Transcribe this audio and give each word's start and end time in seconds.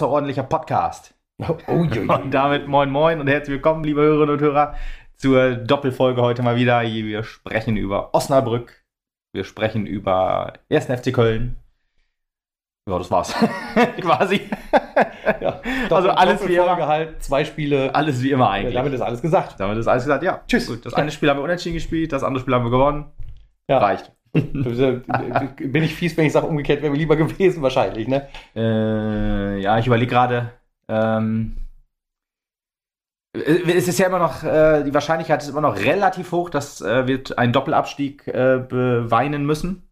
außerordentlicher 0.00 0.44
Podcast. 0.44 1.14
Oh, 1.42 1.56
oh, 1.66 1.72
oh, 2.08 2.12
Und 2.14 2.30
damit 2.32 2.66
moin 2.66 2.88
moin 2.90 3.20
und 3.20 3.26
herzlich 3.28 3.56
willkommen, 3.56 3.84
liebe 3.84 4.00
Hörerinnen 4.00 4.34
und 4.34 4.40
Hörer, 4.40 4.74
zur 5.16 5.56
Doppelfolge 5.56 6.22
heute 6.22 6.42
mal 6.42 6.56
wieder. 6.56 6.80
Wir 6.82 7.22
sprechen 7.22 7.76
über 7.76 8.14
Osnabrück, 8.14 8.82
wir 9.34 9.44
sprechen 9.44 9.86
über 9.86 10.54
1. 10.70 10.86
FC 10.86 11.12
Köln. 11.12 11.56
Ja, 12.88 12.96
das 12.96 13.10
war's. 13.10 13.34
Quasi. 14.00 14.48
ja, 15.42 15.60
Also 15.90 16.08
alles 16.08 16.48
wie 16.48 16.54
immer. 16.56 16.86
halt, 16.86 17.22
zwei 17.22 17.44
Spiele. 17.44 17.94
Alles 17.94 18.22
wie 18.22 18.30
immer 18.30 18.46
Ja, 18.46 18.50
eigentlich. 18.52 18.74
damit 18.74 18.94
ist 18.94 19.02
alles 19.02 19.20
gesagt. 19.20 19.60
Damit 19.60 19.76
ist 19.76 19.86
alles 19.86 20.04
gesagt. 20.04 20.22
Ja, 20.22 20.40
Tschüss. 20.48 20.66
Gut, 20.66 20.86
das 20.86 20.94
eine 20.94 21.10
Spiel 21.10 21.28
haben 21.28 21.36
wir 21.40 21.44
unentschieden 21.44 21.74
gespielt, 21.74 22.10
das 22.12 22.22
andere 22.24 22.40
Spiel 22.40 22.54
haben 22.54 22.64
wir 22.64 22.70
gewonnen. 22.70 23.04
Ja. 23.68 23.76
Reicht. 23.78 24.12
Bin 24.32 25.82
ich 25.82 25.94
fies, 25.94 26.16
wenn 26.16 26.26
ich 26.26 26.32
sage, 26.32 26.46
umgekehrt 26.46 26.82
wäre 26.82 26.92
mir 26.92 26.98
lieber 26.98 27.16
gewesen, 27.16 27.62
wahrscheinlich, 27.62 28.06
ne? 28.08 28.28
Äh, 28.54 29.60
ja, 29.60 29.78
ich 29.78 29.86
überlege 29.86 30.10
gerade. 30.10 30.50
Ähm, 30.88 31.56
es 33.32 33.86
ist 33.86 33.98
ja 33.98 34.06
immer 34.06 34.18
noch, 34.18 34.42
äh, 34.42 34.82
die 34.82 34.92
Wahrscheinlichkeit 34.94 35.42
ist 35.42 35.48
immer 35.48 35.60
noch 35.60 35.76
relativ 35.78 36.32
hoch, 36.32 36.50
dass 36.50 36.80
äh, 36.80 37.06
wir 37.06 37.22
einen 37.36 37.52
Doppelabstieg 37.52 38.26
äh, 38.26 38.58
beweinen 38.68 39.46
müssen. 39.46 39.88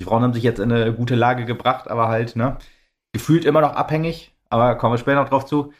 Die 0.00 0.04
Frauen 0.04 0.22
haben 0.22 0.32
sich 0.32 0.42
jetzt 0.42 0.60
in 0.60 0.72
eine 0.72 0.92
gute 0.92 1.14
Lage 1.14 1.44
gebracht, 1.44 1.88
aber 1.88 2.08
halt, 2.08 2.36
ne, 2.36 2.56
gefühlt 3.12 3.44
immer 3.44 3.60
noch 3.60 3.74
abhängig. 3.74 4.34
Aber 4.48 4.76
kommen 4.76 4.94
wir 4.94 4.98
später 4.98 5.20
noch 5.22 5.28
drauf 5.28 5.44
zu. 5.46 5.72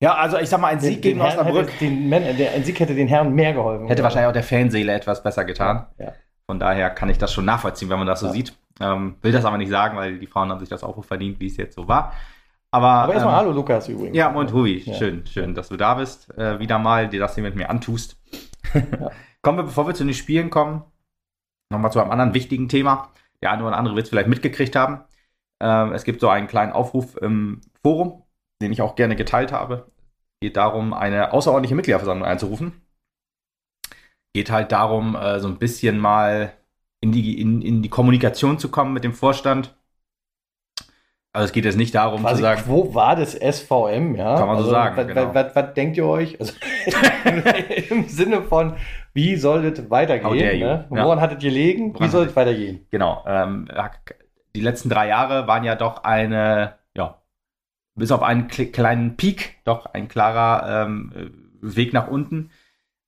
Ja, 0.00 0.14
also 0.14 0.38
ich 0.38 0.48
sag 0.48 0.60
mal, 0.60 0.68
ein 0.68 0.78
Sieg 0.78 1.02
gegen 1.02 1.20
Herren 1.20 1.38
Osnabrück 1.40 1.68
Hätte, 1.72 1.84
den 1.84 2.08
Männern- 2.08 2.36
der, 2.36 2.52
ein 2.52 2.62
Sieg 2.64 2.78
hätte 2.78 2.94
den 2.94 3.08
Herren 3.08 3.34
mehr 3.34 3.52
geholfen. 3.52 3.88
hätte 3.88 4.02
wahrscheinlich 4.02 4.28
auch 4.28 4.32
der 4.32 4.44
Fanseele 4.44 4.92
etwas 4.92 5.22
besser 5.22 5.44
getan. 5.44 5.86
Ja. 5.98 6.12
Von 6.48 6.58
daher 6.58 6.88
kann 6.90 7.10
ich 7.10 7.18
das 7.18 7.32
schon 7.32 7.44
nachvollziehen, 7.44 7.90
wenn 7.90 7.98
man 7.98 8.06
das 8.06 8.20
so 8.20 8.26
Ja. 8.26 8.32
sieht. 8.32 8.54
Ähm, 8.80 9.16
will 9.22 9.32
das 9.32 9.44
aber 9.44 9.58
nicht 9.58 9.68
sagen, 9.70 9.96
weil 9.98 10.18
die 10.18 10.26
Frauen 10.26 10.50
haben 10.50 10.60
sich 10.60 10.68
das 10.68 10.82
auch 10.82 11.04
verdient, 11.04 11.40
wie 11.40 11.46
es 11.46 11.56
jetzt 11.58 11.74
so 11.74 11.86
war. 11.88 12.14
Aber, 12.70 12.86
Aber 12.88 13.12
erstmal 13.14 13.34
ähm, 13.34 13.40
Hallo 13.40 13.52
Lukas 13.52 13.88
übrigens. 13.88 14.16
Ja, 14.16 14.32
und 14.32 14.52
Hubi, 14.52 14.78
Ja. 14.78 14.94
schön, 14.94 15.26
schön, 15.26 15.54
dass 15.54 15.68
du 15.68 15.76
da 15.76 15.94
bist. 15.94 16.30
Äh, 16.38 16.58
wieder 16.58 16.78
mal, 16.78 17.08
dir 17.08 17.20
das 17.20 17.34
hier 17.34 17.42
mit 17.44 17.54
mir 17.54 17.68
antust. 17.68 18.16
Ja. 18.72 19.10
Kommen 19.42 19.58
wir, 19.58 19.64
bevor 19.64 19.86
wir 19.86 19.94
zu 19.94 20.04
den 20.04 20.14
Spielen 20.14 20.50
kommen, 20.50 20.82
nochmal 21.70 21.92
zu 21.92 22.00
einem 22.00 22.10
anderen 22.10 22.34
wichtigen 22.34 22.68
Thema. 22.68 23.10
Der 23.42 23.52
eine 23.52 23.64
oder 23.64 23.76
andere 23.76 23.94
wird 23.94 24.04
es 24.04 24.10
vielleicht 24.10 24.28
mitgekriegt 24.28 24.74
haben. 24.74 25.02
Ähm, 25.60 25.92
es 25.92 26.04
gibt 26.04 26.20
so 26.20 26.28
einen 26.28 26.46
kleinen 26.48 26.72
Aufruf 26.72 27.16
im 27.16 27.60
Forum, 27.82 28.24
den 28.62 28.72
ich 28.72 28.80
auch 28.82 28.96
gerne 28.96 29.16
geteilt 29.16 29.52
habe. 29.52 29.90
Geht 30.40 30.56
darum, 30.56 30.92
eine 30.92 31.32
außerordentliche 31.32 31.74
Mitgliederversammlung 31.74 32.26
einzurufen. 32.28 32.80
Geht 34.34 34.50
halt 34.50 34.72
darum, 34.72 35.16
äh, 35.16 35.40
so 35.40 35.48
ein 35.48 35.58
bisschen 35.58 35.98
mal 35.98 36.52
in 37.00 37.12
die, 37.12 37.40
in, 37.40 37.62
in 37.62 37.82
die 37.82 37.88
Kommunikation 37.88 38.58
zu 38.58 38.70
kommen 38.70 38.92
mit 38.92 39.04
dem 39.04 39.12
Vorstand. 39.14 39.74
Also 41.32 41.46
es 41.46 41.52
geht 41.52 41.64
jetzt 41.66 41.76
nicht 41.76 41.94
darum 41.94 42.22
Quasi, 42.22 42.36
zu 42.36 42.42
sagen, 42.42 42.62
wo 42.66 42.94
war 42.94 43.14
das 43.14 43.32
SVM, 43.32 44.16
ja? 44.16 44.36
Kann 44.36 44.48
man 44.48 44.58
so 44.58 44.64
sagen, 44.70 44.96
Was, 44.96 45.06
genau. 45.06 45.34
was, 45.34 45.54
was 45.54 45.74
denkt 45.74 45.96
ihr 45.96 46.06
euch? 46.06 46.40
Also, 46.40 46.54
Im 47.90 48.08
Sinne 48.08 48.42
von, 48.42 48.74
wie 49.12 49.36
soll 49.36 49.70
das 49.70 49.88
weitergehen? 49.90 50.58
Ne? 50.58 50.86
Ja. 50.90 51.04
Woran 51.04 51.20
hattet 51.20 51.42
ihr 51.42 51.50
gelegen? 51.50 51.94
Wie 51.94 51.98
Woran 51.98 52.10
soll 52.10 52.26
es 52.26 52.34
weitergehen? 52.34 52.86
Genau. 52.90 53.24
Ähm, 53.26 53.68
die 54.56 54.60
letzten 54.60 54.88
drei 54.88 55.08
Jahre 55.08 55.46
waren 55.46 55.64
ja 55.64 55.76
doch 55.76 56.02
eine, 56.02 56.74
ja, 56.96 57.20
bis 57.94 58.10
auf 58.10 58.22
einen 58.22 58.48
kle- 58.48 58.72
kleinen 58.72 59.16
Peak, 59.16 59.56
doch 59.64 59.86
ein 59.86 60.08
klarer 60.08 60.86
ähm, 60.86 61.30
Weg 61.60 61.92
nach 61.92 62.08
unten. 62.08 62.50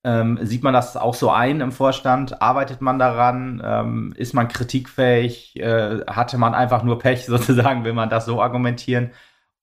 Ähm, 0.03 0.39
sieht 0.43 0.63
man 0.63 0.73
das 0.73 0.97
auch 0.97 1.15
so 1.15 1.31
ein 1.31 1.61
im 1.61 1.73
Vorstand? 1.73 2.41
Arbeitet 2.41 2.81
man 2.81 2.99
daran? 2.99 3.61
Ähm, 3.65 4.15
ist 4.17 4.33
man 4.35 4.49
kritikfähig? 4.49 5.57
Äh, 5.57 6.01
hatte 6.07 6.39
man 6.39 6.55
einfach 6.55 6.83
nur 6.83 6.99
Pech 6.99 7.27
sozusagen, 7.29 7.85
will 7.85 7.93
man 7.93 8.09
das 8.11 8.25
so 8.27 8.41
argumentieren? 8.43 9.11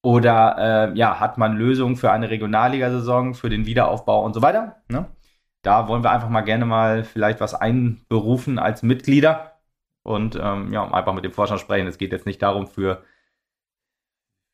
Oder 0.02 0.90
äh, 0.92 0.98
ja, 0.98 1.18
hat 1.20 1.38
man 1.38 1.56
Lösungen 1.56 1.96
für 1.96 2.12
eine 2.12 2.30
Regionalligasaison, 2.30 3.34
für 3.34 3.50
den 3.50 3.66
Wiederaufbau 3.66 4.24
und 4.24 4.34
so 4.34 4.42
weiter? 4.42 4.76
Ne? 4.88 5.06
Da 5.62 5.88
wollen 5.88 6.04
wir 6.04 6.12
einfach 6.12 6.28
mal 6.28 6.42
gerne 6.42 6.66
mal 6.66 7.02
vielleicht 7.04 7.40
was 7.40 7.54
einberufen 7.54 8.58
als 8.60 8.82
Mitglieder 8.84 9.54
und 10.04 10.36
ähm, 10.40 10.72
ja, 10.72 10.84
einfach 10.92 11.14
mit 11.14 11.24
dem 11.24 11.32
Vorstand 11.32 11.60
sprechen. 11.60 11.88
Es 11.88 11.98
geht 11.98 12.12
jetzt 12.12 12.26
nicht 12.26 12.40
darum 12.42 12.66
für, 12.68 13.02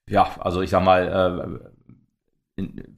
ja, 0.09 0.37
also 0.41 0.63
ich 0.63 0.71
sag 0.71 0.83
mal, 0.85 1.71
äh, 2.57 2.61
in- 2.63 2.94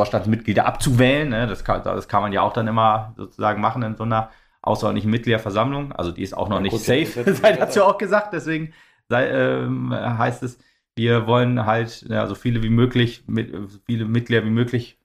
Vorstandsmitglieder 0.00 0.66
abzuwählen. 0.66 1.28
Ne? 1.28 1.46
Das, 1.46 1.64
kann, 1.64 1.82
das 1.84 2.08
kann 2.08 2.22
man 2.22 2.32
ja 2.32 2.42
auch 2.42 2.52
dann 2.54 2.68
immer 2.68 3.14
sozusagen 3.16 3.60
machen 3.60 3.82
in 3.82 3.96
so 3.96 4.04
einer 4.04 4.30
außerordentlichen 4.62 5.10
Mitgliederversammlung. 5.10 5.92
Also 5.92 6.12
die 6.12 6.22
ist 6.22 6.34
auch 6.34 6.48
noch 6.48 6.56
Ja, 6.56 6.62
nicht 6.62 6.72
gut, 6.72 6.80
safe, 6.80 7.34
sei 7.34 7.52
dazu 7.52 7.84
auch 7.84 7.98
gesagt. 7.98 8.32
Deswegen 8.32 8.72
sei, 9.08 9.28
ähm, 9.28 9.92
heißt 9.92 10.42
es, 10.42 10.58
wir 10.96 11.26
wollen 11.26 11.66
halt 11.66 12.02
ja, 12.08 12.26
so 12.26 12.34
viele 12.34 12.62
wie 12.62 12.70
möglich, 12.70 13.24
mit, 13.26 13.52
so 13.52 13.78
viele 13.86 14.06
Mitglieder 14.06 14.44
wie 14.44 14.50
möglich 14.50 14.98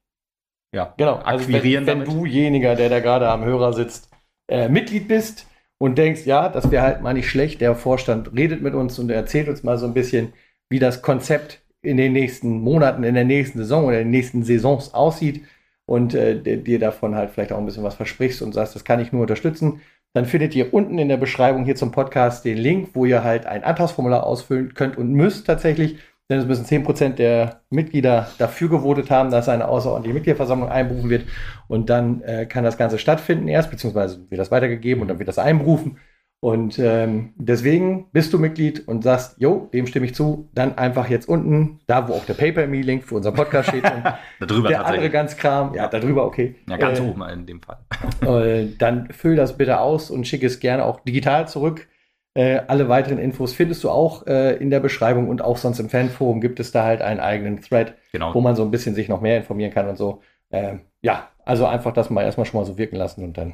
ja, 0.74 0.96
Genau, 0.98 1.16
also 1.18 1.46
akquirieren 1.46 1.86
wenn, 1.86 2.00
wenn 2.00 2.06
dujeniger, 2.06 2.76
der 2.76 2.90
da 2.90 3.00
gerade 3.00 3.30
am 3.30 3.44
Hörer 3.44 3.74
sitzt, 3.74 4.10
äh, 4.48 4.70
Mitglied 4.70 5.08
bist 5.08 5.48
und 5.78 5.98
denkst, 5.98 6.26
ja, 6.26 6.48
das 6.50 6.72
wäre 6.72 6.84
halt 6.84 7.02
mal 7.02 7.14
nicht 7.14 7.30
schlecht, 7.30 7.62
der 7.62 7.76
Vorstand 7.76 8.32
redet 8.34 8.62
mit 8.62 8.74
uns 8.74 8.98
und 9.00 9.10
erzählt 9.10 9.50
uns 9.50 9.64
mal 9.64 9.78
so 9.78 9.86
ein 9.86 9.94
bisschen, 9.94 10.34
wie 10.70 10.80
das 10.80 11.02
Konzept 11.02 11.62
in 11.86 11.98
den 11.98 12.14
nächsten 12.14 12.62
Monaten, 12.62 13.04
in 13.04 13.16
der 13.16 13.26
nächsten 13.26 13.60
Saison 13.60 13.86
oder 13.86 14.00
in 14.00 14.08
den 14.08 14.12
nächsten 14.12 14.44
Saisons 14.44 14.94
aussieht 14.94 15.44
und 15.86 16.14
äh, 16.14 16.42
dir- 16.62 16.80
davon 16.80 17.16
halt 17.16 17.32
vielleicht 17.32 17.52
auch 17.52 17.58
ein 17.58 17.66
bisschen 17.66 17.84
was 17.84 17.96
versprichst 17.96 18.42
und 18.42 18.54
sagst, 18.54 18.76
das 18.76 18.84
kann 18.84 19.00
ich 19.00 19.12
nur 19.12 19.22
unterstützen, 19.22 19.82
dann 20.14 20.26
findet 20.26 20.56
ihr 20.56 20.74
unten 20.74 20.98
in 20.98 21.10
der 21.10 21.18
Beschreibung 21.18 21.66
hier 21.66 21.76
zum 21.76 21.92
Podcast 21.92 22.46
den 22.46 22.58
Link, 22.58 22.90
wo 22.94 23.06
ihr 23.06 23.24
halt 23.24 23.46
ein 23.46 23.64
Antragsformular 23.64 24.26
ausfüllen 24.26 24.74
könnt 24.74 24.98
und 24.98 25.12
müsst 25.12 25.46
tatsächlich, 25.46 25.98
denn 26.30 26.40
es 26.40 26.46
müssen 26.46 26.66
10% 26.66 27.18
der 27.18 27.62
Mitglieder 27.70 28.28
dafür 28.40 28.70
gewotet 28.70 29.12
haben, 29.12 29.30
dass 29.30 29.50
eine 29.50 29.68
außerordentliche 29.68 30.14
Mitgliederversammlung 30.16 30.70
einberufen 30.70 31.10
wird. 31.10 31.26
Und 31.68 31.90
dann 31.90 32.22
äh, 32.22 32.46
kann 32.48 32.64
das 32.64 32.78
Ganze 32.78 32.98
stattfinden 32.98 33.48
erst, 33.48 33.70
beziehungsweise 33.72 34.26
wird 34.30 34.40
das 34.40 34.52
weitergegeben 34.52 35.02
und 35.02 35.08
dann 35.10 35.20
wird 35.20 35.28
das 35.28 35.38
einberufen. 35.38 35.98
Und 36.42 36.78
ähm, 36.78 37.34
deswegen 37.38 38.08
bist 38.12 38.32
du 38.32 38.38
Mitglied 38.38 38.88
und 38.88 39.04
sagst, 39.04 39.36
jo, 39.40 39.68
dem 39.74 39.88
stimme 39.88 40.06
ich 40.06 40.14
zu, 40.14 40.48
dann 40.54 40.78
einfach 40.78 41.10
jetzt 41.10 41.28
unten, 41.28 41.80
da 41.88 42.08
wo 42.08 42.14
auch 42.14 42.26
der 42.26 42.36
PayPal-Me-Link 42.36 43.04
für 43.04 43.16
unseren 43.16 43.34
Podcast 43.34 43.70
steht 43.70 43.84
und 43.84 44.04
Darüber 44.48 44.68
der 44.68 44.86
andere 44.86 45.10
ganz 45.10 45.38
Kram, 45.38 45.74
ja, 45.74 45.88
darüber, 45.88 46.26
okay. 46.26 46.56
Ja, 46.70 46.78
ganz 46.78 47.00
Äh, 47.00 47.02
oben 47.04 47.24
in 47.30 47.46
dem 47.48 47.62
Fall. 47.62 47.78
äh, 48.22 48.68
dann 48.78 49.08
füll 49.12 49.36
das 49.36 49.58
bitte 49.58 49.80
aus 49.80 50.12
und 50.12 50.28
schick 50.28 50.44
es 50.44 50.60
gerne 50.60 50.86
auch 50.86 51.00
digital 51.00 51.48
zurück. 51.48 51.88
Äh, 52.36 52.60
alle 52.68 52.90
weiteren 52.90 53.18
Infos 53.18 53.54
findest 53.54 53.84
du 53.84 53.90
auch 53.90 54.28
äh, 54.28 54.56
in 54.58 54.70
der 54.70 54.82
Beschreibung 54.82 55.30
und 55.30 55.42
auch 55.42 55.58
sonst 55.58 55.80
im 55.80 55.90
Fanforum 55.90 56.42
gibt 56.42 56.60
es 56.60 56.72
da 56.72 56.84
halt 56.84 57.02
einen 57.02 57.22
eigenen 57.22 57.62
Thread, 57.62 57.96
Genau. 58.12 58.36
wo 58.36 58.42
man 58.42 58.56
so 58.56 58.64
ein 58.64 58.72
bisschen 58.72 58.94
sich 58.94 59.08
noch 59.10 59.22
mehr 59.22 59.38
informieren 59.38 59.72
kann 59.74 59.88
und 59.88 59.98
so. 59.98 60.22
Ähm, 60.52 60.82
ja, 61.02 61.30
also 61.44 61.66
einfach 61.66 61.94
das 61.94 62.10
mal 62.12 62.24
erstmal 62.24 62.46
schon 62.46 62.60
mal 62.60 62.66
so 62.66 62.78
wirken 62.78 62.98
lassen 62.98 63.24
und 63.24 63.38
dann 63.38 63.54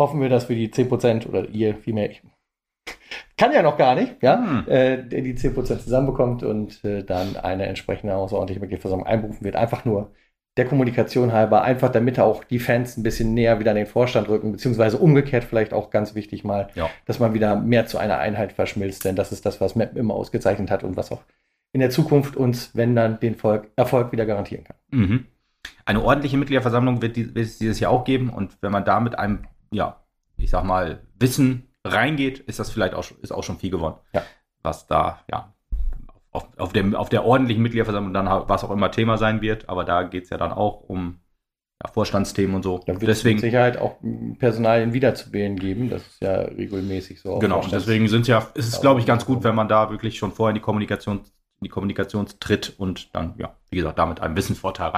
hoffen 0.00 0.20
wir, 0.20 0.28
dass 0.28 0.48
wir 0.48 0.56
die 0.56 0.70
10% 0.72 1.28
oder 1.28 1.48
ihr 1.48 1.76
vielmehr, 1.76 2.10
ich 2.10 2.22
kann 3.36 3.52
ja 3.52 3.62
noch 3.62 3.78
gar 3.78 3.94
nicht, 3.94 4.16
ja, 4.22 4.38
Hm. 4.38 4.64
äh, 4.68 5.02
die 5.22 5.34
10% 5.34 5.78
zusammenbekommt 5.84 6.42
und 6.42 6.84
äh, 6.84 7.04
dann 7.04 7.36
eine 7.36 7.66
entsprechende 7.66 8.14
außerordentliche 8.16 8.60
Mitgliederversammlung 8.60 9.06
einberufen 9.06 9.44
wird. 9.44 9.56
Einfach 9.56 9.84
nur 9.84 10.10
der 10.56 10.66
Kommunikation 10.66 11.32
halber, 11.32 11.62
einfach 11.62 11.90
damit 11.90 12.18
auch 12.18 12.42
die 12.44 12.58
Fans 12.58 12.96
ein 12.96 13.02
bisschen 13.02 13.32
näher 13.34 13.60
wieder 13.60 13.70
an 13.70 13.76
den 13.76 13.86
Vorstand 13.86 14.28
rücken, 14.28 14.52
beziehungsweise 14.52 14.98
umgekehrt 14.98 15.44
vielleicht 15.44 15.72
auch 15.72 15.90
ganz 15.90 16.14
wichtig 16.14 16.44
mal, 16.44 16.68
Ja. 16.74 16.90
dass 17.06 17.18
man 17.20 17.32
wieder 17.34 17.56
mehr 17.56 17.86
zu 17.86 17.98
einer 17.98 18.18
Einheit 18.18 18.52
verschmilzt, 18.52 19.04
denn 19.04 19.16
das 19.16 19.32
ist 19.32 19.46
das, 19.46 19.60
was 19.60 19.76
Map 19.76 19.96
immer 19.96 20.14
ausgezeichnet 20.14 20.70
hat 20.70 20.82
und 20.82 20.96
was 20.96 21.12
auch 21.12 21.22
in 21.72 21.80
der 21.80 21.90
Zukunft 21.90 22.36
uns, 22.36 22.74
wenn 22.74 22.96
dann, 22.96 23.20
den 23.20 23.36
Volk, 23.36 23.70
Erfolg 23.76 24.10
wieder 24.12 24.26
garantieren 24.26 24.64
kann. 24.64 24.76
Mhm. 24.90 25.26
Eine 25.86 26.02
ordentliche 26.02 26.36
Mitgliederversammlung 26.36 27.00
wird, 27.00 27.16
die, 27.16 27.34
wird 27.34 27.46
es 27.46 27.58
dieses 27.58 27.78
Jahr 27.80 27.92
auch 27.92 28.04
geben 28.04 28.28
und 28.28 28.58
wenn 28.60 28.72
man 28.72 28.84
da 28.84 28.98
mit 29.00 29.18
einem, 29.18 29.44
ja, 29.70 30.00
ich 30.36 30.50
sag 30.50 30.64
mal, 30.64 31.02
Wissen 31.18 31.68
reingeht, 31.84 32.40
ist 32.40 32.58
das 32.58 32.70
vielleicht 32.70 32.94
auch, 32.94 33.04
schon- 33.04 33.20
ist 33.20 33.32
auch 33.32 33.44
schon 33.44 33.58
viel 33.58 33.70
gewonnen. 33.70 33.96
Ja. 34.12 34.22
Was 34.62 34.86
da, 34.86 35.20
ja, 35.30 35.54
auf, 36.32 36.46
auf, 36.58 36.72
dem, 36.72 36.94
auf 36.94 37.08
der 37.08 37.24
ordentlichen 37.24 37.62
Mitgliederversammlung 37.62 38.12
dann, 38.12 38.26
was 38.48 38.64
auch 38.64 38.70
immer 38.70 38.90
Thema 38.90 39.18
sein 39.18 39.40
wird, 39.40 39.68
aber 39.68 39.84
da 39.84 40.02
geht 40.04 40.24
es 40.24 40.30
ja 40.30 40.36
dann 40.36 40.52
auch 40.52 40.82
um 40.88 41.20
ja, 41.82 41.90
Vorstandsthemen 41.90 42.54
und 42.54 42.62
so. 42.62 42.78
Da 42.86 42.86
wird 42.88 42.96
es 42.96 43.00
mit 43.00 43.08
deswegen, 43.08 43.38
Sicherheit 43.40 43.78
auch 43.78 43.96
Personalien 44.38 44.92
wiederzuwählen 44.92 45.56
geben. 45.56 45.88
Das 45.90 46.06
ist 46.06 46.20
ja 46.20 46.42
regelmäßig 46.42 47.20
so. 47.20 47.38
genau, 47.38 47.62
deswegen 47.70 48.08
sind 48.08 48.28
ja, 48.28 48.46
ist 48.54 48.68
es, 48.68 48.80
glaube 48.80 49.00
ich, 49.00 49.06
ganz 49.06 49.24
gut, 49.24 49.42
wenn 49.42 49.54
man 49.54 49.68
da 49.68 49.90
wirklich 49.90 50.18
schon 50.18 50.32
vorher 50.32 50.50
in 50.50 50.56
die 50.56 50.60
Kommunikation, 50.60 51.18
in 51.18 51.64
die 51.64 51.68
Kommunikation 51.68 52.26
tritt 52.38 52.74
und 52.78 53.14
dann, 53.14 53.34
ja, 53.38 53.56
wie 53.70 53.76
gesagt, 53.78 53.98
damit 53.98 54.20
einen 54.20 54.36
Wissensvorteil 54.36 54.88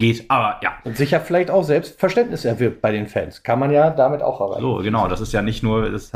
reingeht. 0.00 0.24
Aber 0.30 0.60
ja, 0.62 0.78
Und 0.84 0.96
sicher 0.96 1.20
vielleicht 1.20 1.50
auch 1.50 1.62
selbst 1.62 1.98
Verständnis 1.98 2.44
erwirbt 2.44 2.80
bei 2.82 2.92
den 2.92 3.06
Fans. 3.06 3.42
Kann 3.42 3.58
man 3.58 3.70
ja 3.70 3.90
damit 3.90 4.22
auch 4.22 4.40
erreichen. 4.40 4.60
So, 4.62 4.76
genau, 4.76 5.08
das 5.08 5.20
ist 5.20 5.32
ja 5.32 5.42
nicht 5.42 5.62
nur, 5.62 5.90
das, 5.90 6.10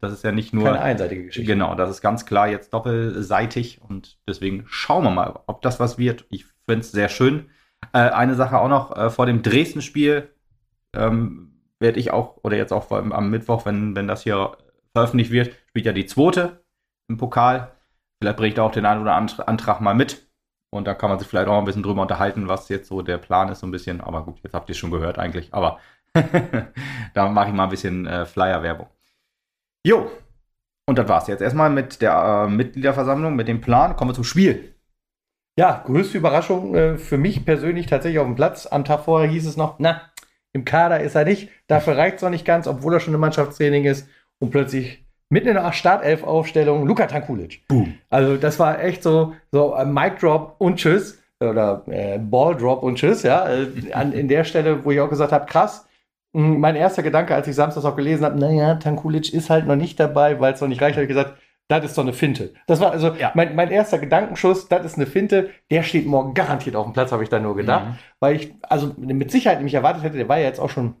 das 0.00 0.12
ist 0.12 0.24
ja 0.24 0.32
nicht 0.32 0.52
nur, 0.52 0.64
Keine 0.64 0.80
einseitige 0.80 1.26
Geschichte. 1.26 1.50
genau, 1.52 1.74
das 1.74 1.90
ist 1.90 2.00
ganz 2.00 2.26
klar 2.26 2.48
jetzt 2.48 2.72
doppelseitig 2.74 3.80
und 3.82 4.18
deswegen 4.28 4.64
schauen 4.66 5.04
wir 5.04 5.10
mal, 5.10 5.38
ob 5.46 5.62
das 5.62 5.80
was 5.80 5.98
wird. 5.98 6.24
Ich 6.30 6.44
finde 6.66 6.80
es 6.80 6.92
sehr 6.92 7.08
schön. 7.08 7.50
Äh, 7.92 7.98
eine 7.98 8.34
Sache 8.34 8.58
auch 8.58 8.68
noch, 8.68 8.96
äh, 8.96 9.10
vor 9.10 9.26
dem 9.26 9.42
Dresden-Spiel 9.42 10.28
ähm, 10.94 11.46
werde 11.78 11.98
ich 11.98 12.10
auch, 12.10 12.38
oder 12.42 12.56
jetzt 12.56 12.72
auch 12.72 12.84
vor- 12.88 12.98
am 13.12 13.30
Mittwoch, 13.30 13.64
wenn, 13.64 13.96
wenn 13.96 14.06
das 14.08 14.22
hier 14.22 14.52
veröffentlicht 14.92 15.30
wird, 15.30 15.52
spielt 15.68 15.86
ja 15.86 15.92
die 15.92 16.04
zweite 16.06 16.62
im 17.08 17.16
Pokal. 17.16 17.72
Vielleicht 18.20 18.36
bringt 18.36 18.58
er 18.58 18.64
auch 18.64 18.72
den 18.72 18.84
einen 18.84 19.00
oder 19.00 19.14
anderen 19.14 19.46
Antrag 19.48 19.80
mal 19.80 19.94
mit. 19.94 20.26
Und 20.70 20.86
da 20.86 20.94
kann 20.94 21.10
man 21.10 21.18
sich 21.18 21.26
vielleicht 21.26 21.48
auch 21.48 21.58
ein 21.58 21.64
bisschen 21.64 21.82
drüber 21.82 22.02
unterhalten, 22.02 22.48
was 22.48 22.68
jetzt 22.68 22.88
so 22.88 23.02
der 23.02 23.18
Plan 23.18 23.48
ist, 23.48 23.60
so 23.60 23.66
ein 23.66 23.72
bisschen. 23.72 24.00
Aber 24.00 24.24
gut, 24.24 24.38
jetzt 24.42 24.54
habt 24.54 24.68
ihr 24.68 24.72
es 24.72 24.78
schon 24.78 24.90
gehört 24.90 25.18
eigentlich. 25.18 25.52
Aber 25.52 25.78
da 27.14 27.28
mache 27.28 27.48
ich 27.48 27.54
mal 27.54 27.64
ein 27.64 27.70
bisschen 27.70 28.06
äh, 28.06 28.24
Flyer-Werbung. 28.24 28.88
Jo, 29.84 30.10
und 30.86 30.98
das 30.98 31.08
war's 31.08 31.28
jetzt 31.28 31.40
erstmal 31.40 31.70
mit 31.70 32.02
der 32.02 32.46
äh, 32.46 32.50
Mitgliederversammlung, 32.50 33.36
mit 33.36 33.48
dem 33.48 33.60
Plan. 33.60 33.96
Kommen 33.96 34.10
wir 34.10 34.14
zum 34.14 34.24
Spiel. 34.24 34.74
Ja, 35.56 35.82
größte 35.86 36.18
Überraschung 36.18 36.74
äh, 36.74 36.98
für 36.98 37.18
mich 37.18 37.44
persönlich 37.44 37.86
tatsächlich 37.86 38.18
auf 38.18 38.26
dem 38.26 38.34
Platz. 38.34 38.66
Am 38.66 38.84
Tag 38.84 39.04
vorher 39.04 39.30
hieß 39.30 39.46
es 39.46 39.56
noch, 39.56 39.76
na, 39.78 40.02
im 40.52 40.64
Kader 40.64 41.00
ist 41.00 41.14
er 41.14 41.24
nicht. 41.24 41.48
Dafür 41.68 41.96
reicht 41.96 42.16
es 42.16 42.22
noch 42.22 42.30
nicht 42.30 42.44
ganz, 42.44 42.66
obwohl 42.66 42.94
er 42.94 43.00
schon 43.00 43.14
im 43.14 43.20
Mannschaftstraining 43.20 43.84
ist. 43.84 44.08
Und 44.38 44.50
plötzlich 44.50 45.06
mitten 45.30 45.48
in 45.48 45.54
der 45.54 45.72
Startelf-Aufstellung 45.72 46.86
Luka 46.86 47.06
Tankulic. 47.06 47.66
Boom. 47.68 47.94
Also 48.10 48.36
das 48.36 48.58
war 48.58 48.82
echt 48.82 49.02
so, 49.02 49.34
so 49.50 49.72
ein 49.72 49.94
Mic 49.94 50.18
Drop 50.20 50.56
und 50.58 50.76
Tschüss. 50.76 51.22
Oder 51.42 51.82
äh, 51.86 52.18
Ball 52.18 52.54
Drop 52.54 52.82
und 52.82 52.96
Tschüss, 52.96 53.22
ja. 53.22 53.48
Äh, 53.48 53.92
an, 53.94 54.12
in 54.12 54.28
der 54.28 54.44
Stelle, 54.44 54.84
wo 54.84 54.90
ich 54.90 55.00
auch 55.00 55.08
gesagt 55.08 55.32
habe, 55.32 55.46
krass. 55.46 55.86
Hm, 56.36 56.60
mein 56.60 56.76
erster 56.76 57.02
Gedanke, 57.02 57.34
als 57.34 57.48
ich 57.48 57.54
samstags 57.54 57.86
auch 57.86 57.96
gelesen 57.96 58.24
habe, 58.24 58.38
naja, 58.38 58.74
Tankulic 58.74 59.32
ist 59.32 59.48
halt 59.48 59.66
noch 59.66 59.76
nicht 59.76 59.98
dabei, 59.98 60.38
weil 60.38 60.52
es 60.52 60.60
noch 60.60 60.68
nicht 60.68 60.82
reicht, 60.82 60.96
habe 60.96 61.04
ich 61.04 61.08
gesagt, 61.08 61.34
das 61.68 61.84
ist 61.84 61.96
doch 61.96 62.02
eine 62.02 62.12
Finte. 62.12 62.52
Das 62.66 62.80
war 62.80 62.90
also 62.90 63.14
ja. 63.14 63.30
mein, 63.34 63.54
mein 63.54 63.70
erster 63.70 63.98
Gedankenschuss, 63.98 64.68
das 64.68 64.84
ist 64.84 64.96
eine 64.96 65.06
Finte, 65.06 65.50
der 65.70 65.84
steht 65.84 66.04
morgen 66.04 66.34
garantiert 66.34 66.74
auf 66.74 66.84
dem 66.84 66.92
Platz, 66.92 67.12
habe 67.12 67.22
ich 67.22 67.28
da 67.28 67.38
nur 67.38 67.54
gedacht. 67.54 67.86
Mhm. 67.86 67.94
Weil 68.18 68.36
ich, 68.36 68.54
also 68.62 68.92
mit 68.98 69.30
Sicherheit 69.30 69.58
nämlich 69.58 69.74
erwartet 69.74 70.02
hätte, 70.02 70.16
der 70.16 70.28
war 70.28 70.38
ja 70.38 70.46
jetzt 70.46 70.58
auch 70.58 70.70
schon 70.70 70.96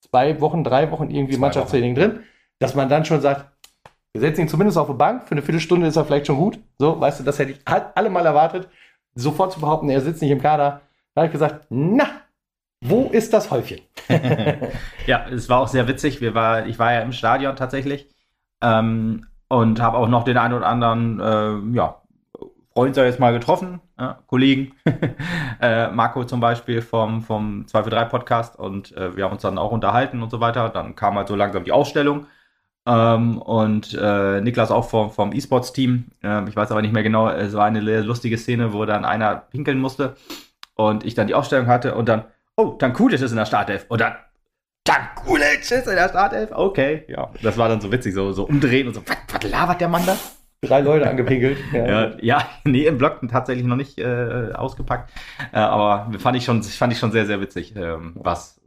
zwei 0.00 0.40
Wochen, 0.42 0.62
drei 0.62 0.90
Wochen 0.90 1.10
irgendwie 1.10 1.34
zwei 1.34 1.40
Mannschaftstraining 1.40 1.96
Wochen. 1.96 2.00
drin, 2.00 2.20
dass 2.58 2.74
man 2.74 2.88
dann 2.88 3.04
schon 3.04 3.20
sagt, 3.20 3.46
wir 4.12 4.20
setzen 4.20 4.42
ihn 4.42 4.48
zumindest 4.48 4.78
auf 4.78 4.88
die 4.88 4.94
Bank, 4.94 5.24
für 5.28 5.32
eine 5.32 5.42
Viertelstunde 5.42 5.86
ist 5.86 5.96
er 5.96 6.04
vielleicht 6.04 6.26
schon 6.26 6.38
gut. 6.38 6.58
So, 6.78 7.00
weißt 7.00 7.20
du, 7.20 7.24
das 7.24 7.38
hätte 7.38 7.52
ich 7.52 7.60
alle 7.66 8.10
mal 8.10 8.26
erwartet. 8.26 8.68
Sofort 9.14 9.52
zu 9.52 9.60
behaupten, 9.60 9.90
er 9.90 10.00
sitzt 10.00 10.22
nicht 10.22 10.30
im 10.30 10.40
Kader. 10.40 10.80
Da 11.14 11.22
habe 11.22 11.26
ich 11.26 11.32
gesagt, 11.32 11.66
na, 11.70 12.06
wo 12.80 13.08
ist 13.10 13.32
das 13.32 13.50
Häufchen? 13.50 13.80
ja, 15.06 15.26
es 15.28 15.48
war 15.48 15.60
auch 15.60 15.68
sehr 15.68 15.88
witzig. 15.88 16.20
Wir 16.20 16.34
war, 16.34 16.66
ich 16.66 16.78
war 16.78 16.92
ja 16.92 17.00
im 17.00 17.12
Stadion 17.12 17.56
tatsächlich. 17.56 18.08
Ähm, 18.62 19.26
und 19.48 19.80
habe 19.80 19.96
auch 19.96 20.08
noch 20.08 20.24
den 20.24 20.36
einen 20.36 20.54
oder 20.54 20.66
anderen, 20.66 21.20
äh, 21.20 21.76
ja, 21.76 22.02
Freund 22.74 22.94
sei 22.94 23.06
jetzt 23.06 23.18
mal 23.18 23.32
getroffen, 23.32 23.80
ja, 23.98 24.20
Kollegen, 24.26 24.72
äh, 25.60 25.88
Marco 25.90 26.24
zum 26.24 26.38
Beispiel 26.38 26.80
vom, 26.80 27.22
vom 27.22 27.66
243 27.66 28.10
Podcast 28.10 28.58
und 28.58 28.96
äh, 28.96 29.16
wir 29.16 29.24
haben 29.24 29.32
uns 29.32 29.42
dann 29.42 29.58
auch 29.58 29.72
unterhalten 29.72 30.22
und 30.22 30.30
so 30.30 30.38
weiter. 30.40 30.68
Dann 30.68 30.94
kam 30.94 31.16
halt 31.16 31.26
so 31.26 31.34
langsam 31.34 31.64
die 31.64 31.72
Ausstellung 31.72 32.26
ähm, 32.88 33.38
und 33.38 33.92
äh, 34.00 34.40
Niklas 34.40 34.70
auch 34.70 34.88
vom, 34.88 35.10
vom 35.10 35.32
E-Sports-Team. 35.32 36.06
Ähm, 36.22 36.46
ich 36.48 36.56
weiß 36.56 36.70
aber 36.70 36.80
nicht 36.80 36.94
mehr 36.94 37.02
genau, 37.02 37.28
es 37.28 37.52
war 37.52 37.66
eine 37.66 37.80
lustige 38.00 38.38
Szene, 38.38 38.72
wo 38.72 38.86
dann 38.86 39.04
einer 39.04 39.36
pinkeln 39.36 39.78
musste 39.78 40.16
und 40.74 41.04
ich 41.04 41.14
dann 41.14 41.26
die 41.26 41.34
Ausstellung 41.34 41.66
hatte 41.66 41.94
und 41.94 42.08
dann, 42.08 42.24
oh, 42.56 42.76
dann 42.78 42.94
cool 42.98 43.12
ist 43.12 43.20
in 43.20 43.36
der 43.36 43.44
Startelf. 43.44 43.84
Und 43.88 44.00
dann, 44.00 44.14
Tankulic 44.84 45.60
ist 45.60 45.70
in 45.70 45.96
der 45.96 46.08
Startelf. 46.08 46.50
Okay, 46.50 47.04
ja. 47.08 47.30
Das 47.42 47.58
war 47.58 47.68
dann 47.68 47.82
so 47.82 47.92
witzig, 47.92 48.14
so, 48.14 48.32
so 48.32 48.44
umdrehen 48.44 48.88
und 48.88 48.94
so, 48.94 49.02
was, 49.06 49.16
was 49.30 49.50
labert 49.50 49.82
der 49.82 49.88
Mann 49.88 50.06
da? 50.06 50.16
Drei 50.62 50.80
Leute 50.80 51.08
angepinkelt. 51.08 51.58
Ja, 51.72 51.86
ja, 51.86 52.12
ja 52.20 52.48
nee, 52.64 52.86
im 52.86 52.96
Blog 52.96 53.20
tatsächlich 53.30 53.66
noch 53.66 53.76
nicht 53.76 53.98
äh, 53.98 54.52
ausgepackt. 54.54 55.12
Äh, 55.52 55.58
aber 55.58 56.10
fand 56.18 56.38
ich, 56.38 56.44
schon, 56.44 56.62
fand 56.62 56.92
ich 56.92 56.98
schon 56.98 57.12
sehr, 57.12 57.26
sehr 57.26 57.40
witzig, 57.40 57.76
ähm, 57.76 58.14
was 58.14 58.60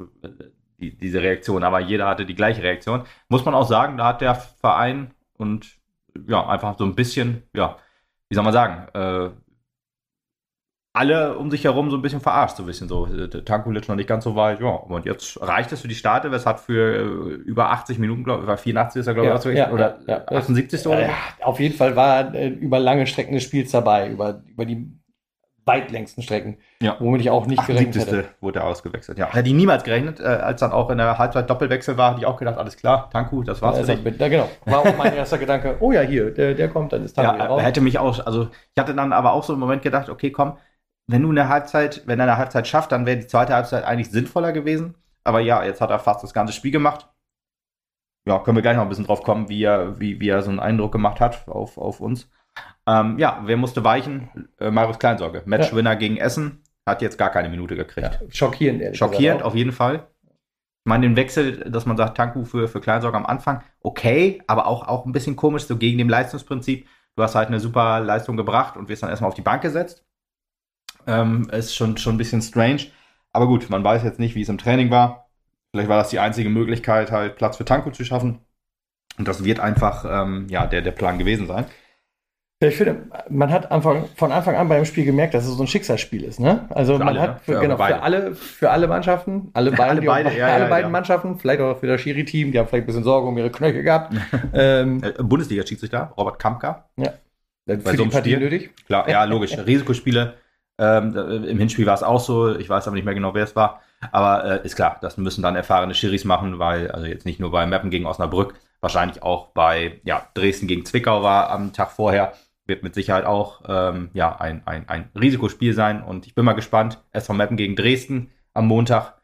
die, 0.81 0.98
diese 0.98 1.22
Reaktion. 1.22 1.63
Aber 1.63 1.80
jeder 1.80 2.07
hatte 2.07 2.25
die 2.25 2.36
gleiche 2.36 2.63
Reaktion. 2.63 3.04
Muss 3.30 3.45
man 3.45 3.54
auch 3.54 3.68
sagen, 3.68 3.98
da 3.98 4.07
hat 4.07 4.22
der 4.22 4.36
Verein 4.36 5.12
und 5.38 5.78
ja, 6.28 6.45
einfach 6.48 6.78
so 6.78 6.83
ein 6.83 6.95
bisschen, 6.95 7.44
ja, 7.56 7.78
wie 8.30 8.36
soll 8.36 8.44
man 8.44 8.54
sagen, 8.54 8.88
äh, 8.94 9.30
alle 10.94 11.38
um 11.38 11.50
sich 11.50 11.63
herum 11.63 11.89
so 11.89 11.95
ein 11.95 12.01
bisschen 12.01 12.19
verarscht, 12.19 12.57
so 12.57 12.63
ein 12.63 12.66
bisschen 12.66 12.89
so. 12.89 13.06
Tankulic 13.45 13.88
noch 13.88 13.95
nicht 13.95 14.10
ganz 14.10 14.25
so 14.25 14.36
weit, 14.36 14.60
ja. 14.60 14.68
Und 14.68 15.06
jetzt 15.06 15.42
reicht 15.42 15.72
es 15.72 15.81
für 15.81 15.88
die 15.88 15.95
Starte, 15.95 16.28
es 16.30 16.45
hat 16.45 16.60
für 16.60 16.95
äh, 16.95 17.04
über 17.04 17.72
80 17.72 17.98
Minuten, 17.98 18.25
glaube 18.25 18.51
ich, 18.54 18.60
84 18.60 19.00
ist 19.00 19.07
er, 19.07 19.13
glaube 19.13 19.30
ich, 19.30 19.45
ja, 19.45 19.68
ja, 19.68 19.72
oder 19.72 20.00
ja, 20.06 20.27
78. 20.27 20.86
oder? 20.88 21.01
Ja, 21.07 21.13
auf 21.42 21.60
jeden 21.62 21.75
Fall 21.75 21.95
war 21.95 22.34
äh, 22.36 22.50
über 22.50 22.80
lange 22.80 23.07
Strecken 23.07 23.34
des 23.34 23.44
Spiels 23.44 23.72
dabei, 23.72 24.10
über, 24.10 24.44
über 24.48 24.66
die 24.66 25.00
weitlängsten 25.66 26.24
Strecken, 26.24 26.58
ja. 26.81 26.98
womit 27.00 27.22
ich 27.22 27.30
auch 27.30 27.46
nicht 27.46 27.66
gerechnet 27.68 27.96
hätte. 27.96 28.25
wurde 28.40 28.60
er 28.60 28.66
ausgewechselt, 28.66 29.18
ja. 29.18 29.31
Hätte 29.31 29.50
ich 29.50 29.56
niemals 29.56 29.84
gerechnet, 29.84 30.19
äh, 30.19 30.24
als 30.24 30.60
dann 30.60 30.72
auch 30.72 30.90
in 30.90 30.98
der 30.98 31.18
Halbzeit 31.18 31.50
Doppelwechsel 31.50 31.98
war, 31.98 32.12
hatte 32.12 32.22
ich 32.22 32.25
auch 32.25 32.38
gedacht, 32.38 32.58
alles 32.58 32.78
klar, 32.78 33.10
Tanku, 33.12 33.44
das 33.44 33.62
war's 33.62 33.78
ja, 33.78 33.84
für 33.84 33.96
dich. 33.96 34.19
Ja, 34.19 34.28
genau. 34.28 34.50
War 34.66 34.80
auch 34.80 34.98
mein 34.98 35.16
erster 35.16 35.38
Gedanke, 35.38 35.78
oh 35.80 35.92
ja, 35.92 36.02
hier, 36.02 36.31
der, 36.31 36.56
der 36.56 36.69
kommt, 36.69 36.94
dann 36.94 37.04
ist 37.04 37.13
Tanku 37.13 37.38
ja, 37.38 37.46
raus. 37.46 37.62
hätte 37.62 37.81
mich 37.81 38.00
auch, 38.00 38.25
also 38.25 38.48
ich 38.74 38.81
hatte 38.81 38.96
dann 38.96 39.13
aber 39.13 39.34
auch 39.34 39.44
so 39.44 39.54
im 39.54 39.60
Moment 39.60 39.81
gedacht, 39.84 40.10
okay, 40.10 40.31
komm, 40.31 40.58
wenn 41.08 41.22
du 41.24 41.30
eine 41.30 41.50
Halbzeit, 41.50 42.04
wenn 42.06 42.19
er 42.19 42.25
eine 42.25 42.38
Halbzeit 42.38 42.68
schafft, 42.68 42.92
dann 42.92 43.06
wäre 43.06 43.18
die 43.18 43.28
zweite 43.28 43.54
Halbzeit 43.54 43.84
eigentlich 43.84 44.10
sinnvoller 44.10 44.52
gewesen. 44.54 44.96
Aber 45.24 45.40
ja, 45.40 45.63
jetzt 45.63 45.81
hat 45.81 45.90
er 45.90 46.00
fast 46.00 46.24
das 46.24 46.34
ganze 46.34 46.54
Spiel 46.54 46.72
gemacht. 46.72 47.10
Ja, 48.28 48.40
können 48.40 48.58
wir 48.58 48.62
gleich 48.62 48.75
noch 48.75 48.84
ein 48.84 48.90
bisschen 48.90 49.06
drauf 49.06 49.24
kommen, 49.24 49.50
wie 49.50 49.63
er, 49.63 50.00
wie, 50.00 50.19
wie 50.19 50.30
er 50.30 50.42
so 50.42 50.50
einen 50.50 50.60
Eindruck 50.60 50.92
gemacht 50.92 51.19
hat 51.19 51.48
auf, 51.48 51.78
auf 51.78 52.00
uns. 52.00 52.30
Ähm, 52.88 53.19
ja, 53.19 53.42
wer 53.45 53.57
musste 53.57 53.83
weichen? 53.83 54.50
Äh, 54.59 54.71
Marius 54.71 55.00
Kleinsorge. 55.00 55.44
Matchwinner 55.45 55.92
ja. 55.92 55.95
gegen 55.95 56.18
Essen. 56.18 56.63
Hat 56.86 57.01
jetzt 57.01 57.18
gar 57.18 57.30
keine 57.30 57.50
Minute 57.50 57.75
gekriegt. 57.75 58.19
Ja, 58.21 58.27
schockierend, 58.30 58.81
ehrlich 58.81 58.98
Schockierend, 58.98 59.44
auf 59.44 59.56
jeden 59.56 59.71
Fall. 59.71 60.07
Ich 60.83 60.89
meine, 60.89 61.06
den 61.06 61.15
Wechsel, 61.15 61.69
dass 61.69 61.86
man 61.86 61.95
sagt, 61.95 62.18
Tanku 62.18 62.44
für, 62.44 62.68
für 62.68 62.81
Kleinsorge 62.81 63.15
am 63.15 63.27
Anfang, 63.27 63.62
okay, 63.81 64.42
aber 64.48 64.65
auch, 64.65 64.88
auch 64.88 65.06
ein 65.06 65.12
bisschen 65.12 65.36
komisch, 65.36 65.65
so 65.65 65.77
gegen 65.77 66.00
dem 66.00 66.09
Leistungsprinzip. 66.09 66.88
Du 67.15 67.21
hast 67.21 67.36
halt 67.36 67.50
eine 67.50 67.59
super 67.59 68.00
Leistung 68.00 68.36
gebracht 68.36 68.77
und 68.77 68.89
wirst 68.89 69.03
dann 69.03 69.12
erstmal 69.12 69.27
auf 69.27 69.36
die 69.36 69.44
Bank 69.44 69.62
gesetzt. 69.62 70.03
Ähm, 71.06 71.50
ist 71.51 71.75
schon, 71.75 71.98
schon 71.98 72.15
ein 72.15 72.18
bisschen 72.18 72.42
strange. 72.42 72.88
Aber 73.31 73.48
gut, 73.48 73.69
man 73.69 73.83
weiß 73.83 74.03
jetzt 74.03 74.19
nicht, 74.19 74.33
wie 74.33 74.42
es 74.42 74.50
im 74.50 74.57
Training 74.57 74.89
war. 74.89 75.30
Vielleicht 75.71 75.89
war 75.89 75.98
das 75.98 76.09
die 76.09 76.19
einzige 76.19 76.50
Möglichkeit, 76.50 77.12
halt 77.12 77.36
Platz 77.36 77.57
für 77.57 77.65
Tanko 77.65 77.92
zu 77.92 78.03
schaffen. 78.03 78.39
Und 79.18 79.27
das 79.27 79.44
wird 79.44 79.59
einfach 79.59 80.06
ähm, 80.06 80.48
ja, 80.50 80.65
der, 80.65 80.81
der 80.81 80.92
Plan 80.92 81.19
gewesen 81.19 81.48
sein. 81.48 81.65
Ich 82.63 82.75
finde, 82.75 83.04
man 83.30 83.51
hat 83.51 83.72
Anfang, 83.72 84.06
von 84.15 84.32
Anfang 84.32 84.56
an 84.56 84.70
beim 84.70 84.86
Spiel 84.86 85.03
gemerkt, 85.03 85.34
dass 85.34 85.46
es 85.46 85.56
so 85.56 85.63
ein 85.63 85.68
Schicksalsspiel 85.68 86.24
ist. 86.24 86.39
Ne? 86.39 86.68
Also 86.70 86.94
für 86.94 87.03
man 87.03 87.08
alle, 87.10 87.22
hat 87.22 87.30
ne? 87.36 87.41
für, 87.44 87.60
genau, 87.60 87.77
für, 87.77 88.01
alle, 88.01 88.36
für 88.36 88.70
alle 88.70 88.88
Mannschaften, 88.88 89.50
alle 89.53 89.72
beiden, 89.72 89.98
alle, 89.98 90.01
beide, 90.01 90.38
ja, 90.38 90.48
alle 90.48 90.63
ja, 90.65 90.70
beiden 90.70 90.89
ja. 90.89 90.91
Mannschaften, 90.91 91.39
vielleicht 91.39 91.60
auch 91.60 91.80
für 91.80 91.88
das 91.88 92.00
Schiri-Team, 92.01 92.51
die 92.51 92.60
haben 92.60 92.68
vielleicht 92.68 92.84
ein 92.84 92.88
bisschen 92.88 93.03
Sorge 93.03 93.27
um 93.27 93.38
ihre 93.38 93.50
Knöchel 93.50 93.82
gehabt. 93.82 94.13
ähm, 94.53 95.01
äh, 95.03 95.24
Bundesliga-Schiedsrichter, 95.24 96.13
Robert 96.18 96.38
Kampka. 96.38 96.86
Ja. 96.98 97.13
Für 97.65 97.77
Bei 97.77 97.96
so 97.96 98.03
einem 98.03 98.12
Spiel 98.12 98.39
nötig. 98.39 98.72
Klar, 98.86 99.10
ja, 99.10 99.24
logisch. 99.24 99.58
Risikospiele 99.65 100.36
ähm, 100.82 101.15
Im 101.46 101.60
Hinspiel 101.60 101.86
war 101.86 101.94
es 101.94 102.01
auch 102.01 102.20
so, 102.20 102.56
ich 102.56 102.68
weiß 102.68 102.88
aber 102.88 102.96
nicht 102.96 103.06
mehr 103.06 103.13
genau, 103.13 103.36
wer 103.36 103.44
es 103.44 103.56
war. 103.56 103.82
Aber 104.12 104.63
äh, 104.63 104.65
ist 104.65 104.75
klar, 104.75 104.98
das 105.00 105.15
müssen 105.18 105.44
dann 105.44 105.56
erfahrene 105.56 105.94
Schiris 105.94 106.25
machen, 106.25 106.58
weil, 106.58 106.89
also 106.89 107.06
jetzt 107.06 107.25
nicht 107.25 107.39
nur 107.39 107.51
bei 107.51 107.68
Meppen 107.68 107.91
gegen 107.91 108.08
Osnabrück, 108.08 108.56
wahrscheinlich 108.80 109.22
auch 109.22 109.50
bei 109.50 110.01
ja, 110.03 110.27
Dresden 110.34 110.68
gegen 110.68 110.84
Zwickau 110.84 111.22
war 111.22 111.51
am 111.51 111.72
Tag 111.72 111.91
vorher, 111.91 112.34
wird 112.72 112.84
mit 112.84 112.96
Sicherheit 112.96 113.25
auch 113.25 113.62
ähm, 113.68 114.10
ja, 114.13 114.36
ein, 114.40 114.66
ein, 114.66 114.88
ein 114.88 115.10
Risikospiel 115.20 115.74
sein. 115.74 116.01
Und 116.01 116.25
ich 116.25 116.34
bin 116.34 116.46
mal 116.46 116.54
gespannt, 116.54 117.04
SV 117.12 117.34
Meppen 117.34 117.58
gegen 117.58 117.75
Dresden 117.75 118.32
am 118.54 118.68
Montag, 118.68 119.16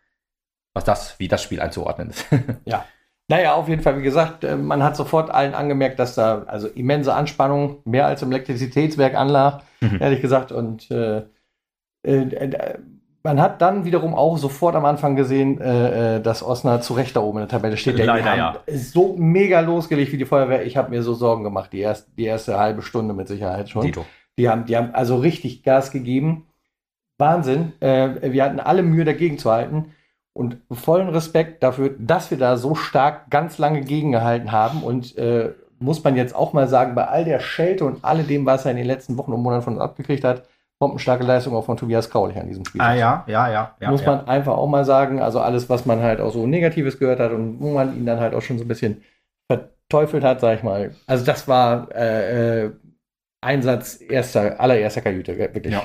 was 0.73 0.83
das, 0.83 1.17
wie 1.17 1.29
das 1.29 1.41
Spiel 1.41 1.61
einzuordnen 1.61 2.09
ist. 2.09 2.27
ja. 2.65 2.85
Naja, 3.29 3.55
auf 3.55 3.67
jeden 3.67 3.81
Fall, 3.81 3.97
wie 3.97 4.03
gesagt, 4.03 4.43
äh, 4.43 4.55
man 4.55 4.83
hat 4.83 4.95
sofort 4.95 5.29
allen 5.31 5.53
angemerkt, 5.53 5.99
dass 5.99 6.15
da 6.15 6.43
also 6.43 6.67
immense 6.67 7.13
Anspannung 7.13 7.81
mehr 7.85 8.05
als 8.05 8.21
im 8.21 8.31
Elektrizitätswerk 8.31 9.15
anlag, 9.15 9.63
mhm. 9.79 9.97
ehrlich 10.01 10.21
gesagt. 10.21 10.51
Und 10.51 10.91
äh, 10.91 11.23
äh, 12.03 12.21
äh, 12.21 12.77
man 13.27 13.41
hat 13.41 13.61
dann 13.61 13.83
wiederum 13.83 14.15
auch 14.15 14.37
sofort 14.37 14.73
am 14.75 14.85
Anfang 14.85 15.17
gesehen, 15.17 15.59
äh, 15.59 16.21
dass 16.21 16.41
Osnabrück 16.41 16.83
zu 16.83 16.93
Recht 16.93 17.13
da 17.13 17.19
oben 17.19 17.39
in 17.39 17.41
der 17.41 17.49
Tabelle 17.49 17.75
steht. 17.75 17.97
Leider, 17.97 18.37
ja. 18.37 18.55
So 18.67 19.15
mega 19.17 19.59
losgelegt 19.59 20.13
wie 20.13 20.17
die 20.17 20.25
Feuerwehr. 20.25 20.65
Ich 20.65 20.77
habe 20.77 20.91
mir 20.91 21.03
so 21.03 21.13
Sorgen 21.13 21.43
gemacht, 21.43 21.73
die, 21.73 21.79
erst, 21.79 22.07
die 22.17 22.23
erste 22.23 22.57
halbe 22.57 22.81
Stunde 22.81 23.13
mit 23.13 23.27
Sicherheit 23.27 23.69
schon. 23.69 23.81
Dito. 23.81 24.05
Die 24.37 24.47
haben, 24.47 24.65
die 24.65 24.77
haben 24.77 24.91
also 24.93 25.17
richtig 25.17 25.63
Gas 25.63 25.91
gegeben. 25.91 26.47
Wahnsinn. 27.17 27.73
Äh, 27.81 28.31
wir 28.31 28.45
hatten 28.45 28.61
alle 28.61 28.81
Mühe 28.81 29.03
dagegen 29.03 29.37
zu 29.37 29.51
halten. 29.51 29.93
Und 30.31 30.57
vollen 30.71 31.09
Respekt 31.09 31.63
dafür, 31.63 31.95
dass 31.99 32.31
wir 32.31 32.37
da 32.37 32.55
so 32.55 32.75
stark 32.75 33.29
ganz 33.29 33.57
lange 33.57 33.81
gegengehalten 33.81 34.53
haben. 34.53 34.83
Und 34.83 35.17
äh, 35.17 35.51
muss 35.79 36.01
man 36.01 36.15
jetzt 36.15 36.33
auch 36.33 36.53
mal 36.53 36.69
sagen, 36.69 36.95
bei 36.95 37.07
all 37.07 37.25
der 37.25 37.41
Schelte 37.41 37.83
und 37.83 38.05
alledem, 38.05 38.45
was 38.45 38.63
er 38.63 38.71
in 38.71 38.77
den 38.77 38.87
letzten 38.87 39.17
Wochen 39.17 39.33
und 39.33 39.43
Monaten 39.43 39.63
von 39.63 39.73
uns 39.73 39.81
abgekriegt 39.81 40.23
hat, 40.23 40.43
bombenstarke 40.79 41.23
Leistung 41.23 41.55
auch 41.55 41.65
von 41.65 41.77
Tobias 41.77 42.09
Kaulich 42.09 42.37
an 42.37 42.47
diesem 42.47 42.65
Spiel. 42.65 42.81
Ah 42.81 42.93
ja, 42.93 43.23
ja, 43.27 43.49
ja. 43.49 43.75
ja 43.79 43.91
Muss 43.91 44.05
man 44.05 44.27
einfach 44.27 44.55
auch 44.55 44.67
mal 44.67 44.85
sagen. 44.85 45.21
Also 45.21 45.39
alles, 45.39 45.69
was 45.69 45.85
man 45.85 46.01
halt 46.01 46.21
auch 46.21 46.31
so 46.31 46.45
Negatives 46.45 46.99
gehört 46.99 47.19
hat 47.19 47.31
und 47.31 47.59
wo 47.59 47.73
man 47.73 47.95
ihn 47.97 48.05
dann 48.05 48.19
halt 48.19 48.35
auch 48.35 48.41
schon 48.41 48.57
so 48.57 48.65
ein 48.65 48.67
bisschen 48.67 49.01
verteufelt 49.51 50.23
hat, 50.23 50.39
sag 50.39 50.57
ich 50.57 50.63
mal. 50.63 50.93
Also 51.07 51.25
das 51.25 51.47
war 51.47 51.89
äh, 51.95 52.65
äh 52.65 52.71
Einsatz 53.39 54.01
erster, 54.01 54.59
allererster 54.59 55.01
Kajüte, 55.01 55.37
wirklich. 55.37 55.73
Ja. 55.73 55.83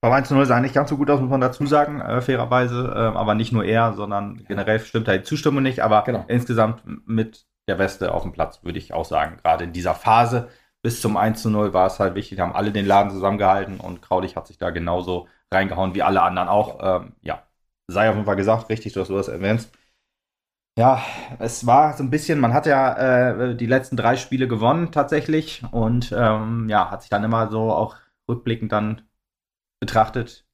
Beim 0.00 0.12
1-0 0.12 0.44
sah 0.46 0.60
nicht 0.60 0.74
ganz 0.74 0.90
so 0.90 0.96
gut 0.96 1.10
aus, 1.10 1.20
muss 1.20 1.28
man 1.28 1.40
dazu 1.40 1.66
sagen, 1.66 2.00
äh, 2.00 2.20
fairerweise. 2.20 2.92
Äh, 2.94 3.16
aber 3.16 3.34
nicht 3.34 3.52
nur 3.52 3.64
er, 3.64 3.92
sondern 3.94 4.44
generell 4.46 4.78
stimmt 4.80 5.08
da 5.08 5.16
die 5.16 5.22
Zustimmung 5.22 5.62
nicht. 5.62 5.80
Aber 5.80 6.02
genau. 6.04 6.24
insgesamt 6.28 6.82
mit 7.06 7.46
der 7.68 7.78
Weste 7.78 8.14
auf 8.14 8.22
dem 8.22 8.32
Platz, 8.32 8.62
würde 8.62 8.78
ich 8.78 8.94
auch 8.94 9.04
sagen. 9.04 9.36
Gerade 9.42 9.64
in 9.64 9.72
dieser 9.72 9.94
Phase 9.94 10.48
bis 10.82 11.00
zum 11.00 11.16
1 11.16 11.42
zu 11.42 11.50
0 11.50 11.72
war 11.72 11.86
es 11.86 11.98
halt 11.98 12.14
wichtig, 12.14 12.40
haben 12.40 12.54
alle 12.54 12.72
den 12.72 12.86
Laden 12.86 13.10
zusammengehalten 13.10 13.80
und 13.80 14.02
Kraulich 14.02 14.36
hat 14.36 14.46
sich 14.46 14.58
da 14.58 14.70
genauso 14.70 15.28
reingehauen 15.50 15.94
wie 15.94 16.02
alle 16.02 16.22
anderen 16.22 16.48
auch. 16.48 16.78
Ähm, 16.80 17.12
ja, 17.22 17.42
sei 17.88 18.08
auf 18.08 18.14
jeden 18.14 18.26
Fall 18.26 18.36
gesagt, 18.36 18.68
richtig, 18.68 18.92
dass 18.92 19.08
du 19.08 19.14
das 19.14 19.28
erwähnst. 19.28 19.72
Ja, 20.78 21.02
es 21.40 21.66
war 21.66 21.96
so 21.96 22.04
ein 22.04 22.10
bisschen, 22.10 22.38
man 22.38 22.54
hat 22.54 22.66
ja 22.66 23.32
äh, 23.32 23.56
die 23.56 23.66
letzten 23.66 23.96
drei 23.96 24.16
Spiele 24.16 24.46
gewonnen 24.46 24.92
tatsächlich 24.92 25.64
und 25.72 26.14
ähm, 26.16 26.68
ja, 26.68 26.90
hat 26.90 27.02
sich 27.02 27.10
dann 27.10 27.24
immer 27.24 27.50
so 27.50 27.72
auch 27.72 27.96
rückblickend 28.28 28.70
dann 28.70 29.02
betrachtet. 29.80 30.46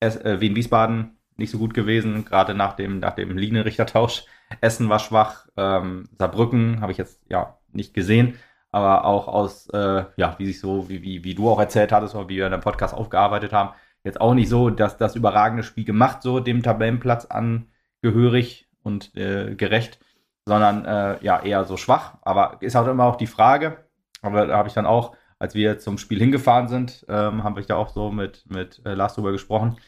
Es, 0.00 0.16
äh, 0.16 0.40
Wien 0.40 0.54
Wiesbaden 0.54 1.16
nicht 1.36 1.50
so 1.50 1.58
gut 1.58 1.72
gewesen, 1.72 2.26
gerade 2.26 2.54
nach 2.54 2.74
dem, 2.74 2.98
nach 2.98 3.14
dem 3.14 3.38
Linienrichtertausch. 3.38 4.26
Essen 4.60 4.90
war 4.90 4.98
schwach, 4.98 5.46
ähm, 5.56 6.10
Saarbrücken 6.18 6.82
habe 6.82 6.92
ich 6.92 6.98
jetzt 6.98 7.22
ja 7.30 7.58
nicht 7.72 7.94
gesehen, 7.94 8.38
aber 8.72 9.04
auch 9.04 9.28
aus, 9.28 9.68
äh, 9.70 10.04
ja, 10.16 10.34
wie 10.38 10.46
sich 10.46 10.60
so, 10.60 10.88
wie, 10.88 11.02
wie, 11.02 11.24
wie 11.24 11.34
du 11.34 11.48
auch 11.50 11.58
erzählt 11.58 11.92
hattest, 11.92 12.14
oder 12.14 12.28
wie 12.28 12.36
wir 12.36 12.46
in 12.46 12.52
dem 12.52 12.60
Podcast 12.60 12.94
aufgearbeitet 12.94 13.52
haben, 13.52 13.74
jetzt 14.04 14.20
auch 14.20 14.34
nicht 14.34 14.48
so, 14.48 14.70
dass 14.70 14.96
das 14.96 15.16
überragende 15.16 15.62
Spiel 15.62 15.84
gemacht, 15.84 16.22
so 16.22 16.40
dem 16.40 16.62
Tabellenplatz 16.62 17.26
angehörig 17.26 18.68
und 18.82 19.14
äh, 19.16 19.54
gerecht, 19.56 20.00
sondern 20.46 20.84
äh, 20.84 21.22
ja, 21.24 21.42
eher 21.42 21.64
so 21.64 21.76
schwach. 21.76 22.18
Aber 22.22 22.58
ist 22.60 22.76
auch 22.76 22.86
immer 22.86 23.04
auch 23.04 23.16
die 23.16 23.26
Frage, 23.26 23.84
aber 24.22 24.46
da 24.46 24.56
habe 24.56 24.68
ich 24.68 24.74
dann 24.74 24.86
auch, 24.86 25.14
als 25.38 25.54
wir 25.54 25.78
zum 25.78 25.98
Spiel 25.98 26.18
hingefahren 26.18 26.68
sind, 26.68 27.04
ähm, 27.08 27.44
haben 27.44 27.56
wir 27.56 27.64
da 27.64 27.76
auch 27.76 27.90
so 27.90 28.10
mit, 28.10 28.44
mit 28.48 28.82
äh, 28.84 28.94
Lars 28.94 29.14
drüber 29.14 29.32
gesprochen. 29.32 29.78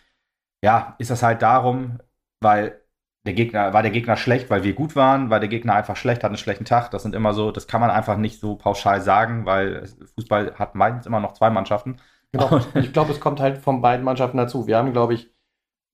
Ja, 0.63 0.95
ist 0.99 1.11
das 1.11 1.23
halt 1.23 1.43
darum, 1.43 1.99
weil 2.41 2.82
der 3.25 3.35
Gegner, 3.35 3.73
war 3.73 3.83
der 3.83 3.93
Gegner 3.93 4.17
schlecht, 4.17 4.51
weil 4.51 4.65
wir 4.65 4.73
gut 4.73 4.97
waren, 4.97 5.31
war 5.31 5.39
der 5.39 5.49
Gegner 5.49 5.75
einfach 5.75 5.97
schlecht, 5.97 6.25
hat 6.25 6.31
einen 6.31 6.39
schlechten 6.39 6.65
Tag. 6.65 6.91
Das 6.91 7.03
sind 7.03 7.15
immer 7.15 7.35
so, 7.35 7.53
das 7.53 7.69
kann 7.69 7.81
man 7.81 7.91
einfach 7.91 8.17
nicht 8.17 8.41
so 8.41 8.57
pauschal 8.57 9.01
sagen, 9.01 9.47
weil 9.47 9.87
Fußball 10.17 10.55
hat 10.59 10.75
meistens 10.75 11.07
immer 11.07 11.21
noch 11.21 11.33
zwei 11.33 11.51
Mannschaften. 11.51 11.99
Genau. 12.33 12.61
ich 12.75 12.93
glaube, 12.93 13.13
es 13.13 13.21
kommt 13.21 13.41
halt 13.41 13.59
von 13.59 13.81
beiden 13.81 14.05
Mannschaften 14.05 14.39
dazu. 14.39 14.67
Wir 14.67 14.77
haben, 14.77 14.93
glaube 14.93 15.15
ich, 15.15 15.31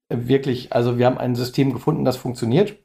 wirklich, 0.09 0.73
also 0.73 0.97
wir 0.97 1.05
haben 1.05 1.19
ein 1.19 1.35
System 1.35 1.73
gefunden, 1.73 2.05
das 2.05 2.17
funktioniert. 2.17 2.77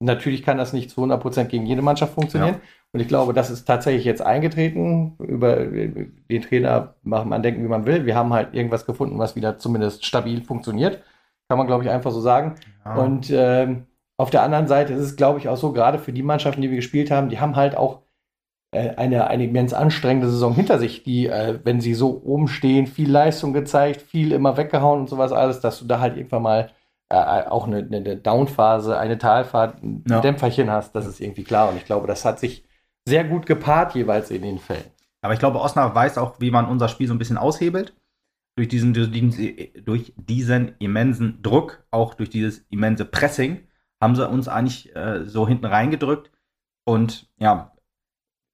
Natürlich 0.00 0.42
kann 0.42 0.58
das 0.58 0.72
nicht 0.72 0.90
zu 0.90 1.00
100% 1.04 1.44
gegen 1.44 1.64
jede 1.64 1.82
Mannschaft 1.82 2.14
funktionieren. 2.14 2.54
Ja. 2.54 2.60
Und 2.92 3.00
ich 3.00 3.06
glaube, 3.06 3.32
das 3.32 3.50
ist 3.50 3.66
tatsächlich 3.66 4.04
jetzt 4.04 4.20
eingetreten. 4.20 5.14
Über 5.18 5.64
den 5.64 6.42
Trainer 6.42 6.96
macht 7.04 7.26
man 7.26 7.42
denken, 7.42 7.62
wie 7.62 7.68
man 7.68 7.86
will. 7.86 8.04
Wir 8.04 8.16
haben 8.16 8.32
halt 8.32 8.52
irgendwas 8.52 8.84
gefunden, 8.84 9.18
was 9.18 9.36
wieder 9.36 9.58
zumindest 9.58 10.04
stabil 10.04 10.42
funktioniert. 10.42 11.02
Kann 11.48 11.56
man, 11.56 11.68
glaube 11.68 11.84
ich, 11.84 11.90
einfach 11.90 12.10
so 12.10 12.20
sagen. 12.20 12.56
Ja. 12.84 12.96
Und 12.96 13.30
ähm, 13.30 13.86
auf 14.22 14.30
der 14.30 14.42
anderen 14.42 14.68
Seite 14.68 14.92
ist 14.92 15.00
es, 15.00 15.16
glaube 15.16 15.40
ich, 15.40 15.48
auch 15.48 15.56
so, 15.56 15.72
gerade 15.72 15.98
für 15.98 16.12
die 16.12 16.22
Mannschaften, 16.22 16.62
die 16.62 16.70
wir 16.70 16.76
gespielt 16.76 17.10
haben, 17.10 17.28
die 17.28 17.40
haben 17.40 17.56
halt 17.56 17.76
auch 17.76 18.02
äh, 18.70 18.90
eine, 18.94 19.26
eine 19.26 19.46
immens 19.46 19.74
anstrengende 19.74 20.30
Saison 20.30 20.54
hinter 20.54 20.78
sich, 20.78 21.02
die, 21.02 21.26
äh, 21.26 21.58
wenn 21.64 21.80
sie 21.80 21.94
so 21.94 22.22
oben 22.24 22.46
stehen, 22.46 22.86
viel 22.86 23.10
Leistung 23.10 23.52
gezeigt, 23.52 24.00
viel 24.00 24.30
immer 24.30 24.56
weggehauen 24.56 25.00
und 25.00 25.08
sowas 25.08 25.32
alles, 25.32 25.58
dass 25.58 25.80
du 25.80 25.86
da 25.86 25.98
halt 25.98 26.16
irgendwann 26.16 26.42
mal 26.42 26.70
äh, 27.08 27.16
auch 27.16 27.66
eine, 27.66 27.78
eine 27.78 28.16
Downphase, 28.16 28.96
eine 28.96 29.18
Talfahrt, 29.18 29.82
ein 29.82 30.04
ja. 30.08 30.20
Dämpferchen 30.20 30.70
hast, 30.70 30.94
das 30.94 31.06
ist 31.06 31.20
irgendwie 31.20 31.42
klar. 31.42 31.68
Und 31.68 31.76
ich 31.76 31.84
glaube, 31.84 32.06
das 32.06 32.24
hat 32.24 32.38
sich 32.38 32.64
sehr 33.04 33.24
gut 33.24 33.46
gepaart 33.46 33.96
jeweils 33.96 34.30
in 34.30 34.42
den 34.42 34.60
Fällen. 34.60 34.84
Aber 35.20 35.34
ich 35.34 35.40
glaube, 35.40 35.60
Osnabrück 35.60 35.96
weiß 35.96 36.16
auch, 36.18 36.38
wie 36.38 36.52
man 36.52 36.66
unser 36.66 36.86
Spiel 36.86 37.08
so 37.08 37.14
ein 37.14 37.18
bisschen 37.18 37.38
aushebelt. 37.38 37.92
Durch 38.54 38.68
diesen, 38.68 38.94
durch 38.94 39.10
diesen, 39.10 39.84
durch 39.84 40.12
diesen 40.16 40.76
immensen 40.78 41.42
Druck, 41.42 41.84
auch 41.90 42.14
durch 42.14 42.30
dieses 42.30 42.64
immense 42.70 43.04
Pressing 43.04 43.66
haben 44.02 44.16
sie 44.16 44.28
uns 44.28 44.48
eigentlich 44.48 44.94
äh, 44.96 45.24
so 45.24 45.46
hinten 45.46 45.64
reingedrückt. 45.64 46.32
Und 46.84 47.30
ja, 47.38 47.72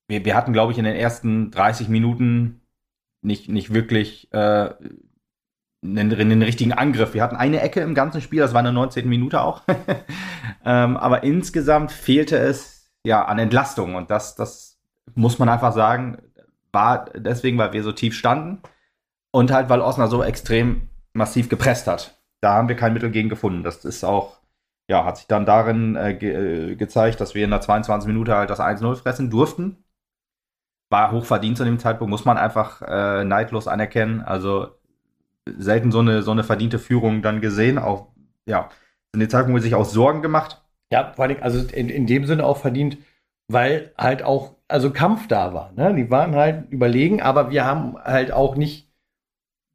wir, 0.06 0.26
wir 0.26 0.36
hatten, 0.36 0.52
glaube 0.52 0.72
ich, 0.72 0.78
in 0.78 0.84
den 0.84 0.94
ersten 0.94 1.50
30 1.50 1.88
Minuten 1.88 2.60
nicht, 3.22 3.48
nicht 3.48 3.72
wirklich 3.72 4.30
äh, 4.34 4.74
einen, 5.82 6.12
einen, 6.12 6.42
richtigen 6.42 6.74
Angriff. 6.74 7.14
Wir 7.14 7.22
hatten 7.22 7.34
eine 7.34 7.62
Ecke 7.62 7.80
im 7.80 7.94
ganzen 7.94 8.20
Spiel, 8.20 8.40
das 8.40 8.52
war 8.52 8.60
eine 8.60 8.74
19. 8.74 9.08
Minute 9.08 9.40
auch. 9.40 9.62
ähm, 10.66 10.98
aber 10.98 11.22
insgesamt 11.22 11.92
fehlte 11.92 12.36
es 12.36 12.92
ja 13.02 13.24
an 13.24 13.38
Entlastung. 13.38 13.94
Und 13.94 14.10
das, 14.10 14.34
das 14.34 14.78
muss 15.14 15.38
man 15.38 15.48
einfach 15.48 15.72
sagen, 15.72 16.18
war 16.72 17.06
deswegen, 17.14 17.56
weil 17.56 17.72
wir 17.72 17.82
so 17.82 17.92
tief 17.92 18.14
standen 18.14 18.60
und 19.30 19.50
halt, 19.50 19.70
weil 19.70 19.80
Osnabrück 19.80 20.10
so 20.10 20.22
extrem 20.22 20.90
massiv 21.14 21.48
gepresst 21.48 21.86
hat. 21.86 22.20
Da 22.42 22.52
haben 22.52 22.68
wir 22.68 22.76
kein 22.76 22.92
Mittel 22.92 23.10
gegen 23.10 23.30
gefunden. 23.30 23.62
Das 23.62 23.86
ist 23.86 24.04
auch 24.04 24.37
ja, 24.88 25.04
hat 25.04 25.18
sich 25.18 25.26
dann 25.26 25.46
darin 25.46 25.96
äh, 25.96 26.14
ge 26.14 26.72
äh, 26.72 26.76
gezeigt, 26.76 27.20
dass 27.20 27.34
wir 27.34 27.44
in 27.44 27.50
der 27.50 27.60
22 27.60 28.08
Minute 28.08 28.34
halt 28.34 28.50
das 28.50 28.60
1-0 28.60 28.96
fressen 28.96 29.30
durften. 29.30 29.84
War 30.90 31.12
hochverdient 31.12 31.58
zu 31.58 31.64
dem 31.64 31.78
Zeitpunkt, 31.78 32.10
muss 32.10 32.24
man 32.24 32.38
einfach 32.38 32.80
äh, 32.82 33.24
neidlos 33.24 33.68
anerkennen. 33.68 34.22
Also 34.22 34.68
selten 35.58 35.92
so 35.92 36.00
eine, 36.00 36.22
so 36.22 36.30
eine 36.30 36.44
verdiente 36.44 36.78
Führung 36.78 37.20
dann 37.20 37.42
gesehen. 37.42 37.78
Auch, 37.78 38.08
ja, 38.46 38.70
in 39.12 39.20
dem 39.20 39.28
Zeitpunkt 39.28 39.62
sich 39.62 39.74
auch 39.74 39.84
Sorgen 39.84 40.22
gemacht. 40.22 40.62
Ja, 40.90 41.12
vor 41.14 41.26
allem, 41.26 41.36
also 41.42 41.58
in, 41.74 41.90
in 41.90 42.06
dem 42.06 42.24
Sinne 42.24 42.46
auch 42.46 42.56
verdient, 42.56 42.96
weil 43.48 43.92
halt 43.98 44.22
auch, 44.22 44.54
also 44.68 44.90
Kampf 44.90 45.28
da 45.28 45.52
war. 45.52 45.72
Ne? 45.72 45.94
Die 45.94 46.10
waren 46.10 46.34
halt 46.34 46.70
überlegen, 46.70 47.20
aber 47.20 47.50
wir 47.50 47.66
haben 47.66 47.96
halt 48.02 48.32
auch 48.32 48.56
nicht 48.56 48.87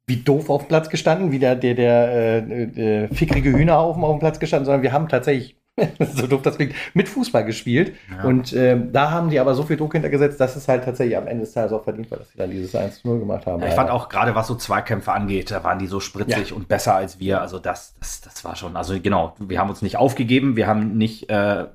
wie 0.06 0.16
doof 0.16 0.50
auf 0.50 0.62
dem 0.62 0.68
Platz 0.68 0.90
gestanden, 0.90 1.32
wie 1.32 1.38
der, 1.38 1.56
der, 1.56 1.74
der 1.74 2.48
äh, 2.48 3.04
äh, 3.04 3.14
fickrige 3.14 3.52
Hühnerhaufen 3.52 4.04
auf 4.04 4.16
dem 4.16 4.20
Platz 4.20 4.38
gestanden, 4.38 4.66
sondern 4.66 4.82
wir 4.82 4.92
haben 4.92 5.08
tatsächlich, 5.08 5.56
so 6.14 6.26
doof 6.26 6.42
das 6.42 6.56
klingt, 6.56 6.74
mit 6.92 7.08
Fußball 7.08 7.44
gespielt. 7.44 7.94
Ja. 8.10 8.24
Und 8.24 8.52
äh, 8.52 8.78
da 8.92 9.10
haben 9.10 9.30
die 9.30 9.40
aber 9.40 9.54
so 9.54 9.62
viel 9.62 9.76
Druck 9.76 9.92
hintergesetzt, 9.92 10.38
dass 10.38 10.56
es 10.56 10.68
halt 10.68 10.84
tatsächlich 10.84 11.16
am 11.16 11.26
Ende 11.26 11.44
des 11.44 11.52
Tages 11.52 11.72
auch 11.72 11.82
verdient 11.82 12.10
war, 12.10 12.18
dass 12.18 12.30
sie 12.30 12.38
dann 12.38 12.50
dieses 12.50 12.74
1-0 12.74 13.18
gemacht 13.18 13.46
haben. 13.46 13.62
Ja, 13.62 13.68
ich 13.68 13.74
fand 13.74 13.90
auch 13.90 14.08
gerade, 14.08 14.34
was 14.34 14.46
so 14.46 14.54
Zweikämpfe 14.54 15.12
angeht, 15.12 15.50
da 15.50 15.64
waren 15.64 15.78
die 15.78 15.86
so 15.86 16.00
spritzig 16.00 16.50
ja. 16.50 16.56
und 16.56 16.68
besser 16.68 16.94
als 16.94 17.18
wir. 17.18 17.40
Also 17.40 17.58
das, 17.58 17.94
das, 17.98 18.20
das 18.20 18.44
war 18.44 18.56
schon, 18.56 18.76
also 18.76 19.00
genau, 19.00 19.34
wir 19.40 19.58
haben 19.58 19.70
uns 19.70 19.82
nicht 19.82 19.96
aufgegeben, 19.96 20.56
wir 20.56 20.66
haben 20.66 20.96
nicht, 20.98 21.30
äh, 21.30 21.66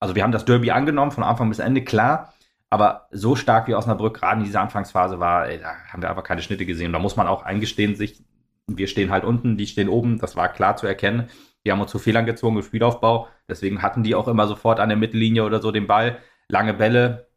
also 0.00 0.14
wir 0.14 0.22
haben 0.22 0.32
das 0.32 0.44
Derby 0.44 0.70
angenommen 0.70 1.10
von 1.10 1.24
Anfang 1.24 1.48
bis 1.50 1.58
Ende, 1.58 1.84
klar. 1.84 2.32
Aber 2.70 3.08
so 3.12 3.36
stark 3.36 3.68
wie 3.68 3.74
Osnabrück 3.74 4.18
gerade 4.18 4.40
in 4.40 4.44
dieser 4.44 4.60
Anfangsphase 4.60 5.20
war, 5.20 5.48
ey, 5.48 5.60
da 5.60 5.74
haben 5.88 6.02
wir 6.02 6.10
einfach 6.10 6.24
keine 6.24 6.42
Schnitte 6.42 6.66
gesehen. 6.66 6.92
Da 6.92 6.98
muss 6.98 7.16
man 7.16 7.28
auch 7.28 7.42
eingestehen, 7.42 7.94
sich, 7.94 8.24
wir 8.66 8.88
stehen 8.88 9.10
halt 9.10 9.24
unten, 9.24 9.56
die 9.56 9.66
stehen 9.66 9.88
oben, 9.88 10.18
das 10.18 10.34
war 10.36 10.48
klar 10.52 10.76
zu 10.76 10.86
erkennen. 10.86 11.28
Die 11.64 11.72
haben 11.72 11.80
uns 11.80 11.90
zu 11.90 11.98
Fehlern 11.98 12.26
gezogen 12.26 12.56
im 12.56 12.62
Spielaufbau. 12.62 13.28
Deswegen 13.48 13.82
hatten 13.82 14.02
die 14.02 14.14
auch 14.14 14.28
immer 14.28 14.46
sofort 14.46 14.80
an 14.80 14.88
der 14.88 14.98
Mittellinie 14.98 15.44
oder 15.44 15.60
so 15.60 15.72
den 15.72 15.86
Ball. 15.86 16.18
Lange 16.48 16.74
Bälle. 16.74 17.28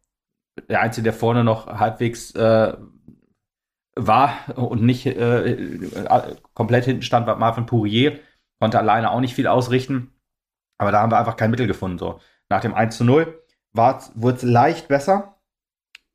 Der 0.68 0.80
Einzige, 0.80 1.04
der 1.04 1.12
vorne 1.12 1.44
noch 1.44 1.66
halbwegs 1.66 2.32
äh, 2.34 2.76
war 3.96 4.34
und 4.56 4.82
nicht 4.82 5.06
äh, 5.06 5.52
äh, 5.52 6.36
komplett 6.54 6.84
hinten 6.84 7.02
stand, 7.02 7.26
war 7.26 7.36
Marvin 7.36 7.66
Pourier. 7.66 8.20
Konnte 8.60 8.78
alleine 8.78 9.10
auch 9.10 9.20
nicht 9.20 9.34
viel 9.34 9.46
ausrichten. 9.46 10.12
Aber 10.78 10.92
da 10.92 11.00
haben 11.00 11.10
wir 11.10 11.18
einfach 11.18 11.36
kein 11.36 11.50
Mittel 11.50 11.66
gefunden. 11.66 11.98
So. 11.98 12.20
Nach 12.48 12.60
dem 12.60 12.74
1 12.74 12.96
zu 12.96 13.04
0 13.04 13.39
wurde 13.72 14.36
es 14.36 14.42
leicht 14.42 14.88
besser. 14.88 15.36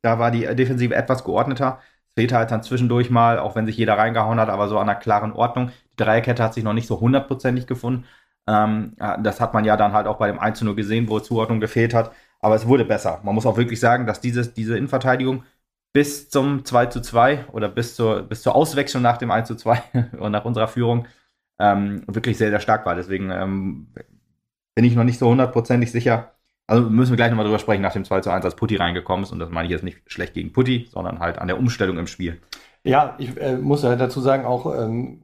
Da 0.02 0.18
war 0.18 0.30
die 0.30 0.46
Defensive 0.54 0.94
etwas 0.94 1.24
geordneter. 1.24 1.80
Es 2.08 2.14
fehlte 2.14 2.36
halt 2.36 2.50
dann 2.50 2.62
zwischendurch 2.62 3.10
mal, 3.10 3.38
auch 3.38 3.56
wenn 3.56 3.66
sich 3.66 3.76
jeder 3.76 3.98
reingehauen 3.98 4.40
hat, 4.40 4.48
aber 4.48 4.68
so 4.68 4.78
an 4.78 4.88
einer 4.88 4.98
klaren 4.98 5.32
Ordnung. 5.32 5.70
Die 5.92 5.96
Dreierkette 5.96 6.42
hat 6.42 6.54
sich 6.54 6.64
noch 6.64 6.72
nicht 6.74 6.86
so 6.86 7.00
hundertprozentig 7.00 7.66
gefunden. 7.66 8.04
Ähm, 8.46 8.94
das 9.22 9.40
hat 9.40 9.54
man 9.54 9.64
ja 9.64 9.76
dann 9.76 9.92
halt 9.92 10.06
auch 10.06 10.18
bei 10.18 10.28
dem 10.28 10.38
1 10.38 10.62
0 10.62 10.74
gesehen, 10.76 11.08
wo 11.08 11.20
Zuordnung 11.20 11.60
gefehlt 11.60 11.94
hat. 11.94 12.12
Aber 12.40 12.54
es 12.54 12.66
wurde 12.68 12.84
besser. 12.84 13.20
Man 13.24 13.34
muss 13.34 13.46
auch 13.46 13.56
wirklich 13.56 13.80
sagen, 13.80 14.06
dass 14.06 14.20
dieses, 14.20 14.54
diese 14.54 14.76
Innenverteidigung 14.76 15.44
bis 15.92 16.28
zum 16.28 16.64
2 16.64 16.86
zu 16.86 17.00
2 17.00 17.46
oder 17.52 17.68
bis 17.68 17.96
zur, 17.96 18.22
bis 18.22 18.42
zur 18.42 18.54
Auswechslung 18.54 19.02
nach 19.02 19.16
dem 19.16 19.30
1 19.30 19.48
zu 19.48 19.56
2 19.56 20.10
und 20.20 20.32
nach 20.32 20.44
unserer 20.44 20.68
Führung 20.68 21.08
ähm, 21.58 22.04
wirklich 22.06 22.38
sehr, 22.38 22.50
sehr 22.50 22.60
stark 22.60 22.86
war. 22.86 22.94
Deswegen 22.94 23.30
ähm, 23.30 23.88
bin 24.74 24.84
ich 24.84 24.94
noch 24.94 25.04
nicht 25.04 25.18
so 25.18 25.28
hundertprozentig 25.28 25.90
sicher, 25.90 26.35
also 26.66 26.88
müssen 26.90 27.12
wir 27.12 27.16
gleich 27.16 27.30
nochmal 27.30 27.46
drüber 27.46 27.58
sprechen, 27.58 27.82
nach 27.82 27.92
dem 27.92 28.04
2 28.04 28.20
zu 28.20 28.30
1, 28.30 28.44
als 28.44 28.56
Putti 28.56 28.76
reingekommen 28.76 29.24
ist. 29.24 29.32
Und 29.32 29.38
das 29.38 29.50
meine 29.50 29.66
ich 29.66 29.72
jetzt 29.72 29.84
nicht 29.84 29.98
schlecht 30.06 30.34
gegen 30.34 30.52
Putti, 30.52 30.88
sondern 30.90 31.20
halt 31.20 31.38
an 31.38 31.46
der 31.46 31.58
Umstellung 31.58 31.98
im 31.98 32.06
Spiel. 32.06 32.40
Ja, 32.82 33.14
ich 33.18 33.36
äh, 33.40 33.56
muss 33.56 33.82
ja 33.82 33.94
dazu 33.96 34.20
sagen, 34.20 34.44
auch, 34.44 34.74
ähm, 34.76 35.22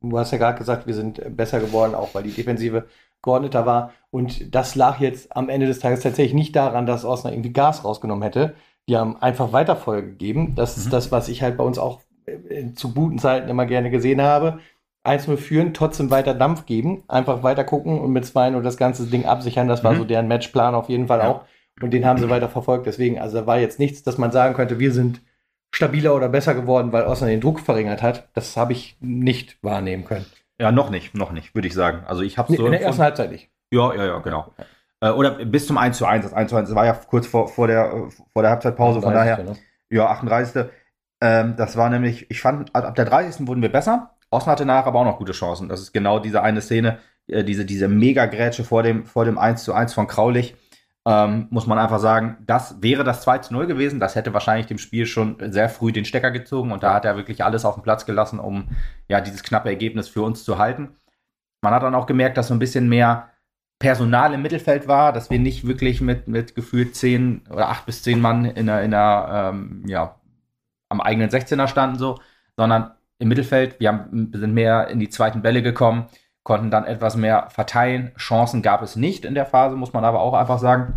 du 0.00 0.18
hast 0.18 0.32
ja 0.32 0.38
gerade 0.38 0.58
gesagt, 0.58 0.86
wir 0.86 0.94
sind 0.94 1.36
besser 1.36 1.60
geworden, 1.60 1.94
auch 1.94 2.14
weil 2.14 2.22
die 2.22 2.32
Defensive 2.32 2.86
geordneter 3.22 3.64
war. 3.64 3.92
Und 4.10 4.54
das 4.54 4.74
lag 4.74 5.00
jetzt 5.00 5.34
am 5.34 5.48
Ende 5.48 5.66
des 5.66 5.78
Tages 5.78 6.00
tatsächlich 6.00 6.34
nicht 6.34 6.56
daran, 6.56 6.86
dass 6.86 7.04
Osnabrück 7.04 7.38
irgendwie 7.38 7.52
Gas 7.52 7.84
rausgenommen 7.84 8.22
hätte. 8.22 8.54
Die 8.88 8.96
haben 8.96 9.16
einfach 9.16 9.52
weiter 9.52 9.76
Folge 9.76 10.08
gegeben. 10.08 10.54
Das 10.54 10.76
mhm. 10.76 10.82
ist 10.82 10.92
das, 10.92 11.12
was 11.12 11.28
ich 11.28 11.42
halt 11.42 11.56
bei 11.56 11.64
uns 11.64 11.78
auch 11.78 12.00
äh, 12.26 12.72
zu 12.74 12.92
guten 12.92 13.18
Zeiten 13.18 13.48
immer 13.48 13.66
gerne 13.66 13.90
gesehen 13.90 14.20
habe. 14.20 14.58
1-0 15.04 15.36
führen, 15.36 15.74
trotzdem 15.74 16.10
weiter 16.10 16.34
Dampf 16.34 16.66
geben, 16.66 17.02
einfach 17.08 17.42
weiter 17.42 17.64
gucken 17.64 18.00
und 18.00 18.12
mit 18.12 18.24
2-0 18.24 18.62
das 18.62 18.76
ganze 18.76 19.06
Ding 19.06 19.26
absichern. 19.26 19.68
Das 19.68 19.82
war 19.82 19.92
mhm. 19.92 19.98
so 19.98 20.04
deren 20.04 20.28
Matchplan 20.28 20.74
auf 20.74 20.88
jeden 20.88 21.08
Fall 21.08 21.18
ja. 21.20 21.28
auch. 21.28 21.44
Und 21.80 21.90
den 21.92 22.04
haben 22.04 22.18
sie 22.18 22.30
weiter 22.30 22.48
verfolgt. 22.48 22.86
Deswegen, 22.86 23.18
also 23.18 23.40
da 23.40 23.46
war 23.46 23.58
jetzt 23.58 23.78
nichts, 23.78 24.02
dass 24.02 24.18
man 24.18 24.30
sagen 24.30 24.54
könnte, 24.54 24.78
wir 24.78 24.92
sind 24.92 25.22
stabiler 25.74 26.14
oder 26.14 26.28
besser 26.28 26.54
geworden, 26.54 26.92
weil 26.92 27.04
Osnabrück 27.04 27.34
den 27.34 27.40
Druck 27.40 27.60
verringert 27.60 28.02
hat. 28.02 28.28
Das 28.34 28.56
habe 28.56 28.72
ich 28.72 28.96
nicht 29.00 29.58
wahrnehmen 29.62 30.04
können. 30.04 30.26
Ja, 30.60 30.70
noch 30.70 30.90
nicht, 30.90 31.14
noch 31.14 31.32
nicht, 31.32 31.54
würde 31.54 31.66
ich 31.66 31.74
sagen. 31.74 32.04
Also 32.06 32.22
ich 32.22 32.38
habe 32.38 32.54
so. 32.54 32.66
In 32.66 32.72
der 32.72 32.82
ersten 32.82 33.02
Halbzeit 33.02 33.30
nicht. 33.30 33.50
Ja, 33.72 33.94
ja, 33.94 34.04
ja, 34.04 34.18
genau. 34.18 34.52
Äh, 35.00 35.10
oder 35.10 35.44
bis 35.44 35.66
zum 35.66 35.78
1 35.78 35.96
zu 35.96 36.06
1. 36.06 36.24
Das 36.24 36.34
1 36.34 36.50
zu 36.50 36.56
1 36.56 36.74
war 36.74 36.86
ja 36.86 36.92
kurz 36.92 37.26
vor, 37.26 37.48
vor, 37.48 37.66
der, 37.66 38.08
vor 38.32 38.42
der 38.42 38.52
Halbzeitpause, 38.52 39.00
von 39.00 39.14
daher. 39.14 39.38
Genau. 39.38 39.56
Ja, 39.90 40.06
38. 40.10 40.66
Ähm, 41.20 41.54
das 41.56 41.76
war 41.76 41.90
nämlich, 41.90 42.30
ich 42.30 42.40
fand, 42.40 42.74
ab 42.74 42.94
der 42.94 43.04
30. 43.06 43.46
wurden 43.46 43.62
wir 43.62 43.72
besser. 43.72 44.14
Osten 44.32 44.50
hatte 44.50 44.64
nachher 44.64 44.86
aber 44.86 45.00
auch 45.00 45.04
noch 45.04 45.18
gute 45.18 45.32
Chancen. 45.32 45.68
Das 45.68 45.80
ist 45.80 45.92
genau 45.92 46.18
diese 46.18 46.42
eine 46.42 46.60
Szene, 46.60 46.98
äh, 47.26 47.44
diese, 47.44 47.64
diese 47.64 47.88
Mega-Grätsche 47.88 48.64
vor 48.64 48.82
dem, 48.82 49.06
vor 49.06 49.24
dem 49.24 49.38
1 49.38 49.64
zu 49.64 49.74
1 49.74 49.94
von 49.94 50.06
Kraulich. 50.06 50.56
Ähm, 51.04 51.48
muss 51.50 51.66
man 51.66 51.78
einfach 51.78 51.98
sagen, 51.98 52.36
das 52.46 52.80
wäre 52.80 53.02
das 53.02 53.22
2 53.22 53.38
zu 53.38 53.52
0 53.52 53.66
gewesen. 53.66 54.00
Das 54.00 54.14
hätte 54.14 54.32
wahrscheinlich 54.32 54.66
dem 54.66 54.78
Spiel 54.78 55.06
schon 55.06 55.36
sehr 55.52 55.68
früh 55.68 55.92
den 55.92 56.04
Stecker 56.04 56.30
gezogen 56.30 56.70
und 56.72 56.82
da 56.82 56.94
hat 56.94 57.04
er 57.04 57.16
wirklich 57.16 57.44
alles 57.44 57.64
auf 57.64 57.74
den 57.74 57.82
Platz 57.82 58.06
gelassen, 58.06 58.38
um 58.38 58.68
ja 59.08 59.20
dieses 59.20 59.42
knappe 59.42 59.68
Ergebnis 59.68 60.08
für 60.08 60.22
uns 60.22 60.44
zu 60.44 60.58
halten. 60.58 60.90
Man 61.60 61.74
hat 61.74 61.82
dann 61.82 61.94
auch 61.94 62.06
gemerkt, 62.06 62.36
dass 62.36 62.48
so 62.48 62.54
ein 62.54 62.60
bisschen 62.60 62.88
mehr 62.88 63.30
Personal 63.80 64.32
im 64.32 64.42
Mittelfeld 64.42 64.86
war, 64.86 65.12
dass 65.12 65.28
wir 65.28 65.40
nicht 65.40 65.66
wirklich 65.66 66.00
mit, 66.00 66.28
mit 66.28 66.54
gefühlt 66.54 66.94
10 66.94 67.48
oder 67.50 67.68
8 67.68 67.84
bis 67.84 68.02
10 68.04 68.20
Mann 68.20 68.44
in 68.44 68.66
der, 68.66 68.82
in 68.82 68.92
der 68.92 69.50
ähm, 69.52 69.82
ja, 69.88 70.20
am 70.88 71.00
eigenen 71.00 71.30
16er 71.30 71.66
standen, 71.66 71.98
so, 71.98 72.20
sondern 72.56 72.92
im 73.22 73.28
Mittelfeld, 73.28 73.78
wir 73.78 73.88
haben, 73.88 74.32
sind 74.34 74.52
mehr 74.52 74.88
in 74.88 74.98
die 74.98 75.08
zweiten 75.08 75.42
Bälle 75.42 75.62
gekommen, 75.62 76.08
konnten 76.42 76.72
dann 76.72 76.84
etwas 76.84 77.16
mehr 77.16 77.48
verteilen. 77.50 78.10
Chancen 78.16 78.62
gab 78.62 78.82
es 78.82 78.96
nicht 78.96 79.24
in 79.24 79.36
der 79.36 79.46
Phase, 79.46 79.76
muss 79.76 79.92
man 79.92 80.04
aber 80.04 80.20
auch 80.20 80.34
einfach 80.34 80.58
sagen. 80.58 80.96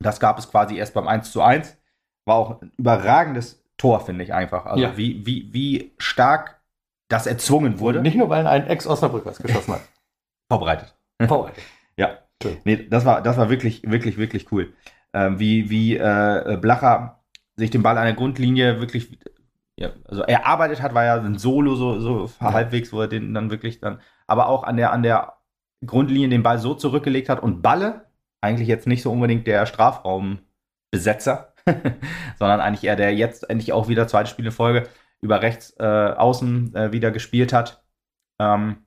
Das 0.00 0.18
gab 0.18 0.40
es 0.40 0.50
quasi 0.50 0.76
erst 0.76 0.92
beim 0.92 1.06
1 1.06 1.30
zu 1.30 1.40
1. 1.40 1.78
War 2.26 2.34
auch 2.34 2.60
ein 2.60 2.72
überragendes 2.76 3.64
Tor, 3.78 4.00
finde 4.00 4.24
ich 4.24 4.34
einfach. 4.34 4.66
Also 4.66 4.82
ja. 4.82 4.96
wie, 4.96 5.24
wie, 5.24 5.48
wie 5.52 5.92
stark 5.98 6.60
das 7.08 7.28
erzwungen 7.28 7.78
wurde. 7.78 8.02
Nicht 8.02 8.16
nur, 8.16 8.28
weil 8.28 8.48
ein 8.48 8.66
Ex-Osnabrück 8.66 9.24
was 9.24 9.38
geschossen 9.38 9.74
hat. 9.74 9.82
Vorbereitet. 10.50 10.96
Vorbereitet. 11.24 11.62
ja. 11.96 12.18
Schön. 12.42 12.58
Nee, 12.64 12.88
das 12.90 13.04
war, 13.04 13.22
das 13.22 13.36
war 13.36 13.48
wirklich, 13.50 13.88
wirklich, 13.88 14.18
wirklich 14.18 14.50
cool. 14.50 14.74
Ähm, 15.12 15.38
wie 15.38 15.70
wie 15.70 15.96
äh, 15.96 16.58
Blacher 16.60 17.22
sich 17.54 17.70
den 17.70 17.82
Ball 17.82 17.96
an 17.96 18.04
der 18.04 18.14
Grundlinie 18.14 18.80
wirklich 18.80 19.18
ja, 19.78 19.90
also 20.06 20.22
erarbeitet 20.22 20.80
hat, 20.80 20.94
war 20.94 21.04
ja 21.04 21.20
ein 21.20 21.38
Solo 21.38 21.74
so, 21.74 22.00
so 22.00 22.30
ja. 22.40 22.52
halbwegs, 22.52 22.92
wo 22.92 23.00
er 23.02 23.08
den 23.08 23.34
dann 23.34 23.50
wirklich 23.50 23.80
dann, 23.80 24.00
aber 24.26 24.48
auch 24.48 24.64
an 24.64 24.76
der, 24.76 24.92
an 24.92 25.02
der 25.02 25.34
Grundlinie 25.84 26.28
den 26.28 26.42
Ball 26.42 26.58
so 26.58 26.74
zurückgelegt 26.74 27.28
hat 27.28 27.42
und 27.42 27.62
Balle, 27.62 28.06
eigentlich 28.40 28.68
jetzt 28.68 28.86
nicht 28.86 29.02
so 29.02 29.12
unbedingt 29.12 29.46
der 29.46 29.66
Strafraumbesetzer, 29.66 31.52
sondern 32.38 32.60
eigentlich 32.60 32.84
eher 32.84 32.96
der 32.96 33.14
jetzt 33.14 33.48
endlich 33.50 33.72
auch 33.72 33.88
wieder 33.88 34.08
zweite 34.08 34.30
Spiel 34.30 34.46
in 34.46 34.52
Folge 34.52 34.88
über 35.20 35.42
rechts 35.42 35.74
äh, 35.78 35.84
außen 35.84 36.74
äh, 36.74 36.92
wieder 36.92 37.10
gespielt 37.10 37.52
hat. 37.52 37.84
Ähm, 38.40 38.86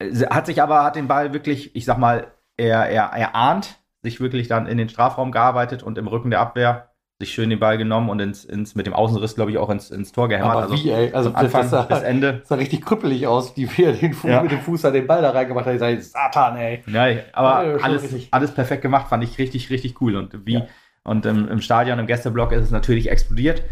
hat 0.00 0.46
sich 0.46 0.62
aber, 0.62 0.84
hat 0.84 0.96
den 0.96 1.08
Ball 1.08 1.32
wirklich, 1.32 1.74
ich 1.76 1.84
sag 1.84 1.98
mal, 1.98 2.32
er, 2.56 2.88
er, 2.88 3.12
er 3.12 3.34
ahnt, 3.34 3.78
sich 4.02 4.20
wirklich 4.20 4.48
dann 4.48 4.66
in 4.66 4.78
den 4.78 4.88
Strafraum 4.88 5.32
gearbeitet 5.32 5.82
und 5.82 5.98
im 5.98 6.06
Rücken 6.06 6.30
der 6.30 6.40
Abwehr 6.40 6.95
sich 7.18 7.32
schön 7.32 7.48
den 7.48 7.58
Ball 7.58 7.78
genommen 7.78 8.10
und 8.10 8.20
ins, 8.20 8.44
ins 8.44 8.74
mit 8.74 8.86
dem 8.86 8.92
Außenriss, 8.92 9.34
glaube 9.36 9.50
ich, 9.50 9.56
auch 9.56 9.70
ins, 9.70 9.90
ins 9.90 10.12
Tor 10.12 10.28
gehämmert. 10.28 10.50
Aber 10.52 10.62
also 10.64 10.74
wie, 10.74 10.90
ey? 10.90 11.12
Also 11.14 11.30
Anfang 11.32 11.62
das 11.62 11.70
sah, 11.70 11.82
bis 11.82 12.00
Ende. 12.02 12.42
Sah 12.44 12.56
richtig 12.56 12.84
krüppelig 12.84 13.26
aus, 13.26 13.56
wie 13.56 13.82
er 13.82 13.92
den 13.92 14.12
Fuß, 14.12 14.30
Ja. 14.30 14.42
mit 14.42 14.52
dem 14.52 14.60
Fuß 14.60 14.82
da 14.82 14.90
den 14.90 15.06
Ball 15.06 15.22
da 15.22 15.30
reingemacht 15.30 15.64
hat. 15.64 15.74
Ich 15.74 15.80
sage, 15.80 16.00
Satan, 16.02 16.56
ey. 16.58 16.82
Ja, 16.86 17.22
aber 17.32 17.82
alles, 17.82 18.02
richtig. 18.02 18.28
alles 18.32 18.52
perfekt 18.52 18.82
gemacht, 18.82 19.08
fand 19.08 19.24
ich 19.24 19.38
richtig, 19.38 19.70
richtig 19.70 20.00
cool. 20.02 20.16
Und 20.16 20.46
wie, 20.46 20.54
Ja. 20.54 20.66
und 21.04 21.24
im, 21.24 21.48
im 21.48 21.62
Stadion, 21.62 21.98
im 21.98 22.06
Gästeblock 22.06 22.52
ist 22.52 22.64
es 22.64 22.70
natürlich 22.70 23.10
explodiert. 23.10 23.62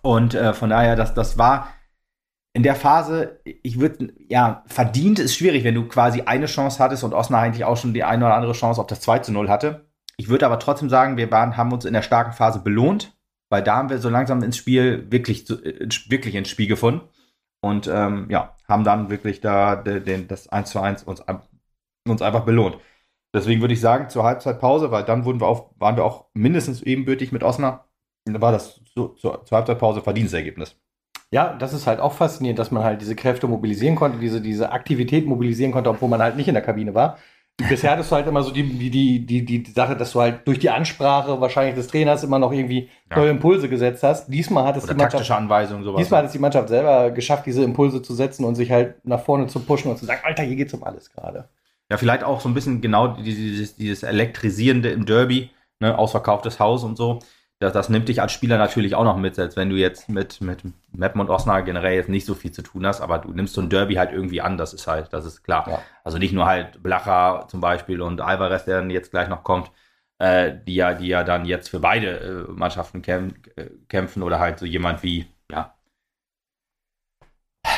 Und 0.00 0.34
äh, 0.34 0.54
von 0.54 0.70
daher, 0.70 0.96
das, 0.96 1.12
das 1.12 1.36
war 1.36 1.68
in 2.54 2.62
der 2.62 2.74
Phase, 2.74 3.40
ich 3.44 3.80
würde, 3.80 4.14
ja, 4.28 4.62
verdient 4.66 5.18
ist 5.18 5.34
schwierig, 5.36 5.64
wenn 5.64 5.74
du 5.74 5.88
quasi 5.88 6.22
eine 6.22 6.46
Chance 6.46 6.82
hattest 6.82 7.04
und 7.04 7.12
Osnabrück 7.12 7.46
eigentlich 7.48 7.64
auch 7.64 7.76
schon 7.76 7.92
die 7.92 8.04
eine 8.04 8.24
oder 8.24 8.34
andere 8.34 8.52
Chance 8.52 8.80
auf 8.80 8.86
das 8.86 9.00
2 9.00 9.18
zu 9.18 9.32
0 9.32 9.50
hatte. 9.50 9.86
Ich 10.16 10.28
würde 10.28 10.46
aber 10.46 10.58
trotzdem 10.58 10.88
sagen, 10.88 11.16
wir 11.16 11.30
waren, 11.30 11.56
haben 11.56 11.72
uns 11.72 11.84
in 11.84 11.92
der 11.92 12.02
starken 12.02 12.32
Phase 12.32 12.60
belohnt, 12.60 13.16
weil 13.50 13.62
da 13.62 13.76
haben 13.76 13.90
wir 13.90 13.98
so 13.98 14.08
langsam 14.08 14.42
ins 14.42 14.56
Spiel 14.56 15.10
wirklich, 15.10 15.48
äh, 15.50 15.88
wirklich 16.08 16.34
ins 16.34 16.48
Spiel 16.48 16.66
gefunden. 16.66 17.08
Und 17.60 17.86
ähm, 17.86 18.26
ja, 18.30 18.56
haben 18.68 18.84
dann 18.84 19.08
wirklich 19.08 19.40
da 19.40 19.76
den, 19.76 20.28
das 20.28 20.48
1 20.48 20.70
zu 20.70 20.80
1 20.80 21.04
uns, 21.04 21.22
uns 22.06 22.22
einfach 22.22 22.44
belohnt. 22.44 22.76
Deswegen 23.34 23.60
würde 23.60 23.74
ich 23.74 23.80
sagen, 23.80 24.10
zur 24.10 24.24
Halbzeitpause, 24.24 24.90
weil 24.90 25.04
dann 25.04 25.24
wurden 25.24 25.40
wir 25.40 25.48
auf, 25.48 25.70
waren 25.78 25.96
wir 25.96 26.04
auch 26.04 26.26
mindestens 26.34 26.82
ebenbürtig 26.82 27.32
mit 27.32 27.42
Osnabrück. 27.42 27.84
Da 28.26 28.40
war 28.40 28.52
das 28.52 28.80
so, 28.94 29.08
zur, 29.08 29.44
zur 29.44 29.58
Halbzeitpause 29.58 30.02
Verdienstergebnis. 30.02 30.76
Ja, 31.30 31.52
das 31.54 31.72
ist 31.72 31.86
halt 31.86 32.00
auch 32.00 32.12
faszinierend, 32.12 32.58
dass 32.58 32.70
man 32.70 32.84
halt 32.84 33.00
diese 33.00 33.16
Kräfte 33.16 33.48
mobilisieren 33.48 33.96
konnte, 33.96 34.18
diese, 34.18 34.40
diese 34.40 34.70
Aktivität 34.70 35.26
mobilisieren 35.26 35.72
konnte, 35.72 35.90
obwohl 35.90 36.08
man 36.08 36.22
halt 36.22 36.36
nicht 36.36 36.48
in 36.48 36.54
der 36.54 36.62
Kabine 36.62 36.94
war. 36.94 37.18
Bisher 37.56 37.92
hattest 37.92 38.10
du 38.10 38.16
halt 38.16 38.26
immer 38.26 38.42
so 38.42 38.50
die, 38.50 38.64
die, 38.64 39.24
die, 39.24 39.44
die, 39.44 39.70
Sache, 39.70 39.96
dass 39.96 40.10
du 40.12 40.20
halt 40.20 40.46
durch 40.46 40.58
die 40.58 40.70
Ansprache 40.70 41.40
wahrscheinlich 41.40 41.76
des 41.76 41.86
Trainers 41.86 42.24
immer 42.24 42.40
noch 42.40 42.50
irgendwie 42.52 42.88
Ja. 43.10 43.18
neue 43.18 43.30
Impulse 43.30 43.68
gesetzt 43.68 44.02
hast. 44.02 44.26
Diesmal 44.26 44.64
hat 44.64 44.76
es 44.76 44.84
Oder 44.84 44.94
die 44.94 44.98
Mannschaft, 44.98 45.30
Anweisungen, 45.30 45.84
sowas. 45.84 46.00
diesmal 46.00 46.18
hat 46.18 46.26
es 46.26 46.32
die 46.32 46.40
Mannschaft 46.40 46.68
selber 46.68 47.12
geschafft, 47.12 47.46
diese 47.46 47.62
Impulse 47.62 48.02
zu 48.02 48.12
setzen 48.12 48.44
und 48.44 48.56
sich 48.56 48.72
halt 48.72 49.04
nach 49.04 49.20
vorne 49.20 49.46
zu 49.46 49.60
pushen 49.60 49.88
und 49.90 49.98
zu 49.98 50.04
sagen, 50.04 50.20
Alter, 50.24 50.42
hier 50.42 50.56
geht's 50.56 50.74
um 50.74 50.82
alles 50.82 51.10
gerade. 51.10 51.48
Ja, 51.90 51.96
vielleicht 51.96 52.24
auch 52.24 52.40
so 52.40 52.48
ein 52.48 52.54
bisschen 52.54 52.80
genau 52.80 53.08
dieses, 53.08 53.76
dieses 53.76 54.02
Elektrisierende 54.02 54.90
im 54.90 55.06
Derby, 55.06 55.50
ne, 55.78 55.96
ausverkauftes 55.96 56.58
Haus 56.58 56.82
und 56.82 56.96
so. 56.96 57.20
Das, 57.60 57.72
das 57.72 57.88
nimmt 57.88 58.08
dich 58.08 58.20
als 58.20 58.32
Spieler 58.32 58.58
natürlich 58.58 58.94
auch 58.94 59.04
noch 59.04 59.16
mit, 59.16 59.38
als 59.38 59.56
wenn 59.56 59.70
du 59.70 59.76
jetzt 59.76 60.08
mit, 60.08 60.40
mit 60.40 60.62
Meppen 60.92 61.20
und 61.20 61.30
Osnabrück 61.30 61.66
generell 61.66 61.94
jetzt 61.94 62.08
nicht 62.08 62.26
so 62.26 62.34
viel 62.34 62.52
zu 62.52 62.62
tun 62.62 62.86
hast, 62.86 63.00
aber 63.00 63.18
du 63.18 63.32
nimmst 63.32 63.54
so 63.54 63.60
ein 63.60 63.70
Derby 63.70 63.94
halt 63.94 64.12
irgendwie 64.12 64.40
an, 64.40 64.58
das 64.58 64.74
ist 64.74 64.86
halt, 64.86 65.12
das 65.12 65.24
ist 65.24 65.42
klar. 65.42 65.68
Ja. 65.68 65.82
Also 66.02 66.18
nicht 66.18 66.32
nur 66.32 66.46
halt 66.46 66.82
Blacher 66.82 67.46
zum 67.48 67.60
Beispiel 67.60 68.02
und 68.02 68.20
Alvarez, 68.20 68.64
der 68.64 68.78
dann 68.78 68.90
jetzt 68.90 69.12
gleich 69.12 69.28
noch 69.28 69.44
kommt, 69.44 69.70
äh, 70.18 70.52
die 70.66 70.74
ja, 70.74 70.94
die 70.94 71.08
ja 71.08 71.24
dann 71.24 71.44
jetzt 71.44 71.68
für 71.68 71.80
beide 71.80 72.46
äh, 72.48 72.52
Mannschaften 72.52 73.02
käm 73.02 73.34
äh, 73.56 73.66
kämpfen 73.88 74.22
oder 74.22 74.40
halt 74.40 74.58
so 74.58 74.66
jemand 74.66 75.02
wie, 75.02 75.26
ja, 75.50 75.74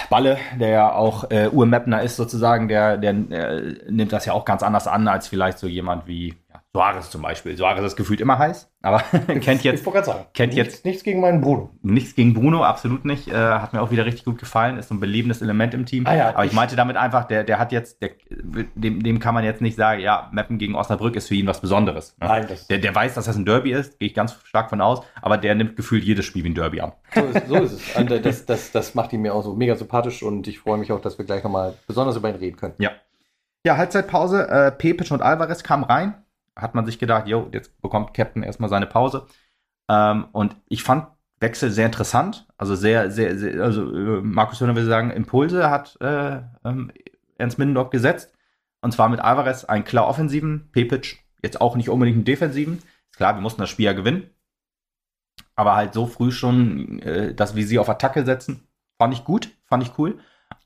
Balle, 0.09 0.39
der 0.59 0.69
ja 0.69 0.93
auch 0.93 1.31
äh, 1.31 1.49
Urmapner 1.49 2.03
ist 2.03 2.17
sozusagen, 2.17 2.69
der, 2.69 2.97
der 2.97 3.11
äh, 3.11 3.91
nimmt 3.91 4.13
das 4.13 4.25
ja 4.27 4.33
auch 4.33 4.45
ganz 4.45 4.63
anders 4.63 4.87
an 4.87 5.09
als 5.09 5.29
vielleicht 5.29 5.59
so 5.59 5.67
jemand 5.67 6.07
wie 6.07 6.35
ja, 6.77 6.91
Suarez 6.93 7.11
zum 7.11 7.23
Beispiel. 7.23 7.57
Suarez 7.57 7.85
ist 7.85 7.97
gefühlt 7.97 8.21
immer 8.21 8.39
heiß, 8.39 8.71
aber 8.83 8.99
kennt 9.27 9.59
Ich 9.59 9.65
jetzt 9.65 9.85
gerade 9.85 10.05
sagen, 10.05 10.25
kennt 10.35 10.55
nichts, 10.55 10.75
jetzt- 10.75 10.85
nichts 10.85 11.03
gegen 11.03 11.21
meinen 11.21 11.41
Bruder. 11.41 11.71
nichts 11.83 12.15
gegen 12.15 12.35
Bruno, 12.35 12.63
absolut 12.65 13.05
nicht. 13.05 13.29
Äh, 13.29 13.35
hat 13.35 13.73
mir 13.73 13.83
auch 13.83 13.91
wieder 13.91 14.05
richtig 14.07 14.25
gut 14.25 14.39
gefallen, 14.39 14.79
ist 14.79 14.89
so 14.89 14.95
ein 14.95 15.01
belebendes 15.01 15.43
Element 15.43 15.75
im 15.75 15.87
Team. 15.87 16.07
Ah 16.07 16.15
ja, 16.15 16.29
aber 16.31 16.45
ich, 16.45 16.51
ich- 16.51 16.57
meinte 16.57 16.77
damit 16.77 16.97
einfach, 16.97 17.25
der, 17.25 17.45
der 17.45 17.59
hat 17.59 17.73
jetzt, 17.73 18.01
der, 18.03 18.11
dem, 18.31 19.03
dem 19.03 19.19
kann 19.19 19.35
man 19.35 19.45
jetzt 19.45 19.61
nicht 19.61 19.77
sagen, 19.77 20.01
ja, 20.01 20.29
Meppen 20.33 20.59
gegen 20.59 20.75
Osnabrück 20.75 21.17
ist 21.17 21.29
für 21.29 21.35
ihn 21.35 21.47
was 21.47 21.61
Besonderes. 21.61 22.17
Ne? 22.21 22.27
Nein, 22.29 22.47
das, 22.49 22.67
Der, 22.69 22.79
der 22.79 22.95
weiß, 22.95 23.15
dass 23.15 23.25
das 23.27 23.37
ein 23.37 23.45
Derby 23.45 23.73
ist, 23.73 23.99
gehe 23.99 24.09
ich 24.09 24.15
ganz 24.15 24.37
stark 24.45 24.71
von 24.71 24.81
aus, 24.81 25.01
aber 25.23 25.39
der 25.39 25.55
nimmt 25.55 25.77
gefühlt 25.77 26.05
jedes 26.05 26.25
Spiel 26.25 26.45
wie 26.45 26.51
ein 26.51 26.55
Derby 26.55 26.81
an. 26.81 26.93
so, 27.15 27.21
ist, 27.23 27.49
so 27.49 27.55
ist 27.57 27.73
es. 27.73 27.97
Und 27.97 28.11
äh, 28.11 28.21
das, 28.21 28.47
das, 28.47 28.73
das 28.73 28.95
macht 28.95 29.13
ihn 29.13 29.23
mir 29.23 29.35
auch 29.35 29.43
so 29.43 29.55
mega 29.55 29.75
sympathisch 29.77 30.23
und 30.23 30.47
ich 30.49 30.59
freue 30.59 30.79
mich 30.79 30.93
auch, 30.93 31.01
dass 31.01 31.19
wir 31.19 31.25
gleich 31.25 31.43
nochmal 31.43 31.75
besonders 31.87 32.17
über 32.17 32.29
ihn 32.29 32.37
reden 32.37 32.57
können. 32.57 32.75
Ja, 33.65 33.77
Halbzeitpause. 33.77 34.49
Äh, 34.49 34.71
Pepic 34.71 35.11
und 35.13 35.23
Alvarez 35.23 35.65
kamen 35.65 35.83
rein. 35.83 36.15
Hat 36.57 36.75
man 36.75 36.87
sich 36.87 36.99
gedacht, 36.99 37.29
jo, 37.29 37.49
jetzt 37.53 37.81
bekommt 37.83 38.15
Captain 38.15 38.43
erstmal 38.43 38.71
seine 38.71 38.87
Pause. 38.87 39.27
Ähm, 39.89 40.27
und 40.33 40.57
ich 40.69 40.83
fand 40.83 41.09
Wechsel 41.39 41.71
sehr 41.71 41.87
interessant. 41.87 42.47
Also 42.57 42.75
sehr, 42.75 43.11
sehr, 43.11 43.37
sehr 43.39 43.63
also 43.63 43.95
äh, 43.95 44.21
Markus 44.23 44.61
Höhner 44.61 44.75
will 44.75 44.87
sagen, 44.87 45.11
Impulse 45.11 45.71
hat 45.71 46.01
äh, 46.01 46.41
ähm, 46.65 46.91
Ernst 47.37 47.59
Middendorf 47.59 47.91
gesetzt. 47.91 48.33
Und 48.81 48.93
zwar 48.93 49.09
mit 49.09 49.21
Alvarez 49.21 49.65
einen 49.65 49.85
klar 49.85 50.07
offensiven, 50.07 50.71
Pepic 50.73 51.19
jetzt 51.43 51.61
auch 51.61 51.77
nicht 51.77 51.91
unbedingt 51.91 52.17
einen 52.17 52.25
defensiven. 52.25 52.79
Ist 53.11 53.17
klar, 53.17 53.35
wir 53.35 53.43
mussten 53.43 53.61
das 53.61 53.71
Spiel 53.71 53.87
ja 53.87 53.93
gewinnen. 53.93 54.31
Aber 55.55 55.75
halt 55.75 55.95
so 55.95 56.07
früh 56.07 56.31
schon 56.31 57.01
äh, 57.01 57.35
das 57.35 57.55
Visier 57.55 57.81
auf 57.81 57.89
Attacke 57.89 58.25
setzen, 58.25 58.67
fand 58.99 59.15
ich 59.15 59.25
gut, 59.25 59.51
fand 59.67 59.83
ich 59.83 59.99
cool. 59.99 60.19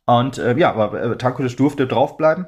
Und 0.07 0.39
äh, 0.39 0.57
ja, 0.57 0.73
aber 0.73 1.01
äh, 1.01 1.17
Tankulic 1.17 1.57
durfte 1.57 1.87
draufbleiben. 1.87 2.47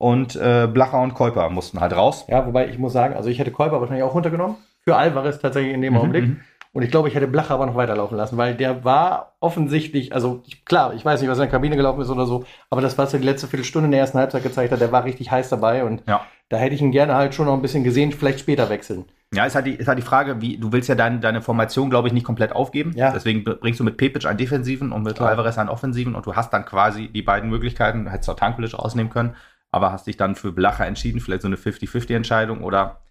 Und 0.00 0.34
äh, 0.34 0.66
Blacher 0.66 0.98
und 0.98 1.12
Käuper 1.12 1.50
mussten 1.50 1.78
halt 1.78 1.94
raus. 1.94 2.24
Ja, 2.26 2.46
wobei 2.46 2.68
ich 2.68 2.78
muss 2.78 2.94
sagen, 2.94 3.14
also 3.14 3.28
ich 3.28 3.38
hätte 3.38 3.50
Kolber 3.50 3.80
wahrscheinlich 3.82 4.02
auch 4.02 4.14
runtergenommen. 4.14 4.56
Für 4.82 4.96
Alvarez 4.96 5.38
tatsächlich 5.40 5.74
in 5.74 5.82
dem 5.82 5.92
Mhm, 5.92 5.98
Augenblick. 5.98 6.24
mhm. 6.26 6.40
Und 6.72 6.82
ich 6.82 6.90
glaube, 6.90 7.08
ich 7.08 7.14
hätte 7.14 7.26
Blacher 7.26 7.52
aber 7.52 7.66
noch 7.66 7.74
weiterlaufen 7.74 8.16
lassen, 8.16 8.38
weil 8.38 8.54
der 8.54 8.82
war 8.82 9.34
offensichtlich, 9.40 10.14
also 10.14 10.42
ich, 10.46 10.64
klar, 10.64 10.94
ich 10.94 11.04
weiß 11.04 11.20
nicht, 11.20 11.28
was 11.28 11.36
in 11.36 11.42
der 11.42 11.50
Kabine 11.50 11.76
gelaufen 11.76 12.00
ist 12.00 12.08
oder 12.08 12.24
so, 12.24 12.44
aber 12.70 12.80
das, 12.80 12.96
was 12.96 13.12
er 13.12 13.18
die 13.20 13.26
letzte 13.26 13.46
Viertelstunde 13.46 13.86
in 13.86 13.90
der 13.90 14.00
ersten 14.00 14.18
Halbzeit 14.18 14.42
gezeigt 14.42 14.72
hat, 14.72 14.80
der 14.80 14.90
war 14.92 15.04
richtig 15.04 15.30
heiß 15.30 15.50
dabei 15.50 15.84
und 15.84 16.02
Ja. 16.08 16.22
da 16.48 16.56
hätte 16.56 16.74
ich 16.74 16.80
ihn 16.80 16.92
gerne 16.92 17.14
halt 17.14 17.34
schon 17.34 17.44
noch 17.46 17.52
ein 17.54 17.60
bisschen 17.62 17.84
gesehen, 17.84 18.12
vielleicht 18.12 18.40
später 18.40 18.70
wechseln. 18.70 19.04
Ja, 19.34 19.44
ist 19.44 19.54
halt 19.54 19.66
die, 19.66 19.74
ist 19.74 19.86
halt 19.86 19.98
die 19.98 20.02
Frage, 20.02 20.40
wie, 20.40 20.56
du 20.58 20.72
willst 20.72 20.88
ja 20.88 20.94
dein, 20.96 21.20
deine 21.20 21.40
Formation, 21.42 21.88
glaube 21.90 22.08
ich, 22.08 22.14
nicht 22.14 22.24
komplett 22.26 22.52
aufgeben. 22.52 22.92
Ja. 22.96 23.12
Deswegen 23.12 23.44
bringst 23.44 23.78
du 23.78 23.84
mit 23.84 23.96
Pepic 23.96 24.26
einen 24.26 24.38
defensiven 24.38 24.90
und 24.90 25.02
mit 25.04 25.16
Klar. 25.16 25.30
Alvarez 25.30 25.56
einen 25.58 25.68
offensiven 25.68 26.16
und 26.16 26.26
du 26.26 26.34
hast 26.34 26.52
dann 26.52 26.64
quasi 26.64 27.06
die 27.08 27.22
beiden 27.22 27.48
Möglichkeiten. 27.48 28.06
Du 28.06 28.10
hättest 28.10 28.28
auch 28.30 28.34
Tankulic 28.34 28.76
rausnehmen 28.76 29.12
können, 29.12 29.36
aber 29.72 29.92
hast 29.92 30.06
dich 30.06 30.16
dann 30.16 30.34
für 30.34 30.52
Blacher 30.52 30.86
entschieden, 30.86 31.20
vielleicht 31.20 31.42
so 31.42 31.48
eine 31.48 31.56
50-50-Entscheidung 31.56 32.62
oder 32.64 33.02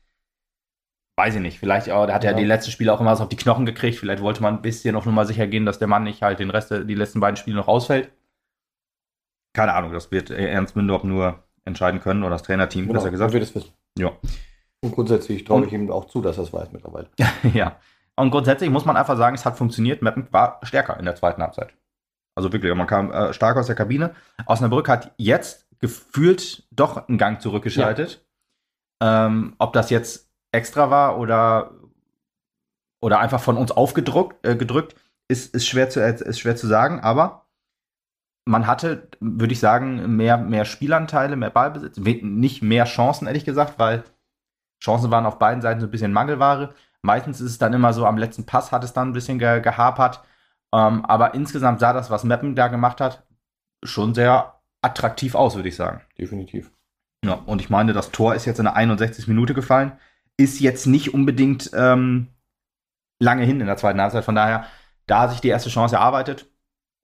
weiß 1.18 1.36
ich 1.36 1.42
nicht. 1.42 1.60
Vielleicht 1.60 1.90
auch, 1.92 2.06
da 2.08 2.14
hat 2.14 2.24
er 2.24 2.32
Ja. 2.32 2.38
die 2.38 2.46
letzten 2.46 2.72
Spiele 2.72 2.94
auch 2.94 3.02
immer 3.02 3.16
so 3.16 3.24
auf 3.24 3.30
die 3.30 3.36
Knochen 3.36 3.66
gekriegt. 3.66 3.98
Vielleicht 3.98 4.22
wollte 4.24 4.42
man 4.42 4.56
ein 4.56 4.62
bisschen 4.62 4.96
auf 4.96 5.06
Nummer 5.06 5.26
sicher 5.26 5.48
gehen, 5.48 5.66
dass 5.66 5.80
der 5.80 5.88
Mann 5.88 6.04
nicht 6.04 6.22
halt 6.22 6.40
den 6.40 6.50
Rest, 6.50 6.72
der- 6.72 6.84
die 6.86 6.96
letzten 6.96 7.20
beiden 7.20 7.36
Spiele 7.38 7.58
noch 7.58 7.68
ausfällt. 7.68 8.12
Keine 9.54 9.74
Ahnung, 9.74 9.92
das 9.92 10.12
wird 10.12 10.30
Ernst 10.30 10.76
Mindorf 10.76 11.04
nur 11.04 11.44
entscheiden 11.66 12.00
können 12.00 12.24
oder 12.24 12.32
das 12.32 12.44
Trainerteam, 12.44 12.88
besser 12.88 13.12
gesagt. 13.12 13.34
wir 13.34 13.40
das 13.40 13.54
wissen. 13.56 13.72
Ja. 13.98 14.12
Und 14.82 14.94
grundsätzlich 14.96 15.44
traue 15.44 15.66
ich 15.66 15.74
ihm 15.74 15.92
auch 15.92 16.06
zu, 16.06 16.22
dass 16.22 16.38
er 16.38 16.44
es 16.44 16.54
weiß 16.54 16.72
mittlerweile. 16.72 17.10
ja. 17.54 17.78
Und 18.16 18.32
grundsätzlich 18.32 18.70
muss 18.70 18.86
man 18.86 18.96
einfach 18.96 19.18
sagen, 19.18 19.36
es 19.36 19.46
hat 19.46 19.58
funktioniert. 19.58 20.02
Meppen 20.02 20.28
war 20.32 20.60
stärker 20.64 20.98
in 21.00 21.06
der 21.06 21.16
zweiten 21.16 21.42
Halbzeit. 21.42 21.74
Also 22.36 22.54
wirklich, 22.54 22.74
man 22.76 22.88
kam 22.88 23.12
äh, 23.12 23.34
stark 23.34 23.58
aus 23.58 23.68
der 23.68 23.76
Kabine. 23.76 24.16
Osnabrück 24.46 24.88
hat 24.88 25.12
jetzt 25.18 25.68
gefühlt 25.80 26.68
doch 26.72 27.08
einen 27.08 27.18
Gang 27.18 27.42
zurückgeschaltet. 27.42 28.26
Ja. 29.02 29.28
Ähm, 29.28 29.56
ob 29.60 29.74
das 29.74 29.90
jetzt 29.90 30.30
extra 30.52 30.90
war 30.90 31.18
oder, 31.18 31.72
oder 33.02 33.20
einfach 33.20 33.42
von 33.42 33.58
uns 33.58 33.72
aufgedrückt, 33.72 34.46
äh, 34.46 34.56
gedrückt, 34.56 34.96
ist, 35.28 35.54
ist, 35.54 35.68
schwer 35.68 35.90
zu, 35.90 36.02
ist 36.02 36.40
schwer 36.40 36.56
zu 36.56 36.68
sagen, 36.68 37.00
aber 37.00 37.46
man 38.46 38.66
hatte, 38.66 39.10
würde 39.20 39.54
ich 39.54 39.60
sagen, 39.60 40.16
mehr, 40.18 40.38
mehr 40.38 40.66
Spielanteile, 40.66 41.36
mehr 41.36 41.52
Ballbesitz, 41.52 41.98
nicht 41.98 42.62
mehr 42.64 42.86
Chancen, 42.86 43.28
ehrlich 43.28 43.46
gesagt, 43.46 43.78
weil 43.78 44.04
Chancen 44.84 45.12
waren 45.12 45.26
auf 45.26 45.40
beiden 45.40 45.62
Seiten 45.62 45.80
so 45.80 45.88
ein 45.88 45.92
bisschen 45.92 46.14
Mangelware. 46.14 46.74
Meistens 47.02 47.42
ist 47.42 47.52
es 47.52 47.58
dann 47.58 47.74
immer 47.74 47.94
so, 47.94 48.06
am 48.06 48.18
letzten 48.18 48.46
Pass 48.46 48.72
hat 48.72 48.84
es 48.84 48.94
dann 48.94 49.10
ein 49.10 49.14
bisschen 49.14 49.40
ge 49.40 49.62
gehapert. 49.62 50.24
Ähm, 50.74 51.06
aber 51.06 51.34
insgesamt 51.34 51.80
sah 51.80 51.94
das, 51.94 52.10
was 52.10 52.24
Meppen 52.24 52.56
da 52.56 52.68
gemacht 52.68 53.02
hat, 53.02 53.24
schon 53.84 54.14
sehr 54.14 54.59
attraktiv 54.82 55.36
aus, 55.36 55.56
würde 55.56 55.70
ich 55.70 55.76
sagen. 55.76 56.02
Definitiv. 56.18 56.72
Ja, 57.24 57.34
und 57.34 57.62
ich 57.62 57.70
meine, 57.70 57.94
das 57.94 58.12
Tor 58.12 58.36
ist 58.36 58.46
jetzt 58.46 58.60
in 58.60 58.66
der 58.66 58.76
61 58.76 59.28
Minute 59.28 59.54
gefallen. 59.54 59.94
Ist 60.38 60.60
jetzt 60.62 60.86
nicht 60.86 61.14
unbedingt 61.14 61.72
ähm, 61.74 62.28
lange 63.20 63.44
hin 63.44 63.60
in 63.60 63.68
der 63.68 63.78
zweiten 63.78 64.00
Halbzeit. 64.00 64.24
Von 64.24 64.36
daher, 64.36 64.66
da 65.06 65.28
sich 65.28 65.42
die 65.42 65.50
erste 65.50 65.70
Chance 65.70 65.96
erarbeitet, 65.96 66.50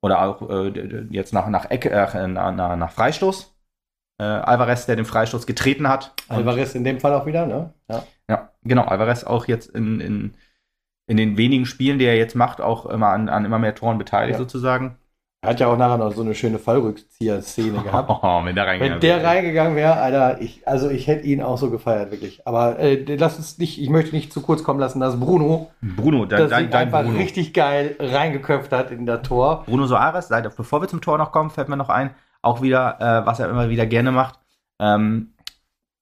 oder 0.06 0.22
auch 0.22 0.50
äh, 0.50 1.08
jetzt 1.10 1.34
nach, 1.34 1.48
nach, 1.48 1.70
Ecke, 1.72 1.90
äh, 1.90 2.28
nach, 2.28 2.76
nach 2.76 2.92
Freistoß. 2.92 3.56
Äh, 4.20 4.24
Alvarez, 4.24 4.86
der 4.86 4.96
den 4.96 5.06
Freistoß 5.06 5.48
getreten 5.48 5.90
hat. 5.90 6.14
Alvarez 6.30 6.76
in 6.76 6.84
dem 6.84 7.00
Fall 7.00 7.14
auch 7.14 7.26
wieder, 7.26 7.48
ne? 7.48 7.74
Ja, 7.90 8.04
ja 8.30 8.52
genau. 8.64 8.84
Alvarez 8.84 9.24
auch 9.24 9.48
jetzt 9.48 9.70
in, 9.70 10.00
in, 10.00 10.34
in 11.08 11.18
den 11.18 11.38
wenigen 11.38 11.66
Spielen, 11.66 11.98
die 11.98 12.06
er 12.06 12.16
jetzt 12.16 12.36
macht, 12.36 12.62
auch 12.62 12.86
immer 12.86 13.10
an, 13.10 13.30
an 13.30 13.46
immer 13.46 13.58
mehr 13.58 13.74
Toren 13.74 13.98
beteiligt, 13.98 14.36
ja. 14.36 14.40
sozusagen. 14.40 14.98
Er 15.46 15.52
hat 15.52 15.60
ja 15.60 15.68
auch 15.68 15.78
nachher 15.78 15.98
noch 15.98 16.12
so 16.12 16.22
eine 16.22 16.34
schöne 16.34 16.58
Fallrückzieher-Szene 16.58 17.82
gehabt. 17.84 18.10
Oh, 18.10 18.44
wenn 18.44 18.56
der 18.56 18.66
reingegangen, 18.66 18.94
wenn 18.96 19.00
der 19.00 19.24
reingegangen 19.24 19.76
wäre, 19.76 19.94
Alter, 19.94 20.42
ich, 20.42 20.68
also 20.68 20.90
ich 20.90 21.06
hätte 21.06 21.26
ihn 21.28 21.44
auch 21.44 21.58
so 21.58 21.70
gefeiert, 21.70 22.12
wirklich. 22.12 22.48
Aber 22.48 22.80
äh, 22.80 23.16
lass 23.16 23.38
uns 23.38 23.60
nicht, 23.60 23.80
ich 23.80 23.90
möchte 23.90 24.16
nicht 24.16 24.34
zu 24.34 24.42
kurz 24.42 24.64
kommen 24.64 24.80
lassen, 24.80 25.00
dass 25.00 25.20
Bruno, 25.20 25.72
Bruno, 25.82 26.26
dein, 26.26 26.50
dein, 26.50 26.70
dein 26.72 26.82
einfach 26.88 27.04
Bruno. 27.04 27.18
richtig 27.18 27.54
geil 27.54 27.96
reingeköpft 28.00 28.72
hat 28.72 28.90
in 28.90 29.06
das 29.06 29.22
Tor. 29.22 29.64
Bruno 29.68 29.86
Soares, 29.86 30.30
bevor 30.58 30.82
wir 30.82 30.88
zum 30.88 31.02
Tor 31.02 31.18
noch 31.20 31.32
kommen, 31.32 31.52
fällt 31.52 31.70
mir 31.70 31.78
noch 31.78 31.90
ein, 31.90 32.16
auch 32.42 32.62
wieder, 32.64 32.98
äh, 33.00 33.26
was 33.26 33.40
er 33.40 33.50
immer 33.50 33.70
wieder 33.70 33.86
gerne 33.86 34.12
macht. 34.12 34.40
Ähm, 34.80 35.34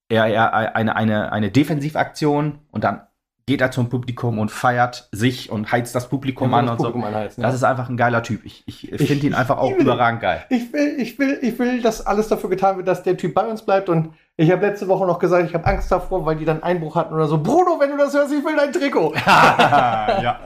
er, 0.08 0.27
er 0.27 0.75
eine, 0.75 0.95
eine, 0.95 1.32
eine 1.32 1.51
Defensivaktion 1.51 2.60
und 2.71 2.84
dann 2.84 3.01
geht 3.45 3.60
er 3.60 3.71
zum 3.71 3.89
Publikum 3.89 4.39
und 4.39 4.49
feiert 4.49 5.10
sich 5.12 5.51
und 5.51 5.71
heizt 5.71 5.93
das 5.95 6.08
Publikum 6.08 6.51
ja, 6.51 6.58
an 6.58 6.67
das 6.67 6.71
und 6.73 6.77
Publikum 6.77 7.01
so. 7.01 7.08
Anheizen, 7.08 7.41
ja. 7.41 7.47
Das 7.47 7.56
ist 7.56 7.63
einfach 7.63 7.89
ein 7.89 7.97
geiler 7.97 8.23
Typ. 8.23 8.45
Ich, 8.45 8.63
ich, 8.67 8.89
finde 9.08 9.27
ihn 9.27 9.34
einfach 9.34 9.58
auch 9.58 9.71
überragend 9.71 10.21
geil. 10.21 10.45
Ich 10.49 10.71
will, 10.71 10.95
ich, 10.97 11.19
will, 11.19 11.39
ich 11.41 11.60
will, 11.60 11.82
dass 11.82 12.06
alles 12.06 12.29
dafür 12.29 12.49
getan 12.49 12.77
wird, 12.77 12.88
dass 12.88 13.03
der 13.03 13.17
Typ 13.17 13.34
bei 13.34 13.45
uns 13.45 13.62
bleibt. 13.62 13.89
Und 13.89 14.13
ich 14.38 14.49
habe 14.49 14.65
letzte 14.65 14.88
Woche 14.88 15.06
noch 15.06 15.19
gesagt, 15.19 15.47
ich 15.47 15.53
habe 15.53 15.65
Angst 15.65 15.91
davor, 15.91 16.25
weil 16.25 16.38
die 16.38 16.45
dann 16.45 16.63
Einbruch 16.63 16.95
hatten 16.95 17.13
oder 17.13 17.27
so. 17.27 17.38
Bruno, 17.38 17.77
wenn 17.79 17.91
du 17.91 17.97
das 17.97 18.13
hörst, 18.13 18.32
ich 18.34 18.43
will 18.43 18.56
dein 18.56 18.71
Trikot. 18.71 19.13
ja. 19.25 20.39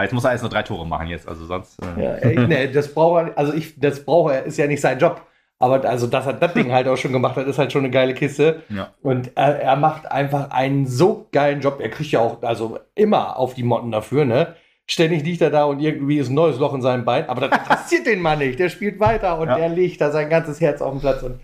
Jetzt 0.00 0.14
muss 0.14 0.24
er 0.24 0.32
erst 0.32 0.44
nur 0.44 0.50
drei 0.50 0.62
Tore 0.62 0.86
machen 0.86 1.08
jetzt, 1.08 1.28
also 1.28 1.44
sonst. 1.44 1.78
Äh. 1.82 2.02
Ja, 2.02 2.14
ey, 2.14 2.46
nee, 2.46 2.68
das 2.68 2.94
braucht 2.94 3.28
er, 3.28 3.38
also 3.38 3.52
ich, 3.52 3.78
das 3.78 4.04
braucht 4.04 4.32
er, 4.32 4.44
ist 4.44 4.56
ja 4.56 4.66
nicht 4.66 4.80
sein 4.80 4.98
Job. 4.98 5.20
Aber 5.60 5.84
also, 5.88 6.06
dass 6.06 6.26
er 6.26 6.34
das 6.34 6.54
Ding 6.54 6.72
halt 6.72 6.86
auch 6.86 6.96
schon 6.96 7.12
gemacht 7.12 7.36
hat, 7.36 7.46
ist 7.46 7.58
halt 7.58 7.72
schon 7.72 7.82
eine 7.82 7.90
geile 7.90 8.14
Kiste. 8.14 8.62
Ja. 8.68 8.92
Und 9.02 9.36
er, 9.36 9.60
er 9.60 9.76
macht 9.76 10.10
einfach 10.10 10.50
einen 10.50 10.86
so 10.86 11.26
geilen 11.32 11.60
Job. 11.60 11.80
Er 11.80 11.90
kriegt 11.90 12.12
ja 12.12 12.20
auch 12.20 12.42
also 12.42 12.78
immer 12.94 13.36
auf 13.36 13.54
die 13.54 13.64
Motten 13.64 13.90
dafür, 13.90 14.24
ne? 14.24 14.54
Ständig 14.86 15.24
liegt 15.24 15.42
er 15.42 15.50
da 15.50 15.64
und 15.64 15.80
irgendwie 15.80 16.18
ist 16.18 16.30
ein 16.30 16.34
neues 16.34 16.58
Loch 16.58 16.72
in 16.74 16.80
seinem 16.80 17.04
Bein. 17.04 17.28
Aber 17.28 17.48
das 17.48 17.58
interessiert 17.60 18.06
den 18.06 18.22
Mann 18.22 18.38
nicht. 18.38 18.58
Der 18.58 18.68
spielt 18.68 19.00
weiter 19.00 19.38
und 19.38 19.48
ja. 19.48 19.56
der 19.56 19.68
legt 19.68 20.00
da 20.00 20.10
sein 20.12 20.30
ganzes 20.30 20.60
Herz 20.60 20.80
auf 20.80 20.92
den 20.92 21.00
Platz. 21.00 21.22
Und 21.22 21.40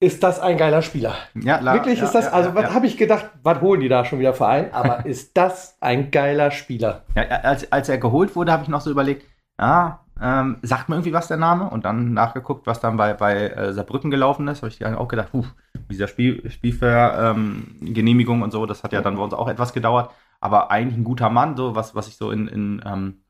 ist 0.00 0.22
das 0.22 0.38
ein 0.38 0.56
geiler 0.56 0.80
Spieler? 0.80 1.14
Ja, 1.34 1.58
klar. 1.58 1.74
Wirklich 1.74 1.98
ja, 1.98 2.04
ist 2.04 2.14
das, 2.14 2.26
ja, 2.26 2.30
also 2.30 2.54
was 2.54 2.72
habe 2.72 2.86
ich 2.86 2.96
gedacht, 2.96 3.30
was 3.42 3.60
holen 3.60 3.80
die 3.80 3.88
da 3.88 4.04
schon 4.04 4.20
wieder 4.20 4.32
Verein? 4.32 4.68
Aber 4.72 5.04
ist 5.04 5.36
das 5.36 5.76
ein 5.80 6.12
geiler 6.12 6.52
Spieler? 6.52 7.02
Ja, 7.16 7.24
als, 7.24 7.70
als 7.72 7.88
er 7.88 7.98
geholt 7.98 8.36
wurde, 8.36 8.52
habe 8.52 8.62
ich 8.62 8.68
noch 8.68 8.80
so 8.80 8.90
überlegt, 8.90 9.26
ah, 9.58 9.98
ähm, 10.20 10.56
sagt 10.62 10.88
mir 10.88 10.96
irgendwie 10.96 11.12
was 11.12 11.28
der 11.28 11.36
Name 11.36 11.70
und 11.70 11.84
dann 11.84 12.12
nachgeguckt, 12.12 12.66
was 12.66 12.80
dann 12.80 12.96
bei, 12.96 13.14
bei 13.14 13.48
äh, 13.48 13.72
Saarbrücken 13.72 14.10
gelaufen 14.10 14.48
ist, 14.48 14.62
habe 14.62 14.72
ich 14.72 14.84
auch 14.84 15.08
gedacht, 15.08 15.30
puh, 15.30 15.44
dieser 15.90 16.08
Spiel, 16.08 16.50
Spielvergenehmigung 16.50 18.38
ähm, 18.38 18.42
und 18.42 18.50
so, 18.50 18.66
das 18.66 18.82
hat 18.82 18.92
ja 18.92 19.00
dann 19.00 19.16
bei 19.16 19.22
uns 19.22 19.34
auch 19.34 19.48
etwas 19.48 19.72
gedauert, 19.72 20.10
aber 20.40 20.70
eigentlich 20.70 20.98
ein 20.98 21.04
guter 21.04 21.30
Mann, 21.30 21.56
so 21.56 21.74
was, 21.74 21.94
was 21.94 22.08
ich 22.08 22.16
so 22.16 22.30
in, 22.30 22.48
in, 22.48 22.82
ähm, 22.84 23.22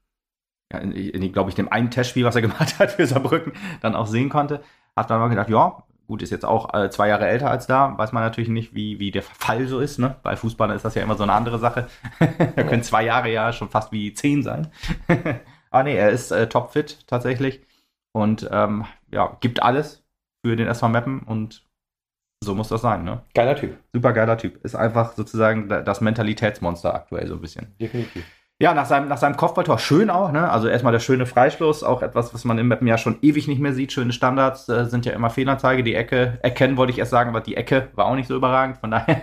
ja, 0.72 0.78
in, 0.78 0.92
in 0.92 1.32
glaube 1.32 1.50
ich, 1.50 1.56
dem 1.56 1.70
einen 1.70 1.90
Testspiel, 1.90 2.24
was 2.24 2.36
er 2.36 2.42
gemacht 2.48 2.78
hat 2.78 2.92
für 2.92 3.06
Saarbrücken, 3.06 3.52
dann 3.80 3.94
auch 3.94 4.06
sehen 4.06 4.30
konnte, 4.30 4.62
hat 4.96 5.10
dann 5.10 5.20
mal 5.20 5.28
gedacht, 5.28 5.50
ja, 5.50 5.82
gut, 6.06 6.22
ist 6.22 6.30
jetzt 6.30 6.46
auch 6.46 6.72
äh, 6.72 6.88
zwei 6.88 7.08
Jahre 7.08 7.28
älter 7.28 7.50
als 7.50 7.66
da, 7.66 7.96
weiß 7.98 8.12
man 8.12 8.22
natürlich 8.22 8.48
nicht, 8.48 8.74
wie, 8.74 8.98
wie 8.98 9.10
der 9.10 9.22
Verfall 9.22 9.66
so 9.66 9.78
ist, 9.78 9.98
ne? 9.98 10.16
Bei 10.22 10.36
Fußballern 10.36 10.74
ist 10.74 10.86
das 10.86 10.94
ja 10.94 11.02
immer 11.02 11.16
so 11.16 11.22
eine 11.22 11.34
andere 11.34 11.58
Sache. 11.58 11.86
da 12.18 12.62
können 12.62 12.82
zwei 12.82 13.04
Jahre 13.04 13.30
ja 13.30 13.52
schon 13.52 13.68
fast 13.68 13.92
wie 13.92 14.14
zehn 14.14 14.42
sein. 14.42 14.68
Ah, 15.70 15.82
nee, 15.82 15.96
er 15.96 16.10
ist 16.10 16.30
äh, 16.30 16.48
topfit 16.48 17.06
tatsächlich 17.06 17.62
und 18.12 18.48
ähm, 18.50 18.84
ja, 19.10 19.36
gibt 19.40 19.62
alles 19.62 20.04
für 20.44 20.56
den 20.56 20.68
SV 20.68 20.88
Meppen 20.88 21.20
und 21.20 21.64
so 22.42 22.54
muss 22.54 22.68
das 22.68 22.82
sein, 22.82 23.04
ne? 23.04 23.22
Geiler 23.34 23.56
Typ. 23.56 23.76
Super 23.92 24.12
geiler 24.12 24.38
Typ. 24.38 24.64
Ist 24.64 24.76
einfach 24.76 25.14
sozusagen 25.14 25.68
das 25.68 26.00
Mentalitätsmonster 26.00 26.94
aktuell 26.94 27.26
so 27.26 27.34
ein 27.34 27.40
bisschen. 27.40 27.74
Definitiv. 27.80 28.24
Ja, 28.60 28.74
nach 28.74 28.86
seinem, 28.86 29.06
nach 29.06 29.18
seinem 29.18 29.36
Kopfballtor 29.36 29.78
schön 29.78 30.10
auch, 30.10 30.32
ne? 30.32 30.50
Also 30.50 30.66
erstmal 30.68 30.92
der 30.92 30.98
schöne 31.00 31.26
Freischluss, 31.26 31.84
auch 31.84 32.02
etwas, 32.02 32.34
was 32.34 32.44
man 32.44 32.58
im 32.58 32.68
Mappen 32.68 32.88
ja 32.88 32.98
schon 32.98 33.18
ewig 33.22 33.46
nicht 33.46 33.60
mehr 33.60 33.72
sieht. 33.72 33.92
Schöne 33.92 34.12
Standards 34.12 34.68
äh, 34.68 34.84
sind 34.86 35.06
ja 35.06 35.12
immer 35.12 35.30
Fehlanzeige. 35.30 35.84
Die 35.84 35.94
Ecke, 35.94 36.38
erkennen 36.42 36.76
wollte 36.76 36.92
ich 36.92 36.98
erst 36.98 37.12
sagen, 37.12 37.30
aber 37.30 37.40
die 37.40 37.56
Ecke 37.56 37.88
war 37.94 38.06
auch 38.06 38.16
nicht 38.16 38.26
so 38.26 38.34
überragend, 38.34 38.78
von 38.78 38.90
daher. 38.90 39.22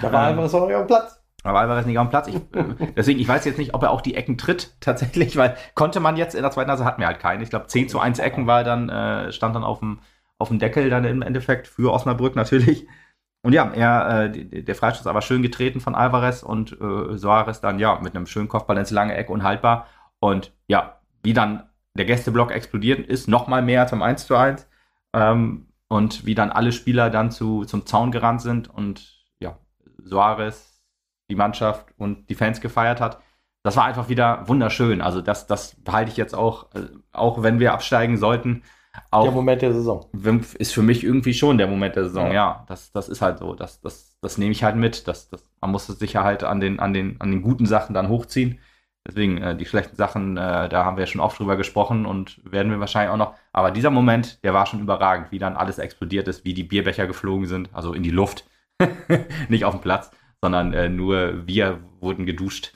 Da 0.00 0.12
war 0.12 0.26
einfach 0.28 0.48
so 0.48 0.58
auf 0.60 0.86
Platz. 0.86 1.19
Aber 1.42 1.60
Alvarez 1.60 1.86
nicht 1.86 1.98
auf 1.98 2.06
dem 2.06 2.10
Platz. 2.10 2.28
Ich, 2.28 2.40
deswegen, 2.96 3.18
ich 3.18 3.28
weiß 3.28 3.44
jetzt 3.44 3.58
nicht, 3.58 3.74
ob 3.74 3.82
er 3.82 3.90
auch 3.90 4.00
die 4.00 4.14
Ecken 4.14 4.36
tritt, 4.36 4.74
tatsächlich, 4.80 5.36
weil 5.36 5.56
konnte 5.74 6.00
man 6.00 6.16
jetzt 6.16 6.34
in 6.34 6.42
der 6.42 6.50
zweiten 6.50 6.68
Nase 6.68 6.84
hatten 6.84 7.00
wir 7.00 7.06
halt 7.06 7.20
keinen. 7.20 7.42
Ich 7.42 7.50
glaube, 7.50 7.66
10 7.66 7.88
zu 7.88 7.98
1 7.98 8.18
Ecken 8.18 8.46
war 8.46 8.64
dann, 8.64 8.88
äh, 8.88 9.32
stand 9.32 9.54
dann 9.54 9.64
auf 9.64 9.80
dem, 9.80 10.00
auf 10.38 10.48
dem 10.48 10.58
Deckel 10.58 10.90
dann 10.90 11.04
im 11.04 11.22
Endeffekt 11.22 11.66
für 11.66 11.92
Osnabrück 11.92 12.36
natürlich. 12.36 12.86
Und 13.42 13.54
ja, 13.54 13.70
er, 13.70 14.24
äh, 14.24 14.62
der 14.62 14.74
Freistoß 14.74 15.06
aber 15.06 15.22
schön 15.22 15.42
getreten 15.42 15.80
von 15.80 15.94
Alvarez 15.94 16.42
und 16.42 16.78
äh, 16.80 17.16
Soares 17.16 17.60
dann 17.60 17.78
ja 17.78 17.98
mit 18.00 18.14
einem 18.14 18.26
schönen 18.26 18.48
Kopfball 18.48 18.76
ins 18.76 18.90
lange 18.90 19.14
Eck 19.14 19.30
unhaltbar. 19.30 19.86
Und 20.18 20.52
ja, 20.66 21.00
wie 21.22 21.32
dann 21.32 21.64
der 21.94 22.04
Gästeblock 22.04 22.50
explodiert 22.50 23.06
ist, 23.06 23.28
nochmal 23.28 23.62
mehr 23.62 23.86
zum 23.86 24.02
1 24.02 24.26
zu 24.26 24.36
1. 24.36 24.68
Ähm, 25.14 25.66
und 25.88 26.24
wie 26.24 26.34
dann 26.34 26.52
alle 26.52 26.70
Spieler 26.70 27.10
dann 27.10 27.30
zu, 27.30 27.64
zum 27.64 27.84
Zaun 27.84 28.12
gerannt 28.12 28.42
sind 28.42 28.68
und 28.70 29.24
ja, 29.40 29.58
Soares, 29.98 30.69
die 31.30 31.36
Mannschaft 31.36 31.86
und 31.96 32.28
die 32.28 32.34
Fans 32.34 32.60
gefeiert 32.60 33.00
hat. 33.00 33.20
Das 33.62 33.76
war 33.76 33.84
einfach 33.84 34.08
wieder 34.08 34.48
wunderschön. 34.48 35.00
Also 35.00 35.20
das, 35.20 35.46
das 35.46 35.76
behalte 35.76 36.10
ich 36.10 36.16
jetzt 36.16 36.34
auch, 36.34 36.74
äh, 36.74 36.88
auch 37.12 37.42
wenn 37.42 37.60
wir 37.60 37.72
absteigen 37.72 38.16
sollten. 38.16 38.62
Auch 39.10 39.24
der 39.24 39.32
Moment 39.32 39.62
der 39.62 39.72
Saison. 39.72 40.06
Ist 40.58 40.72
für 40.72 40.82
mich 40.82 41.04
irgendwie 41.04 41.34
schon 41.34 41.58
der 41.58 41.68
Moment 41.68 41.94
der 41.94 42.04
Saison, 42.04 42.28
ja. 42.28 42.32
ja 42.32 42.64
das, 42.68 42.90
das 42.90 43.08
ist 43.08 43.22
halt 43.22 43.38
so. 43.38 43.54
Das, 43.54 43.80
das, 43.80 44.18
das 44.20 44.38
nehme 44.38 44.52
ich 44.52 44.64
halt 44.64 44.76
mit. 44.76 45.06
Das, 45.06 45.28
das, 45.28 45.44
man 45.60 45.70
muss 45.70 45.86
sich 45.86 46.12
ja 46.14 46.24
halt 46.24 46.42
an 46.42 46.60
den, 46.60 46.80
an, 46.80 46.92
den, 46.92 47.20
an 47.20 47.30
den 47.30 47.42
guten 47.42 47.66
Sachen 47.66 47.94
dann 47.94 48.08
hochziehen. 48.08 48.58
Deswegen, 49.06 49.38
äh, 49.38 49.56
die 49.56 49.66
schlechten 49.66 49.96
Sachen, 49.96 50.36
äh, 50.36 50.68
da 50.68 50.84
haben 50.84 50.96
wir 50.96 51.06
schon 51.06 51.20
oft 51.20 51.38
drüber 51.38 51.56
gesprochen 51.56 52.04
und 52.04 52.40
werden 52.50 52.70
wir 52.70 52.80
wahrscheinlich 52.80 53.12
auch 53.12 53.16
noch. 53.16 53.34
Aber 53.52 53.70
dieser 53.70 53.90
Moment, 53.90 54.42
der 54.42 54.54
war 54.54 54.66
schon 54.66 54.80
überragend, 54.80 55.30
wie 55.30 55.38
dann 55.38 55.56
alles 55.56 55.78
explodiert 55.78 56.28
ist, 56.28 56.44
wie 56.44 56.54
die 56.54 56.64
Bierbecher 56.64 57.06
geflogen 57.06 57.46
sind, 57.46 57.70
also 57.72 57.94
in 57.94 58.02
die 58.02 58.10
Luft, 58.10 58.44
nicht 59.48 59.64
auf 59.64 59.74
dem 59.74 59.80
Platz 59.80 60.10
sondern 60.42 60.72
äh, 60.72 60.88
nur 60.88 61.46
wir 61.46 61.80
wurden 62.00 62.26
geduscht. 62.26 62.72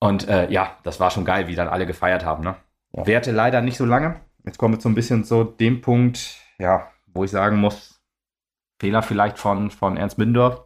Und 0.00 0.28
äh, 0.28 0.50
ja, 0.50 0.76
das 0.82 1.00
war 1.00 1.10
schon 1.10 1.24
geil, 1.24 1.48
wie 1.48 1.54
dann 1.54 1.68
alle 1.68 1.86
gefeiert 1.86 2.24
haben. 2.24 2.44
Ne? 2.44 2.56
Ja. 2.92 3.06
Werte 3.06 3.32
leider 3.32 3.62
nicht 3.62 3.76
so 3.76 3.84
lange. 3.84 4.20
Jetzt 4.44 4.58
kommen 4.58 4.74
wir 4.74 4.80
so 4.80 4.88
ein 4.88 4.94
bisschen 4.94 5.24
zu 5.24 5.44
dem 5.44 5.80
Punkt, 5.80 6.36
ja, 6.58 6.88
wo 7.06 7.24
ich 7.24 7.30
sagen 7.30 7.58
muss, 7.58 8.00
Fehler 8.78 9.02
vielleicht 9.02 9.38
von, 9.38 9.70
von 9.70 9.96
Ernst 9.96 10.18
Mindorf. 10.18 10.64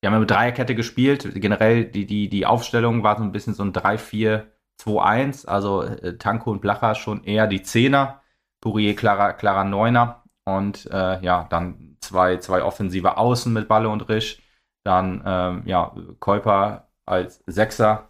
Wir 0.00 0.08
haben 0.08 0.14
ja 0.14 0.20
mit 0.20 0.30
Dreierkette 0.30 0.74
gespielt. 0.74 1.30
Generell 1.34 1.84
die, 1.84 2.06
die, 2.06 2.28
die 2.28 2.46
Aufstellung 2.46 3.02
war 3.02 3.18
so 3.18 3.22
ein 3.22 3.32
bisschen 3.32 3.54
so 3.54 3.62
ein 3.62 3.72
3-4-2-1. 3.72 5.46
Also 5.46 5.82
äh, 5.82 6.16
Tanko 6.16 6.50
und 6.50 6.62
Blacher 6.62 6.94
schon 6.94 7.22
eher 7.24 7.46
die 7.46 7.62
Zehner. 7.62 8.22
Pourier 8.62 8.96
klarer, 8.96 9.34
klarer 9.34 9.64
Neuner. 9.64 10.24
Und 10.44 10.86
äh, 10.90 11.22
ja, 11.22 11.46
dann 11.50 11.98
zwei, 12.10 12.38
zwei 12.38 12.64
offensive 12.64 13.16
Außen 13.16 13.52
mit 13.52 13.68
Balle 13.68 13.88
und 13.88 14.08
Risch. 14.08 14.42
Dann, 14.84 15.22
ähm, 15.24 15.62
ja, 15.64 15.94
Käuper 16.18 16.88
als 17.06 17.42
Sechser 17.46 18.08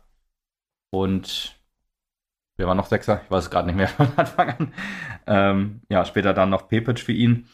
und 0.91 1.61
wer 2.57 2.67
war 2.67 2.75
noch 2.75 2.87
Sechser? 2.87 3.21
Ich 3.25 3.31
weiß 3.31 3.45
es 3.45 3.51
gerade 3.51 3.67
nicht 3.67 3.77
mehr 3.77 3.89
von 3.89 4.09
Anfang 4.17 4.49
an. 4.49 4.75
Ähm, 5.27 5.83
ja, 5.91 6.05
später 6.05 6.33
dann 6.33 6.51
noch 6.51 6.69
Pepic 6.69 7.01
für 7.01 7.13
ihn. 7.13 7.47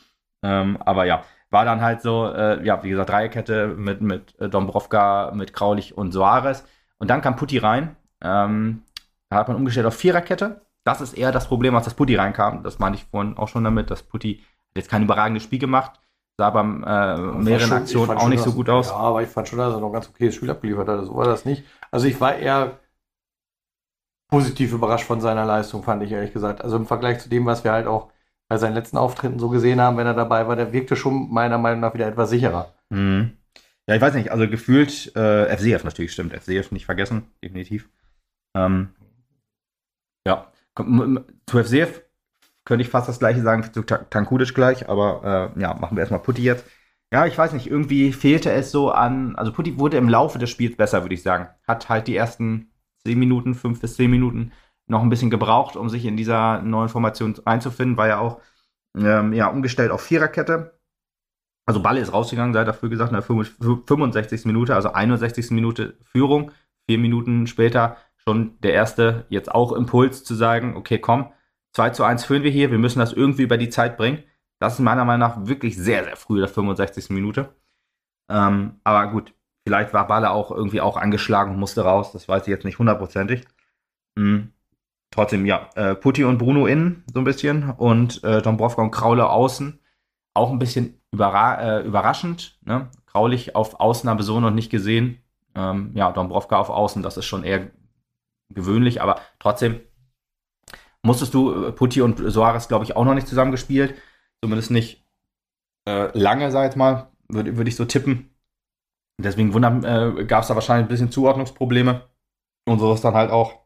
Ähm, 0.43 0.77
aber 0.83 1.05
ja, 1.05 1.25
war 1.51 1.65
dann 1.65 1.81
halt 1.81 2.01
so, 2.03 2.31
äh, 2.33 2.65
ja, 2.65 2.83
wie 2.85 2.91
gesagt, 2.91 3.11
Dreierkette 3.11 3.69
mit, 3.69 4.01
mit 4.01 4.39
äh, 4.41 4.49
Dombrovka, 4.49 5.33
mit 5.35 5.53
Kraulich 5.53 5.97
und 5.97 6.13
Soares. 6.13 6.65
Und 6.99 7.11
dann 7.11 7.23
kam 7.23 7.37
Putti 7.37 7.59
rein. 7.59 7.97
Ähm, 8.23 8.83
da 9.31 9.39
hat 9.39 9.49
man 9.49 9.57
umgestellt 9.57 9.87
auf 9.87 9.97
Viererkette. 9.97 10.67
Das 10.85 11.01
ist 11.01 11.15
eher 11.15 11.33
das 11.33 11.49
Problem, 11.49 11.75
als 11.75 11.87
das 11.87 11.95
Putti 11.95 12.15
reinkam. 12.15 12.63
Das 12.63 12.79
meinte 12.79 12.99
ich 12.99 13.07
vorhin 13.07 13.37
auch 13.37 13.49
schon 13.49 13.65
damit, 13.65 13.91
dass 13.91 14.05
Putti 14.05 14.45
jetzt 14.77 14.91
kein 14.91 15.03
überragendes 15.03 15.43
Spiel 15.43 15.59
gemacht. 15.59 16.01
Sah 16.38 16.51
beim 16.51 16.85
äh, 16.85 17.16
mehreren 17.16 17.68
schon, 17.68 17.77
Aktionen 17.79 18.18
auch 18.18 18.29
nicht 18.29 18.42
so 18.42 18.53
gut 18.53 18.68
aus. 18.68 18.88
Ja, 18.88 18.96
aber 18.96 19.22
ich 19.22 19.29
fand 19.29 19.49
schon, 19.49 19.59
dass 19.59 19.72
er 19.72 19.81
noch 19.81 19.88
ein 19.88 19.92
ganz 19.94 20.09
okayes 20.09 20.35
Spiel 20.35 20.51
abgeliefert 20.51 20.88
hat. 20.88 21.05
So 21.07 21.16
war 21.16 21.25
das 21.25 21.46
nicht. 21.46 21.64
Also 21.90 22.07
ich 22.07 22.20
war 22.20 22.37
eher 22.37 22.79
positiv 24.29 24.72
überrascht 24.72 25.07
von 25.07 25.20
seiner 25.20 25.46
Leistung, 25.46 25.83
fand 25.83 26.03
ich 26.03 26.12
ehrlich 26.12 26.33
gesagt. 26.35 26.62
Also 26.62 26.77
im 26.77 26.87
Vergleich 26.87 27.20
zu 27.20 27.31
dem, 27.31 27.46
was 27.46 27.64
wir 27.64 27.72
halt 27.72 27.87
auch 27.87 28.11
bei 28.49 28.59
seinen 28.59 28.75
letzten 28.75 28.99
Auftritten 28.99 29.38
so 29.38 29.49
gesehen 29.49 29.81
haben, 29.81 29.96
wenn 29.96 30.07
er 30.07 30.14
dabei 30.14 30.46
war, 30.46 30.57
der 30.57 30.72
wirkte 30.72 30.94
schon 30.94 31.33
meiner 31.33 31.59
Meinung 31.59 31.81
nach 31.81 31.94
wieder 31.94 32.07
etwas 32.07 32.31
sicherer. 32.31 32.75
Mhm. 32.90 33.33
Ja, 33.88 33.94
ich 33.94 34.01
weiß 34.03 34.14
nicht, 34.14 34.31
also 34.31 34.49
gefühlt 34.49 35.14
äh, 35.16 35.57
FCF 35.57 35.85
natürlich 35.85 36.12
stimmt, 36.12 36.35
FCF 36.35 36.72
nicht 36.72 36.87
vergessen, 36.87 37.31
definitiv. 37.42 37.88
Ähm, 38.57 38.90
ja, 40.27 40.53
zu 41.46 41.64
FCF 41.64 42.03
könnte 42.66 42.83
ich 42.83 42.90
fast 42.90 43.09
das 43.09 43.18
gleiche 43.18 43.40
sagen 43.40 43.72
zu 43.72 43.83
Tankudic 43.83 44.55
gleich, 44.55 44.88
aber 44.88 45.52
äh, 45.57 45.61
ja, 45.61 45.74
machen 45.74 45.96
wir 45.96 46.00
erstmal 46.00 46.20
Putti 46.20 46.42
jetzt. 46.42 46.66
Ja, 47.12 47.24
ich 47.24 47.38
weiß 47.38 47.52
nicht, 47.52 47.68
irgendwie 47.68 48.12
fehlte 48.12 48.50
es 48.50 48.72
so 48.72 48.90
an, 48.90 49.37
also 49.37 49.52
Putti 49.52 49.79
wurde 49.79 49.96
im 49.96 50.09
Laufe 50.09 50.38
des 50.38 50.50
Spiels 50.50 50.76
besser, 50.76 51.02
würde 51.02 51.14
ich 51.14 51.22
sagen. 51.22 51.48
Hat 51.66 51.88
halt 51.88 52.09
die 52.09 52.16
ersten 52.16 52.72
10 53.05 53.18
Minuten, 53.18 53.55
5 53.55 53.81
bis 53.81 53.94
10 53.94 54.11
Minuten 54.11 54.52
noch 54.88 55.02
ein 55.02 55.09
bisschen 55.09 55.31
gebraucht, 55.31 55.76
um 55.76 55.88
sich 55.88 56.05
in 56.05 56.16
dieser 56.16 56.61
neuen 56.62 56.88
Formation 56.88 57.37
einzufinden. 57.44 57.96
War 57.96 58.09
ja 58.09 58.18
auch 58.18 58.40
ähm, 58.96 59.33
ja, 59.33 59.46
umgestellt 59.46 59.92
auf 59.92 60.02
Viererkette. 60.02 60.79
Also 61.66 61.81
Balle 61.81 62.00
ist 62.00 62.12
rausgegangen, 62.12 62.55
sei 62.55 62.64
dafür 62.64 62.88
gesagt, 62.88 63.11
in 63.11 63.14
der 63.14 63.22
65. 63.22 64.44
Minute, 64.44 64.74
also 64.74 64.92
61. 64.92 65.52
Minute 65.52 65.96
Führung. 66.02 66.50
Vier 66.88 66.98
Minuten 66.98 67.46
später 67.46 67.96
schon 68.16 68.59
der 68.61 68.72
erste, 68.72 69.26
jetzt 69.29 69.52
auch 69.52 69.72
Impuls 69.72 70.24
zu 70.24 70.35
sagen, 70.35 70.76
okay, 70.76 70.98
komm, 70.98 71.33
2 71.77 71.91
zu 71.91 72.05
1 72.05 72.25
führen 72.25 72.43
wir 72.43 72.51
hier, 72.51 72.71
wir 72.71 72.79
müssen 72.79 72.99
das 72.99 73.12
irgendwie 73.12 73.43
über 73.43 73.59
die 73.59 73.69
Zeit 73.69 73.97
bringen. 73.97 74.23
Das 74.59 74.75
ist 74.75 74.81
meiner 74.81 75.05
Meinung 75.05 75.29
nach 75.29 75.47
wirklich 75.47 75.77
sehr, 75.77 76.05
sehr 76.05 76.17
früh, 76.17 76.39
der 76.39 76.49
65. 76.49 77.11
Minute. 77.11 77.55
Ähm, 78.31 78.81
aber 78.85 79.11
gut, 79.12 79.35
vielleicht 79.67 79.93
war 79.93 80.07
Balle 80.07 80.31
auch 80.31 80.51
irgendwie 80.51 80.81
auch 80.81 80.97
angeschlagen 80.97 81.53
und 81.53 81.61
musste 81.61 81.83
raus, 81.83 82.12
das 82.12 82.29
weiß 82.29 82.43
ich 82.43 82.49
jetzt 82.49 82.65
nicht 82.65 82.79
hundertprozentig. 82.79 83.45
Mhm 84.17 84.53
trotzdem, 85.11 85.47
ja, 85.47 85.71
äh, 85.75 85.95
Putti 85.95 86.25
und 86.25 86.39
Bruno 86.39 86.67
innen 86.67 87.05
so 87.12 87.21
ein 87.21 87.25
bisschen 87.25 87.71
und 87.71 88.23
äh, 88.23 88.43
Dombrovka 88.43 88.83
und 88.83 88.91
Kraule 88.91 89.29
außen. 89.29 89.81
Auch 90.35 90.51
ein 90.51 90.59
bisschen 90.59 91.01
überra 91.11 91.79
äh, 91.79 91.83
überraschend. 91.83 92.59
Ne? 92.65 92.91
Kraulich 93.07 93.57
auf 93.57 93.81
Außen 93.81 94.09
habe 94.09 94.23
so 94.23 94.39
noch 94.39 94.51
nicht 94.51 94.71
gesehen. 94.71 95.19
Ähm, 95.55 95.93
ja, 95.95 96.12
Dombrovka 96.12 96.59
auf 96.59 96.69
Außen, 96.69 97.03
das 97.03 97.17
ist 97.17 97.25
schon 97.25 97.43
eher 97.43 97.71
gewöhnlich, 98.51 99.01
aber 99.01 99.17
trotzdem 99.39 99.81
musstest 101.07 101.33
du 101.35 101.66
äh, 101.66 101.73
Putti 101.73 102.03
und 102.03 102.19
Soares, 102.19 102.69
glaube 102.69 102.85
ich, 102.85 102.97
auch 102.97 103.05
noch 103.05 103.14
nicht 103.14 103.29
zusammengespielt. 103.29 103.95
Zumindest 104.42 104.71
nicht 104.71 105.07
äh, 105.88 106.16
lange, 106.19 106.51
sag 106.51 106.71
ich 106.71 106.77
mal, 106.77 107.11
würde 107.29 107.57
würd 107.57 107.69
ich 107.69 107.77
so 107.77 107.85
tippen. 107.85 108.31
Deswegen 109.19 109.51
äh, 109.85 110.25
gab 110.27 110.42
es 110.42 110.49
da 110.49 110.55
wahrscheinlich 110.55 110.87
ein 110.87 110.88
bisschen 110.88 111.11
Zuordnungsprobleme. 111.11 112.03
Und 112.66 112.81
so 112.81 112.92
ist 112.92 113.05
dann 113.05 113.14
halt 113.14 113.31
auch 113.31 113.61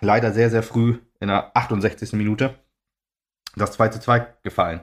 leider 0.00 0.32
sehr, 0.32 0.50
sehr 0.50 0.62
früh 0.62 0.98
in 1.20 1.28
der 1.28 1.56
68. 1.56 2.14
Minute 2.14 2.58
das 3.54 3.72
2 3.72 3.88
zu 3.88 4.00
2 4.00 4.26
gefallen. 4.42 4.80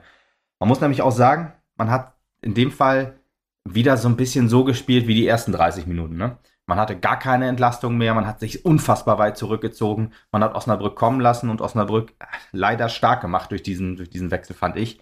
Man 0.60 0.69
muss 0.69 0.80
nämlich 0.80 1.02
auch 1.02 1.12
sagen, 1.12 1.54
man 1.75 1.89
hat 1.89 2.13
in 2.41 2.54
dem 2.54 2.71
Fall 2.71 3.19
wieder 3.65 3.97
so 3.97 4.08
ein 4.08 4.15
bisschen 4.15 4.47
so 4.47 4.63
gespielt 4.63 5.08
wie 5.08 5.15
die 5.15 5.28
ersten 5.28 5.52
30 5.52 5.88
Minuten. 5.88 6.17
Ne? 6.17 6.38
Man 6.69 6.77
hatte 6.77 6.95
gar 6.95 7.17
keine 7.17 7.47
Entlastung 7.47 7.97
mehr, 7.97 8.13
man 8.13 8.27
hat 8.27 8.39
sich 8.39 8.63
unfassbar 8.63 9.17
weit 9.17 9.38
zurückgezogen, 9.38 10.12
man 10.32 10.43
hat 10.43 10.53
Osnabrück 10.53 10.95
kommen 10.95 11.19
lassen 11.19 11.49
und 11.49 11.62
Osnabrück 11.62 12.13
äh, 12.19 12.25
leider 12.51 12.89
stark 12.89 13.21
gemacht 13.21 13.49
durch 13.49 13.63
diesen, 13.63 13.95
durch 13.95 14.12
diesen 14.12 14.29
Wechsel, 14.29 14.55
fand 14.55 14.77
ich. 14.77 15.01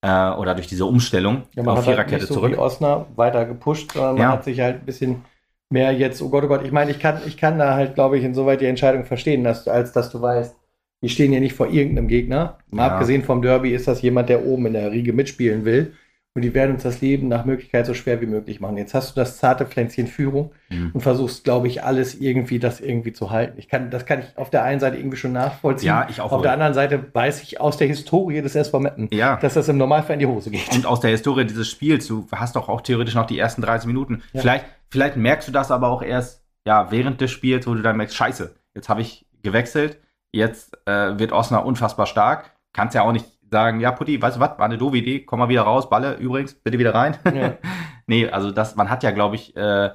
Äh, 0.00 0.30
oder 0.30 0.54
durch 0.54 0.68
diese 0.68 0.86
Umstellung 0.86 1.42
ja, 1.54 1.62
man 1.62 1.74
auf 1.74 1.80
hat 1.80 1.84
Viererkette 1.84 2.12
halt 2.12 2.22
nicht 2.22 2.28
so 2.28 2.34
zurück. 2.36 2.52
Wie 2.52 2.56
Osnabrück 2.56 3.08
weiter 3.18 3.44
gepusht, 3.44 3.92
sondern 3.92 4.16
ja. 4.16 4.22
man 4.22 4.38
hat 4.38 4.44
sich 4.44 4.58
halt 4.60 4.76
ein 4.76 4.86
bisschen 4.86 5.22
mehr 5.68 5.92
jetzt, 5.92 6.22
oh 6.22 6.30
Gott, 6.30 6.44
oh 6.44 6.48
Gott, 6.48 6.64
ich 6.64 6.72
meine, 6.72 6.90
ich 6.92 6.98
kann, 6.98 7.20
ich 7.26 7.36
kann 7.36 7.58
da 7.58 7.74
halt, 7.74 7.94
glaube 7.94 8.16
ich, 8.16 8.24
insoweit 8.24 8.62
die 8.62 8.66
Entscheidung 8.66 9.04
verstehen, 9.04 9.44
dass, 9.44 9.68
als 9.68 9.92
dass 9.92 10.08
du 10.08 10.22
weißt, 10.22 10.56
die 11.02 11.10
stehen 11.10 11.30
ja 11.30 11.40
nicht 11.40 11.54
vor 11.54 11.68
irgendeinem 11.68 12.08
Gegner. 12.08 12.56
Mal 12.70 12.86
ja. 12.86 12.92
abgesehen 12.94 13.22
vom 13.22 13.42
Derby 13.42 13.74
ist 13.74 13.86
das 13.86 14.00
jemand, 14.00 14.30
der 14.30 14.46
oben 14.46 14.64
in 14.64 14.72
der 14.72 14.92
Riege 14.92 15.12
mitspielen 15.12 15.66
will. 15.66 15.92
Und 16.36 16.42
die 16.42 16.52
werden 16.52 16.72
uns 16.72 16.82
das 16.82 17.00
Leben 17.00 17.28
nach 17.28 17.46
Möglichkeit 17.46 17.86
so 17.86 17.94
schwer 17.94 18.20
wie 18.20 18.26
möglich 18.26 18.60
machen. 18.60 18.76
Jetzt 18.76 18.92
hast 18.92 19.16
du 19.16 19.18
das 19.18 19.38
zarte 19.38 19.64
Pflänzchen 19.64 20.06
Führung 20.06 20.52
mhm. 20.68 20.90
und 20.92 21.00
versuchst, 21.00 21.44
glaube 21.44 21.66
ich, 21.66 21.82
alles 21.82 22.14
irgendwie, 22.14 22.58
das 22.58 22.78
irgendwie 22.78 23.14
zu 23.14 23.30
halten. 23.30 23.54
Ich 23.56 23.70
kann, 23.70 23.88
das 23.90 24.04
kann 24.04 24.20
ich 24.20 24.36
auf 24.36 24.50
der 24.50 24.62
einen 24.62 24.78
Seite 24.78 24.98
irgendwie 24.98 25.16
schon 25.16 25.32
nachvollziehen. 25.32 25.86
Ja, 25.86 26.06
ich 26.10 26.20
auch. 26.20 26.32
Auf 26.32 26.42
der 26.42 26.52
anderen 26.52 26.74
Seite 26.74 27.02
weiß 27.10 27.42
ich 27.42 27.58
aus 27.58 27.78
der 27.78 27.86
Historie 27.86 28.42
des 28.42 28.54
SV 28.54 28.80
Meppen, 28.80 29.08
ja. 29.12 29.36
dass 29.36 29.54
das 29.54 29.66
im 29.70 29.78
Normalfall 29.78 30.12
in 30.12 30.20
die 30.20 30.26
Hose 30.26 30.50
geht. 30.50 30.74
Und 30.74 30.84
aus 30.84 31.00
der 31.00 31.08
Historie 31.08 31.46
dieses 31.46 31.70
Spiels, 31.70 32.06
du 32.06 32.26
hast 32.30 32.54
doch 32.54 32.68
auch 32.68 32.82
theoretisch 32.82 33.14
noch 33.14 33.26
die 33.26 33.38
ersten 33.38 33.62
30 33.62 33.86
Minuten. 33.86 34.22
Ja. 34.34 34.42
Vielleicht, 34.42 34.66
vielleicht 34.90 35.16
merkst 35.16 35.48
du 35.48 35.52
das 35.52 35.70
aber 35.70 35.88
auch 35.88 36.02
erst, 36.02 36.44
ja, 36.66 36.90
während 36.90 37.18
des 37.22 37.30
Spiels, 37.30 37.66
wo 37.66 37.72
du 37.72 37.80
dann 37.80 37.96
merkst, 37.96 38.14
scheiße, 38.14 38.54
jetzt 38.74 38.90
habe 38.90 39.00
ich 39.00 39.24
gewechselt, 39.42 40.02
jetzt 40.32 40.76
äh, 40.84 41.18
wird 41.18 41.32
Osnabrück 41.32 41.68
unfassbar 41.68 42.04
stark. 42.04 42.52
Kannst 42.74 42.94
ja 42.94 43.00
auch 43.00 43.12
nicht 43.12 43.24
sagen, 43.50 43.80
ja, 43.80 43.92
Putti, 43.92 44.20
weißt 44.20 44.36
du 44.36 44.40
was, 44.40 44.58
war 44.58 44.64
eine 44.64 44.78
doofe 44.78 44.96
Idee, 44.96 45.24
komm 45.24 45.38
mal 45.38 45.48
wieder 45.48 45.62
raus, 45.62 45.88
Balle, 45.88 46.14
übrigens, 46.16 46.54
bitte 46.54 46.78
wieder 46.78 46.94
rein. 46.94 47.16
Ja. 47.32 47.56
nee, 48.06 48.28
also 48.28 48.50
das, 48.50 48.76
man 48.76 48.90
hat 48.90 49.02
ja, 49.02 49.10
glaube 49.10 49.36
ich, 49.36 49.56
äh, 49.56 49.90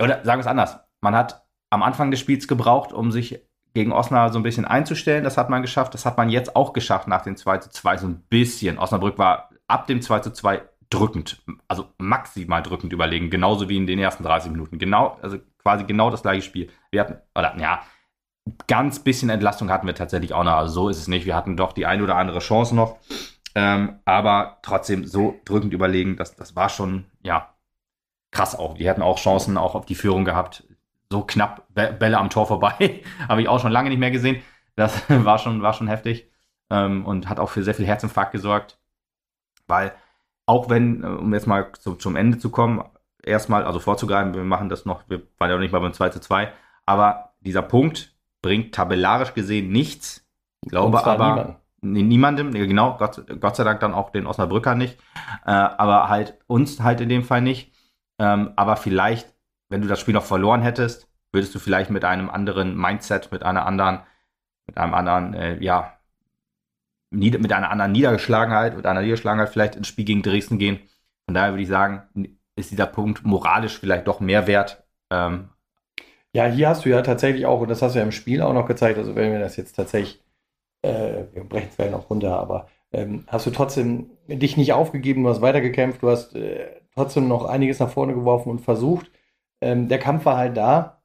oder 0.00 0.24
sagen 0.24 0.38
wir 0.38 0.40
es 0.40 0.46
anders, 0.46 0.80
man 1.00 1.14
hat 1.14 1.44
am 1.70 1.82
Anfang 1.82 2.10
des 2.10 2.20
Spiels 2.20 2.48
gebraucht, 2.48 2.92
um 2.92 3.12
sich 3.12 3.40
gegen 3.74 3.92
Osnabrück 3.92 4.32
so 4.32 4.38
ein 4.38 4.42
bisschen 4.42 4.64
einzustellen, 4.64 5.24
das 5.24 5.38
hat 5.38 5.50
man 5.50 5.62
geschafft, 5.62 5.94
das 5.94 6.04
hat 6.04 6.16
man 6.16 6.28
jetzt 6.28 6.56
auch 6.56 6.72
geschafft 6.72 7.08
nach 7.08 7.22
dem 7.22 7.36
2 7.36 7.58
zu 7.58 7.70
2, 7.70 7.96
so 7.96 8.06
ein 8.06 8.22
bisschen. 8.28 8.78
Osnabrück 8.78 9.18
war 9.18 9.50
ab 9.66 9.86
dem 9.86 10.02
2 10.02 10.20
zu 10.20 10.32
2 10.32 10.62
drückend, 10.90 11.42
also 11.68 11.86
maximal 11.96 12.62
drückend 12.62 12.92
überlegen, 12.92 13.30
genauso 13.30 13.68
wie 13.68 13.78
in 13.78 13.86
den 13.86 13.98
ersten 13.98 14.22
30 14.22 14.52
Minuten. 14.52 14.78
Genau, 14.78 15.18
also 15.22 15.38
quasi 15.62 15.84
genau 15.84 16.10
das 16.10 16.22
gleiche 16.22 16.42
Spiel. 16.42 16.68
Wir 16.90 17.00
hatten, 17.00 17.16
oder 17.34 17.56
ja, 17.58 17.82
ganz 18.66 18.98
bisschen 18.98 19.30
Entlastung 19.30 19.70
hatten 19.70 19.86
wir 19.86 19.94
tatsächlich 19.94 20.34
auch 20.34 20.44
noch. 20.44 20.52
Also 20.52 20.72
so 20.72 20.88
ist 20.88 20.98
es 20.98 21.08
nicht. 21.08 21.26
Wir 21.26 21.36
hatten 21.36 21.56
doch 21.56 21.72
die 21.72 21.86
eine 21.86 22.02
oder 22.02 22.16
andere 22.16 22.40
Chance 22.40 22.74
noch. 22.74 22.98
Ähm, 23.54 24.00
aber 24.04 24.58
trotzdem 24.62 25.04
so 25.04 25.40
drückend 25.44 25.72
überlegen, 25.72 26.16
das, 26.16 26.36
das 26.36 26.56
war 26.56 26.68
schon, 26.68 27.04
ja, 27.22 27.54
krass 28.30 28.58
auch. 28.58 28.74
Die 28.74 28.86
hätten 28.88 29.02
auch 29.02 29.18
Chancen 29.18 29.58
auch 29.58 29.74
auf 29.74 29.86
die 29.86 29.94
Führung 29.94 30.24
gehabt. 30.24 30.64
So 31.10 31.22
knapp 31.22 31.66
Bälle 31.74 32.18
am 32.18 32.30
Tor 32.30 32.46
vorbei. 32.46 33.02
Habe 33.28 33.42
ich 33.42 33.48
auch 33.48 33.60
schon 33.60 33.72
lange 33.72 33.90
nicht 33.90 33.98
mehr 33.98 34.10
gesehen. 34.10 34.42
Das 34.74 35.02
war 35.08 35.38
schon, 35.38 35.62
war 35.62 35.74
schon 35.74 35.88
heftig. 35.88 36.28
Ähm, 36.70 37.04
und 37.06 37.28
hat 37.28 37.38
auch 37.38 37.50
für 37.50 37.62
sehr 37.62 37.74
viel 37.74 37.86
Herzinfarkt 37.86 38.32
gesorgt. 38.32 38.78
Weil, 39.66 39.92
auch 40.46 40.70
wenn, 40.70 41.04
äh, 41.04 41.06
um 41.06 41.32
jetzt 41.34 41.46
mal 41.46 41.70
zum, 41.78 42.00
zum 42.00 42.16
Ende 42.16 42.38
zu 42.38 42.50
kommen, 42.50 42.82
erstmal, 43.22 43.64
also 43.64 43.78
vorzugreifen, 43.78 44.34
wir 44.34 44.44
machen 44.44 44.68
das 44.68 44.84
noch, 44.84 45.08
wir 45.08 45.22
waren 45.38 45.50
ja 45.50 45.56
noch 45.56 45.62
nicht 45.62 45.72
mal 45.72 45.80
beim 45.80 45.92
2 45.92 46.08
zu 46.10 46.20
2, 46.20 46.52
aber 46.86 47.34
dieser 47.40 47.62
Punkt, 47.62 48.11
bringt 48.42 48.74
tabellarisch 48.74 49.34
gesehen 49.34 49.70
nichts. 49.70 50.26
Ich 50.64 50.70
glaube 50.70 51.04
aber 51.04 51.58
niemand. 51.80 52.08
niemandem, 52.08 52.52
genau, 52.52 52.96
Gott, 52.98 53.24
Gott, 53.40 53.56
sei 53.56 53.64
Dank 53.64 53.80
dann 53.80 53.94
auch 53.94 54.10
den 54.10 54.26
Osnabrücker 54.26 54.74
nicht, 54.74 54.98
äh, 55.46 55.50
aber 55.50 56.08
halt 56.08 56.38
uns 56.46 56.80
halt 56.80 57.00
in 57.00 57.08
dem 57.08 57.24
Fall 57.24 57.40
nicht. 57.40 57.72
Ähm, 58.18 58.52
aber 58.56 58.76
vielleicht, 58.76 59.34
wenn 59.68 59.80
du 59.80 59.88
das 59.88 60.00
Spiel 60.00 60.14
noch 60.14 60.24
verloren 60.24 60.62
hättest, 60.62 61.08
würdest 61.32 61.54
du 61.54 61.58
vielleicht 61.58 61.90
mit 61.90 62.04
einem 62.04 62.30
anderen 62.30 62.76
Mindset, 62.76 63.32
mit 63.32 63.42
einer 63.42 63.66
anderen, 63.66 64.00
mit 64.66 64.76
einem 64.76 64.94
anderen, 64.94 65.34
äh, 65.34 65.62
ja, 65.62 65.94
mit 67.10 67.52
einer 67.52 67.70
anderen 67.70 67.92
Niedergeschlagenheit, 67.92 68.76
mit 68.76 68.86
einer 68.86 69.00
Niedergeschlagenheit 69.00 69.50
vielleicht 69.50 69.76
ins 69.76 69.88
Spiel 69.88 70.04
gegen 70.04 70.22
Dresden 70.22 70.58
gehen. 70.58 70.80
Von 71.26 71.34
daher 71.34 71.52
würde 71.52 71.62
ich 71.62 71.68
sagen, 71.68 72.38
ist 72.56 72.70
dieser 72.70 72.86
Punkt 72.86 73.24
moralisch 73.24 73.78
vielleicht 73.78 74.06
doch 74.06 74.20
mehr 74.20 74.46
wert, 74.46 74.82
ähm, 75.10 75.48
ja, 76.32 76.46
hier 76.46 76.68
hast 76.68 76.84
du 76.84 76.88
ja 76.88 77.02
tatsächlich 77.02 77.46
auch, 77.46 77.60
und 77.60 77.68
das 77.68 77.82
hast 77.82 77.94
du 77.94 77.98
ja 77.98 78.04
im 78.04 78.12
Spiel 78.12 78.40
auch 78.40 78.54
noch 78.54 78.66
gezeigt, 78.66 78.98
also 78.98 79.14
wenn 79.14 79.32
wir 79.32 79.38
das 79.38 79.56
jetzt 79.56 79.74
tatsächlich, 79.74 80.22
äh, 80.82 81.24
wir 81.32 81.44
brechen 81.44 81.68
es 81.68 81.74
vielleicht 81.74 81.92
noch 81.92 82.08
runter, 82.08 82.38
aber 82.38 82.68
ähm, 82.92 83.24
hast 83.26 83.46
du 83.46 83.50
trotzdem 83.50 84.10
dich 84.28 84.56
nicht 84.56 84.72
aufgegeben, 84.72 85.24
du 85.24 85.30
hast 85.30 85.42
weitergekämpft, 85.42 86.02
du 86.02 86.10
hast 86.10 86.34
äh, 86.34 86.68
trotzdem 86.94 87.28
noch 87.28 87.44
einiges 87.44 87.80
nach 87.80 87.90
vorne 87.90 88.14
geworfen 88.14 88.50
und 88.50 88.60
versucht. 88.60 89.10
Ähm, 89.60 89.88
der 89.88 89.98
Kampf 89.98 90.24
war 90.24 90.36
halt 90.36 90.56
da. 90.56 91.02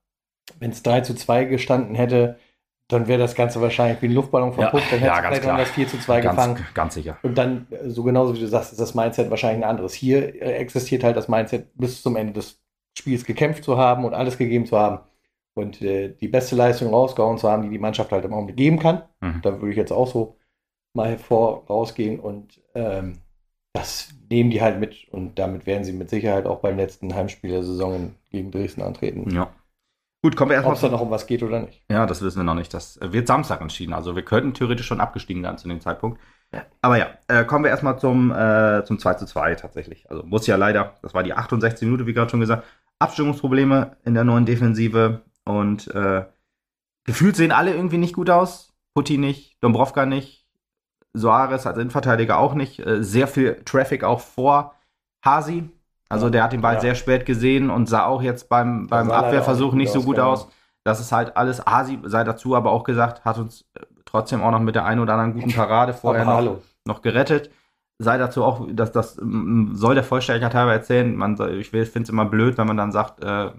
Wenn 0.59 0.71
es 0.71 0.81
3 0.81 1.01
zu 1.01 1.13
2 1.13 1.45
gestanden 1.45 1.95
hätte, 1.95 2.39
dann 2.87 3.07
wäre 3.07 3.19
das 3.19 3.35
Ganze 3.35 3.61
wahrscheinlich 3.61 4.01
wie 4.01 4.07
ein 4.07 4.13
Luftballon 4.13 4.53
verpuppt, 4.53 4.85
ja, 4.85 4.91
dann 4.91 4.99
hätte 4.99 5.11
ja, 5.11 5.21
vielleicht 5.21 5.43
noch 5.43 5.57
das 5.57 5.69
4 5.71 5.87
zu 5.89 5.99
2 5.99 6.21
ganz, 6.21 6.35
gefangen. 6.35 6.65
Ganz 6.73 6.93
sicher. 6.93 7.17
Und 7.21 7.37
dann, 7.37 7.67
äh, 7.69 7.89
so 7.89 8.03
genauso 8.03 8.33
wie 8.33 8.39
du 8.39 8.47
sagst, 8.47 8.71
ist 8.71 8.79
das 8.79 8.95
Mindset 8.95 9.29
wahrscheinlich 9.29 9.65
ein 9.65 9.69
anderes. 9.69 9.93
Hier 9.93 10.41
äh, 10.41 10.53
existiert 10.53 11.03
halt 11.03 11.17
das 11.17 11.27
Mindset, 11.27 11.67
bis 11.75 12.01
zum 12.01 12.15
Ende 12.15 12.33
des 12.33 12.61
Spiels 12.97 13.25
gekämpft 13.25 13.65
zu 13.65 13.77
haben 13.77 14.05
und 14.05 14.13
alles 14.13 14.37
gegeben 14.37 14.65
zu 14.65 14.77
haben 14.77 14.99
und 15.57 15.81
äh, 15.81 16.09
die 16.09 16.27
beste 16.27 16.55
Leistung 16.55 16.89
rausgehauen 16.89 17.37
zu 17.37 17.49
haben, 17.49 17.63
die 17.63 17.69
die 17.69 17.79
Mannschaft 17.79 18.11
halt 18.11 18.25
im 18.25 18.33
Augenblick 18.33 18.57
geben 18.57 18.79
kann. 18.79 19.03
Mhm. 19.21 19.41
Da 19.41 19.53
würde 19.53 19.71
ich 19.71 19.77
jetzt 19.77 19.91
auch 19.91 20.07
so 20.07 20.37
mal 20.93 21.09
hervor 21.09 21.65
rausgehen 21.67 22.19
und 22.19 22.61
ähm, 22.75 23.19
das 23.73 24.09
nehmen 24.29 24.49
die 24.49 24.61
halt 24.61 24.79
mit 24.79 25.07
und 25.11 25.37
damit 25.37 25.65
werden 25.65 25.83
sie 25.83 25.93
mit 25.93 26.09
Sicherheit 26.09 26.45
auch 26.45 26.59
beim 26.59 26.77
letzten 26.77 27.13
Heimspiel 27.13 27.51
der 27.51 27.63
Saison 27.63 28.15
gegen 28.31 28.51
Dresden 28.51 28.81
antreten. 28.81 29.29
Ja. 29.31 29.49
Gut, 30.23 30.35
kommen 30.35 30.49
wir 30.49 30.55
erstmal. 30.55 30.73
Ob 30.73 30.77
es 30.77 30.81
da 30.81 30.89
noch 30.89 31.01
um 31.01 31.11
was 31.11 31.27
geht 31.27 31.43
oder 31.43 31.59
nicht. 31.59 31.83
Ja, 31.89 32.05
das 32.07 32.21
wissen 32.21 32.39
wir 32.39 32.43
noch 32.43 32.55
nicht. 32.55 32.73
Das 32.73 32.99
wird 33.01 33.27
Samstag 33.27 33.61
entschieden. 33.61 33.93
Also 33.93 34.15
wir 34.15 34.23
könnten 34.23 34.53
theoretisch 34.53 34.87
schon 34.87 34.99
abgestiegen 34.99 35.43
dann 35.43 35.59
zu 35.59 35.67
dem 35.67 35.79
Zeitpunkt. 35.79 36.19
Ja. 36.51 36.63
Aber 36.81 36.97
ja, 36.97 37.09
äh, 37.27 37.45
kommen 37.45 37.65
wir 37.65 37.71
erstmal 37.71 37.99
zum, 37.99 38.31
äh, 38.31 38.83
zum 38.85 38.97
2 38.97 39.13
zu 39.15 39.25
2 39.25 39.55
tatsächlich. 39.55 40.09
Also 40.09 40.23
muss 40.23 40.47
ja 40.47 40.55
leider, 40.55 40.95
das 41.01 41.13
war 41.13 41.23
die 41.23 41.33
68 41.33 41.85
Minute, 41.85 42.07
wie 42.07 42.13
gerade 42.13 42.31
schon 42.31 42.39
gesagt, 42.39 42.63
Abstimmungsprobleme 42.99 43.97
in 44.05 44.15
der 44.15 44.23
neuen 44.23 44.45
Defensive 44.45 45.21
und 45.47 45.93
äh, 45.93 46.25
gefühlt 47.05 47.35
sehen 47.35 47.51
alle 47.51 47.73
irgendwie 47.73 47.97
nicht 47.97 48.15
gut 48.15 48.29
aus. 48.29 48.73
Putti 48.93 49.17
nicht, 49.17 49.61
Dombrovka 49.61 50.05
nicht, 50.05 50.47
Soares 51.13 51.67
als 51.67 51.77
Innenverteidiger 51.77 52.37
auch 52.37 52.53
nicht. 52.53 52.79
Äh, 52.79 53.03
sehr 53.03 53.27
viel 53.27 53.61
Traffic 53.65 54.03
auch 54.03 54.19
vor 54.19 54.75
Hasi. 55.23 55.69
Also 56.09 56.29
der 56.29 56.43
hat 56.43 56.53
den 56.53 56.61
Ball 56.61 56.75
ja. 56.75 56.79
sehr 56.79 56.95
spät 56.95 57.25
gesehen 57.25 57.69
und 57.69 57.87
sah 57.89 58.05
auch 58.05 58.21
jetzt 58.21 58.49
beim, 58.49 58.87
beim 58.87 59.11
Abwehrversuch 59.11 59.73
nicht 59.73 59.91
so 59.91 60.03
gut 60.03 60.19
aus. 60.19 60.47
Das 60.83 61.01
ist 61.01 61.11
halt 61.11 61.35
alles. 61.35 61.65
Hasi 61.65 61.99
sei 62.03 62.23
dazu 62.23 62.55
aber 62.55 62.71
auch 62.71 62.83
gesagt, 62.83 63.25
hat 63.25 63.37
uns 63.37 63.65
äh, 63.73 63.81
trotzdem 64.05 64.41
auch 64.41 64.51
noch 64.51 64.61
mit 64.61 64.75
der 64.75 64.85
einen 64.85 65.01
oder 65.01 65.13
anderen 65.13 65.33
guten 65.33 65.53
Parade 65.53 65.93
vorher 65.93 66.23
noch, 66.23 66.61
noch, 66.85 67.01
gerettet. 67.01 67.51
Sei 67.99 68.17
dazu 68.17 68.43
auch, 68.43 68.67
dass 68.71 68.91
das 68.91 69.15
soll 69.15 69.95
der 69.95 70.03
Vollständigkeit 70.03 70.53
halber 70.53 70.73
erzählen. 70.73 71.15
Man, 71.15 71.33
ich 71.59 71.69
finde 71.69 72.01
es 72.01 72.09
immer 72.09 72.25
blöd, 72.25 72.57
wenn 72.57 72.67
man 72.67 72.77
dann 72.77 72.91
sagt, 72.91 73.23
äh, 73.23 73.51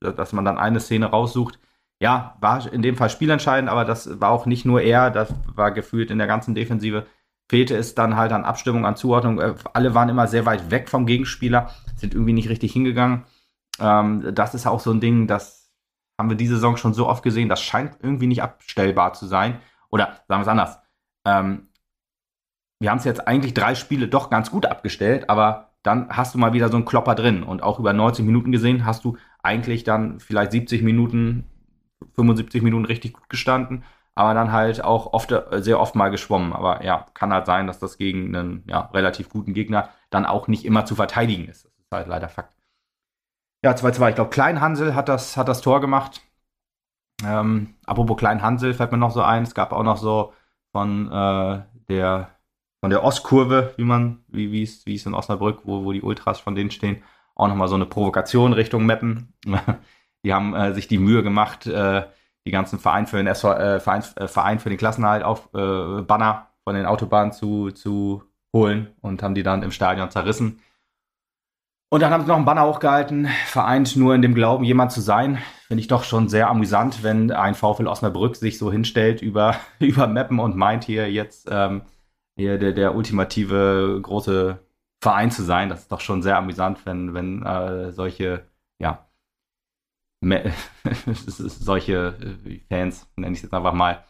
dass 0.00 0.32
man 0.32 0.44
dann 0.44 0.58
eine 0.58 0.80
Szene 0.80 1.06
raussucht. 1.06 1.58
Ja, 2.00 2.36
war 2.40 2.72
in 2.72 2.82
dem 2.82 2.96
Fall 2.96 3.10
spielentscheidend, 3.10 3.70
aber 3.70 3.84
das 3.84 4.20
war 4.20 4.30
auch 4.30 4.46
nicht 4.46 4.64
nur 4.64 4.80
er, 4.80 5.10
das 5.10 5.34
war 5.54 5.72
gefühlt 5.72 6.10
in 6.10 6.18
der 6.18 6.28
ganzen 6.28 6.54
Defensive 6.54 7.06
fehlte 7.48 7.76
es 7.76 7.94
dann 7.94 8.16
halt 8.16 8.32
an 8.32 8.44
Abstimmung, 8.44 8.84
an 8.84 8.96
Zuordnung. 8.96 9.40
Äh, 9.40 9.54
alle 9.72 9.94
waren 9.94 10.08
immer 10.08 10.26
sehr 10.26 10.46
weit 10.46 10.70
weg 10.70 10.88
vom 10.88 11.06
Gegenspieler, 11.06 11.70
sind 11.96 12.14
irgendwie 12.14 12.32
nicht 12.32 12.48
richtig 12.48 12.72
hingegangen. 12.72 13.24
Ähm, 13.80 14.34
das 14.34 14.54
ist 14.54 14.66
auch 14.66 14.80
so 14.80 14.90
ein 14.90 15.00
Ding, 15.00 15.26
das 15.26 15.72
haben 16.18 16.30
wir 16.30 16.36
diese 16.36 16.56
Saison 16.56 16.76
schon 16.76 16.94
so 16.94 17.06
oft 17.08 17.22
gesehen, 17.22 17.48
das 17.48 17.62
scheint 17.62 17.96
irgendwie 18.02 18.26
nicht 18.26 18.42
abstellbar 18.42 19.14
zu 19.14 19.26
sein. 19.26 19.60
Oder 19.90 20.18
sagen 20.28 20.40
wir 20.40 20.42
es 20.42 20.48
anders. 20.48 20.78
Ähm, 21.24 21.68
wir 22.80 22.90
haben 22.90 22.98
es 22.98 23.04
jetzt 23.04 23.26
eigentlich 23.26 23.54
drei 23.54 23.74
Spiele 23.74 24.08
doch 24.08 24.30
ganz 24.30 24.50
gut 24.50 24.66
abgestellt, 24.66 25.30
aber 25.30 25.67
dann 25.82 26.08
hast 26.10 26.34
du 26.34 26.38
mal 26.38 26.52
wieder 26.52 26.68
so 26.68 26.76
einen 26.76 26.84
Klopper 26.84 27.14
drin. 27.14 27.42
Und 27.42 27.62
auch 27.62 27.78
über 27.78 27.92
90 27.92 28.24
Minuten 28.24 28.52
gesehen 28.52 28.84
hast 28.84 29.04
du 29.04 29.16
eigentlich 29.42 29.84
dann 29.84 30.20
vielleicht 30.20 30.52
70 30.52 30.82
Minuten, 30.82 31.44
75 32.14 32.62
Minuten 32.62 32.84
richtig 32.84 33.12
gut 33.14 33.28
gestanden, 33.28 33.84
aber 34.14 34.34
dann 34.34 34.52
halt 34.52 34.82
auch 34.82 35.12
oft, 35.12 35.32
sehr 35.52 35.80
oft 35.80 35.94
mal 35.94 36.10
geschwommen. 36.10 36.52
Aber 36.52 36.84
ja, 36.84 37.06
kann 37.14 37.32
halt 37.32 37.46
sein, 37.46 37.66
dass 37.66 37.78
das 37.78 37.98
gegen 37.98 38.34
einen 38.34 38.64
ja, 38.66 38.80
relativ 38.92 39.28
guten 39.28 39.54
Gegner 39.54 39.90
dann 40.10 40.26
auch 40.26 40.48
nicht 40.48 40.64
immer 40.64 40.84
zu 40.84 40.96
verteidigen 40.96 41.46
ist. 41.46 41.64
Das 41.64 41.72
ist 41.72 41.92
halt 41.92 42.08
leider 42.08 42.28
Fakt. 42.28 42.52
Ja, 43.64 43.72
2-2. 43.72 44.10
Ich 44.10 44.14
glaube, 44.14 44.30
Klein 44.30 44.60
Hansel 44.60 44.94
hat 44.94 45.08
das, 45.08 45.36
hat 45.36 45.48
das 45.48 45.60
Tor 45.60 45.80
gemacht. 45.80 46.20
Ähm, 47.24 47.74
apropos 47.86 48.16
Klein 48.16 48.42
Hansel 48.42 48.74
fällt 48.74 48.92
mir 48.92 48.98
noch 48.98 49.10
so 49.10 49.22
ein. 49.22 49.42
Es 49.42 49.54
gab 49.54 49.72
auch 49.72 49.82
noch 49.82 49.96
so 49.96 50.32
von 50.72 51.10
äh, 51.10 51.62
der 51.88 52.37
von 52.80 52.90
der 52.90 53.02
Ostkurve, 53.02 53.74
wie 53.76 53.84
man, 53.84 54.24
wie, 54.28 54.52
wie 54.52 54.62
es, 54.62 54.86
wie 54.86 54.94
es 54.94 55.06
in 55.06 55.14
Osnabrück, 55.14 55.60
wo, 55.64 55.84
wo 55.84 55.92
die 55.92 56.02
Ultras 56.02 56.40
von 56.40 56.54
denen 56.54 56.70
stehen, 56.70 57.02
auch 57.34 57.48
nochmal 57.48 57.68
so 57.68 57.74
eine 57.74 57.86
Provokation 57.86 58.52
Richtung 58.52 58.86
Meppen. 58.86 59.32
die 60.24 60.32
haben 60.32 60.54
äh, 60.54 60.74
sich 60.74 60.88
die 60.88 60.98
Mühe 60.98 61.22
gemacht, 61.22 61.66
äh, 61.66 62.04
die 62.46 62.50
ganzen 62.50 62.78
Verein 62.78 63.06
für 63.06 63.16
den 63.16 63.26
SV, 63.26 63.52
äh, 63.54 63.80
Verein, 63.80 64.04
äh, 64.16 64.28
Verein 64.28 64.58
für 64.58 64.68
den 64.68 64.78
Klassenhalt 64.78 65.22
auf 65.22 65.48
äh, 65.54 66.02
Banner 66.02 66.48
von 66.64 66.74
den 66.74 66.86
Autobahnen 66.86 67.32
zu, 67.32 67.70
zu 67.70 68.22
holen 68.52 68.88
und 69.00 69.22
haben 69.22 69.34
die 69.34 69.42
dann 69.42 69.62
im 69.62 69.70
Stadion 69.70 70.10
zerrissen. 70.10 70.60
Und 71.90 72.02
dann 72.02 72.12
haben 72.12 72.22
sie 72.22 72.28
noch 72.28 72.36
einen 72.36 72.44
Banner 72.44 72.66
hochgehalten, 72.66 73.28
vereint 73.46 73.96
nur 73.96 74.14
in 74.14 74.20
dem 74.20 74.34
Glauben, 74.34 74.64
jemand 74.64 74.92
zu 74.92 75.00
sein. 75.00 75.38
Finde 75.68 75.80
ich 75.80 75.88
doch 75.88 76.04
schon 76.04 76.28
sehr 76.28 76.50
amüsant, 76.50 77.02
wenn 77.02 77.30
ein 77.30 77.54
VfL 77.54 77.86
Osnabrück 77.86 78.36
sich 78.36 78.58
so 78.58 78.70
hinstellt 78.70 79.22
über, 79.22 79.56
über 79.78 80.06
Mappen 80.06 80.38
und 80.38 80.56
meint 80.56 80.84
hier 80.84 81.10
jetzt 81.10 81.48
ähm, 81.50 81.82
der, 82.38 82.72
der 82.72 82.94
ultimative 82.94 83.98
große 84.02 84.58
Verein 85.00 85.30
zu 85.30 85.42
sein. 85.42 85.68
Das 85.68 85.80
ist 85.80 85.92
doch 85.92 86.00
schon 86.00 86.22
sehr 86.22 86.36
amüsant, 86.38 86.84
wenn, 86.86 87.14
wenn 87.14 87.44
äh, 87.44 87.92
solche, 87.92 88.46
ja, 88.78 89.06
solche 91.14 92.14
äh, 92.46 92.60
Fans, 92.68 93.08
nenne 93.16 93.32
ich 93.32 93.38
es 93.38 93.42
jetzt 93.42 93.54
einfach 93.54 93.72
mal, 93.72 94.04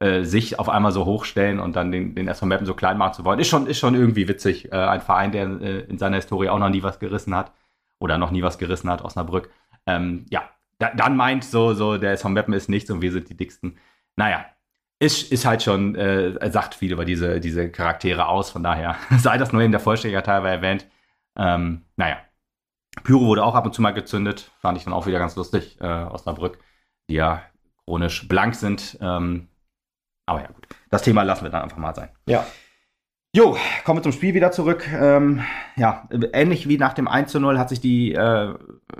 äh, 0.00 0.24
sich 0.24 0.58
auf 0.58 0.68
einmal 0.68 0.92
so 0.92 1.06
hochstellen 1.06 1.60
und 1.60 1.76
dann 1.76 1.92
den, 1.92 2.14
den 2.14 2.28
SV 2.28 2.46
Mappen 2.46 2.66
so 2.66 2.74
klein 2.74 2.98
machen 2.98 3.14
zu 3.14 3.24
wollen, 3.24 3.38
ist 3.38 3.48
schon, 3.48 3.66
ist 3.66 3.78
schon 3.78 3.94
irgendwie 3.94 4.28
witzig. 4.28 4.72
Äh, 4.72 4.76
ein 4.76 5.00
Verein, 5.00 5.32
der 5.32 5.44
äh, 5.60 5.80
in 5.82 5.98
seiner 5.98 6.16
Historie 6.16 6.48
auch 6.48 6.58
noch 6.58 6.68
nie 6.68 6.82
was 6.82 6.98
gerissen 6.98 7.34
hat 7.34 7.52
oder 8.00 8.18
noch 8.18 8.30
nie 8.30 8.42
was 8.42 8.58
gerissen 8.58 8.90
hat, 8.90 9.02
Osnabrück. 9.02 9.50
Ähm, 9.86 10.26
ja, 10.30 10.50
da, 10.78 10.90
dann 10.94 11.16
meint 11.16 11.44
so, 11.44 11.74
so, 11.74 11.96
der 11.96 12.12
SV 12.12 12.28
Mappen 12.30 12.54
ist 12.54 12.68
nichts 12.68 12.90
und 12.90 13.02
wir 13.02 13.12
sind 13.12 13.28
die 13.30 13.36
dicksten. 13.36 13.78
Naja, 14.16 14.44
ist, 15.00 15.32
ist 15.32 15.44
halt 15.44 15.62
schon, 15.62 15.94
äh, 15.96 16.50
sagt 16.50 16.74
viel 16.74 16.92
über 16.92 17.04
diese, 17.04 17.40
diese 17.40 17.70
Charaktere 17.70 18.26
aus, 18.26 18.50
von 18.50 18.62
daher 18.62 18.96
sei 19.18 19.38
das 19.38 19.52
nur 19.52 19.62
in 19.62 19.72
der 19.72 19.80
Vollständiger 19.80 20.22
Teil 20.22 20.44
erwähnt. 20.46 20.86
Ähm, 21.36 21.84
naja, 21.96 22.18
Pyro 23.02 23.26
wurde 23.26 23.44
auch 23.44 23.54
ab 23.54 23.66
und 23.66 23.74
zu 23.74 23.82
mal 23.82 23.92
gezündet, 23.92 24.52
fand 24.60 24.78
ich 24.78 24.84
dann 24.84 24.92
auch 24.92 25.06
wieder 25.06 25.18
ganz 25.18 25.36
lustig, 25.36 25.80
äh, 25.80 25.84
Osnabrück, 26.04 26.58
die 27.10 27.14
ja 27.14 27.42
chronisch 27.84 28.28
blank 28.28 28.54
sind. 28.54 28.96
Ähm, 29.00 29.48
aber 30.26 30.40
ja, 30.42 30.46
gut. 30.48 30.68
Das 30.90 31.02
Thema 31.02 31.22
lassen 31.22 31.44
wir 31.44 31.50
dann 31.50 31.62
einfach 31.62 31.76
mal 31.76 31.94
sein. 31.94 32.10
Ja. 32.26 32.46
Jo, 33.36 33.56
kommen 33.84 33.98
wir 33.98 34.02
zum 34.04 34.12
Spiel 34.12 34.32
wieder 34.32 34.52
zurück. 34.52 34.88
Ähm, 34.92 35.42
ja, 35.74 36.08
ähnlich 36.32 36.68
wie 36.68 36.78
nach 36.78 36.92
dem 36.92 37.08
1 37.08 37.32
zu 37.32 37.40
0 37.40 37.58
hat 37.58 37.68
sich 37.68 37.80
die, 37.80 38.12
äh, 38.12 38.54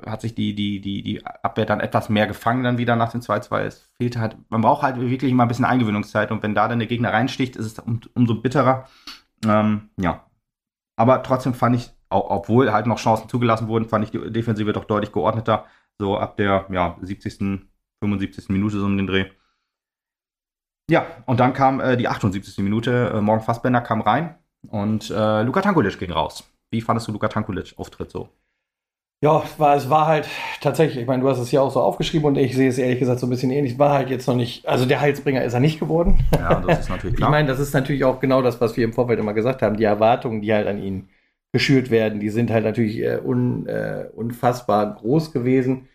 hat 0.05 0.19
sich 0.19 0.35
die, 0.35 0.53
die, 0.53 0.81
die, 0.81 1.03
die 1.03 1.25
Abwehr 1.25 1.65
dann 1.65 1.79
etwas 1.79 2.09
mehr 2.09 2.27
gefangen 2.27 2.65
dann 2.65 2.77
wieder 2.77 2.97
nach 2.97 3.11
dem 3.13 3.21
2-2. 3.21 3.61
Es 3.61 3.89
fehlte 3.95 4.19
halt, 4.19 4.35
man 4.49 4.59
braucht 4.59 4.83
halt 4.83 4.99
wirklich 4.99 5.31
immer 5.31 5.43
ein 5.43 5.47
bisschen 5.47 5.63
Eingewöhnungszeit 5.63 6.31
und 6.31 6.43
wenn 6.43 6.53
da 6.53 6.67
dann 6.67 6.79
der 6.79 6.89
Gegner 6.89 7.13
reinsticht, 7.13 7.55
ist 7.55 7.65
es 7.65 7.79
um, 7.79 8.01
umso 8.13 8.35
bitterer. 8.41 8.89
Ähm, 9.47 9.89
ja. 9.97 10.25
Aber 10.97 11.23
trotzdem 11.23 11.53
fand 11.53 11.77
ich, 11.77 11.91
obwohl 12.09 12.73
halt 12.73 12.87
noch 12.87 12.99
Chancen 12.99 13.29
zugelassen 13.29 13.69
wurden, 13.69 13.87
fand 13.87 14.03
ich 14.03 14.11
die 14.11 14.33
Defensive 14.33 14.73
doch 14.73 14.83
deutlich 14.83 15.13
geordneter. 15.13 15.63
So 15.97 16.17
ab 16.17 16.35
der 16.35 16.65
ja, 16.71 16.97
70., 17.01 17.39
75. 18.01 18.49
Minute 18.49 18.79
so 18.79 18.85
um 18.85 18.97
den 18.97 19.07
Dreh. 19.07 19.27
Ja, 20.89 21.07
und 21.25 21.39
dann 21.39 21.53
kam 21.53 21.79
äh, 21.79 21.97
die 21.97 22.07
78. 22.07 22.57
Minute. 22.59 23.11
Äh, 23.15 23.21
Morgen 23.21 23.41
Fassbender 23.41 23.81
kam 23.81 24.01
rein 24.01 24.35
und 24.67 25.09
äh, 25.09 25.41
Luka 25.41 25.61
Tankulic 25.61 25.97
ging 25.99 26.11
raus. 26.11 26.43
Wie 26.71 26.81
fandest 26.81 27.07
du 27.07 27.11
Luka 27.11 27.27
Tankulic 27.27 27.73
Auftritt 27.77 28.11
so? 28.11 28.29
Ja, 29.23 29.43
war, 29.57 29.75
es 29.75 29.89
war 29.89 30.05
halt 30.07 30.27
tatsächlich, 30.61 31.01
ich 31.01 31.07
meine, 31.07 31.23
du 31.23 31.29
hast 31.29 31.39
es 31.39 31.51
ja 31.51 31.61
auch 31.61 31.71
so 31.71 31.79
aufgeschrieben 31.81 32.27
und 32.27 32.37
ich 32.37 32.55
sehe 32.55 32.69
es 32.69 32.77
ehrlich 32.77 32.99
gesagt 32.99 33.19
so 33.19 33.25
ein 33.25 33.29
bisschen 33.29 33.49
ähnlich. 33.49 33.79
War 33.79 33.93
halt 33.93 34.09
jetzt 34.09 34.27
noch 34.27 34.35
nicht, 34.35 34.67
also 34.67 34.85
der 34.85 35.01
Heilsbringer 35.01 35.43
ist 35.43 35.53
er 35.53 35.61
nicht 35.61 35.79
geworden. 35.79 36.23
Ja, 36.33 36.59
das 36.59 36.81
ist 36.81 36.89
natürlich 36.89 37.15
klar. 37.17 37.29
ich 37.29 37.31
meine, 37.31 37.47
das 37.47 37.59
ist 37.59 37.73
natürlich 37.73 38.03
auch 38.03 38.19
genau 38.19 38.41
das, 38.41 38.61
was 38.61 38.77
wir 38.77 38.83
im 38.83 38.93
Vorfeld 38.93 39.19
immer 39.19 39.33
gesagt 39.33 39.61
haben. 39.63 39.77
Die 39.77 39.83
Erwartungen, 39.83 40.41
die 40.41 40.53
halt 40.53 40.67
an 40.67 40.83
ihn 40.83 41.09
geschürt 41.53 41.89
werden, 41.89 42.19
die 42.19 42.29
sind 42.29 42.51
halt 42.51 42.65
natürlich 42.65 42.97
äh, 42.99 43.19
un, 43.23 43.65
äh, 43.67 44.09
unfassbar 44.13 44.93
groß 44.95 45.31
gewesen. 45.31 45.87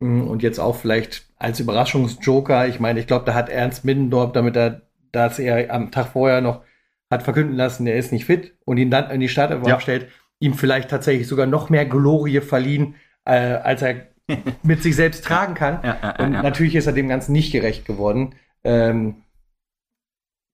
Mm, 0.00 0.22
und 0.22 0.42
jetzt 0.42 0.60
auch 0.60 0.76
vielleicht 0.76 1.27
als 1.38 1.60
Überraschungsjoker. 1.60 2.68
Ich 2.68 2.80
meine, 2.80 3.00
ich 3.00 3.06
glaube, 3.06 3.24
da 3.24 3.34
hat 3.34 3.48
Ernst 3.48 3.84
Middendorf, 3.84 4.32
damit 4.32 4.56
er, 4.56 4.82
dass 5.12 5.38
er 5.38 5.72
am 5.72 5.90
Tag 5.90 6.08
vorher 6.08 6.40
noch 6.40 6.62
hat 7.10 7.22
verkünden 7.22 7.56
lassen, 7.56 7.86
er 7.86 7.96
ist 7.96 8.12
nicht 8.12 8.26
fit 8.26 8.54
und 8.64 8.76
ihn 8.76 8.90
dann 8.90 9.10
in 9.10 9.20
die 9.20 9.30
Startelf 9.30 9.66
ja. 9.66 9.80
stellt, 9.80 10.08
ihm 10.40 10.54
vielleicht 10.54 10.90
tatsächlich 10.90 11.26
sogar 11.26 11.46
noch 11.46 11.70
mehr 11.70 11.86
Glorie 11.86 12.40
verliehen, 12.40 12.96
äh, 13.24 13.32
als 13.32 13.82
er 13.82 14.08
mit 14.62 14.82
sich 14.82 14.94
selbst 14.94 15.24
tragen 15.24 15.54
kann. 15.54 15.80
Ja, 15.82 15.96
ja, 16.02 16.24
und 16.24 16.32
natürlich 16.32 16.74
ist 16.74 16.86
er 16.86 16.92
dem 16.92 17.08
Ganzen 17.08 17.32
nicht 17.32 17.50
gerecht 17.50 17.86
geworden. 17.86 18.34
Ähm, 18.62 19.22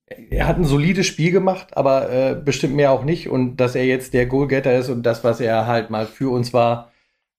er 0.07 0.47
hat 0.47 0.59
ein 0.59 0.65
solides 0.65 1.07
Spiel 1.07 1.33
gemacht, 1.33 1.77
aber 1.77 2.11
äh, 2.11 2.35
bestimmt 2.35 2.77
mehr 2.77 2.93
auch 2.93 3.05
nicht. 3.05 3.29
Und 3.29 3.57
dass 3.57 3.75
er 3.75 3.87
jetzt 3.87 4.15
der 4.15 4.27
Goalgetter 4.27 4.77
ist 4.77 4.91
und 4.91 5.03
das, 5.03 5.25
was 5.25 5.41
er 5.41 5.67
halt 5.67 5.91
mal 5.91 6.07
für 6.07 6.31
uns 6.31 6.53
war, 6.53 6.93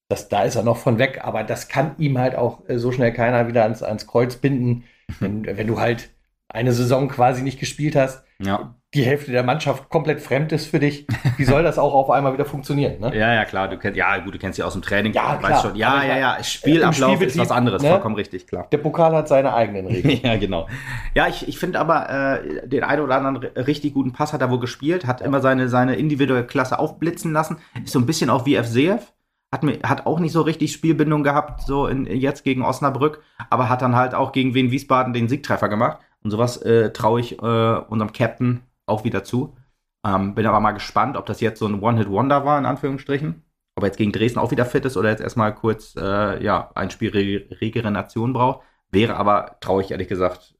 das, 0.08 0.28
da 0.28 0.42
ist 0.42 0.56
er 0.56 0.62
noch 0.62 0.76
von 0.76 0.98
weg, 0.98 1.20
aber 1.22 1.42
das 1.42 1.68
kann 1.68 1.96
ihm 1.98 2.18
halt 2.18 2.36
auch 2.36 2.68
äh, 2.68 2.78
so 2.78 2.92
schnell 2.92 3.12
keiner 3.12 3.48
wieder 3.48 3.62
ans, 3.64 3.82
ans 3.82 4.06
Kreuz 4.06 4.36
binden. 4.36 4.84
wenn, 5.20 5.44
wenn 5.44 5.66
du 5.66 5.80
halt 5.80 6.10
eine 6.48 6.72
Saison 6.72 7.08
quasi 7.08 7.42
nicht 7.42 7.58
gespielt 7.58 7.96
hast, 7.96 8.24
ja. 8.38 8.74
die 8.94 9.02
Hälfte 9.02 9.32
der 9.32 9.42
Mannschaft 9.42 9.88
komplett 9.88 10.20
fremd 10.20 10.52
ist 10.52 10.66
für 10.66 10.78
dich, 10.78 11.06
wie 11.36 11.44
soll 11.44 11.64
das 11.64 11.76
auch 11.78 11.92
auf 11.92 12.08
einmal 12.08 12.32
wieder 12.32 12.44
funktionieren? 12.44 13.00
Ne? 13.00 13.16
Ja, 13.16 13.34
ja, 13.34 13.44
klar, 13.44 13.68
du 13.68 13.78
kennst, 13.78 13.96
ja, 13.96 14.16
gut, 14.18 14.34
du 14.34 14.38
kennst 14.38 14.56
sie 14.56 14.62
aus 14.62 14.74
dem 14.74 14.82
Training, 14.82 15.12
ja, 15.12 15.36
klar, 15.36 15.60
schon. 15.60 15.74
Ja, 15.74 16.04
ja, 16.04 16.18
ja, 16.18 16.42
Spielablauf 16.42 17.20
ist 17.20 17.36
was 17.36 17.50
anderes, 17.50 17.82
ne? 17.82 17.90
vollkommen 17.90 18.14
richtig, 18.14 18.46
klar. 18.46 18.68
Der 18.70 18.78
Pokal 18.78 19.14
hat 19.14 19.26
seine 19.26 19.54
eigenen 19.54 19.86
Regeln. 19.86 20.20
ja, 20.22 20.36
genau. 20.36 20.68
Ja, 21.14 21.26
ich, 21.26 21.48
ich 21.48 21.58
finde 21.58 21.80
aber, 21.80 22.40
äh, 22.42 22.68
den 22.68 22.84
einen 22.84 23.02
oder 23.02 23.16
anderen 23.16 23.38
richtig 23.56 23.94
guten 23.94 24.12
Pass 24.12 24.32
hat 24.32 24.40
er 24.40 24.50
wohl 24.50 24.60
gespielt, 24.60 25.06
hat 25.06 25.20
ja. 25.20 25.26
immer 25.26 25.40
seine, 25.40 25.68
seine 25.68 25.96
individuelle 25.96 26.46
Klasse 26.46 26.78
aufblitzen 26.78 27.32
lassen, 27.32 27.58
ist 27.84 27.92
so 27.92 27.98
ein 27.98 28.06
bisschen 28.06 28.30
auch 28.30 28.46
wie 28.46 28.56
FCF 28.56 29.12
hat, 29.56 29.62
mir, 29.62 29.78
hat 29.82 30.06
auch 30.06 30.20
nicht 30.20 30.32
so 30.32 30.42
richtig 30.42 30.72
Spielbindung 30.72 31.22
gehabt, 31.22 31.62
so 31.62 31.86
in, 31.86 32.06
jetzt 32.06 32.44
gegen 32.44 32.62
Osnabrück, 32.62 33.22
aber 33.48 33.68
hat 33.68 33.82
dann 33.82 33.96
halt 33.96 34.14
auch 34.14 34.32
gegen 34.32 34.54
Wien 34.54 34.70
Wiesbaden 34.70 35.14
den 35.14 35.28
Siegtreffer 35.28 35.68
gemacht. 35.68 35.98
Und 36.22 36.30
sowas 36.30 36.58
äh, 36.58 36.92
traue 36.92 37.20
ich 37.20 37.40
äh, 37.40 37.76
unserem 37.88 38.12
Captain 38.12 38.62
auch 38.84 39.04
wieder 39.04 39.24
zu. 39.24 39.56
Ähm, 40.04 40.34
bin 40.34 40.46
aber 40.46 40.60
mal 40.60 40.72
gespannt, 40.72 41.16
ob 41.16 41.26
das 41.26 41.40
jetzt 41.40 41.58
so 41.58 41.66
ein 41.66 41.80
One-Hit-Wonder 41.80 42.44
war, 42.44 42.58
in 42.58 42.66
Anführungsstrichen. 42.66 43.44
Ob 43.76 43.84
er 43.84 43.86
jetzt 43.86 43.96
gegen 43.96 44.12
Dresden 44.12 44.38
auch 44.38 44.50
wieder 44.50 44.66
fit 44.66 44.84
ist 44.84 44.96
oder 44.96 45.10
jetzt 45.10 45.22
erstmal 45.22 45.54
kurz 45.54 45.94
äh, 45.96 46.42
ja, 46.42 46.70
ein 46.74 46.90
Spiel 46.90 47.10
Re 47.10 47.60
Regeneration 47.60 48.32
braucht. 48.32 48.64
Wäre 48.90 49.16
aber, 49.16 49.56
traue 49.60 49.82
ich 49.82 49.90
ehrlich 49.90 50.08
gesagt, 50.08 50.54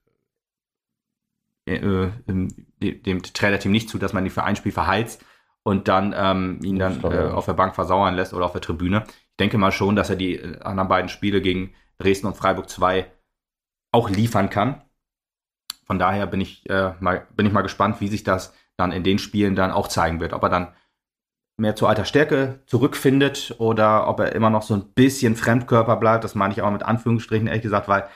äh, 1.69 1.77
äh 1.77 2.11
dem 2.81 3.23
Trainerteam 3.23 3.73
nicht 3.73 3.89
zu, 3.89 3.99
dass 3.99 4.13
man 4.13 4.25
ihn 4.25 4.31
für 4.31 4.45
ein 4.45 4.57
Spiel 4.57 4.73
verheizt 4.73 5.25
und 5.67 5.89
dann 5.89 6.15
ähm, 6.17 6.61
ihn 6.63 6.79
dann 6.79 7.03
äh, 7.03 7.29
auf 7.29 7.47
der 7.47 7.55
Bank 7.55 7.75
versauern 7.75 8.15
lässt 8.15 8.33
oder 8.33 8.45
auf 8.45 8.53
der 8.53 8.61
Tribüne. 8.61 9.03
Ich 9.09 9.37
denke 9.41 9.59
mal 9.59 9.73
schon, 9.73 9.97
dass 9.97 10.09
er 10.09 10.15
die 10.15 10.37
äh, 10.37 10.61
anderen 10.61 10.89
beiden 10.89 11.09
Spiele 11.09 11.43
gegen 11.43 11.75
Dresden 11.99 12.29
und 12.29 12.37
Freiburg 12.37 12.71
2 12.71 13.11
auch 13.91 14.09
liefern 14.09 14.49
kann. 14.49 14.83
Von 15.85 15.99
daher 15.99 16.29
bin 16.29 16.41
ich, 16.41 16.71
äh, 16.71 16.93
mal, 17.01 17.27
bin 17.35 17.47
ich 17.47 17.53
mal 17.53 17.63
gespannt, 17.63 18.01
wie 18.01 18.07
sich 18.07 18.23
das 18.23 18.55
dann 18.77 18.93
in 18.93 19.03
den 19.03 19.19
Spielen 19.19 19.57
dann 19.57 19.73
auch 19.73 19.89
zeigen 19.89 20.21
wird. 20.21 20.35
Ob 20.35 20.45
er 20.45 20.51
dann 20.51 20.73
mehr 21.57 21.75
zu 21.75 21.89
alter 21.89 22.05
Stärke 22.05 22.61
zurückfindet 22.67 23.57
oder 23.59 24.07
ob 24.07 24.21
er 24.21 24.37
immer 24.37 24.51
noch 24.51 24.63
so 24.63 24.75
ein 24.75 24.93
bisschen 24.93 25.35
Fremdkörper 25.35 25.97
bleibt. 25.97 26.23
Das 26.23 26.37
meine 26.37 26.55
ich 26.55 26.63
auch 26.63 26.71
mit 26.71 26.85
Anführungsstrichen, 26.85 27.49
ehrlich 27.49 27.65
gesagt, 27.65 27.89
weil 27.89 28.07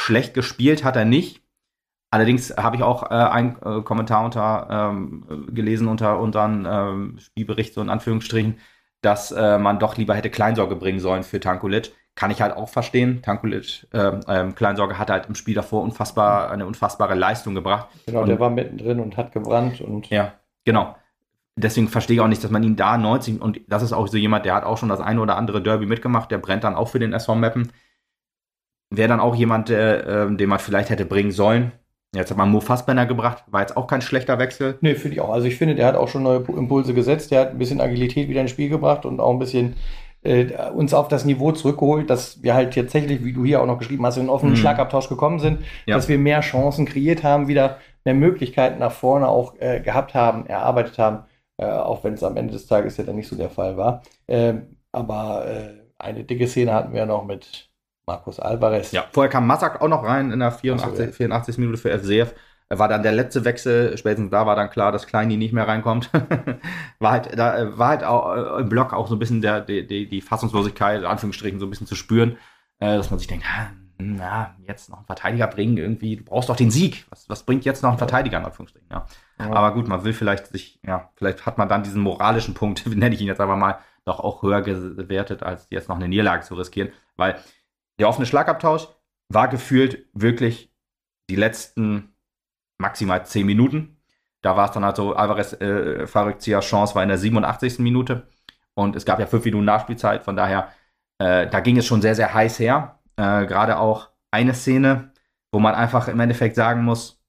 schlecht 0.00 0.32
gespielt 0.32 0.84
hat 0.84 0.94
er 0.94 1.06
nicht. 1.06 1.43
Allerdings 2.14 2.56
habe 2.56 2.76
ich 2.76 2.84
auch 2.84 3.10
äh, 3.10 3.14
einen 3.14 3.56
äh, 3.56 3.82
Kommentar 3.82 4.24
unter 4.24 4.68
ähm, 4.70 5.48
gelesen 5.52 5.88
unter 5.88 6.20
unseren 6.20 6.64
ähm, 6.64 7.18
Spielbericht 7.18 7.74
so 7.74 7.80
in 7.80 7.90
Anführungsstrichen, 7.90 8.60
dass 9.00 9.32
äh, 9.32 9.58
man 9.58 9.80
doch 9.80 9.96
lieber 9.96 10.14
hätte 10.14 10.30
Kleinsorge 10.30 10.76
bringen 10.76 11.00
sollen 11.00 11.24
für 11.24 11.40
Tankulic. 11.40 11.92
Kann 12.14 12.30
ich 12.30 12.40
halt 12.40 12.56
auch 12.56 12.68
verstehen. 12.68 13.20
Tankulic, 13.20 13.88
äh, 13.92 14.12
ähm, 14.28 14.54
Kleinsorge 14.54 14.96
hat 14.96 15.10
halt 15.10 15.26
im 15.26 15.34
Spiel 15.34 15.56
davor 15.56 15.82
unfassbar, 15.82 16.52
eine 16.52 16.66
unfassbare 16.66 17.16
Leistung 17.16 17.56
gebracht. 17.56 17.88
Genau, 18.06 18.20
und, 18.20 18.28
der 18.28 18.38
war 18.38 18.50
mittendrin 18.50 19.00
und 19.00 19.16
hat 19.16 19.32
gebrannt 19.32 19.80
und. 19.80 20.08
Ja, 20.10 20.34
genau. 20.64 20.94
Deswegen 21.56 21.88
verstehe 21.88 22.14
ich 22.14 22.20
auch 22.20 22.28
nicht, 22.28 22.44
dass 22.44 22.52
man 22.52 22.62
ihn 22.62 22.76
da 22.76 22.96
90 22.96 23.42
und 23.42 23.60
das 23.66 23.82
ist 23.82 23.92
auch 23.92 24.06
so 24.06 24.18
jemand, 24.18 24.44
der 24.44 24.54
hat 24.54 24.62
auch 24.62 24.78
schon 24.78 24.88
das 24.88 25.00
eine 25.00 25.20
oder 25.20 25.36
andere 25.36 25.60
Derby 25.60 25.86
mitgemacht, 25.86 26.30
der 26.30 26.38
brennt 26.38 26.62
dann 26.62 26.76
auch 26.76 26.90
für 26.90 27.00
den 27.00 27.12
SV 27.12 27.34
Mappen. 27.34 27.72
Wäre 28.90 29.08
dann 29.08 29.18
auch 29.18 29.34
jemand, 29.34 29.68
äh, 29.70 30.30
den 30.30 30.48
man 30.48 30.60
vielleicht 30.60 30.90
hätte 30.90 31.06
bringen 31.06 31.32
sollen. 31.32 31.72
Jetzt 32.14 32.30
hat 32.30 32.38
man 32.38 32.50
Mo 32.50 32.60
Fassbender 32.60 33.06
gebracht, 33.06 33.44
war 33.48 33.60
jetzt 33.60 33.76
auch 33.76 33.86
kein 33.86 34.00
schlechter 34.00 34.38
Wechsel. 34.38 34.78
Nee, 34.80 34.94
finde 34.94 35.16
ich 35.16 35.20
auch. 35.20 35.30
Also 35.30 35.46
ich 35.46 35.56
finde, 35.56 35.74
der 35.74 35.86
hat 35.86 35.96
auch 35.96 36.08
schon 36.08 36.22
neue 36.22 36.44
Impulse 36.56 36.94
gesetzt, 36.94 37.30
der 37.30 37.40
hat 37.40 37.50
ein 37.50 37.58
bisschen 37.58 37.80
Agilität 37.80 38.28
wieder 38.28 38.40
ins 38.40 38.50
Spiel 38.50 38.68
gebracht 38.68 39.04
und 39.04 39.20
auch 39.20 39.32
ein 39.32 39.38
bisschen 39.38 39.74
äh, 40.22 40.46
uns 40.70 40.94
auf 40.94 41.08
das 41.08 41.24
Niveau 41.24 41.52
zurückgeholt, 41.52 42.08
dass 42.08 42.42
wir 42.42 42.54
halt 42.54 42.74
tatsächlich, 42.74 43.24
wie 43.24 43.32
du 43.32 43.44
hier 43.44 43.60
auch 43.60 43.66
noch 43.66 43.78
geschrieben 43.78 44.04
hast, 44.06 44.16
in 44.16 44.22
einen 44.22 44.30
offenen 44.30 44.54
mhm. 44.54 44.58
Schlagabtausch 44.58 45.08
gekommen 45.08 45.38
sind, 45.38 45.60
ja. 45.86 45.96
dass 45.96 46.08
wir 46.08 46.18
mehr 46.18 46.40
Chancen 46.40 46.86
kreiert 46.86 47.22
haben, 47.22 47.48
wieder 47.48 47.78
mehr 48.04 48.14
Möglichkeiten 48.14 48.78
nach 48.78 48.92
vorne 48.92 49.28
auch 49.28 49.54
äh, 49.58 49.80
gehabt 49.80 50.14
haben, 50.14 50.46
erarbeitet 50.46 50.98
haben, 50.98 51.24
äh, 51.58 51.66
auch 51.66 52.04
wenn 52.04 52.14
es 52.14 52.22
am 52.22 52.36
Ende 52.36 52.52
des 52.52 52.66
Tages 52.66 52.96
ja 52.96 53.04
dann 53.04 53.16
nicht 53.16 53.28
so 53.28 53.36
der 53.36 53.50
Fall 53.50 53.76
war. 53.76 54.02
Ähm, 54.28 54.76
aber 54.92 55.46
äh, 55.46 55.74
eine 55.98 56.24
dicke 56.24 56.46
Szene 56.46 56.72
hatten 56.72 56.94
wir 56.94 57.06
noch 57.06 57.24
mit 57.24 57.70
Markus 58.06 58.38
Alvarez. 58.38 58.92
Ja, 58.92 59.04
vorher 59.12 59.30
kam 59.30 59.46
Massak 59.46 59.80
auch 59.80 59.88
noch 59.88 60.04
rein 60.04 60.30
in 60.30 60.40
der 60.40 60.52
84, 60.52 60.96
so, 60.96 61.02
ja. 61.02 61.12
84. 61.12 61.58
Minute 61.58 61.78
für 61.78 61.98
FCF 61.98 62.34
war 62.70 62.88
dann 62.88 63.02
der 63.02 63.12
letzte 63.12 63.44
Wechsel, 63.44 63.96
spätestens 63.98 64.30
da 64.30 64.46
war 64.46 64.56
dann 64.56 64.70
klar, 64.70 64.92
dass 64.92 65.06
Kleini 65.06 65.36
nicht 65.36 65.52
mehr 65.52 65.68
reinkommt. 65.68 66.10
war 66.98 67.12
halt, 67.12 67.38
da 67.38 67.78
war 67.78 67.88
halt 67.88 68.04
auch 68.04 68.34
äh, 68.34 68.60
im 68.60 68.68
Block 68.68 68.92
auch 68.92 69.06
so 69.06 69.16
ein 69.16 69.18
bisschen 69.18 69.40
der, 69.40 69.60
die, 69.60 69.86
die, 69.86 70.08
die 70.08 70.20
Fassungslosigkeit, 70.20 71.00
in 71.00 71.06
Anführungsstrichen, 71.06 71.60
so 71.60 71.66
ein 71.66 71.70
bisschen 71.70 71.86
zu 71.86 71.94
spüren, 71.94 72.36
äh, 72.78 72.96
dass 72.96 73.10
man 73.10 73.18
sich 73.18 73.28
denkt, 73.28 73.44
na, 73.98 74.54
jetzt 74.66 74.88
noch 74.88 74.98
einen 74.98 75.06
Verteidiger 75.06 75.46
bringen, 75.46 75.76
irgendwie, 75.76 76.16
du 76.16 76.24
brauchst 76.24 76.48
doch 76.48 76.56
den 76.56 76.70
Sieg. 76.70 77.06
Was, 77.10 77.28
was 77.28 77.44
bringt 77.44 77.64
jetzt 77.64 77.82
noch 77.82 77.92
ein 77.92 77.98
Verteidiger, 77.98 78.38
in 78.38 78.44
Anführungsstrichen, 78.44 78.88
ja. 78.90 79.06
ja. 79.38 79.52
Aber 79.52 79.72
gut, 79.74 79.86
man 79.86 80.04
will 80.04 80.12
vielleicht 80.12 80.48
sich, 80.48 80.80
ja, 80.84 81.10
vielleicht 81.16 81.46
hat 81.46 81.58
man 81.58 81.68
dann 81.68 81.82
diesen 81.82 82.02
moralischen 82.02 82.54
Punkt, 82.54 82.86
nenne 82.86 83.14
ich 83.14 83.20
ihn 83.20 83.28
jetzt 83.28 83.40
aber 83.40 83.56
mal, 83.56 83.78
doch 84.04 84.20
auch 84.20 84.42
höher 84.42 84.60
gewertet, 84.60 85.42
als 85.42 85.66
jetzt 85.70 85.88
noch 85.88 85.96
eine 85.96 86.08
Niederlage 86.08 86.42
zu 86.42 86.54
riskieren, 86.54 86.90
weil 87.16 87.36
der 87.98 88.08
offene 88.08 88.26
Schlagabtausch 88.26 88.88
war 89.28 89.48
gefühlt 89.48 90.06
wirklich 90.12 90.72
die 91.30 91.36
letzten 91.36 92.14
maximal 92.78 93.24
10 93.24 93.46
Minuten. 93.46 94.00
Da 94.42 94.56
war 94.56 94.66
es 94.66 94.72
dann 94.72 94.84
halt 94.84 94.96
so, 94.96 95.14
Alvarez 95.14 95.54
äh, 95.54 96.06
Farikzia 96.06 96.60
Chance 96.60 96.94
war 96.94 97.02
in 97.02 97.08
der 97.08 97.18
87. 97.18 97.78
Minute 97.78 98.28
und 98.74 98.96
es 98.96 99.06
gab 99.06 99.18
ja 99.20 99.26
5 99.26 99.44
Minuten 99.44 99.64
Nachspielzeit, 99.64 100.22
von 100.22 100.36
daher, 100.36 100.70
äh, 101.18 101.46
da 101.46 101.60
ging 101.60 101.78
es 101.78 101.86
schon 101.86 102.02
sehr, 102.02 102.14
sehr 102.14 102.34
heiß 102.34 102.58
her. 102.58 102.98
Äh, 103.16 103.46
Gerade 103.46 103.78
auch 103.78 104.10
eine 104.30 104.54
Szene, 104.54 105.12
wo 105.52 105.60
man 105.60 105.74
einfach 105.74 106.08
im 106.08 106.20
Endeffekt 106.20 106.56
sagen 106.56 106.84
muss, 106.84 107.22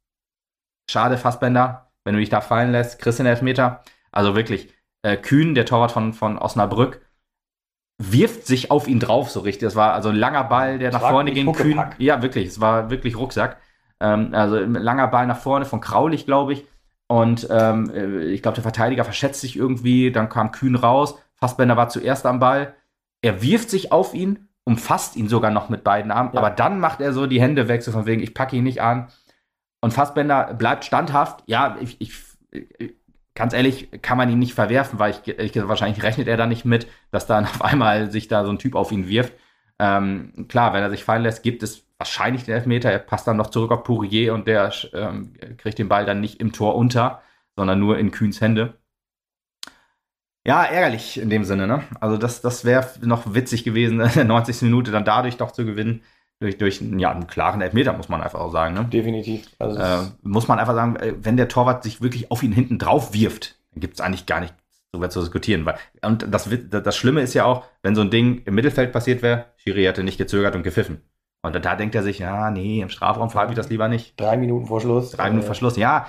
schade 0.90 1.18
Fassbender, 1.18 1.92
wenn 2.04 2.16
du 2.16 2.20
dich 2.20 2.30
da 2.30 2.42
fallen 2.42 2.72
lässt, 2.72 3.00
kriegst 3.00 3.20
den 3.20 3.28
Elfmeter. 3.28 3.84
Also 4.12 4.36
wirklich, 4.36 4.74
äh, 5.04 5.18
Kühn, 5.18 5.56
der 5.56 5.66
Torwart 5.66 5.92
von, 5.92 6.14
von 6.14 6.38
Osnabrück, 6.38 7.05
wirft 7.98 8.46
sich 8.46 8.72
auf 8.72 8.88
ihn 8.88 9.00
drauf 9.00 9.30
so 9.30 9.40
richtig. 9.40 9.68
Das 9.68 9.76
war 9.76 9.94
also 9.94 10.10
ein 10.10 10.16
langer 10.16 10.44
Ball, 10.44 10.80
der 10.80 10.92
nach 10.92 11.02
vorne 11.10 11.32
ging. 11.32 11.52
Kühn, 11.54 11.82
ja, 11.98 12.22
wirklich, 12.22 12.48
es 12.48 12.60
war 12.60 12.90
wirklich 12.90 13.18
Rucksack. 13.18 13.58
Ähm, 14.00 14.30
also 14.34 14.58
langer 14.58 15.08
Ball 15.08 15.28
nach 15.28 15.38
vorne 15.38 15.66
von 15.66 15.82
Kraulich, 15.82 16.26
glaube 16.26 16.54
ich. 16.54 16.66
Und 17.08 17.48
ähm, 17.50 17.92
äh, 17.94 18.26
ich 18.26 18.42
glaube, 18.42 18.56
der 18.56 18.64
Verteidiger 18.64 19.04
verschätzt 19.04 19.42
sich 19.42 19.56
irgendwie. 19.56 20.12
Dann 20.12 20.30
kam 20.30 20.52
Kühn 20.52 20.76
raus. 20.76 21.18
Fassbender 21.36 21.78
war 21.78 21.90
zuerst 21.90 22.26
am 22.26 22.40
Ball. 22.40 22.74
Er 23.22 23.42
wirft 23.42 23.70
sich 23.70 23.92
auf 23.92 24.14
ihn, 24.14 24.48
umfasst 24.66 25.16
ihn 25.16 25.30
sogar 25.30 25.52
noch 25.52 25.70
mit 25.70 25.84
beiden 25.84 26.12
Armen. 26.12 26.32
Ja. 26.34 26.40
Aber 26.40 26.50
dann 26.50 26.80
macht 26.80 27.02
er 27.02 27.14
so 27.14 27.28
die 27.28 27.42
Hände 27.42 27.68
weg, 27.68 27.82
so 27.84 27.92
von 27.92 28.06
wegen, 28.06 28.22
ich 28.22 28.34
packe 28.34 28.56
ihn 28.56 28.64
nicht 28.64 28.82
an. 28.82 29.08
Und 29.82 29.94
Fassbender 29.94 30.54
bleibt 30.54 30.84
standhaft. 30.84 31.44
Ja, 31.46 31.78
ich, 31.80 32.02
ich, 32.02 32.14
ganz 33.36 33.54
ehrlich, 33.54 33.90
kann 34.02 34.18
man 34.18 34.30
ihn 34.30 34.40
nicht 34.40 34.54
verwerfen, 34.54 34.98
weil 34.98 35.12
ich, 35.12 35.28
ich, 35.28 35.68
wahrscheinlich 35.68 36.02
rechnet 36.04 36.28
er 36.28 36.38
da 36.38 36.48
nicht 36.48 36.66
mit, 36.66 36.88
dass 37.12 37.28
dann 37.28 37.46
auf 37.46 37.62
einmal 37.62 38.12
sich 38.12 38.28
da 38.28 38.46
so 38.46 38.52
ein 38.52 38.60
Typ 38.60 38.76
auf 38.76 38.92
ihn 38.92 39.08
wirft. 39.08 39.34
Ähm, 39.78 40.48
klar, 40.48 40.74
wenn 40.74 40.82
er 40.82 40.90
sich 40.90 41.04
fallen 41.04 41.24
lässt, 41.24 41.44
gibt 41.44 41.62
es 41.62 41.86
wahrscheinlich 41.98 42.46
den 42.46 42.56
Elfmeter. 42.56 42.92
Er 42.92 43.00
passt 43.00 43.28
dann 43.28 43.38
noch 43.38 43.48
zurück 43.48 43.72
auf 43.72 43.84
Pourier 43.84 44.34
und 44.34 44.48
der 44.48 44.74
ähm, 44.94 45.34
kriegt 45.58 45.78
den 45.78 45.90
Ball 45.90 46.06
dann 46.06 46.22
nicht 46.22 46.40
im 46.40 46.54
Tor 46.54 46.76
unter, 46.76 47.22
sondern 47.56 47.80
nur 47.80 47.98
in 48.00 48.12
Kühns 48.12 48.42
Hände. 48.42 48.80
Ja, 50.48 50.64
ärgerlich 50.64 51.20
in 51.20 51.30
dem 51.30 51.44
Sinne, 51.44 51.66
ne? 51.66 51.84
Also 52.00 52.18
das, 52.18 52.42
das 52.42 52.66
wäre 52.66 52.88
noch 53.02 53.34
witzig 53.34 53.64
gewesen, 53.64 54.00
in 54.02 54.12
der 54.14 54.26
90. 54.26 54.62
Minute 54.64 54.92
dann 54.92 55.04
dadurch 55.04 55.38
doch 55.38 55.52
zu 55.52 55.66
gewinnen. 55.66 56.04
Durch, 56.40 56.58
durch 56.58 56.82
ja, 56.98 57.12
einen 57.12 57.28
klaren 57.28 57.62
Elfmeter, 57.62 57.94
muss 57.94 58.10
man 58.10 58.22
einfach 58.22 58.40
auch 58.40 58.52
sagen. 58.52 58.74
Ne? 58.74 58.86
Definitiv. 58.86 59.48
Also 59.58 59.80
äh, 59.80 60.10
muss 60.22 60.48
man 60.48 60.60
einfach 60.60 60.76
sagen, 60.76 60.98
äh, 60.98 61.14
wenn 61.18 61.38
der 61.38 61.48
Torwart 61.48 61.84
sich 61.84 62.02
wirklich 62.02 62.30
auf 62.30 62.44
ihn 62.44 62.52
hinten 62.52 62.78
drauf 62.78 63.14
wirft, 63.14 63.58
dann 63.72 63.80
gibt 63.80 63.94
es 63.94 64.02
eigentlich 64.02 64.26
gar 64.26 64.42
nicht 64.42 64.54
darüber 64.92 65.10
zu 65.10 65.22
diskutieren. 65.22 65.66
Weil, 65.66 65.76
und 66.02 66.26
das, 66.30 66.50
das 66.70 66.98
Schlimme 66.98 67.22
ist 67.22 67.34
ja 67.34 67.46
auch, 67.46 67.64
wenn 67.84 67.96
so 67.96 68.02
ein 68.02 68.10
Ding 68.10 68.42
im 68.46 68.56
Mittelfeld 68.56 68.92
passiert 68.92 69.22
wäre, 69.22 69.46
Schiri 69.58 69.84
hätte 69.84 70.04
nicht 70.04 70.18
gezögert 70.18 70.56
und 70.56 70.64
gepfiffen. 70.64 71.02
Und 71.42 71.54
da 71.64 71.76
denkt 71.76 71.94
er 71.94 72.02
sich, 72.04 72.20
ja, 72.20 72.50
nee, 72.50 72.82
im 72.82 72.90
Strafraum 72.90 73.30
pfeife 73.30 73.52
ich 73.52 73.56
das 73.56 73.70
lieber 73.70 73.88
nicht. 73.88 74.20
Drei 74.20 74.36
Minuten 74.36 74.66
vor 74.66 74.82
Schluss. 74.82 75.12
Drei 75.12 75.30
Minuten 75.30 75.46
vor 75.46 75.56
Schluss, 75.56 75.78
ja. 75.78 76.08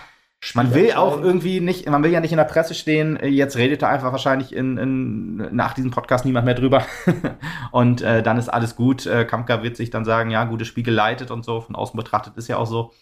Man 0.55 0.74
will 0.74 0.92
auch 0.92 1.20
irgendwie 1.20 1.61
nicht, 1.61 1.88
man 1.88 2.03
will 2.03 2.11
ja 2.11 2.20
nicht 2.20 2.32
in 2.32 2.38
der 2.38 2.44
Presse 2.44 2.74
stehen, 2.74 3.18
jetzt 3.22 3.57
redet 3.57 3.82
da 3.82 3.88
einfach 3.88 4.12
wahrscheinlich 4.12 4.55
in, 4.55 4.78
in, 4.78 5.36
nach 5.55 5.74
diesem 5.74 5.90
Podcast 5.90 6.24
niemand 6.24 6.44
mehr 6.44 6.55
drüber. 6.55 6.84
und 7.72 8.03
äh, 8.03 8.22
dann 8.22 8.38
ist 8.38 8.49
alles 8.49 8.76
gut. 8.76 9.07
Äh, 9.07 9.24
Kampka 9.24 9.62
wird 9.62 9.76
sich 9.76 9.90
dann 9.90 10.05
sagen, 10.05 10.30
ja, 10.30 10.44
gutes 10.44 10.68
Spiel 10.68 10.84
geleitet 10.84 11.30
und 11.30 11.44
so, 11.44 11.61
von 11.61 11.74
außen 11.74 11.97
betrachtet 11.97 12.36
ist 12.36 12.49
ja 12.49 12.59
auch 12.59 12.66
so. 12.66 12.92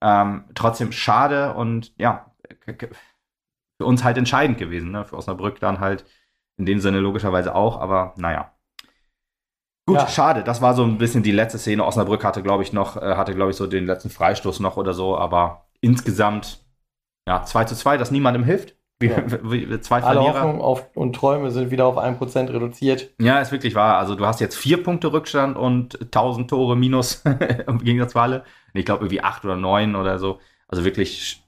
Ähm, 0.00 0.44
trotzdem 0.54 0.92
schade 0.92 1.54
und 1.54 1.92
ja, 1.98 2.32
für 3.78 3.84
uns 3.84 4.04
halt 4.04 4.18
entscheidend 4.18 4.58
gewesen, 4.58 4.90
ne? 4.90 5.04
Für 5.04 5.16
Osnabrück 5.16 5.60
dann 5.60 5.80
halt 5.80 6.04
in 6.56 6.66
dem 6.66 6.80
Sinne 6.80 6.98
logischerweise 6.98 7.54
auch, 7.54 7.80
aber 7.80 8.14
naja. 8.16 8.52
Gut, 9.86 9.96
ja. 9.96 10.08
schade. 10.08 10.44
Das 10.44 10.60
war 10.60 10.74
so 10.74 10.84
ein 10.84 10.98
bisschen 10.98 11.22
die 11.22 11.32
letzte 11.32 11.58
Szene. 11.58 11.84
Osnabrück 11.84 12.22
hatte, 12.22 12.42
glaube 12.42 12.62
ich, 12.62 12.72
noch, 12.72 12.96
äh, 12.96 13.14
hatte, 13.14 13.34
glaube 13.34 13.52
ich, 13.52 13.56
so 13.56 13.66
den 13.66 13.86
letzten 13.86 14.10
Freistoß 14.10 14.60
noch 14.60 14.76
oder 14.76 14.92
so, 14.92 15.16
aber 15.16 15.68
insgesamt, 15.80 16.60
ja, 17.28 17.42
2 17.44 17.64
zu 17.64 17.76
2, 17.76 17.98
dass 17.98 18.10
niemandem 18.10 18.42
hilft. 18.42 18.74
Wie, 19.00 19.08
ja. 19.08 19.22
wie, 19.42 19.80
zwei 19.80 20.02
Alle 20.02 20.20
Verlierer. 20.20 20.42
Hoffnung 20.42 20.60
auf, 20.62 20.96
und 20.96 21.14
Träume 21.14 21.50
sind 21.50 21.70
wieder 21.70 21.84
auf 21.86 21.98
1% 21.98 22.48
reduziert. 22.48 23.10
Ja, 23.20 23.38
ist 23.40 23.52
wirklich 23.52 23.74
wahr. 23.74 23.98
Also 23.98 24.14
du 24.14 24.26
hast 24.26 24.40
jetzt 24.40 24.56
vier 24.56 24.82
Punkte 24.82 25.12
Rückstand 25.12 25.56
und 25.56 26.00
1000 26.00 26.48
Tore 26.48 26.74
minus 26.74 27.22
im 27.66 27.78
Gegensatz 27.78 28.12
zu 28.12 28.20
Halle. 28.20 28.44
Ich 28.72 28.86
glaube 28.86 29.04
irgendwie 29.04 29.20
acht 29.20 29.44
oder 29.44 29.56
neun 29.56 29.94
oder 29.94 30.18
so. 30.18 30.40
Also 30.68 30.84
wirklich 30.84 31.44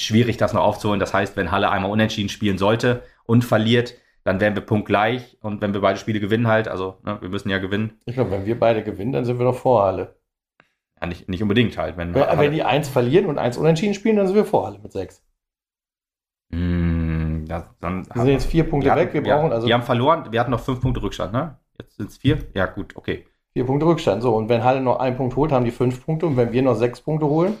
schwierig, 0.00 0.36
das 0.36 0.52
noch 0.52 0.62
aufzuholen. 0.62 1.00
Das 1.00 1.14
heißt, 1.14 1.36
wenn 1.36 1.52
Halle 1.52 1.70
einmal 1.70 1.90
unentschieden 1.90 2.28
spielen 2.28 2.58
sollte 2.58 3.02
und 3.24 3.44
verliert, 3.44 3.94
dann 4.24 4.40
wären 4.40 4.54
wir 4.54 4.62
punktgleich 4.62 5.38
und 5.40 5.62
wenn 5.62 5.74
wir 5.74 5.80
beide 5.80 5.98
Spiele 5.98 6.20
gewinnen 6.20 6.46
halt, 6.48 6.68
also 6.68 6.98
ne, 7.04 7.18
wir 7.20 7.28
müssen 7.28 7.50
ja 7.50 7.58
gewinnen. 7.58 7.98
Ich 8.04 8.14
glaube, 8.14 8.30
wenn 8.30 8.46
wir 8.46 8.58
beide 8.58 8.82
gewinnen, 8.82 9.12
dann 9.12 9.24
sind 9.24 9.38
wir 9.38 9.44
noch 9.44 9.56
vor 9.56 9.84
Halle. 9.84 10.16
Ja, 11.02 11.08
nicht, 11.08 11.28
nicht 11.28 11.42
unbedingt 11.42 11.76
halt. 11.76 11.96
Wenn, 11.96 12.14
ja, 12.14 12.38
wenn 12.38 12.52
die 12.52 12.62
eins 12.62 12.88
verlieren 12.88 13.26
und 13.26 13.36
eins 13.36 13.58
unentschieden 13.58 13.94
spielen, 13.94 14.16
dann 14.16 14.28
sind 14.28 14.36
wir 14.36 14.44
vor 14.44 14.66
Halle 14.66 14.78
mit 14.78 14.92
sechs. 14.92 15.20
Mm, 16.50 17.44
das, 17.46 17.64
dann 17.80 18.06
wir 18.06 18.22
sind 18.22 18.30
jetzt 18.30 18.46
vier 18.46 18.62
Punkte 18.62 18.88
wir 18.88 18.96
weg, 18.96 19.12
wir 19.12 19.22
brauchen 19.22 19.48
ja, 19.48 19.56
also. 19.56 19.66
Wir 19.66 19.74
haben 19.74 19.82
verloren, 19.82 20.30
wir 20.30 20.38
hatten 20.38 20.52
noch 20.52 20.60
fünf 20.60 20.80
Punkte 20.80 21.02
Rückstand, 21.02 21.32
ne? 21.32 21.58
Jetzt 21.80 21.96
sind 21.96 22.08
es 22.08 22.18
vier? 22.18 22.38
Ja, 22.54 22.66
gut, 22.66 22.94
okay. 22.94 23.26
Vier 23.52 23.66
Punkte 23.66 23.86
Rückstand, 23.86 24.22
so. 24.22 24.36
Und 24.36 24.48
wenn 24.48 24.62
Halle 24.62 24.80
noch 24.80 25.00
einen 25.00 25.16
Punkt 25.16 25.34
holt, 25.34 25.50
haben 25.50 25.64
die 25.64 25.72
fünf 25.72 26.04
Punkte. 26.04 26.26
Und 26.26 26.36
wenn 26.36 26.52
wir 26.52 26.62
noch 26.62 26.76
sechs 26.76 27.00
Punkte 27.00 27.26
holen, 27.26 27.56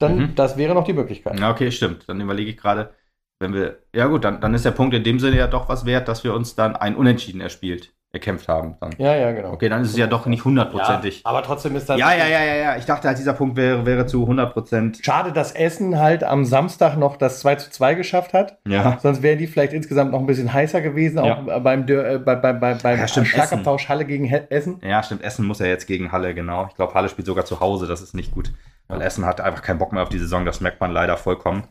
dann, 0.00 0.18
mhm. 0.18 0.34
das 0.34 0.56
wäre 0.56 0.74
noch 0.74 0.84
die 0.84 0.92
Möglichkeit. 0.92 1.38
Ja, 1.38 1.52
okay, 1.52 1.70
stimmt. 1.70 2.08
Dann 2.08 2.20
überlege 2.20 2.50
ich 2.50 2.56
gerade, 2.56 2.92
wenn 3.38 3.54
wir, 3.54 3.78
ja 3.94 4.06
gut, 4.08 4.24
dann, 4.24 4.40
dann 4.40 4.54
ist 4.54 4.64
der 4.64 4.72
Punkt 4.72 4.92
in 4.92 5.04
dem 5.04 5.20
Sinne 5.20 5.36
ja 5.36 5.46
doch 5.46 5.68
was 5.68 5.86
wert, 5.86 6.08
dass 6.08 6.24
wir 6.24 6.34
uns 6.34 6.56
dann 6.56 6.74
ein 6.74 6.96
Unentschieden 6.96 7.40
erspielt, 7.40 7.94
erkämpft 8.12 8.46
haben. 8.48 8.76
Dann. 8.78 8.90
Ja, 8.98 9.16
ja, 9.16 9.32
genau. 9.32 9.52
Okay, 9.52 9.70
dann 9.70 9.82
ist 9.82 9.90
es 9.90 9.96
ja 9.96 10.06
doch 10.06 10.26
nicht 10.26 10.44
hundertprozentig. 10.44 11.22
Ja, 11.24 11.30
aber 11.30 11.42
trotzdem 11.42 11.74
ist 11.76 11.88
das. 11.88 11.98
Ja, 11.98 12.12
ja, 12.14 12.26
ja, 12.26 12.44
ja, 12.44 12.54
ja. 12.56 12.76
Ich 12.76 12.84
dachte 12.84 13.08
halt, 13.08 13.18
dieser 13.18 13.32
Punkt 13.32 13.56
wäre, 13.56 13.86
wäre 13.86 14.04
zu 14.06 14.22
100 14.22 14.52
Prozent. 14.52 14.98
Schade, 15.02 15.32
dass 15.32 15.52
Essen 15.52 15.98
halt 15.98 16.22
am 16.22 16.44
Samstag 16.44 16.96
noch 16.98 17.16
das 17.16 17.40
2 17.40 17.54
zu 17.56 17.70
2 17.70 17.94
geschafft 17.94 18.34
hat. 18.34 18.58
Ja. 18.68 18.98
Sonst 19.00 19.22
wären 19.22 19.38
die 19.38 19.46
vielleicht 19.46 19.72
insgesamt 19.72 20.12
noch 20.12 20.20
ein 20.20 20.26
bisschen 20.26 20.52
heißer 20.52 20.82
gewesen, 20.82 21.18
auch 21.18 21.46
Ja. 21.46 21.58
beim, 21.58 21.88
äh, 21.88 22.18
bei, 22.18 22.34
bei, 22.36 22.52
bei, 22.52 22.74
beim 22.74 22.98
Ja, 22.98 23.08
stimmt, 23.08 23.28
Schlagabtausch 23.28 23.88
Halle 23.88 24.04
gegen 24.04 24.24
He 24.26 24.40
Essen. 24.50 24.78
Ja, 24.82 25.02
stimmt. 25.02 25.22
Essen 25.22 25.46
muss 25.46 25.58
ja 25.60 25.66
jetzt 25.66 25.86
gegen 25.86 26.12
Halle, 26.12 26.34
genau. 26.34 26.66
Ich 26.68 26.76
glaube, 26.76 26.92
Halle 26.94 27.08
spielt 27.08 27.26
sogar 27.26 27.46
zu 27.46 27.60
Hause. 27.60 27.86
Das 27.86 28.02
ist 28.02 28.14
nicht 28.14 28.32
gut. 28.32 28.52
Weil 28.88 29.00
Essen 29.00 29.24
hat 29.24 29.40
einfach 29.40 29.62
keinen 29.62 29.78
Bock 29.78 29.92
mehr 29.92 30.02
auf 30.02 30.10
die 30.10 30.18
Saison. 30.18 30.44
Das 30.44 30.60
merkt 30.60 30.80
man 30.82 30.90
leider 30.90 31.16
vollkommen. 31.16 31.64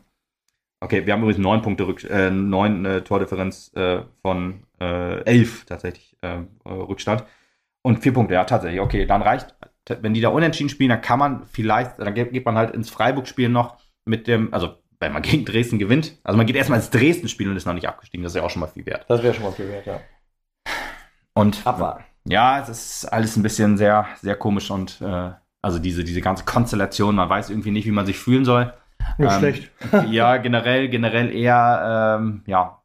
Okay, 0.80 1.06
wir 1.06 1.12
haben 1.12 1.20
übrigens 1.22 1.38
neun 1.40 1.62
Punkte, 1.62 1.86
Rück 1.86 2.02
äh, 2.10 2.28
neun 2.30 2.84
äh, 2.84 3.02
Tordifferenz 3.02 3.70
äh, 3.76 4.00
von 4.22 4.64
äh, 4.82 5.22
elf 5.24 5.64
tatsächlich 5.66 6.16
äh, 6.22 6.38
äh, 6.38 6.44
Rückstand. 6.68 7.24
Und 7.82 7.98
vier 8.02 8.12
Punkte, 8.12 8.34
ja, 8.34 8.44
tatsächlich. 8.44 8.80
Okay, 8.80 9.06
dann 9.06 9.22
reicht, 9.22 9.54
wenn 10.00 10.14
die 10.14 10.20
da 10.20 10.28
unentschieden 10.28 10.70
spielen, 10.70 10.90
dann 10.90 11.00
kann 11.00 11.18
man 11.18 11.46
vielleicht, 11.46 11.98
dann 11.98 12.14
geht, 12.14 12.32
geht 12.32 12.44
man 12.44 12.56
halt 12.56 12.70
ins 12.74 12.90
Freiburg-Spiel 12.90 13.48
noch 13.48 13.78
mit 14.04 14.26
dem, 14.28 14.52
also 14.54 14.76
wenn 15.00 15.12
man 15.12 15.22
gegen 15.28 15.44
Dresden 15.44 15.78
gewinnt. 15.78 16.18
Also 16.24 16.36
man 16.36 16.46
geht 16.46 16.56
erstmal 16.56 16.78
ins 16.78 16.90
Dresden-Spiel 16.90 17.48
und 17.50 17.56
ist 17.56 17.66
noch 17.66 17.74
nicht 17.74 17.88
abgestiegen. 17.88 18.22
Das 18.22 18.32
ist 18.32 18.36
ja 18.36 18.42
auch 18.44 18.50
schon 18.50 18.60
mal 18.60 18.68
viel 18.68 18.86
wert. 18.86 19.04
Das 19.08 19.22
wäre 19.22 19.34
schon 19.34 19.44
mal 19.44 19.52
viel 19.52 19.68
wert, 19.68 19.86
ja. 19.86 20.00
Und 21.34 21.66
Abwarten. 21.66 22.04
ja, 22.24 22.60
es 22.60 22.68
ist 22.68 23.04
alles 23.06 23.36
ein 23.36 23.42
bisschen 23.42 23.76
sehr, 23.78 24.06
sehr 24.20 24.36
komisch 24.36 24.70
und 24.70 25.00
äh, 25.00 25.30
also 25.62 25.78
diese, 25.78 26.04
diese 26.04 26.20
ganze 26.20 26.44
Konstellation, 26.44 27.14
man 27.14 27.28
weiß 27.28 27.50
irgendwie 27.50 27.70
nicht, 27.70 27.86
wie 27.86 27.90
man 27.92 28.06
sich 28.06 28.18
fühlen 28.18 28.44
soll. 28.44 28.72
Nicht 29.18 29.32
Ähm, 29.32 29.38
schlecht. 29.38 29.70
ja, 30.10 30.36
generell, 30.36 30.88
generell 30.88 31.34
eher, 31.34 32.18
ähm, 32.20 32.42
ja, 32.46 32.81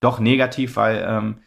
doch 0.00 0.18
negativ, 0.20 0.76
weil 0.76 1.04
ähm, 1.06 1.38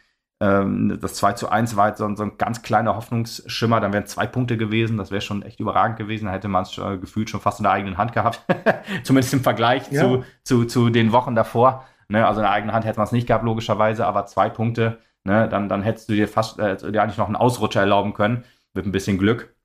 ähm, 0.41 0.99
das 1.01 1.15
2 1.15 1.33
zu 1.33 1.49
1 1.49 1.75
war 1.75 1.85
halt 1.85 1.97
so, 1.97 2.05
ein- 2.05 2.15
so 2.15 2.23
ein 2.23 2.37
ganz 2.37 2.61
kleiner 2.61 2.95
Hoffnungsschimmer, 2.95 3.79
dann 3.79 3.93
wären 3.93 4.05
zwei 4.07 4.27
Punkte 4.27 4.57
gewesen, 4.57 4.97
das 4.97 5.11
wäre 5.11 5.21
schon 5.21 5.41
echt 5.43 5.59
überragend 5.59 5.97
gewesen, 5.97 6.25
da 6.25 6.31
hätte 6.31 6.47
man 6.47 6.63
es 6.63 6.77
äh, 6.77 6.97
gefühlt 6.97 7.29
schon 7.29 7.41
fast 7.41 7.59
in 7.59 7.63
der 7.63 7.71
eigenen 7.73 7.97
Hand 7.97 8.13
gehabt, 8.13 8.41
zumindest 9.03 9.33
im 9.33 9.41
Vergleich 9.41 9.91
Ja. 9.91 10.01
zu, 10.03 10.25
zu, 10.43 10.65
zu 10.65 10.89
den 10.89 11.11
Wochen 11.11 11.35
davor. 11.35 11.85
Ne? 12.09 12.25
Also 12.27 12.41
in 12.41 12.43
der 12.45 12.51
eigenen 12.51 12.75
Hand 12.75 12.85
hätte 12.85 12.97
man 12.99 13.05
es 13.05 13.11
nicht 13.13 13.27
gehabt, 13.27 13.45
logischerweise, 13.45 14.05
aber 14.05 14.25
zwei 14.25 14.49
Punkte, 14.49 14.99
ne? 15.23 15.47
dann, 15.49 15.69
dann 15.69 15.81
hättest 15.83 16.09
du 16.09 16.13
dir 16.13 16.27
fast 16.27 16.59
äh, 16.59 16.75
dir 16.91 17.01
eigentlich 17.03 17.17
noch 17.17 17.27
einen 17.27 17.35
Ausrutscher 17.35 17.79
erlauben 17.81 18.13
können, 18.13 18.43
mit 18.73 18.85
ein 18.85 18.91
bisschen 18.91 19.17
Glück. 19.17 19.55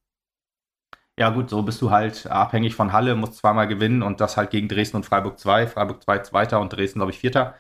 Ja, 1.19 1.31
gut, 1.31 1.51
so 1.51 1.63
bist 1.63 1.83
du 1.83 1.91
halt 1.91 2.27
abhängig 2.29 2.75
von 2.77 2.93
Halle, 2.93 3.17
musst 3.17 3.35
zweimal 3.37 3.67
gewinnen 3.67 4.03
und 4.03 4.21
das 4.21 4.37
halt 4.37 4.51
gegen 4.51 4.69
Dresden 4.69 4.97
und 4.99 5.05
Freiburg 5.07 5.39
2. 5.39 5.67
Freiburg 5.67 6.03
2 6.03 6.19
Zweiter 6.21 6.61
und 6.61 6.73
Dresden, 6.73 7.01
glaube 7.01 7.11
ich, 7.13 7.19
Vierter. 7.19 7.55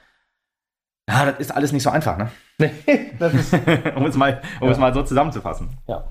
Ja, 1.08 1.24
das 1.26 1.40
ist 1.40 1.50
alles 1.50 1.72
nicht 1.72 1.82
so 1.82 1.90
einfach, 1.90 2.18
ne? 2.18 2.30
Nee, 2.58 2.70
das 3.18 3.32
ist, 3.34 3.52
um 3.96 4.04
es 4.06 4.16
mal, 4.16 4.42
um 4.60 4.66
Ja. 4.66 4.72
es 4.72 4.78
mal 4.78 4.92
so 4.94 5.02
zusammenzufassen. 5.02 5.70
ja. 5.86 6.04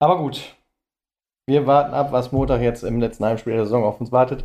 Aber 0.00 0.18
gut. 0.18 0.56
Wir 1.46 1.66
warten 1.66 1.92
ab, 1.94 2.12
was 2.12 2.30
Montag 2.32 2.60
jetzt 2.60 2.84
im 2.84 3.00
letzten 3.00 3.24
Heimspiel 3.24 3.52
der 3.54 3.64
Saison 3.64 3.84
auf 3.84 4.00
uns 4.00 4.12
wartet. 4.12 4.44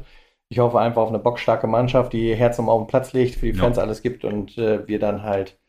Ich 0.49 0.59
hoffe 0.59 0.79
einfach 0.79 1.01
auf 1.03 1.09
eine 1.09 1.19
bockstarke 1.19 1.67
Mannschaft, 1.67 2.13
die 2.13 2.33
Herz 2.35 2.57
nochmal 2.57 2.75
auf 2.75 2.83
den 2.83 2.87
Platz 2.87 3.13
legt, 3.13 3.35
für 3.35 3.45
die 3.51 3.57
Ja. 3.57 3.63
Fans 3.63 3.77
alles 3.77 4.01
gibt 4.01 4.23
und 4.25 4.57
äh, 4.57 4.87
wir 4.87 4.99
dann 4.99 5.23
halt 5.23 5.59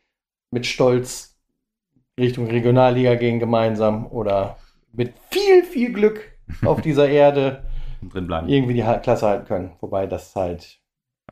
mit 0.51 0.65
Stolz 0.65 1.37
Richtung 2.19 2.47
Regionalliga 2.47 3.15
gehen 3.15 3.39
gemeinsam 3.39 4.07
oder 4.07 4.57
mit 4.91 5.13
viel, 5.29 5.63
viel 5.63 5.93
Glück 5.93 6.19
auf 6.65 6.81
dieser 6.81 7.07
Erde 7.09 7.63
Drin 8.01 8.27
bleiben. 8.27 8.47
irgendwie 8.49 8.73
die 8.73 8.81
Klasse 8.81 9.27
halten 9.27 9.45
können. 9.45 9.71
Wobei 9.81 10.07
das 10.07 10.35
halt 10.35 10.79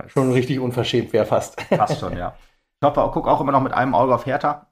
schon 0.08 0.32
richtig 0.32 0.60
unverschämt 0.60 1.12
wäre 1.14 1.26
fast. 1.26 1.58
Passt 1.70 2.00
schon, 2.00 2.16
ja. 2.18 2.36
Ich 2.80 2.86
hoffe, 2.88 3.10
guck 3.12 3.28
auch 3.28 3.42
immer 3.42 3.52
noch 3.52 3.64
mit 3.64 3.74
einem 3.74 3.96
Auge 3.96 4.14
auf 4.14 4.28
Hertha. 4.28 4.68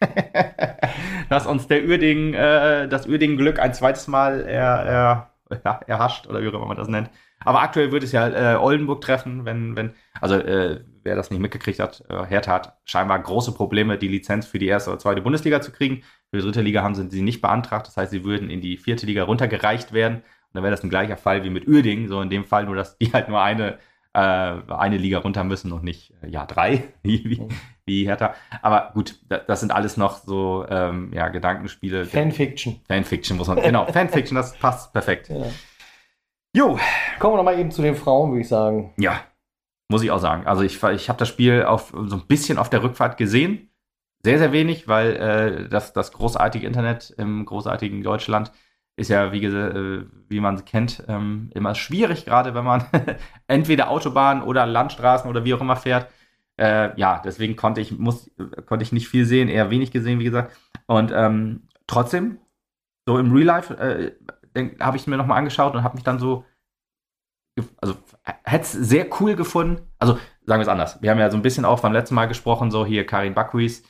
Dass 1.28 1.46
uns 1.46 1.66
der 1.66 1.84
Uerding, 1.84 2.32
äh, 2.32 2.88
das 2.88 3.06
Uerding-Glück 3.06 3.58
ein 3.58 3.74
zweites 3.74 4.08
Mal 4.08 4.40
er, 4.40 5.30
er, 5.50 5.60
ja, 5.62 5.80
erhascht 5.86 6.26
oder 6.26 6.40
wie 6.42 6.48
auch 6.48 6.54
immer 6.54 6.66
man 6.66 6.78
das 6.78 6.88
nennt. 6.88 7.10
Aber 7.44 7.60
aktuell 7.60 7.92
wird 7.92 8.02
es 8.02 8.12
ja 8.12 8.54
äh, 8.54 8.56
Oldenburg 8.56 9.02
treffen, 9.02 9.44
wenn, 9.44 9.76
wenn, 9.76 9.92
also 10.22 10.36
äh, 10.36 10.84
wer 11.02 11.14
das 11.14 11.30
nicht 11.30 11.40
mitgekriegt 11.40 11.80
hat, 11.80 12.02
äh, 12.08 12.24
Hertha 12.24 12.52
hat 12.52 12.78
scheinbar 12.84 13.18
große 13.18 13.52
Probleme, 13.52 13.98
die 13.98 14.08
Lizenz 14.08 14.46
für 14.46 14.58
die 14.58 14.68
erste 14.68 14.90
oder 14.90 14.98
zweite 14.98 15.20
Bundesliga 15.20 15.60
zu 15.60 15.70
kriegen. 15.70 16.02
Für 16.30 16.38
die 16.38 16.44
dritte 16.44 16.62
Liga 16.62 16.82
haben 16.82 16.94
sie 16.94 17.10
sie 17.10 17.20
nicht 17.20 17.42
beantragt. 17.42 17.88
Das 17.88 17.96
heißt, 17.98 18.10
sie 18.10 18.24
würden 18.24 18.48
in 18.48 18.62
die 18.62 18.78
vierte 18.78 19.04
Liga 19.04 19.24
runtergereicht 19.24 19.92
werden. 19.92 20.16
Und 20.16 20.54
dann 20.54 20.62
wäre 20.62 20.70
das 20.70 20.82
ein 20.82 20.90
gleicher 20.90 21.18
Fall 21.18 21.44
wie 21.44 21.50
mit 21.50 21.68
Uerding, 21.68 22.08
so 22.08 22.22
in 22.22 22.30
dem 22.30 22.46
Fall, 22.46 22.64
nur 22.64 22.76
dass 22.76 22.96
die 22.96 23.12
halt 23.12 23.28
nur 23.28 23.42
eine, 23.42 23.78
äh, 24.14 24.18
eine 24.18 24.96
Liga 24.98 25.18
runter 25.18 25.44
müssen 25.44 25.72
und 25.72 25.84
nicht, 25.84 26.12
äh, 26.22 26.28
ja, 26.28 26.46
drei, 26.46 26.84
wie, 27.02 27.24
wie, 27.24 27.48
wie 27.86 28.06
Hertha. 28.06 28.34
Aber 28.60 28.90
gut, 28.94 29.18
da, 29.28 29.38
das 29.38 29.60
sind 29.60 29.72
alles 29.72 29.96
noch 29.96 30.18
so, 30.18 30.66
ähm, 30.68 31.12
ja, 31.14 31.28
Gedankenspiele. 31.28 32.04
Fanfiction. 32.04 32.80
Fanfiction 32.88 33.36
muss 33.36 33.48
man, 33.48 33.60
genau, 33.60 33.86
Fanfiction, 33.92 34.36
das 34.36 34.56
passt 34.58 34.92
perfekt. 34.92 35.28
Ja. 35.28 35.46
Jo, 36.54 36.78
Kommen 37.18 37.34
wir 37.34 37.36
noch 37.38 37.44
mal 37.44 37.58
eben 37.58 37.70
zu 37.70 37.82
den 37.82 37.94
Frauen, 37.94 38.30
würde 38.30 38.42
ich 38.42 38.48
sagen. 38.48 38.92
ja, 38.98 39.20
muss 39.88 40.02
ich 40.02 40.10
auch 40.10 40.18
sagen. 40.18 40.46
Also 40.46 40.62
ich, 40.62 40.82
ich 40.82 41.08
habe 41.08 41.18
das 41.18 41.28
Spiel 41.28 41.64
auf, 41.64 41.92
so 42.06 42.16
ein 42.16 42.26
bisschen 42.26 42.58
auf 42.58 42.70
der 42.70 42.82
Rückfahrt 42.82 43.16
gesehen. 43.18 43.70
Sehr, 44.24 44.38
sehr 44.38 44.52
wenig, 44.52 44.88
weil 44.88 45.16
äh, 45.16 45.68
das, 45.68 45.92
das 45.92 46.12
großartige 46.12 46.66
Internet 46.66 47.14
im 47.18 47.44
großartigen 47.44 48.02
Deutschland 48.02 48.52
ist 49.02 49.08
ja, 49.08 49.32
wie, 49.32 49.44
äh, 49.44 50.04
wie 50.28 50.40
man 50.40 50.64
kennt, 50.64 51.04
ähm, 51.08 51.50
immer 51.54 51.74
schwierig, 51.74 52.24
gerade 52.24 52.54
wenn 52.54 52.64
man 52.64 52.84
entweder 53.46 53.90
Autobahn 53.90 54.42
oder 54.42 54.66
Landstraßen 54.66 55.28
oder 55.28 55.44
wie 55.44 55.54
auch 55.54 55.60
immer 55.60 55.76
fährt. 55.76 56.10
Äh, 56.56 56.98
ja, 56.98 57.20
deswegen 57.24 57.56
konnte 57.56 57.80
ich, 57.80 57.98
muss, 57.98 58.30
konnte 58.66 58.82
ich 58.82 58.92
nicht 58.92 59.08
viel 59.08 59.26
sehen, 59.26 59.48
eher 59.48 59.70
wenig 59.70 59.90
gesehen, 59.90 60.18
wie 60.18 60.24
gesagt. 60.24 60.56
Und 60.86 61.12
ähm, 61.14 61.68
trotzdem, 61.86 62.38
so 63.06 63.18
im 63.18 63.32
Real 63.32 63.46
Life, 63.46 63.74
äh, 63.74 64.12
habe 64.80 64.96
ich 64.96 65.06
mir 65.06 65.16
nochmal 65.16 65.38
angeschaut 65.38 65.74
und 65.74 65.82
habe 65.82 65.94
mich 65.94 66.04
dann 66.04 66.18
so, 66.18 66.44
also 67.80 67.94
hätte 68.44 68.62
es 68.62 68.72
sehr 68.72 69.06
cool 69.20 69.34
gefunden. 69.34 69.88
Also 69.98 70.14
sagen 70.46 70.60
wir 70.60 70.62
es 70.62 70.68
anders. 70.68 71.00
Wir 71.02 71.10
haben 71.10 71.18
ja 71.18 71.30
so 71.30 71.36
ein 71.36 71.42
bisschen 71.42 71.64
auch 71.64 71.80
beim 71.80 71.92
letzten 71.92 72.14
Mal 72.14 72.26
gesprochen, 72.26 72.70
so 72.70 72.86
hier 72.86 73.06
Karin 73.06 73.34
Bakuis. 73.34 73.82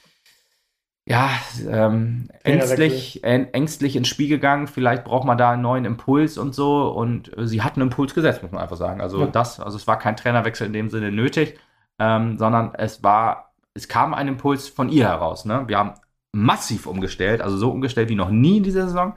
Ja, 1.04 1.30
ähm, 1.68 2.28
ängstlich, 2.44 3.24
äh, 3.24 3.46
ängstlich 3.52 3.96
ins 3.96 4.06
Spiel 4.08 4.28
gegangen. 4.28 4.68
Vielleicht 4.68 5.04
braucht 5.04 5.24
man 5.26 5.36
da 5.36 5.50
einen 5.50 5.62
neuen 5.62 5.84
Impuls 5.84 6.38
und 6.38 6.54
so. 6.54 6.88
Und 6.90 7.36
äh, 7.36 7.46
sie 7.46 7.62
hat 7.62 7.74
einen 7.74 7.88
Impuls 7.88 8.14
gesetzt, 8.14 8.42
muss 8.42 8.52
man 8.52 8.62
einfach 8.62 8.76
sagen. 8.76 9.00
Also 9.00 9.20
Ja. 9.22 9.26
das, 9.26 9.58
also 9.58 9.76
es 9.76 9.86
war 9.88 9.98
kein 9.98 10.16
Trainerwechsel 10.16 10.66
in 10.68 10.72
dem 10.72 10.90
Sinne 10.90 11.10
nötig, 11.10 11.58
ähm, 11.98 12.38
sondern 12.38 12.74
es 12.76 13.02
war, 13.02 13.52
es 13.74 13.88
kam 13.88 14.14
ein 14.14 14.28
Impuls 14.28 14.68
von 14.68 14.88
ihr 14.90 15.08
heraus. 15.08 15.44
Ne? 15.44 15.64
Wir 15.66 15.78
haben 15.78 15.94
massiv 16.32 16.86
umgestellt, 16.86 17.42
also 17.42 17.56
so 17.56 17.70
umgestellt 17.72 18.08
wie 18.08 18.14
noch 18.14 18.30
nie 18.30 18.58
in 18.58 18.62
dieser 18.62 18.86
Saison. 18.86 19.14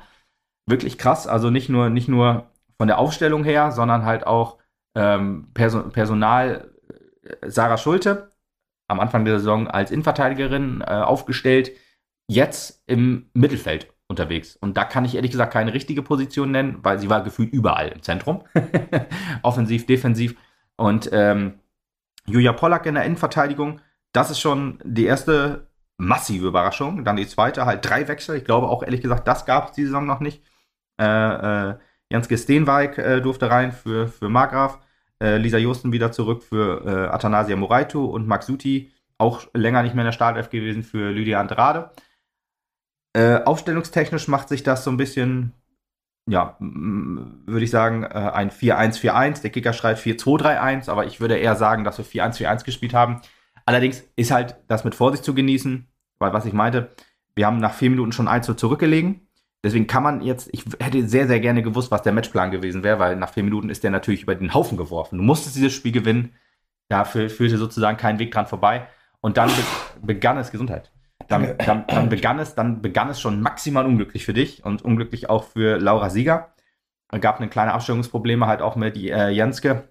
Wirklich 0.68 0.98
krass. 0.98 1.28
Also 1.28 1.52
nicht 1.52 1.70
nur, 1.70 1.92
nicht 1.92 2.08
nur 2.08 2.48
von 2.80 2.88
der 2.88 2.98
Aufstellung 2.98 3.44
her, 3.44 3.72
sondern 3.72 4.06
halt 4.06 4.26
auch 4.26 4.58
ähm, 4.96 5.50
Perso 5.54 5.84
Personal. 5.90 6.72
äh, 7.24 7.50
Sarah 7.50 7.78
Schulte, 7.78 8.30
am 8.88 9.00
Anfang 9.00 9.26
der 9.26 9.40
Saison 9.40 9.68
als 9.68 9.92
Innenverteidigerin 9.92 10.82
äh, 10.82 10.86
aufgestellt, 10.86 11.72
jetzt 12.28 12.84
im 12.88 13.30
Mittelfeld 13.34 13.88
unterwegs. 14.08 14.56
Und 14.56 14.78
da 14.78 14.84
kann 14.84 15.06
ich 15.06 15.16
ehrlich 15.16 15.32
gesagt 15.32 15.54
keine 15.54 15.74
richtige 15.74 16.04
Position 16.04 16.52
nennen, 16.52 16.80
weil 16.84 17.00
sie 17.00 17.10
war 17.10 17.24
gefühlt 17.24 17.52
überall 17.52 17.90
im 17.90 18.02
Zentrum. 18.02 18.44
Offensiv, 19.42 19.86
defensiv. 19.86 20.36
Und 20.78 21.10
ähm, 21.12 21.60
Julia 22.28 22.54
Pollack 22.54 22.86
in 22.86 22.96
der 22.96 23.06
Innenverteidigung, 23.06 23.82
das 24.12 24.30
ist 24.30 24.40
schon 24.40 24.80
die 24.84 25.06
erste 25.06 25.68
massive 25.98 26.48
Überraschung. 26.48 27.04
Dann 27.04 27.16
die 27.16 27.28
zweite, 27.28 27.66
halt 27.66 27.88
drei 27.88 28.08
Wechsel. 28.08 28.38
Ich 28.38 28.46
glaube 28.46 28.68
auch 28.68 28.84
ehrlich 28.84 29.02
gesagt, 29.02 29.28
das 29.28 29.46
gab 29.46 29.70
es 29.70 29.72
die 29.74 29.86
Saison 29.86 30.06
noch 30.06 30.20
nicht. 30.20 30.44
Äh, 31.00 31.70
äh, 31.70 31.76
Janske 32.10 32.38
Steenwijk 32.38 32.98
äh, 32.98 33.22
durfte 33.22 33.50
rein 33.50 33.72
für, 33.72 34.08
für 34.08 34.30
Margraf. 34.30 34.80
Äh, 35.24 35.38
Lisa 35.38 35.58
Josten 35.58 35.92
wieder 35.92 36.12
zurück 36.12 36.44
für 36.44 36.86
äh, 36.86 37.14
Athanasia 37.14 37.56
Moraitu 37.56 38.06
und 38.06 38.28
Max 38.28 38.48
Suti 38.48 38.92
auch 39.18 39.48
länger 39.54 39.84
nicht 39.84 39.96
mehr 39.96 40.04
in 40.04 40.08
der 40.08 40.12
Startelf 40.12 40.50
gewesen 40.50 40.84
für 40.84 41.12
Lydia 41.12 41.40
Andrade. 41.40 41.92
Äh, 43.14 43.44
aufstellungstechnisch 43.44 44.28
macht 44.28 44.50
sich 44.50 44.64
das 44.64 44.84
so 44.84 44.92
ein 44.92 44.98
bisschen, 44.98 45.54
ja, 46.30 46.58
würde 46.60 47.64
ich 47.64 47.72
sagen, 47.72 48.04
äh, 48.04 48.08
ein 48.08 48.52
4-1-4-1. 48.52 49.42
Der 49.42 49.52
Kicker 49.52 49.72
schreibt 49.72 50.02
4-2-3-1, 50.02 50.90
aber 50.90 51.06
ich 51.06 51.22
würde 51.22 51.38
eher 51.38 51.56
sagen, 51.56 51.86
dass 51.86 51.98
wir 51.98 52.06
4-1-4-1 52.06 52.66
gespielt 52.66 52.94
haben. 52.94 53.22
Allerdings 53.66 54.04
ist 54.18 54.32
halt 54.32 54.58
das 54.68 54.84
mit 54.84 54.96
Vorsicht 54.96 55.24
zu 55.24 55.34
genießen, 55.34 55.88
weil 56.20 56.34
was 56.34 56.46
ich 56.46 56.54
meinte, 56.54 56.94
wir 57.36 57.46
haben 57.46 57.60
nach 57.60 57.74
vier 57.74 57.90
Minuten 57.90 58.12
schon 58.12 58.28
1 58.28 58.54
zurückgelegen. 58.56 59.25
Deswegen 59.66 59.88
kann 59.88 60.04
man 60.04 60.22
jetzt, 60.22 60.48
ich 60.52 60.64
hätte 60.80 61.08
sehr, 61.08 61.26
sehr 61.26 61.40
gerne 61.40 61.64
gewusst, 61.64 61.90
was 61.90 62.04
der 62.04 62.14
Matchplan 62.14 62.52
gewesen 62.52 62.84
wäre, 62.84 63.00
weil 63.00 63.16
nach 63.16 63.34
vier 63.34 63.42
Minuten 63.42 63.72
ist 63.72 63.84
der 63.84 63.90
natürlich 63.90 64.22
über 64.22 64.36
den 64.36 64.54
Haufen 64.54 64.78
geworfen. 64.78 65.18
Du 65.18 65.24
musstest 65.24 65.56
dieses 65.56 65.74
Spiel 65.74 65.92
gewinnen. 65.92 66.36
Dafür 66.88 67.32
führte 67.32 67.58
sozusagen 67.58 67.98
kein 67.98 68.20
Weg 68.20 68.32
dran 68.32 68.46
vorbei. 68.46 68.88
Und 69.22 69.38
dann 69.38 69.50
be 69.50 69.64
begann 70.04 70.38
es 70.38 70.52
Gesundheit. 70.52 70.92
Dann, 71.30 71.58
dann, 71.58 71.88
dann 71.88 72.10
begann 72.10 72.38
es, 72.38 72.54
dann 72.54 72.84
begann 72.84 73.10
es 73.10 73.20
schon 73.20 73.42
maximal 73.42 73.88
unglücklich 73.88 74.24
für 74.24 74.36
dich 74.36 74.64
und 74.64 74.84
unglücklich 74.84 75.32
auch 75.32 75.46
für 75.46 75.80
Laura 75.80 76.12
Sieger. 76.12 76.54
Es 77.12 77.20
gab 77.20 77.40
eine 77.40 77.50
kleine 77.50 77.74
Abstimmungsprobleme 77.74 78.46
halt 78.46 78.62
auch 78.62 78.76
mit 78.76 78.96
die, 78.96 79.10
äh, 79.10 79.30
Jenske. 79.30 79.90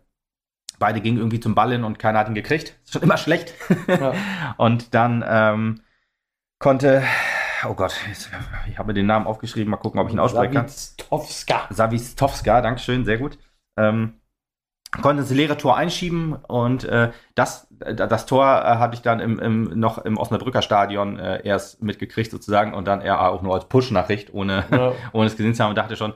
Beide 0.79 1.01
gingen 1.01 1.18
irgendwie 1.18 1.41
zum 1.41 1.57
Ball 1.57 1.72
hin 1.72 1.83
und 1.83 1.99
keiner 1.99 2.20
hat 2.20 2.29
ihn 2.29 2.35
gekriegt. 2.37 2.79
Ist 2.85 2.93
schon 2.93 3.03
immer 3.03 3.16
schlecht. 3.16 3.55
Ja. 3.89 4.12
und 4.57 4.95
dann 4.95 5.25
ähm, 5.27 5.81
konnte, 6.61 7.03
oh 7.68 7.74
Gott, 7.74 7.94
jetzt, 8.08 8.30
ich 8.68 8.78
habe 8.78 8.88
mir 8.88 8.94
den 8.94 9.06
Namen 9.06 9.26
aufgeschrieben, 9.26 9.70
mal 9.70 9.76
gucken, 9.76 10.00
ob 10.00 10.08
ich 10.08 10.14
ihn 10.14 10.18
aussprechen 10.20 10.54
kann. 10.54 10.68
Savistowska. 10.68 11.66
Savistowska, 11.70 12.60
Dankeschön, 12.60 13.04
sehr 13.04 13.18
gut. 13.18 13.38
Ähm, 13.76 14.14
konnte 15.02 15.22
das 15.22 15.30
leere 15.30 15.56
Tor 15.56 15.76
einschieben 15.76 16.34
und 16.34 16.84
äh, 16.84 17.10
das, 17.34 17.66
das 17.78 18.26
Tor 18.26 18.44
äh, 18.44 18.76
hatte 18.78 18.94
ich 18.94 19.02
dann 19.02 19.20
im, 19.20 19.38
im, 19.38 19.78
noch 19.78 19.98
im 19.98 20.16
Osnabrücker 20.16 20.62
Stadion 20.62 21.18
äh, 21.18 21.44
erst 21.44 21.82
mitgekriegt 21.82 22.30
sozusagen 22.30 22.74
und 22.74 22.86
dann 22.86 23.00
eher 23.00 23.28
auch 23.28 23.42
nur 23.42 23.54
als 23.54 23.66
Push-Nachricht, 23.66 24.32
ohne, 24.32 24.64
ja. 24.70 24.92
ohne 25.12 25.26
es 25.26 25.36
gesehen 25.36 25.54
zu 25.54 25.62
haben 25.62 25.70
und 25.70 25.78
dachte 25.78 25.96
schon, 25.96 26.14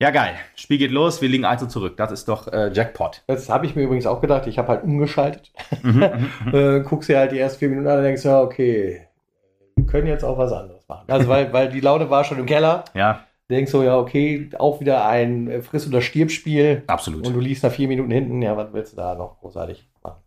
ja 0.00 0.10
geil, 0.10 0.34
Spiel 0.54 0.78
geht 0.78 0.90
los, 0.90 1.20
wir 1.20 1.28
liegen 1.28 1.44
also 1.44 1.66
zurück. 1.66 1.96
Das 1.96 2.10
ist 2.10 2.26
doch 2.28 2.48
äh, 2.48 2.72
Jackpot. 2.72 3.22
Das 3.26 3.48
habe 3.50 3.66
ich 3.66 3.76
mir 3.76 3.82
übrigens 3.82 4.06
auch 4.06 4.20
gedacht, 4.20 4.46
ich 4.46 4.58
habe 4.58 4.68
halt 4.68 4.84
umgeschaltet. 4.84 5.52
Mhm, 5.82 5.92
mhm, 6.00 6.30
mhm. 6.46 6.54
äh, 6.54 6.80
guckst 6.80 7.08
dir 7.08 7.18
halt 7.18 7.32
die 7.32 7.38
ersten 7.38 7.58
vier 7.58 7.68
Minuten 7.68 7.88
an 7.88 7.98
und 7.98 8.04
denkst, 8.04 8.24
ja 8.24 8.40
okay, 8.40 9.06
wir 9.76 9.86
können 9.86 10.06
jetzt 10.06 10.24
auch 10.24 10.38
was 10.38 10.52
anderes 10.52 10.79
machen. 10.90 11.10
Also 11.10 11.28
weil, 11.28 11.52
weil 11.52 11.70
die 11.70 11.80
Laune 11.80 12.10
war 12.10 12.24
schon 12.24 12.38
im 12.38 12.46
Keller. 12.46 12.84
Ja 12.94 13.24
denkst 13.50 13.72
so, 13.72 13.82
ja, 13.82 13.98
okay, 13.98 14.50
auch 14.58 14.80
wieder 14.80 15.06
ein 15.06 15.48
äh, 15.48 15.62
Friss- 15.62 15.86
oder 15.86 16.00
Stirb-Spiel. 16.00 16.84
Absolut. 16.86 17.26
Und 17.26 17.34
du 17.34 17.40
liegst 17.40 17.62
nach 17.62 17.72
vier 17.72 17.88
Minuten 17.88 18.10
hinten, 18.10 18.40
ja, 18.40 18.56
was 18.56 18.72
willst 18.72 18.92
du 18.92 18.96
da 18.96 19.14
noch 19.14 19.40
großartig 19.40 19.90
machen? 20.02 20.22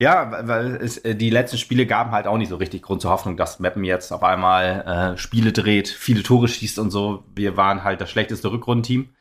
Ja, 0.00 0.46
weil 0.46 0.76
es, 0.76 0.98
äh, 0.98 1.14
die 1.14 1.30
letzten 1.30 1.58
Spiele 1.58 1.86
gaben 1.86 2.10
halt 2.10 2.26
auch 2.26 2.38
nicht 2.38 2.48
so 2.48 2.56
richtig 2.56 2.82
Grund 2.82 3.00
zur 3.00 3.10
Hoffnung, 3.10 3.36
dass 3.36 3.60
Meppen 3.60 3.84
jetzt 3.84 4.12
auf 4.12 4.22
einmal 4.22 5.14
äh, 5.14 5.18
Spiele 5.18 5.52
dreht, 5.52 5.88
viele 5.88 6.22
Tore 6.22 6.48
schießt 6.48 6.78
und 6.78 6.90
so. 6.90 7.24
Wir 7.34 7.56
waren 7.56 7.84
halt 7.84 8.00
das 8.00 8.10
schlechteste 8.10 8.50
Rückrundenteam. 8.50 9.14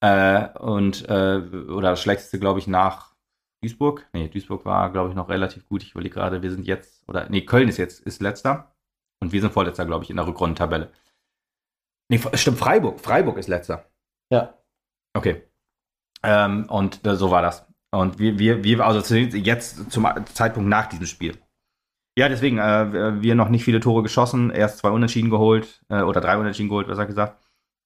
Äh, 0.00 0.48
und, 0.58 1.08
äh, 1.08 1.40
oder 1.68 1.90
das 1.90 2.02
schlechteste, 2.02 2.40
glaube 2.40 2.58
ich, 2.58 2.66
nach 2.66 3.14
Duisburg. 3.62 4.08
Nee, 4.12 4.28
Duisburg 4.28 4.64
war, 4.64 4.90
glaube 4.90 5.10
ich, 5.10 5.14
noch 5.14 5.28
relativ 5.28 5.68
gut. 5.68 5.84
Ich 5.84 5.92
überlege 5.92 6.14
gerade, 6.14 6.42
wir 6.42 6.50
sind 6.50 6.66
jetzt, 6.66 7.08
oder 7.08 7.28
nee, 7.28 7.42
Köln 7.42 7.68
ist 7.68 7.76
jetzt 7.76 8.00
ist 8.00 8.20
letzter. 8.20 8.71
Und 9.22 9.32
wir 9.32 9.40
sind 9.40 9.52
vorletzter, 9.52 9.86
glaube 9.86 10.02
ich, 10.02 10.10
in 10.10 10.16
der 10.16 10.26
Rückrundentabelle. 10.26 10.90
Nee, 12.08 12.20
stimmt, 12.34 12.58
Freiburg. 12.58 12.98
Freiburg 12.98 13.38
ist 13.38 13.46
letzter. 13.46 13.84
Ja. 14.32 14.58
Okay. 15.14 15.42
Ähm, 16.24 16.68
und 16.68 17.06
äh, 17.06 17.14
so 17.14 17.30
war 17.30 17.40
das. 17.40 17.64
Und 17.92 18.18
wir, 18.18 18.40
wir, 18.40 18.64
wir, 18.64 18.84
also 18.84 19.14
jetzt 19.14 19.92
zum 19.92 20.08
Zeitpunkt 20.34 20.68
nach 20.68 20.86
diesem 20.86 21.06
Spiel. 21.06 21.38
Ja, 22.18 22.28
deswegen, 22.28 22.58
äh, 22.58 23.22
wir 23.22 23.36
noch 23.36 23.48
nicht 23.48 23.62
viele 23.62 23.78
Tore 23.78 24.02
geschossen, 24.02 24.50
erst 24.50 24.78
zwei 24.78 24.90
Unentschieden 24.90 25.30
geholt, 25.30 25.84
äh, 25.88 26.02
oder 26.02 26.20
drei 26.20 26.36
Unentschieden 26.36 26.68
geholt, 26.68 26.88
besser 26.88 27.06
gesagt. 27.06 27.40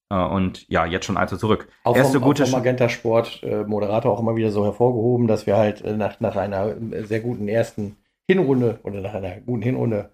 Äh, 0.09 0.15
und 0.15 0.67
ja, 0.69 0.87
jetzt 0.87 1.05
schon 1.05 1.17
eins 1.17 1.37
zurück. 1.37 1.69
Auch 1.83 1.95
Erste 1.95 2.17
vom, 2.17 2.23
gute 2.23 2.45
auch 2.45 2.47
vom 2.47 2.59
Magenta 2.61 2.89
Sport 2.89 3.43
äh, 3.43 3.63
Moderator 3.63 4.11
auch 4.11 4.19
immer 4.19 4.35
wieder 4.35 4.49
so 4.49 4.65
hervorgehoben, 4.65 5.27
dass 5.27 5.45
wir 5.45 5.55
halt 5.55 5.83
äh, 5.83 5.95
nach, 5.95 6.19
nach 6.19 6.35
einer 6.35 6.73
sehr 7.05 7.19
guten 7.19 7.47
ersten 7.47 7.97
Hinrunde 8.27 8.79
oder 8.81 9.01
nach 9.01 9.13
einer 9.13 9.39
guten 9.41 9.61
Hinrunde 9.61 10.09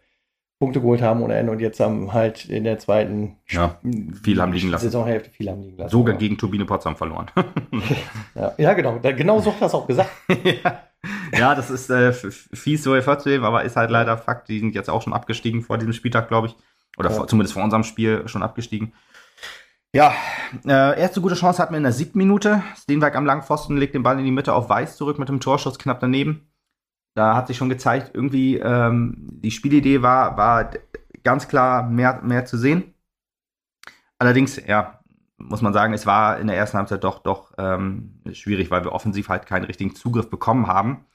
Punkte 0.64 0.80
geholt 0.80 1.02
haben 1.02 1.22
ohne 1.22 1.36
Ende 1.36 1.52
und 1.52 1.60
jetzt 1.60 1.82
haben 1.82 2.14
halt 2.14 2.46
in 2.46 2.64
der 2.64 2.80
zweiten 2.80 3.36
ja, 3.50 3.78
viel 4.24 4.42
haben 4.42 4.54
liegen 4.54 4.70
lassen. 4.70 4.86
Saisonhälfte 4.86 5.30
viel 5.30 5.50
haben 5.50 5.62
liegen 5.62 5.76
lassen. 5.76 5.92
Sogar 5.92 6.16
gegen 6.16 6.38
Turbine 6.38 6.64
Potsdam 6.64 6.96
verloren. 6.96 7.26
ja, 8.36 8.54
ja, 8.58 8.74
genau. 8.74 8.98
Genau 9.02 9.42
so 9.42 9.52
hat 9.52 9.62
das 9.62 9.74
auch 9.74 9.86
gesagt. 9.86 10.10
ja. 10.64 10.80
ja, 11.38 11.54
das 11.54 11.70
ist 11.70 11.90
äh, 11.90 12.14
fies 12.14 12.82
so 12.82 12.96
hervorzuheben, 12.96 13.46
aber 13.46 13.66
ist 13.66 13.76
halt 13.76 13.92
leider 13.92 14.18
Fakt. 14.18 14.48
Die 14.48 14.60
sind 14.60 14.74
jetzt 14.74 14.90
auch 14.90 15.02
schon 15.02 15.12
abgestiegen 15.12 15.64
vor 15.64 15.78
diesem 15.78 15.92
Spieltag, 15.92 16.30
glaube 16.30 16.48
ich. 16.48 16.56
Oder 16.98 17.10
ja. 17.10 17.18
vor, 17.18 17.28
zumindest 17.28 17.54
vor 17.56 17.64
unserem 17.66 17.84
Spiel 17.84 18.26
schon 18.30 18.42
abgestiegen. 18.42 18.94
Ja, 19.92 20.14
äh, 20.66 20.98
erste 20.98 21.20
gute 21.20 21.36
Chance 21.36 21.62
hatten 21.62 21.74
wir 21.74 21.78
in 21.78 21.84
der 21.84 21.92
siebten 21.92 22.20
Minute. 22.20 22.64
Steenberg 22.78 23.18
am 23.18 23.26
Langpfosten 23.26 23.76
legt 23.76 23.96
den 23.96 24.04
Ball 24.04 24.18
in 24.18 24.24
die 24.24 24.32
Mitte 24.32 24.54
auf 24.54 24.70
Weiß 24.70 24.96
zurück 24.96 25.20
mit 25.20 25.28
dem 25.28 25.42
Torschuss 25.42 25.78
knapp 25.78 26.00
daneben 26.00 26.48
da 27.16 27.36
hat 27.36 27.48
sich 27.48 27.58
schon 27.58 27.70
gezeigt, 27.70 28.12
irgendwie 28.14 28.58
ähm, 28.58 29.30
die 29.32 29.52
Spielidee 29.52 30.02
war, 30.02 30.38
war 30.38 30.72
ganz 31.24 31.48
klar 31.48 31.84
mehr, 31.84 32.22
mehr 32.24 32.46
zu 32.46 32.58
sehen. 32.58 32.94
Allerdings, 34.20 34.62
ja, 34.66 35.00
muss 35.38 35.62
man 35.62 35.74
sagen, 35.74 35.94
es 35.94 36.06
war 36.06 36.40
in 36.40 36.48
der 36.48 36.58
ersten 36.58 36.78
Halbzeit 36.78 37.04
doch, 37.04 37.20
doch 37.20 37.54
ähm, 37.58 38.22
schwierig, 38.32 38.72
weil 38.72 38.84
wir 38.84 38.94
offensiv 38.94 39.30
halt 39.30 39.46
keinen 39.46 39.66
richtigen 39.66 39.96
Zugriff 39.96 40.30
bekommen 40.30 40.68
haben. 40.68 41.06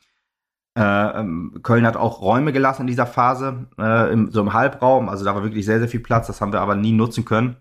Äh, 0.76 0.82
ähm, 0.82 1.60
Köln 1.62 1.86
hat 1.86 1.96
auch 1.96 2.20
Räume 2.20 2.52
gelassen 2.52 2.82
in 2.82 2.86
dieser 2.86 3.06
Phase, 3.06 3.66
äh, 3.78 4.12
im, 4.12 4.30
so 4.30 4.40
im 4.40 4.52
Halbraum. 4.52 5.08
Also 5.08 5.24
da 5.24 5.34
war 5.34 5.42
wirklich 5.42 5.64
sehr, 5.66 5.78
sehr 5.78 5.88
viel 5.88 6.00
Platz. 6.00 6.26
Das 6.26 6.40
haben 6.40 6.52
wir 6.52 6.60
aber 6.60 6.76
nie 6.76 6.92
nutzen 6.92 7.24
können. 7.24 7.56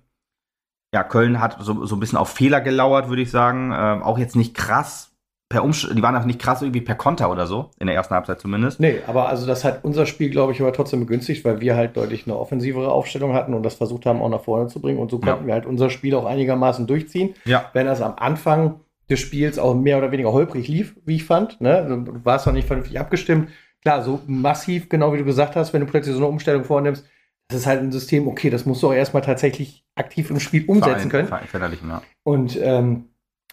Ja, 0.93 1.03
Köln 1.03 1.41
hat 1.41 1.57
so, 1.59 1.85
so 1.85 1.95
ein 1.95 1.99
bisschen 1.99 2.17
auf 2.17 2.29
Fehler 2.29 2.61
gelauert, 2.61 3.09
würde 3.09 3.21
ich 3.21 3.31
sagen. 3.31 3.71
Äh, 3.71 4.03
auch 4.03 4.17
jetzt 4.17 4.35
nicht 4.35 4.55
krass 4.55 5.16
per 5.49 5.63
Umsch 5.63 5.87
die 5.89 6.01
waren 6.01 6.15
auch 6.15 6.25
nicht 6.25 6.39
krass 6.39 6.61
irgendwie 6.61 6.81
per 6.81 6.95
Konter 6.95 7.31
oder 7.31 7.47
so, 7.47 7.69
in 7.79 7.87
der 7.87 7.95
ersten 7.95 8.13
Halbzeit 8.13 8.39
zumindest. 8.41 8.79
Nee, 8.79 8.99
aber 9.07 9.29
also 9.29 9.47
das 9.47 9.63
hat 9.63 9.83
unser 9.83 10.05
Spiel, 10.05 10.29
glaube 10.29 10.51
ich, 10.51 10.61
aber 10.61 10.73
trotzdem 10.73 10.99
begünstigt, 10.99 11.45
weil 11.45 11.61
wir 11.61 11.75
halt 11.75 11.95
deutlich 11.95 12.25
eine 12.27 12.37
offensivere 12.37 12.91
Aufstellung 12.91 13.33
hatten 13.33 13.53
und 13.53 13.63
das 13.63 13.75
versucht 13.75 14.05
haben, 14.05 14.21
auch 14.21 14.29
nach 14.29 14.41
vorne 14.41 14.67
zu 14.67 14.81
bringen. 14.81 14.99
Und 14.99 15.09
so 15.09 15.19
konnten 15.19 15.43
ja. 15.43 15.47
wir 15.47 15.53
halt 15.53 15.65
unser 15.65 15.89
Spiel 15.89 16.15
auch 16.15 16.25
einigermaßen 16.25 16.85
durchziehen. 16.85 17.35
Ja. 17.45 17.69
Wenn 17.73 17.85
das 17.85 18.01
am 18.01 18.15
Anfang 18.17 18.81
des 19.09 19.19
Spiels 19.19 19.57
auch 19.57 19.73
mehr 19.73 19.97
oder 19.97 20.11
weniger 20.11 20.33
holprig 20.33 20.67
lief, 20.67 20.95
wie 21.05 21.15
ich 21.15 21.23
fand. 21.23 21.61
Ne? 21.61 22.03
Du 22.05 22.25
warst 22.25 22.45
noch 22.45 22.53
nicht 22.53 22.67
vernünftig 22.67 22.99
abgestimmt. 22.99 23.49
Klar, 23.81 24.03
so 24.03 24.19
massiv, 24.27 24.89
genau 24.89 25.13
wie 25.13 25.17
du 25.17 25.23
gesagt 25.23 25.55
hast, 25.55 25.73
wenn 25.73 25.81
du 25.81 25.87
plötzlich 25.87 26.13
so 26.13 26.19
eine 26.19 26.27
Umstellung 26.27 26.63
vornimmst, 26.63 27.05
das 27.47 27.61
ist 27.61 27.67
halt 27.67 27.81
ein 27.81 27.91
System, 27.93 28.27
okay, 28.27 28.49
das 28.49 28.65
musst 28.65 28.83
du 28.83 28.87
auch 28.87 28.93
erstmal 28.93 29.21
tatsächlich 29.21 29.85
aktiv 29.95 30.29
im 30.29 30.41
Spiel 30.41 30.65
umsetzen 30.67 31.09
Verein, 31.09 31.27
können. 31.29 31.47
Verein, 31.47 31.77
ja. 31.87 32.01
Und 32.23 32.59
ähm, 32.61 33.05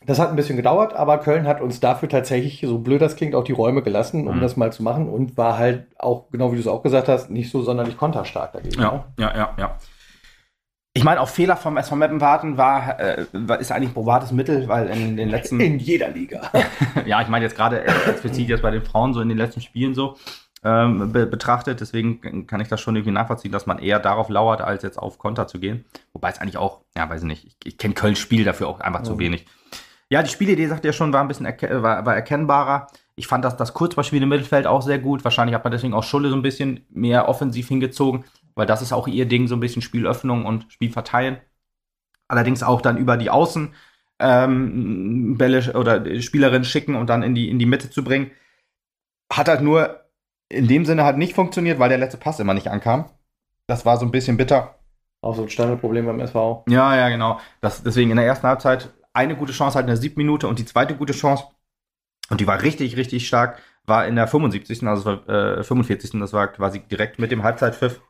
das 0.07 0.19
hat 0.19 0.31
ein 0.31 0.37
bisschen 0.37 0.57
gedauert, 0.57 0.95
aber 0.95 1.19
Köln 1.19 1.47
hat 1.47 1.61
uns 1.61 1.81
dafür 1.81 2.09
tatsächlich, 2.09 2.63
so 2.67 2.79
blöd 2.79 3.01
das 3.01 3.17
klingt, 3.17 3.35
auch 3.35 3.45
die 3.45 3.53
Räume 3.53 3.83
gelassen, 3.83 4.27
um 4.29 4.37
mhm. 4.37 4.41
das 4.41 4.57
mal 4.57 4.73
zu 4.73 4.83
machen 4.83 5.09
und 5.09 5.37
war 5.37 5.59
halt 5.59 5.87
auch, 5.99 6.31
genau 6.31 6.53
wie 6.53 6.57
du 6.57 6.61
es 6.61 6.67
auch 6.67 6.83
gesagt 6.83 7.09
hast, 7.09 7.31
nicht 7.31 7.51
so 7.51 7.63
sonderlich 7.63 7.97
konterstark 7.97 8.53
dagegen. 8.53 8.81
Ja, 8.81 8.93
ne? 8.93 9.05
ja, 9.19 9.37
ja, 9.37 9.51
ja. 9.59 9.79
Ich 10.97 11.03
meine, 11.03 11.21
auch 11.21 11.29
Fehler 11.29 11.57
vom 11.57 11.77
SV 11.77 11.97
Meppen 11.97 12.21
warten 12.21 12.57
war, 12.57 13.01
äh, 13.01 13.27
ist 13.59 13.73
eigentlich 13.73 13.91
ein 13.91 13.95
probates 13.95 14.31
Mittel, 14.31 14.69
weil 14.69 14.87
in 14.89 15.17
den 15.17 15.29
letzten. 15.29 15.59
In 15.59 15.81
jeder 15.81 16.09
Liga. 16.11 16.53
ja, 17.05 17.21
ich 17.21 17.27
meine 17.27 17.45
jetzt 17.45 17.57
gerade 17.57 17.85
explizit 17.85 18.49
jetzt 18.49 18.63
bei 18.63 18.71
den 18.71 18.83
Frauen 18.83 19.13
so 19.13 19.21
in 19.21 19.29
den 19.29 19.37
letzten 19.37 19.61
Spielen 19.61 19.95
so 19.95 20.17
ähm, 20.63 21.13
be 21.13 21.27
betrachtet. 21.27 21.81
Deswegen 21.81 22.47
kann 22.47 22.61
ich 22.61 22.69
das 22.69 22.81
schon 22.81 22.95
irgendwie 22.95 23.13
nachvollziehen, 23.13 23.51
dass 23.51 23.67
man 23.67 23.81
eher 23.81 23.99
darauf 23.99 24.29
lauert, 24.29 24.61
als 24.61 24.85
jetzt 24.85 24.99
auf 24.99 25.19
Konter 25.19 25.49
zu 25.49 25.59
gehen. 25.59 25.85
Wobei 26.13 26.31
es 26.31 26.41
eigentlich 26.41 26.59
auch, 26.59 26.83
ja, 26.97 27.09
weiß 27.11 27.23
ich 27.23 27.27
nicht, 27.27 27.45
ich, 27.45 27.57
ich 27.65 27.79
kenne 27.79 27.95
Kölns 27.95 28.21
Spiel 28.21 28.45
dafür 28.45 28.69
auch 28.69 28.79
einfach 28.79 29.01
mhm. 29.01 29.05
zu 29.05 29.19
wenig. 29.19 29.47
Ja, 30.15 30.23
die 30.23 30.31
Spielidee, 30.31 30.69
sagt 30.69 30.85
ihr 30.85 30.93
schon, 30.93 31.13
war 31.13 31.23
ein 31.23 31.27
bisschen 31.27 31.45
erke 31.45 31.83
war, 31.83 32.07
war, 32.07 32.15
erkennbarer. 32.15 32.87
Ich 33.17 33.27
fand 33.27 33.45
das, 33.45 33.57
das 33.57 33.75
Kurzballspiel 33.75 34.23
im 34.23 34.29
Mittelfeld 34.29 34.65
auch 34.65 34.81
sehr 34.81 35.01
gut. 35.01 35.25
Wahrscheinlich 35.25 35.57
hat 35.57 35.65
man 35.65 35.73
deswegen 35.73 35.93
auch 35.93 36.05
Schulle 36.05 36.29
so 36.29 36.37
ein 36.37 36.43
bisschen 36.43 36.87
mehr 36.89 37.29
offensiv 37.29 37.67
hingezogen, 37.67 38.25
weil 38.55 38.65
das 38.65 38.81
ist 38.81 38.93
auch 38.93 39.09
ihr 39.09 39.27
Ding, 39.27 39.49
so 39.49 39.57
ein 39.57 39.61
bisschen 39.61 39.83
Spielöffnung 39.83 40.47
und 40.47 40.73
Spiel 40.73 40.93
verteilen. 40.93 41.39
Allerdings 42.29 42.63
auch 42.63 42.81
dann 42.81 42.97
über 42.97 43.17
die 43.17 43.29
Außen 43.29 43.75
ähm, 44.21 45.37
Bälle 45.37 45.73
oder 45.73 46.21
Spielerinnen 46.23 46.65
schicken 46.65 46.95
und 46.95 47.11
dann 47.11 47.25
in 47.25 47.35
die, 47.35 47.51
in 47.51 47.59
die 47.59 47.67
Mitte 47.67 47.91
zu 47.91 48.05
bringen. 48.05 48.31
Hat 49.33 49.49
halt 49.49 49.63
nur 49.63 50.05
in 50.49 50.69
dem 50.69 50.85
Sinne 50.85 51.03
halt 51.03 51.17
nicht 51.19 51.35
funktioniert, 51.35 51.81
weil 51.81 51.89
der 51.89 51.99
letzte 51.99 52.19
Pass 52.19 52.39
immer 52.39 52.55
nicht 52.55 52.69
ankam. 52.69 53.07
Das 53.67 53.85
war 53.85 53.97
so 53.97 54.07
ein 54.07 54.13
bisschen 54.13 54.37
bitter. 54.37 54.77
Auch 55.23 55.35
so 55.35 55.43
ein 55.43 55.51
Standardproblem 55.51 56.07
beim 56.07 56.21
SV. 56.21 56.67
Ja, 56.69 56.95
ja, 56.95 57.09
genau. 57.09 57.41
Das, 57.61 57.83
deswegen 57.83 58.11
in 58.11 58.17
der 58.17 58.27
ersten 58.27 58.47
Halbzeit 58.47 58.95
eine 59.15 59.37
gute 59.37 59.53
Chance 59.53 59.77
halt 59.77 59.85
in 59.85 59.89
der 59.89 59.97
siebten 59.97 60.19
Minute 60.19 60.49
und 60.49 60.59
die 60.59 60.67
zweite 60.67 60.95
gute 60.97 61.13
Chance, 61.13 61.45
und 62.31 62.41
die 62.41 62.47
war 62.47 62.63
richtig, 62.63 62.97
richtig 62.97 63.27
stark, 63.27 63.61
war 63.87 64.07
in 64.07 64.17
der 64.17 64.27
75. 64.27 64.87
also 64.87 65.13
äh, 65.27 65.63
45. 65.63 66.19
Das 66.21 66.33
war 66.33 66.49
quasi 66.49 66.81
direkt 66.81 67.19
mit 67.19 67.31
dem 67.31 67.43
Halbzeitpfiff. 67.43 68.01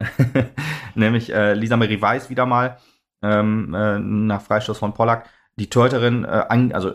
Nämlich 0.94 1.32
äh, 1.32 1.54
Lisa 1.54 1.76
Marie 1.76 2.00
Weiß 2.00 2.28
wieder 2.28 2.44
mal 2.44 2.78
ähm, 3.22 3.74
äh, 3.74 3.98
nach 3.98 4.42
Freistoß 4.42 4.78
von 4.78 4.94
Pollack. 4.94 5.28
Die 5.56 5.70
Torhüterin, 5.70 6.24
äh, 6.24 6.72
also 6.72 6.92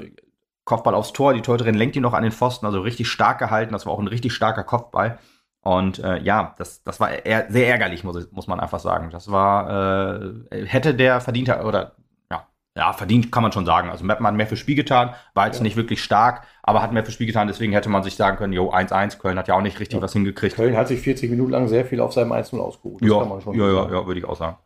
Kopfball 0.65 0.93
aufs 0.93 1.13
Tor, 1.13 1.33
die 1.33 1.41
Torhüterin 1.41 1.75
lenkt 1.75 1.95
ihn 1.95 2.01
noch 2.01 2.13
an 2.13 2.23
den 2.23 2.31
Pfosten, 2.31 2.65
also 2.65 2.81
richtig 2.81 3.07
stark 3.07 3.39
gehalten. 3.39 3.73
Das 3.73 3.85
war 3.85 3.93
auch 3.93 3.99
ein 3.99 4.07
richtig 4.07 4.33
starker 4.33 4.63
Kopfball. 4.63 5.17
Und 5.61 5.99
äh, 5.99 6.19
ja, 6.21 6.55
das, 6.57 6.83
das 6.83 6.99
war 6.99 7.25
eher, 7.25 7.47
sehr 7.49 7.67
ärgerlich, 7.67 8.03
muss, 8.03 8.31
muss 8.31 8.47
man 8.47 8.59
einfach 8.59 8.79
sagen. 8.79 9.09
Das 9.09 9.31
war, 9.31 10.21
äh, 10.51 10.65
hätte 10.65 10.93
der 10.93 11.21
verdienter 11.21 11.65
oder 11.65 11.95
ja, 12.77 12.93
verdient 12.93 13.31
kann 13.31 13.41
man 13.41 13.51
schon 13.51 13.65
sagen. 13.65 13.89
Also 13.89 14.05
Meppen 14.05 14.25
hat 14.25 14.35
mehr 14.35 14.45
für 14.45 14.55
Spiel 14.55 14.75
getan, 14.75 15.15
war 15.33 15.47
jetzt 15.47 15.57
ja. 15.57 15.63
nicht 15.63 15.75
wirklich 15.75 16.03
stark, 16.03 16.45
aber 16.61 16.81
hat 16.81 16.93
mehr 16.93 17.03
für 17.03 17.11
Spiel 17.11 17.25
getan. 17.25 17.47
Deswegen 17.47 17.73
hätte 17.73 17.89
man 17.89 18.03
sich 18.03 18.15
sagen 18.15 18.37
können, 18.37 18.53
jo, 18.53 18.71
1-1, 18.71 19.17
Köln 19.17 19.37
hat 19.37 19.47
ja 19.47 19.55
auch 19.55 19.61
nicht 19.61 19.79
richtig 19.79 19.97
ja. 19.97 20.03
was 20.03 20.13
hingekriegt. 20.13 20.55
Köln 20.55 20.77
hat 20.77 20.87
sich 20.87 21.01
40 21.01 21.31
Minuten 21.31 21.51
lang 21.51 21.67
sehr 21.67 21.85
viel 21.85 21.99
auf 21.99 22.13
seinem 22.13 22.31
1-0 22.31 22.57
ausgeruht. 22.59 23.01
Das 23.01 23.09
ja, 23.09 23.19
kann 23.19 23.29
man 23.29 23.41
schon 23.41 23.57
ja, 23.57 23.67
ja, 23.67 23.91
ja, 23.91 24.05
würde 24.05 24.19
ich 24.19 24.25
auch 24.25 24.37
sagen. 24.37 24.57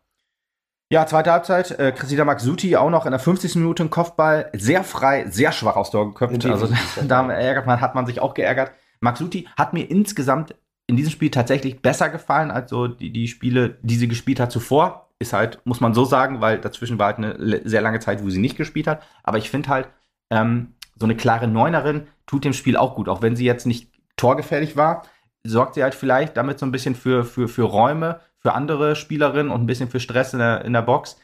Ja, 0.91 1.05
zweite 1.05 1.31
Halbzeit. 1.31 1.71
Äh, 1.79 1.93
Christina 1.93 2.25
Maxuti 2.25 2.75
auch 2.75 2.89
noch 2.89 3.05
in 3.05 3.11
der 3.11 3.19
50. 3.19 3.55
Minute 3.55 3.83
im 3.83 3.89
Kopfball. 3.89 4.49
Sehr 4.51 4.83
frei, 4.83 5.25
sehr 5.29 5.53
schwach 5.53 5.77
aufs 5.77 5.91
Tor 5.91 6.07
geköpft. 6.07 6.45
Also 6.45 6.67
da 7.07 7.31
ärgert 7.31 7.65
man, 7.65 7.79
hat 7.79 7.95
man 7.95 8.05
sich 8.05 8.19
auch 8.19 8.33
geärgert. 8.33 8.73
Maxuti 8.99 9.47
hat 9.57 9.71
mir 9.71 9.89
insgesamt 9.89 10.53
in 10.87 10.97
diesem 10.97 11.11
Spiel 11.11 11.31
tatsächlich 11.31 11.81
besser 11.81 12.09
gefallen 12.09 12.51
als 12.51 12.69
so 12.69 12.89
die, 12.89 13.13
die 13.13 13.29
Spiele, 13.29 13.77
die 13.83 13.95
sie 13.95 14.09
gespielt 14.09 14.41
hat 14.41 14.51
zuvor 14.51 15.10
ist 15.21 15.33
halt, 15.33 15.59
muss 15.65 15.79
man 15.79 15.93
so 15.93 16.03
sagen, 16.03 16.41
weil 16.41 16.59
dazwischen 16.59 16.99
war 16.99 17.07
halt 17.07 17.17
eine 17.17 17.61
sehr 17.63 17.81
lange 17.81 17.99
Zeit, 17.99 18.23
wo 18.23 18.29
sie 18.29 18.39
nicht 18.39 18.57
gespielt 18.57 18.87
hat. 18.87 19.03
Aber 19.23 19.37
ich 19.37 19.49
finde 19.49 19.69
halt, 19.69 19.87
ähm, 20.29 20.73
so 20.95 21.05
eine 21.05 21.15
klare 21.15 21.47
Neunerin 21.47 22.07
tut 22.27 22.43
dem 22.43 22.53
Spiel 22.53 22.77
auch 22.77 22.95
gut, 22.95 23.09
auch 23.09 23.21
wenn 23.21 23.35
sie 23.35 23.45
jetzt 23.45 23.65
nicht 23.65 23.91
torgefährlich 24.17 24.75
war, 24.77 25.03
sorgt 25.43 25.75
sie 25.75 25.83
halt 25.83 25.95
vielleicht 25.95 26.37
damit 26.37 26.59
so 26.59 26.65
ein 26.65 26.71
bisschen 26.71 26.95
für, 26.95 27.23
für, 27.23 27.47
für 27.47 27.63
Räume, 27.63 28.19
für 28.37 28.53
andere 28.53 28.95
Spielerinnen 28.95 29.51
und 29.51 29.61
ein 29.61 29.65
bisschen 29.65 29.89
für 29.89 29.99
Stress 29.99 30.33
in 30.33 30.39
der, 30.39 30.63
in 30.65 30.73
der 30.73 30.83
Box. 30.83 31.19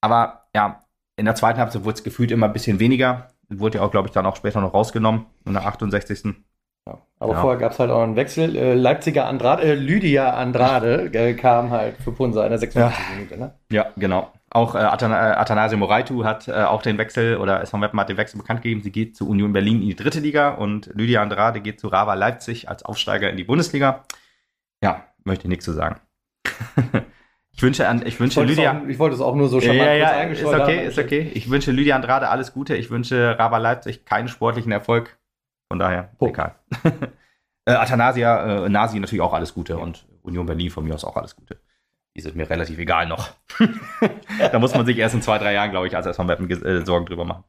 Aber 0.00 0.48
ja, 0.54 0.80
in 1.16 1.24
der 1.26 1.34
zweiten 1.34 1.60
Halbzeit 1.60 1.84
wurde 1.84 1.94
es 1.94 2.04
gefühlt 2.04 2.30
immer 2.30 2.46
ein 2.46 2.52
bisschen 2.52 2.80
weniger. 2.80 3.28
Wurde 3.48 3.78
ja 3.78 3.84
auch, 3.84 3.90
glaube 3.90 4.08
ich, 4.08 4.14
dann 4.14 4.26
auch 4.26 4.36
später 4.36 4.60
noch 4.60 4.74
rausgenommen, 4.74 5.26
in 5.44 5.52
der 5.52 5.66
68. 5.66 6.34
Ja. 6.86 6.98
Aber 7.18 7.34
ja. 7.34 7.40
vorher 7.40 7.60
gab 7.60 7.72
es 7.72 7.78
halt 7.78 7.90
auch 7.90 8.02
einen 8.02 8.16
Wechsel. 8.16 8.56
Äh, 8.56 8.74
Leipziger 8.74 9.26
Andrade, 9.26 9.62
äh, 9.62 9.74
Lydia 9.74 10.34
Andrade 10.34 11.10
äh, 11.12 11.34
kam 11.34 11.70
halt 11.70 11.96
für 11.98 12.12
Punsa 12.12 12.42
in 12.44 12.50
der 12.50 12.58
56. 12.58 12.98
Ja. 12.98 13.14
Minute. 13.14 13.38
Ne? 13.38 13.54
Ja, 13.70 13.86
genau. 13.96 14.32
Auch 14.50 14.74
äh, 14.74 14.78
Athan 14.78 15.12
äh, 15.12 15.14
Athanasio 15.14 15.78
Moraitu 15.78 16.24
hat 16.24 16.46
äh, 16.48 16.52
auch 16.52 16.82
den 16.82 16.98
Wechsel, 16.98 17.38
oder 17.38 17.62
SV 17.62 17.78
Meppen 17.78 17.98
hat 17.98 18.10
den 18.10 18.18
Wechsel 18.18 18.38
bekannt 18.38 18.62
gegeben. 18.62 18.82
Sie 18.82 18.92
geht 18.92 19.16
zu 19.16 19.26
Union 19.28 19.52
Berlin 19.52 19.80
in 19.80 19.88
die 19.88 19.96
dritte 19.96 20.20
Liga 20.20 20.50
und 20.50 20.90
Lydia 20.94 21.22
Andrade 21.22 21.60
geht 21.60 21.80
zu 21.80 21.88
Rava 21.88 22.14
Leipzig 22.14 22.68
als 22.68 22.84
Aufsteiger 22.84 23.30
in 23.30 23.38
die 23.38 23.44
Bundesliga. 23.44 24.04
Ja, 24.82 25.06
möchte 25.24 25.44
ich 25.44 25.48
nichts 25.48 25.64
zu 25.64 25.72
sagen. 25.72 26.00
ich 27.52 27.62
wünsche, 27.62 27.88
an, 27.88 28.02
ich 28.04 28.20
wünsche 28.20 28.42
ich 28.42 28.48
Lydia. 28.48 28.78
Auch, 28.78 28.88
ich 28.88 28.98
wollte 28.98 29.14
es 29.14 29.22
auch 29.22 29.34
nur 29.34 29.48
so 29.48 29.60
schon 29.60 29.74
ja, 29.74 29.84
mal 29.84 29.98
ja, 29.98 30.26
kurz 30.26 30.40
ja, 30.40 30.48
Ist 30.48 30.60
okay, 30.60 30.86
ist 30.86 30.98
okay. 30.98 31.30
Ich 31.32 31.48
wünsche 31.48 31.70
Lydia 31.70 31.96
Andrade 31.96 32.28
alles 32.28 32.52
Gute. 32.52 32.76
Ich 32.76 32.90
wünsche 32.90 33.38
Rava 33.38 33.56
Leipzig 33.56 34.04
keinen 34.04 34.28
sportlichen 34.28 34.72
Erfolg. 34.72 35.18
Von 35.72 35.78
daher, 35.78 36.10
oh. 36.18 36.26
egal. 36.26 36.54
äh, 37.64 37.72
Athanasia, 37.72 38.66
äh, 38.66 38.68
Nasi 38.68 39.00
natürlich 39.00 39.22
auch 39.22 39.32
alles 39.32 39.54
Gute 39.54 39.78
und 39.78 40.06
Union 40.20 40.44
Berlin 40.44 40.68
von 40.68 40.84
mir 40.84 40.92
aus 40.92 41.02
auch 41.02 41.16
alles 41.16 41.34
Gute. 41.34 41.56
Die 42.14 42.20
sind 42.20 42.36
mir 42.36 42.50
relativ 42.50 42.78
egal 42.78 43.06
noch. 43.06 43.30
da 44.52 44.58
muss 44.58 44.74
man 44.74 44.84
sich 44.84 44.98
erst 44.98 45.14
in 45.14 45.22
zwei, 45.22 45.38
drei 45.38 45.54
Jahren, 45.54 45.70
glaube 45.70 45.86
ich, 45.86 45.96
als 45.96 46.04
erstmal 46.04 46.26
Mappen 46.26 46.50
äh, 46.50 46.84
Sorgen 46.84 47.06
drüber 47.06 47.24
machen. 47.24 47.44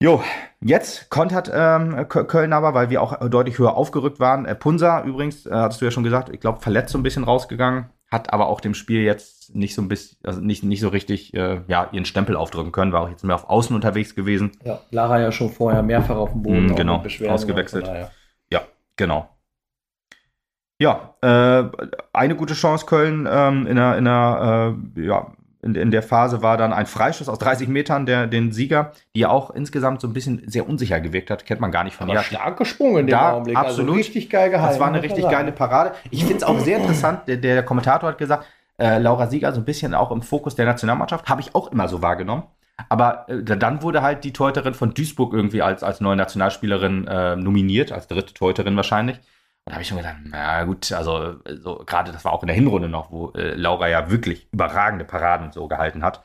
Jo, 0.00 0.20
jetzt 0.60 1.10
kontert 1.10 1.48
ähm, 1.54 2.08
Köln 2.08 2.52
aber, 2.52 2.74
weil 2.74 2.90
wir 2.90 3.00
auch 3.00 3.20
deutlich 3.28 3.60
höher 3.60 3.76
aufgerückt 3.76 4.18
waren. 4.18 4.44
Äh, 4.44 4.56
Punsa 4.56 5.04
übrigens, 5.04 5.46
äh, 5.46 5.52
hattest 5.52 5.80
du 5.80 5.84
ja 5.84 5.92
schon 5.92 6.02
gesagt, 6.02 6.30
ich 6.30 6.40
glaube, 6.40 6.60
verletzt 6.60 6.90
so 6.90 6.98
ein 6.98 7.04
bisschen 7.04 7.22
rausgegangen, 7.22 7.88
hat 8.10 8.32
aber 8.32 8.46
auch 8.46 8.60
dem 8.60 8.74
Spiel 8.74 9.02
jetzt 9.02 9.54
nicht 9.54 9.74
so 9.74 9.82
ein 9.82 9.88
bisschen, 9.88 10.18
also 10.22 10.40
nicht, 10.40 10.62
nicht 10.62 10.80
so 10.80 10.88
richtig 10.88 11.34
äh, 11.34 11.62
ja, 11.66 11.88
ihren 11.92 12.04
Stempel 12.04 12.36
aufdrücken 12.36 12.72
können, 12.72 12.92
war 12.92 13.02
auch 13.02 13.08
jetzt 13.08 13.24
mehr 13.24 13.34
auf 13.34 13.48
Außen 13.48 13.74
unterwegs 13.74 14.14
gewesen. 14.14 14.52
Ja, 14.64 14.80
Lara 14.90 15.20
ja 15.20 15.32
schon 15.32 15.50
vorher 15.50 15.82
mehrfach 15.82 16.16
auf 16.16 16.32
dem 16.32 16.42
Boden. 16.42 16.66
Mm, 16.66 16.76
genau, 16.76 17.04
ausgewechselt. 17.28 17.88
Ja, 18.50 18.62
genau. 18.96 19.28
Ja, 20.78 21.14
äh, 21.22 21.64
eine 22.12 22.36
gute 22.36 22.54
Chance 22.54 22.86
Köln 22.86 23.26
ähm, 23.30 23.66
in 23.66 23.76
der, 23.76 23.96
in 23.96 24.04
der 24.04 24.76
äh, 24.96 25.00
ja, 25.02 25.32
in, 25.66 25.74
in, 25.74 25.90
der 25.90 26.02
Phase 26.02 26.42
war 26.42 26.56
dann 26.56 26.72
ein 26.72 26.86
Freischuss 26.86 27.28
aus 27.28 27.38
30 27.38 27.68
Metern, 27.68 28.06
der 28.06 28.26
den 28.26 28.52
Sieger, 28.52 28.92
die 29.14 29.20
ja 29.20 29.28
auch 29.28 29.50
insgesamt 29.50 30.00
so 30.00 30.06
ein 30.06 30.12
bisschen 30.12 30.42
sehr 30.46 30.68
unsicher 30.68 31.00
gewirkt 31.00 31.30
hat, 31.30 31.44
kennt 31.44 31.60
man 31.60 31.72
gar 31.72 31.84
nicht 31.84 31.96
von 31.96 32.08
ihr. 32.08 32.22
stark 32.22 32.56
gesprungen 32.56 33.00
in 33.00 33.06
dem 33.08 33.10
da, 33.10 33.32
Augenblick. 33.32 33.56
Also 33.56 33.68
absolut. 33.70 33.90
Also 33.90 33.98
richtig 33.98 34.30
geil 34.30 34.50
gehalten. 34.50 34.72
Das 34.72 34.80
war 34.80 34.88
eine 34.88 35.02
richtig 35.02 35.28
geile 35.28 35.52
Parade. 35.52 35.92
Ich 36.10 36.20
finde 36.20 36.36
es 36.36 36.42
auch 36.44 36.58
sehr 36.60 36.78
interessant, 36.78 37.20
der, 37.26 37.36
der 37.36 37.62
Kommentator 37.64 38.08
hat 38.08 38.18
gesagt, 38.18 38.46
äh, 38.78 38.98
Laura 38.98 39.26
Sieger 39.26 39.52
so 39.52 39.60
ein 39.60 39.64
bisschen 39.64 39.94
auch 39.94 40.10
im 40.10 40.22
Fokus 40.22 40.54
der 40.54 40.66
Nationalmannschaft, 40.66 41.28
habe 41.28 41.40
ich 41.40 41.54
auch 41.54 41.72
immer 41.72 41.88
so 41.88 42.02
wahrgenommen. 42.02 42.44
Aber 42.88 43.28
äh, 43.28 43.42
dann 43.42 43.82
wurde 43.82 44.02
halt 44.02 44.24
die 44.24 44.32
Teuterin 44.32 44.74
von 44.74 44.94
Duisburg 44.94 45.32
irgendwie 45.32 45.62
als, 45.62 45.82
als 45.82 46.00
neue 46.00 46.16
Nationalspielerin 46.16 47.06
äh, 47.06 47.36
nominiert, 47.36 47.92
als 47.92 48.06
dritte 48.06 48.34
Teuterin 48.34 48.76
wahrscheinlich. 48.76 49.18
Und 49.66 49.72
da 49.72 49.74
habe 49.74 49.82
ich 49.82 49.88
schon 49.88 49.98
gedacht, 49.98 50.16
na 50.24 50.62
gut, 50.62 50.92
also 50.92 51.40
so, 51.60 51.82
gerade 51.84 52.12
das 52.12 52.24
war 52.24 52.32
auch 52.32 52.42
in 52.42 52.46
der 52.46 52.54
Hinrunde 52.54 52.88
noch, 52.88 53.10
wo 53.10 53.32
äh, 53.32 53.54
Laura 53.54 53.88
ja 53.88 54.08
wirklich 54.10 54.48
überragende 54.52 55.04
Paraden 55.04 55.50
so 55.50 55.66
gehalten 55.66 56.04
hat. 56.04 56.22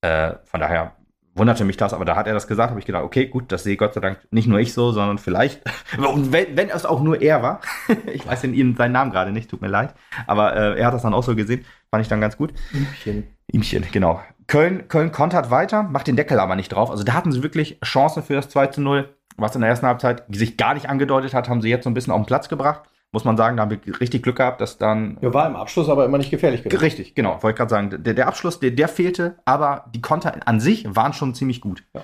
Äh, 0.00 0.34
von 0.44 0.58
daher 0.58 0.96
wunderte 1.34 1.64
mich 1.64 1.76
das, 1.76 1.94
aber 1.94 2.04
da 2.04 2.16
hat 2.16 2.26
er 2.26 2.34
das 2.34 2.48
gesagt, 2.48 2.70
habe 2.70 2.80
ich 2.80 2.86
gedacht, 2.86 3.04
okay, 3.04 3.26
gut, 3.26 3.52
das 3.52 3.62
sehe 3.62 3.76
Gott 3.76 3.94
sei 3.94 4.00
Dank 4.00 4.26
nicht 4.32 4.48
nur 4.48 4.58
ich 4.58 4.72
so, 4.72 4.90
sondern 4.90 5.18
vielleicht, 5.18 5.62
und 5.98 6.32
wenn, 6.32 6.56
wenn 6.56 6.68
es 6.68 6.84
auch 6.84 7.00
nur 7.00 7.22
er 7.22 7.44
war, 7.44 7.60
ich 8.12 8.26
weiß 8.26 8.40
den, 8.40 8.74
seinen 8.74 8.90
Namen 8.90 9.12
gerade 9.12 9.30
nicht, 9.30 9.48
tut 9.48 9.60
mir 9.60 9.68
leid, 9.68 9.94
aber 10.26 10.56
äh, 10.56 10.80
er 10.80 10.86
hat 10.86 10.94
das 10.94 11.02
dann 11.02 11.14
auch 11.14 11.22
so 11.22 11.36
gesehen, 11.36 11.64
fand 11.92 12.02
ich 12.02 12.08
dann 12.08 12.20
ganz 12.20 12.36
gut. 12.36 12.52
Imchen. 12.72 13.28
Imchen, 13.46 13.86
genau. 13.92 14.20
Köln, 14.48 14.88
Köln 14.88 15.12
kontert 15.12 15.50
weiter, 15.50 15.84
macht 15.84 16.08
den 16.08 16.16
Deckel 16.16 16.40
aber 16.40 16.56
nicht 16.56 16.70
drauf. 16.70 16.90
Also 16.90 17.04
da 17.04 17.12
hatten 17.12 17.30
sie 17.30 17.42
wirklich 17.42 17.78
Chancen 17.84 18.24
für 18.24 18.34
das 18.34 18.48
2 18.48 18.66
zu 18.68 18.80
0 18.80 19.08
was 19.38 19.54
in 19.54 19.60
der 19.60 19.70
ersten 19.70 19.86
Halbzeit 19.86 20.24
sich 20.28 20.56
gar 20.56 20.74
nicht 20.74 20.88
angedeutet 20.88 21.32
hat, 21.32 21.48
haben 21.48 21.62
sie 21.62 21.70
jetzt 21.70 21.84
so 21.84 21.90
ein 21.90 21.94
bisschen 21.94 22.12
auf 22.12 22.20
den 22.20 22.26
Platz 22.26 22.48
gebracht. 22.48 22.82
Muss 23.10 23.24
man 23.24 23.38
sagen, 23.38 23.56
da 23.56 23.62
haben 23.62 23.70
wir 23.70 24.00
richtig 24.00 24.22
Glück 24.22 24.36
gehabt, 24.36 24.60
dass 24.60 24.76
dann. 24.76 25.16
Ja, 25.22 25.32
war 25.32 25.46
im 25.46 25.56
Abschluss 25.56 25.88
aber 25.88 26.04
immer 26.04 26.18
nicht 26.18 26.30
gefährlich 26.30 26.62
gewesen. 26.62 26.80
Richtig, 26.80 27.14
genau. 27.14 27.42
Wollte 27.42 27.50
ich 27.50 27.56
gerade 27.56 27.70
sagen, 27.70 28.02
der, 28.04 28.12
der 28.12 28.28
Abschluss, 28.28 28.60
der, 28.60 28.70
der 28.72 28.88
fehlte, 28.88 29.38
aber 29.46 29.86
die 29.94 30.02
Konter 30.02 30.46
an 30.46 30.60
sich 30.60 30.84
waren 30.94 31.14
schon 31.14 31.34
ziemlich 31.34 31.62
gut. 31.62 31.84
Ja. 31.94 32.02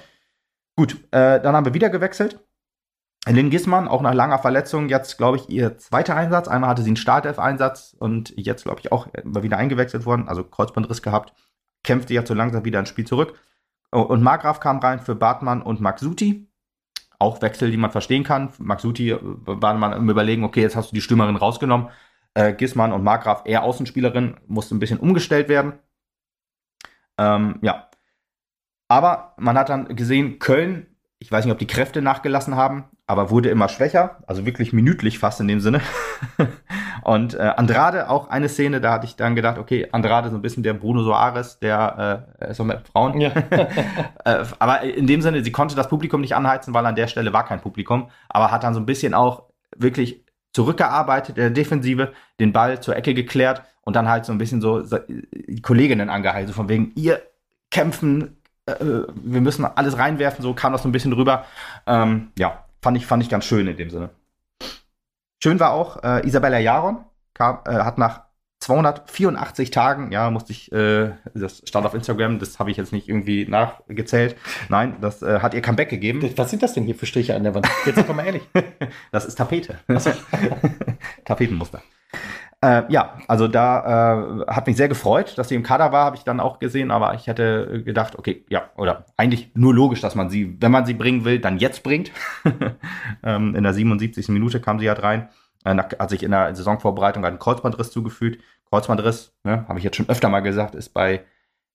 Gut, 0.76 0.94
äh, 1.10 1.40
dann 1.40 1.54
haben 1.54 1.66
wir 1.66 1.74
wieder 1.74 1.90
gewechselt. 1.90 2.40
Lynn 3.26 3.50
Gismann, 3.50 3.88
auch 3.88 4.02
nach 4.02 4.14
langer 4.14 4.38
Verletzung, 4.38 4.88
jetzt, 4.88 5.16
glaube 5.18 5.38
ich, 5.38 5.48
ihr 5.48 5.78
zweiter 5.78 6.16
Einsatz. 6.16 6.48
Einmal 6.48 6.70
hatte 6.70 6.82
sie 6.82 6.90
einen 6.90 6.96
Startelf-Einsatz 6.96 7.96
und 7.98 8.34
jetzt, 8.36 8.64
glaube 8.64 8.80
ich, 8.80 8.92
auch 8.92 9.06
immer 9.14 9.42
wieder 9.42 9.56
eingewechselt 9.56 10.04
worden, 10.04 10.28
also 10.28 10.44
Kreuzbandriss 10.44 11.02
gehabt. 11.02 11.34
Kämpfte 11.84 12.14
jetzt 12.14 12.28
so 12.28 12.34
langsam 12.34 12.64
wieder 12.64 12.80
ins 12.80 12.88
Spiel 12.88 13.06
zurück. 13.06 13.34
Und 13.90 14.22
Margraf 14.22 14.58
kam 14.60 14.78
rein 14.78 15.00
für 15.00 15.14
Bartmann 15.14 15.62
und 15.62 15.80
Max 15.80 16.00
Suti 16.00 16.48
auch 17.18 17.40
Wechsel, 17.42 17.70
die 17.70 17.76
man 17.76 17.90
verstehen 17.90 18.24
kann. 18.24 18.52
Maxuti 18.58 19.10
äh, 19.10 19.18
war 19.22 19.74
man 19.74 19.92
im 19.92 20.08
Überlegen, 20.08 20.44
okay, 20.44 20.62
jetzt 20.62 20.76
hast 20.76 20.90
du 20.90 20.94
die 20.94 21.00
Stürmerin 21.00 21.36
rausgenommen. 21.36 21.88
Äh, 22.34 22.52
Gismann 22.52 22.92
und 22.92 23.04
Markgraf 23.04 23.42
eher 23.44 23.62
Außenspielerin, 23.62 24.36
musste 24.46 24.74
ein 24.74 24.80
bisschen 24.80 24.98
umgestellt 24.98 25.48
werden. 25.48 25.74
Ähm, 27.18 27.58
ja. 27.62 27.88
Aber 28.88 29.34
man 29.38 29.56
hat 29.56 29.68
dann 29.68 29.96
gesehen, 29.96 30.38
Köln, 30.38 30.86
ich 31.18 31.30
weiß 31.30 31.44
nicht, 31.44 31.52
ob 31.52 31.58
die 31.58 31.66
Kräfte 31.66 32.02
nachgelassen 32.02 32.56
haben, 32.56 32.84
aber 33.06 33.30
wurde 33.30 33.48
immer 33.48 33.68
schwächer, 33.68 34.22
also 34.26 34.44
wirklich 34.44 34.72
minütlich 34.72 35.18
fast 35.18 35.40
in 35.40 35.48
dem 35.48 35.60
Sinne. 35.60 35.80
und 37.04 37.34
äh, 37.34 37.52
Andrade, 37.56 38.08
auch 38.08 38.28
eine 38.28 38.48
Szene, 38.48 38.80
da 38.80 38.92
hatte 38.92 39.06
ich 39.06 39.16
dann 39.16 39.34
gedacht, 39.34 39.58
okay, 39.58 39.88
Andrade 39.92 40.30
so 40.30 40.36
ein 40.36 40.42
bisschen 40.42 40.62
der 40.62 40.74
Bruno 40.74 41.02
Soares, 41.02 41.58
der 41.58 42.26
äh, 42.40 42.54
so 42.54 42.64
mit 42.64 42.88
Frauen. 42.88 43.20
Ja. 43.20 43.30
äh, 44.24 44.44
aber 44.58 44.80
in 44.82 45.06
dem 45.06 45.20
Sinne, 45.20 45.44
sie 45.44 45.52
konnte 45.52 45.76
das 45.76 45.88
Publikum 45.88 46.20
nicht 46.22 46.34
anheizen, 46.34 46.72
weil 46.72 46.86
an 46.86 46.96
der 46.96 47.06
Stelle 47.06 47.32
war 47.32 47.44
kein 47.44 47.60
Publikum, 47.60 48.08
aber 48.28 48.50
hat 48.50 48.64
dann 48.64 48.74
so 48.74 48.80
ein 48.80 48.86
bisschen 48.86 49.14
auch 49.14 49.44
wirklich 49.76 50.24
zurückgearbeitet 50.52 51.36
in 51.36 51.42
der 51.42 51.50
Defensive, 51.50 52.12
den 52.40 52.52
Ball 52.52 52.80
zur 52.80 52.96
Ecke 52.96 53.12
geklärt 53.12 53.62
und 53.82 53.96
dann 53.96 54.08
halt 54.08 54.24
so 54.24 54.32
ein 54.32 54.38
bisschen 54.38 54.60
so 54.60 54.82
die 54.82 55.60
Kolleginnen 55.60 56.08
angeheizt, 56.08 56.48
so 56.48 56.54
von 56.54 56.68
wegen, 56.68 56.92
ihr 56.94 57.20
kämpfen, 57.70 58.38
äh, 58.66 58.74
wir 58.80 59.40
müssen 59.40 59.64
alles 59.64 59.98
reinwerfen, 59.98 60.42
so 60.42 60.54
kam 60.54 60.72
das 60.72 60.82
so 60.82 60.88
ein 60.88 60.92
bisschen 60.92 61.12
rüber. 61.12 61.44
Ähm, 61.86 62.28
ja, 62.38 62.64
fand 62.80 62.96
ich, 62.96 63.06
fand 63.06 63.22
ich 63.22 63.28
ganz 63.28 63.44
schön 63.44 63.66
in 63.66 63.76
dem 63.76 63.90
Sinne. 63.90 64.10
Schön 65.44 65.60
war 65.60 65.74
auch, 65.74 66.02
äh, 66.02 66.26
Isabella 66.26 66.58
Jaron 66.58 67.04
kam, 67.34 67.58
äh, 67.66 67.72
hat 67.72 67.98
nach 67.98 68.22
284 68.60 69.70
Tagen, 69.70 70.10
ja, 70.10 70.30
musste 70.30 70.52
ich, 70.52 70.72
äh, 70.72 71.10
das 71.34 71.60
stand 71.66 71.84
auf 71.84 71.92
Instagram, 71.92 72.38
das 72.38 72.58
habe 72.58 72.70
ich 72.70 72.78
jetzt 72.78 72.94
nicht 72.94 73.10
irgendwie 73.10 73.46
nachgezählt. 73.46 74.36
Nein, 74.70 74.96
das 75.02 75.20
äh, 75.20 75.40
hat 75.40 75.52
ihr 75.52 75.60
Comeback 75.60 75.90
gegeben. 75.90 76.32
Was 76.36 76.48
sind 76.48 76.62
das 76.62 76.72
denn 76.72 76.84
hier 76.84 76.94
für 76.94 77.04
Striche 77.04 77.36
an 77.36 77.42
der 77.42 77.54
Wand? 77.54 77.68
Jetzt 77.84 78.06
komm 78.06 78.16
mal 78.16 78.24
ehrlich. 78.24 78.48
das 79.12 79.26
ist 79.26 79.34
Tapete. 79.34 79.80
Tapetenmuster. 81.26 81.82
Äh, 82.64 82.90
ja, 82.90 83.18
also 83.28 83.46
da 83.46 84.40
äh, 84.40 84.46
hat 84.46 84.66
mich 84.66 84.78
sehr 84.78 84.88
gefreut, 84.88 85.36
dass 85.36 85.50
sie 85.50 85.54
im 85.54 85.62
Kader 85.62 85.92
war, 85.92 86.06
habe 86.06 86.16
ich 86.16 86.24
dann 86.24 86.40
auch 86.40 86.58
gesehen, 86.58 86.90
aber 86.90 87.12
ich 87.12 87.26
hätte 87.26 87.82
gedacht, 87.84 88.18
okay, 88.18 88.46
ja, 88.48 88.70
oder 88.76 89.04
eigentlich 89.18 89.50
nur 89.54 89.74
logisch, 89.74 90.00
dass 90.00 90.14
man 90.14 90.30
sie, 90.30 90.56
wenn 90.62 90.72
man 90.72 90.86
sie 90.86 90.94
bringen 90.94 91.26
will, 91.26 91.40
dann 91.40 91.58
jetzt 91.58 91.82
bringt. 91.82 92.10
ähm, 93.22 93.54
in 93.54 93.64
der 93.64 93.74
77. 93.74 94.28
Minute 94.30 94.60
kam 94.60 94.78
sie 94.78 94.88
halt 94.88 95.02
rein, 95.02 95.28
äh, 95.66 95.76
hat 95.76 96.08
sich 96.08 96.22
in 96.22 96.30
der 96.30 96.54
Saisonvorbereitung 96.54 97.22
einen 97.26 97.38
Kreuzbandriss 97.38 97.90
zugefügt. 97.90 98.42
Kreuzbandriss, 98.70 99.34
ne, 99.44 99.66
habe 99.68 99.78
ich 99.78 99.84
jetzt 99.84 99.96
schon 99.96 100.08
öfter 100.08 100.30
mal 100.30 100.40
gesagt, 100.40 100.74
ist 100.74 100.94
bei, 100.94 101.22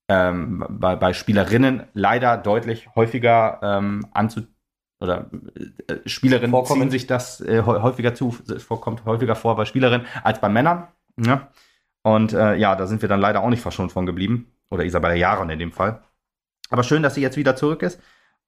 ähm, 0.07 0.65
bei, 0.69 0.95
bei 0.95 1.13
Spielerinnen 1.13 1.83
leider 1.93 2.35
deutlich 2.35 2.89
häufiger 2.95 3.59
ähm, 3.61 4.07
anzutreten 4.11 4.58
oder 4.99 5.29
äh, 5.87 5.95
Spielerinnen 6.05 6.51
Vorkommen. 6.51 6.81
ziehen 6.81 6.91
sich 6.91 7.07
das 7.07 7.41
äh, 7.41 7.63
häufiger 7.63 8.13
zu, 8.13 8.31
vorkommt 8.31 9.05
häufiger 9.05 9.35
vor 9.35 9.55
bei 9.55 9.65
Spielerinnen 9.65 10.05
als 10.23 10.39
bei 10.41 10.49
Männern. 10.49 10.87
Ja? 11.17 11.49
Und 12.01 12.33
äh, 12.33 12.55
ja, 12.55 12.75
da 12.75 12.87
sind 12.87 13.01
wir 13.01 13.09
dann 13.09 13.21
leider 13.21 13.41
auch 13.41 13.49
nicht 13.49 13.61
verschont 13.61 13.91
von 13.91 14.05
geblieben. 14.05 14.51
Oder 14.69 14.85
Isabella 14.85 15.15
Jaron 15.15 15.49
in 15.49 15.59
dem 15.59 15.71
Fall. 15.71 16.03
Aber 16.69 16.83
schön, 16.83 17.01
dass 17.01 17.15
sie 17.15 17.21
jetzt 17.21 17.37
wieder 17.37 17.55
zurück 17.55 17.81
ist. 17.81 17.99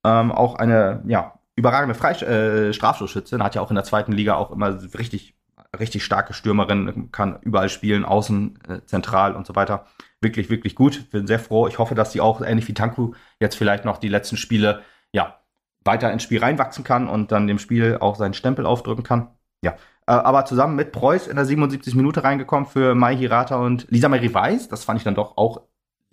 Ähm, 0.04 0.30
auch 0.30 0.54
eine, 0.54 1.02
ja, 1.06 1.38
überragende 1.56 1.94
Freist 1.94 2.22
äh, 2.22 2.72
Strafstoßschützin, 2.72 3.42
hat 3.42 3.54
ja 3.54 3.60
auch 3.60 3.70
in 3.70 3.74
der 3.74 3.84
zweiten 3.84 4.12
Liga 4.12 4.34
auch 4.34 4.50
immer 4.50 4.80
richtig, 4.98 5.34
richtig 5.78 6.04
starke 6.04 6.32
Stürmerin, 6.32 7.10
kann 7.12 7.38
überall 7.42 7.68
spielen, 7.68 8.04
außen, 8.04 8.58
äh, 8.68 8.80
zentral 8.86 9.34
und 9.34 9.46
so 9.46 9.54
weiter. 9.56 9.86
Wirklich, 10.20 10.50
wirklich 10.50 10.74
gut. 10.74 11.10
Bin 11.10 11.26
sehr 11.26 11.40
froh. 11.40 11.66
Ich 11.66 11.78
hoffe, 11.78 11.94
dass 11.94 12.12
sie 12.12 12.20
auch 12.20 12.40
ähnlich 12.40 12.68
wie 12.68 12.74
Tanku 12.74 13.14
jetzt 13.40 13.56
vielleicht 13.56 13.84
noch 13.84 13.98
die 13.98 14.08
letzten 14.08 14.36
Spiele, 14.36 14.82
ja, 15.12 15.41
weiter 15.84 16.12
ins 16.12 16.22
Spiel 16.22 16.40
reinwachsen 16.40 16.84
kann 16.84 17.08
und 17.08 17.32
dann 17.32 17.46
dem 17.46 17.58
Spiel 17.58 17.98
auch 18.00 18.16
seinen 18.16 18.34
Stempel 18.34 18.66
aufdrücken 18.66 19.04
kann. 19.04 19.28
Ja. 19.64 19.72
Äh, 20.06 20.12
aber 20.12 20.44
zusammen 20.44 20.76
mit 20.76 20.92
Preuß 20.92 21.28
in 21.28 21.36
der 21.36 21.44
77 21.44 21.94
Minute 21.94 22.24
reingekommen 22.24 22.66
für 22.66 22.94
Mai 22.94 23.16
Hirata 23.16 23.56
und 23.56 23.86
Lisa 23.90 24.08
Marie 24.08 24.32
Weiß. 24.32 24.68
Das 24.68 24.84
fand 24.84 24.98
ich 24.98 25.04
dann 25.04 25.14
doch 25.14 25.36
auch 25.36 25.62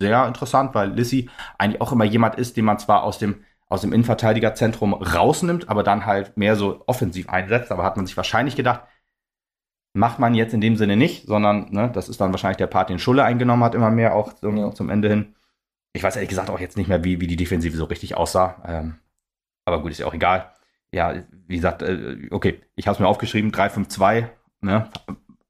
sehr 0.00 0.26
interessant, 0.26 0.74
weil 0.74 0.90
Lissy 0.92 1.28
eigentlich 1.58 1.80
auch 1.80 1.92
immer 1.92 2.04
jemand 2.04 2.36
ist, 2.36 2.56
den 2.56 2.64
man 2.64 2.78
zwar 2.78 3.02
aus 3.02 3.18
dem 3.18 3.44
aus 3.70 3.82
dem 3.82 3.92
Innenverteidigerzentrum 3.92 4.94
rausnimmt, 4.94 5.68
aber 5.68 5.84
dann 5.84 6.04
halt 6.04 6.36
mehr 6.36 6.56
so 6.56 6.82
offensiv 6.86 7.28
einsetzt. 7.28 7.70
Aber 7.70 7.84
hat 7.84 7.96
man 7.96 8.04
sich 8.04 8.16
wahrscheinlich 8.16 8.56
gedacht, 8.56 8.82
macht 9.92 10.18
man 10.18 10.34
jetzt 10.34 10.52
in 10.52 10.60
dem 10.60 10.76
Sinne 10.76 10.96
nicht, 10.96 11.26
sondern 11.26 11.70
ne, 11.70 11.90
das 11.92 12.08
ist 12.08 12.20
dann 12.20 12.32
wahrscheinlich 12.32 12.58
der 12.58 12.66
Part, 12.66 12.90
den 12.90 12.98
Schulle 12.98 13.24
eingenommen 13.24 13.62
hat, 13.62 13.76
immer 13.76 13.90
mehr 13.90 14.14
auch 14.14 14.32
zum, 14.34 14.56
ja. 14.56 14.72
zum 14.72 14.90
Ende 14.90 15.08
hin. 15.08 15.34
Ich 15.92 16.02
weiß 16.02 16.16
ehrlich 16.16 16.28
gesagt 16.28 16.50
auch 16.50 16.60
jetzt 16.60 16.76
nicht 16.76 16.88
mehr, 16.88 17.04
wie, 17.04 17.20
wie 17.20 17.28
die 17.28 17.36
Defensive 17.36 17.76
so 17.76 17.84
richtig 17.84 18.16
aussah. 18.16 18.62
Ähm, 18.66 18.98
aber 19.64 19.82
gut, 19.82 19.92
ist 19.92 19.98
ja 19.98 20.06
auch 20.06 20.14
egal. 20.14 20.52
Ja, 20.92 21.14
wie 21.46 21.56
gesagt, 21.56 21.82
äh, 21.82 22.28
okay, 22.30 22.60
ich 22.76 22.86
habe 22.86 22.94
es 22.94 23.00
mir 23.00 23.08
aufgeschrieben, 23.08 23.52
3-5-2, 23.52 24.28
ne, 24.60 24.88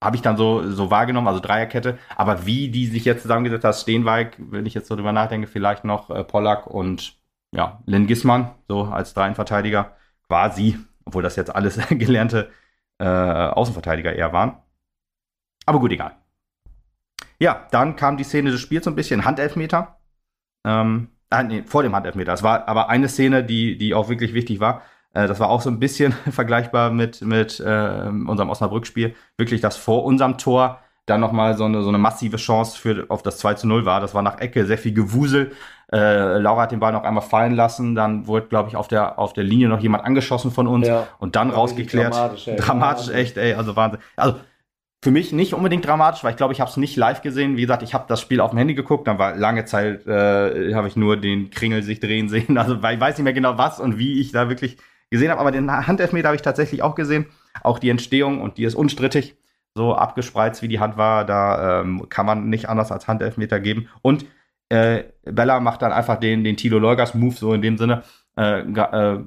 habe 0.03 0.17
ich 0.17 0.23
dann 0.23 0.37
so, 0.37 0.71
so 0.71 0.91
wahrgenommen, 0.91 1.29
also 1.29 1.41
Dreierkette. 1.41 1.99
Aber 2.17 2.47
wie 2.47 2.69
die 2.71 2.87
sich 2.87 3.05
jetzt 3.05 3.23
zusammengesetzt 3.23 3.65
hat, 3.65 3.77
Steenweig, 3.77 4.37
wenn 4.39 4.67
ich 4.67 4.75
jetzt 4.75 4.89
so 4.89 4.97
drüber 4.97 5.13
nachdenke, 5.13 5.47
vielleicht 5.47 5.85
noch 5.85 6.11
äh, 6.11 6.25
Pollack 6.25 6.67
und 6.67 7.17
ja, 7.53 7.83
Lynn 7.87 8.07
Gissmann, 8.07 8.53
so 8.69 8.85
als 8.85 9.15
Dreienverteidiger, 9.15 9.97
quasi, 10.27 10.79
obwohl 11.05 11.23
das 11.23 11.37
jetzt 11.37 11.55
alles 11.55 11.79
gelernte 11.91 12.51
äh, 12.99 13.05
Außenverteidiger 13.05 14.15
eher 14.15 14.33
waren. 14.33 14.57
Aber 15.67 15.81
gut, 15.81 15.93
egal. 15.93 16.17
Ja, 17.39 17.67
dann 17.71 17.97
kam 17.97 18.17
die 18.17 18.25
Szene 18.25 18.51
des 18.51 18.61
Spiels 18.61 18.85
so 18.85 18.91
ein 18.91 18.97
bisschen 18.97 19.25
Handelfmeter. 19.25 19.99
Ähm, 20.65 21.09
ah, 21.31 21.43
nee, 21.43 21.63
vor 21.67 21.83
dem 21.83 21.95
Handelfmeter. 21.95 22.33
Es 22.33 22.43
war 22.43 22.69
aber 22.69 22.89
eine 22.89 23.09
Szene, 23.09 23.43
die, 23.45 23.79
die 23.79 23.95
auch 23.95 24.09
wirklich 24.09 24.35
wichtig 24.35 24.61
war. 24.61 24.83
Äh, 25.15 25.27
das 25.27 25.41
war 25.41 25.49
auch 25.49 25.63
so 25.63 25.71
ein 25.71 25.79
bisschen 25.79 26.13
vergleichbar 26.31 26.91
mit, 26.91 27.23
mit 27.23 27.61
äh, 27.61 28.09
unserem 28.27 28.51
Osnabrück-Spiel. 28.51 29.15
Wirklich, 29.37 29.61
dass 29.61 29.77
vor 29.77 30.05
unserem 30.05 30.39
Tor 30.39 30.81
dann 31.07 31.21
nochmal 31.21 31.57
so 31.57 31.65
eine, 31.65 31.83
so 31.83 31.89
eine 31.89 31.99
massive 31.99 32.37
Chance 32.37 32.79
für, 32.79 33.07
auf 33.09 33.23
das 33.23 33.39
2 33.39 33.55
zu 33.55 33.67
0 33.67 33.85
war. 33.85 34.01
Das 34.01 34.15
war 34.15 34.23
nach 34.23 34.39
Ecke 34.39 34.65
sehr 34.67 34.79
viel 34.79 34.93
Gewusel. 34.93 35.53
Äh, 35.93 36.39
Laura 36.39 36.63
hat 36.63 36.73
den 36.73 36.79
Ball 36.79 36.93
noch 36.93 37.03
einmal 37.03 37.23
fallen 37.23 37.55
lassen. 37.55 37.95
Dann 37.95 38.29
wurde, 38.29 38.47
glaube 38.47 38.69
ich, 38.69 38.77
auf 38.77 38.87
der, 38.87 39.19
auf 39.19 39.33
der 39.33 39.43
Linie 39.43 39.69
noch 39.69 39.81
jemand 39.81 40.05
angeschossen 40.05 40.53
von 40.53 40.69
uns 40.69 40.87
ja. 40.87 41.09
und 41.19 41.35
dann 41.35 41.51
rausgeklärt. 41.51 42.15
Dramatisch, 42.15 42.49
ey. 42.49 42.57
dramatisch 42.57 43.09
echt, 43.09 43.37
ey. 43.39 43.55
Also 43.55 43.75
Wahnsinn. 43.75 44.01
Also 44.15 44.37
für 45.03 45.11
mich 45.11 45.33
nicht 45.33 45.55
unbedingt 45.55 45.87
dramatisch, 45.87 46.23
weil 46.23 46.33
ich 46.33 46.37
glaube, 46.37 46.53
ich 46.53 46.61
habe 46.61 46.71
es 46.71 46.77
nicht 46.77 46.97
live 46.97 47.23
gesehen. 47.23 47.57
Wie 47.57 47.63
gesagt, 47.63 47.83
ich 47.83 47.95
habe 47.95 48.05
das 48.07 48.21
Spiel 48.21 48.41
auf 48.41 48.51
dem 48.51 48.59
Handy 48.59 48.75
geguckt, 48.75 49.09
dann 49.09 49.19
war 49.19 49.35
lange 49.35 49.65
Zeit, 49.65 50.07
äh, 50.07 50.75
habe 50.75 50.89
ich 50.89 50.97
nur 50.97 51.17
den 51.17 51.51
Kringel 51.51 51.83
sich 51.83 52.01
drehen 52.01 52.29
sehen. 52.29 52.59
Also 52.59 52.83
weil 52.83 52.97
ich 52.97 53.01
weiß 53.01 53.17
nicht 53.17 53.25
mehr 53.25 53.33
genau 53.33 53.57
was 53.57 53.81
und 53.81 53.99
wie 53.99 54.21
ich 54.21 54.33
da 54.33 54.51
wirklich 54.51 54.77
gesehen 55.09 55.31
habe. 55.31 55.41
Aber 55.41 55.53
den 55.53 55.71
Handelfmeter 55.71 56.29
habe 56.29 56.37
ich 56.37 56.43
tatsächlich 56.43 56.83
auch 56.83 56.95
gesehen. 56.95 57.27
Auch 57.63 57.79
die 57.79 57.89
Entstehung 57.89 58.43
und 58.43 58.59
die 58.59 58.65
ist 58.65 58.75
unstrittig. 58.75 59.37
So 59.75 59.95
abgespreizt 59.95 60.63
wie 60.63 60.69
die 60.69 60.81
Hand 60.81 60.97
war, 60.97 61.25
da 61.25 61.81
ähm, 61.81 62.09
kann 62.09 62.27
man 62.27 62.51
nicht 62.51 62.69
anders 62.69 62.93
als 62.93 63.09
Handelfmeter 63.09 63.61
geben. 63.61 63.89
Und 64.03 64.27
äh, 64.69 65.05
Bella 65.25 65.61
macht 65.61 65.81
dann 65.83 65.93
einfach 65.93 66.19
den, 66.19 66.45
den 66.45 66.57
Tilo 66.57 66.79
Leugas 66.79 67.15
Move, 67.15 67.35
so 67.35 67.55
in 67.55 67.63
dem 67.63 67.79
Sinne, 67.79 68.03
äh, 68.37 68.61
äh, 68.61 69.25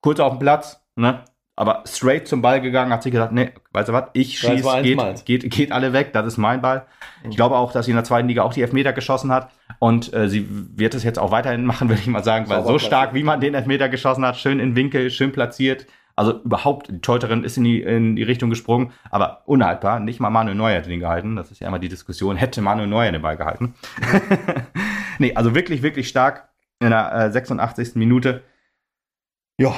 kurz 0.00 0.20
auf 0.20 0.34
dem 0.34 0.38
Platz, 0.38 0.80
ne? 0.94 1.24
Aber 1.58 1.82
straight 1.86 2.28
zum 2.28 2.40
Ball 2.40 2.60
gegangen, 2.60 2.92
hat 2.92 3.02
sie 3.02 3.10
gesagt, 3.10 3.32
nee, 3.32 3.50
weißt 3.72 3.88
du 3.88 3.92
was, 3.92 4.04
ich 4.12 4.38
schieße, 4.38 4.82
geht, 4.82 5.24
geht, 5.24 5.50
geht 5.50 5.72
alle 5.72 5.92
weg, 5.92 6.12
das 6.12 6.24
ist 6.24 6.36
mein 6.36 6.60
Ball. 6.60 6.86
Ich 7.28 7.34
glaube 7.34 7.56
auch, 7.56 7.72
dass 7.72 7.86
sie 7.86 7.90
in 7.90 7.96
der 7.96 8.04
zweiten 8.04 8.28
Liga 8.28 8.42
auch 8.42 8.52
die 8.52 8.62
Elfmeter 8.62 8.92
geschossen 8.92 9.32
hat 9.32 9.50
und 9.80 10.14
äh, 10.14 10.28
sie 10.28 10.46
wird 10.48 10.94
es 10.94 11.02
jetzt 11.02 11.18
auch 11.18 11.32
weiterhin 11.32 11.64
machen, 11.64 11.88
würde 11.88 12.00
ich 12.00 12.06
mal 12.06 12.22
sagen, 12.22 12.48
weil 12.48 12.62
so 12.62 12.78
stark, 12.78 13.12
wie 13.12 13.24
man 13.24 13.40
den 13.40 13.54
Elfmeter 13.54 13.88
geschossen 13.88 14.24
hat, 14.24 14.36
schön 14.36 14.60
in 14.60 14.76
Winkel, 14.76 15.10
schön 15.10 15.32
platziert, 15.32 15.86
also 16.14 16.40
überhaupt, 16.42 16.90
die 16.90 17.00
Teuterin 17.00 17.42
ist 17.42 17.56
in 17.56 17.64
die, 17.64 17.82
in 17.82 18.14
die 18.14 18.22
Richtung 18.22 18.50
gesprungen, 18.50 18.92
aber 19.10 19.42
unhaltbar. 19.46 19.98
Nicht 19.98 20.20
mal 20.20 20.30
Manuel 20.30 20.56
Neuer 20.56 20.76
hätte 20.76 20.88
den 20.88 20.98
gehalten. 20.98 21.36
Das 21.36 21.52
ist 21.52 21.60
ja 21.60 21.68
immer 21.68 21.78
die 21.78 21.88
Diskussion. 21.88 22.34
Hätte 22.34 22.60
Manuel 22.60 22.88
Neuer 22.88 23.12
den 23.12 23.22
Ball 23.22 23.36
gehalten? 23.36 23.74
nee, 25.20 25.32
also 25.36 25.54
wirklich, 25.54 25.82
wirklich 25.82 26.08
stark 26.08 26.48
in 26.80 26.90
der 26.90 27.12
äh, 27.12 27.30
86. 27.30 27.94
Minute. 27.94 28.42
Ja, 29.60 29.72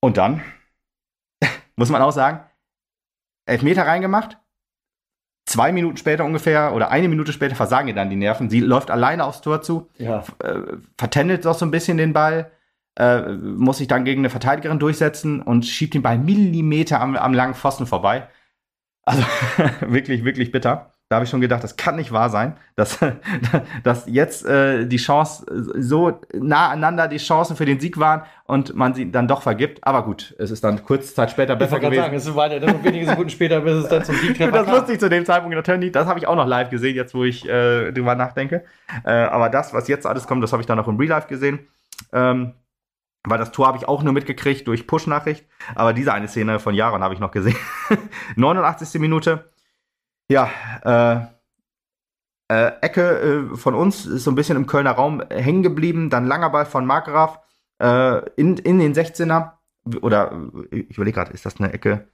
und 0.00 0.16
dann 0.16 0.42
muss 1.76 1.90
man 1.90 2.02
auch 2.02 2.12
sagen, 2.12 2.40
Elfmeter 3.46 3.86
reingemacht. 3.86 4.38
Zwei 5.46 5.72
Minuten 5.72 5.98
später 5.98 6.24
ungefähr 6.24 6.74
oder 6.74 6.90
eine 6.90 7.08
Minute 7.08 7.32
später 7.32 7.54
versagen 7.54 7.88
ihr 7.88 7.94
dann 7.94 8.08
die 8.08 8.16
Nerven. 8.16 8.48
Sie 8.48 8.60
läuft 8.60 8.90
alleine 8.90 9.24
aufs 9.24 9.42
Tor 9.42 9.60
zu, 9.60 9.90
ja. 9.98 10.24
äh, 10.42 10.60
vertändelt 10.96 11.44
doch 11.44 11.54
so 11.54 11.66
ein 11.66 11.70
bisschen 11.70 11.98
den 11.98 12.14
Ball 12.14 12.50
äh, 12.96 13.32
muss 13.32 13.78
sich 13.78 13.88
dann 13.88 14.04
gegen 14.04 14.20
eine 14.20 14.30
Verteidigerin 14.30 14.78
durchsetzen 14.78 15.42
und 15.42 15.66
schiebt 15.66 15.94
ihn 15.94 16.02
bei 16.02 16.16
Millimeter 16.16 17.00
am, 17.00 17.16
am 17.16 17.34
langen 17.34 17.54
Pfosten 17.54 17.86
vorbei. 17.86 18.28
Also 19.02 19.22
wirklich, 19.80 20.24
wirklich 20.24 20.52
bitter. 20.52 20.92
Da 21.10 21.16
habe 21.16 21.24
ich 21.24 21.30
schon 21.30 21.42
gedacht, 21.42 21.62
das 21.62 21.76
kann 21.76 21.96
nicht 21.96 22.12
wahr 22.12 22.30
sein, 22.30 22.56
dass, 22.76 22.98
dass 23.82 24.04
jetzt 24.06 24.46
äh, 24.46 24.86
die 24.86 24.96
Chance 24.96 25.44
so 25.78 26.18
nah 26.32 26.70
aneinander 26.70 27.08
die 27.08 27.18
Chancen 27.18 27.56
für 27.56 27.66
den 27.66 27.78
Sieg 27.78 27.98
waren 27.98 28.22
und 28.46 28.74
man 28.74 28.94
sie 28.94 29.12
dann 29.12 29.28
doch 29.28 29.42
vergibt. 29.42 29.86
Aber 29.86 30.02
gut, 30.04 30.34
es 30.38 30.50
ist 30.50 30.64
dann 30.64 30.82
kurz 30.82 31.14
Zeit 31.14 31.30
später 31.30 31.56
besser 31.56 31.76
ich 31.76 31.82
gewesen. 31.82 32.02
Sagen, 32.02 32.16
es 32.16 32.34
war 32.34 32.50
ja 32.50 32.58
dann 32.58 32.82
wenige 32.82 33.06
Sekunden 33.06 33.30
später, 33.30 33.60
bis 33.60 33.84
es 33.84 33.88
dann 33.88 34.02
zum 34.02 34.14
Sieg 34.16 34.38
kam. 34.38 34.50
Das 34.50 34.66
wusste 34.66 34.94
ich 34.94 34.98
zu 34.98 35.10
dem 35.10 35.26
Zeitpunkt 35.26 35.54
natürlich 35.54 35.80
nicht. 35.80 35.94
Das 35.94 36.06
habe 36.06 36.18
ich 36.18 36.26
auch 36.26 36.36
noch 36.36 36.46
live 36.46 36.70
gesehen, 36.70 36.96
jetzt 36.96 37.14
wo 37.14 37.24
ich 37.24 37.46
äh, 37.46 37.92
drüber 37.92 38.14
nachdenke. 38.14 38.64
Äh, 39.04 39.12
aber 39.12 39.50
das, 39.50 39.74
was 39.74 39.88
jetzt 39.88 40.06
alles 40.06 40.26
kommt, 40.26 40.42
das 40.42 40.52
habe 40.52 40.62
ich 40.62 40.66
dann 40.66 40.78
noch 40.78 40.88
im 40.88 40.96
Real 40.96 41.10
Life 41.10 41.28
gesehen. 41.28 41.60
Ähm, 42.12 42.54
weil 43.26 43.38
das 43.38 43.52
Tor 43.52 43.66
habe 43.66 43.78
ich 43.78 43.88
auch 43.88 44.02
nur 44.02 44.12
mitgekriegt 44.12 44.66
durch 44.68 44.86
Push-Nachricht. 44.86 45.46
Aber 45.74 45.92
diese 45.92 46.12
eine 46.12 46.28
Szene 46.28 46.58
von 46.60 46.74
Jaron 46.74 47.02
habe 47.02 47.14
ich 47.14 47.20
noch 47.20 47.30
gesehen. 47.30 47.56
89. 48.36 49.00
Minute. 49.00 49.50
Ja, 50.28 50.50
äh, 50.84 51.34
äh, 52.48 52.72
Ecke 52.80 53.50
äh, 53.52 53.56
von 53.56 53.74
uns 53.74 54.06
ist 54.06 54.24
so 54.24 54.30
ein 54.30 54.34
bisschen 54.34 54.56
im 54.56 54.66
Kölner 54.66 54.92
Raum 54.92 55.22
hängen 55.30 55.62
geblieben. 55.62 56.10
Dann 56.10 56.26
langer 56.26 56.50
Ball 56.50 56.66
von 56.66 56.86
Markgraf 56.86 57.40
äh, 57.80 58.18
in, 58.36 58.56
in 58.58 58.78
den 58.78 58.94
16er. 58.94 59.52
Oder 60.00 60.32
ich 60.70 60.96
überlege 60.96 61.16
gerade, 61.16 61.32
ist 61.32 61.44
das 61.44 61.58
eine 61.58 61.72
Ecke, 61.72 62.08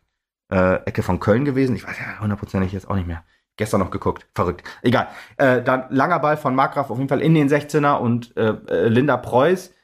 äh, 0.53 0.77
Ecke 0.87 1.03
von 1.03 1.21
Köln 1.21 1.45
gewesen? 1.45 1.77
Ich 1.77 1.87
weiß 1.87 1.99
ja 1.99 2.21
hundertprozentig 2.21 2.73
jetzt 2.73 2.89
auch 2.89 2.97
nicht 2.97 3.07
mehr. 3.07 3.25
Gestern 3.57 3.81
noch 3.81 3.91
geguckt. 3.91 4.27
Verrückt. 4.35 4.65
Egal. 4.83 5.09
Äh, 5.37 5.63
dann 5.63 5.85
langer 5.91 6.19
Ball 6.19 6.37
von 6.37 6.55
Markgraf 6.55 6.91
auf 6.91 6.99
jeden 6.99 7.09
Fall 7.09 7.21
in 7.21 7.35
den 7.35 7.49
16er 7.49 7.99
und 7.99 8.35
Linda 8.37 9.17
Preuß 9.17 9.75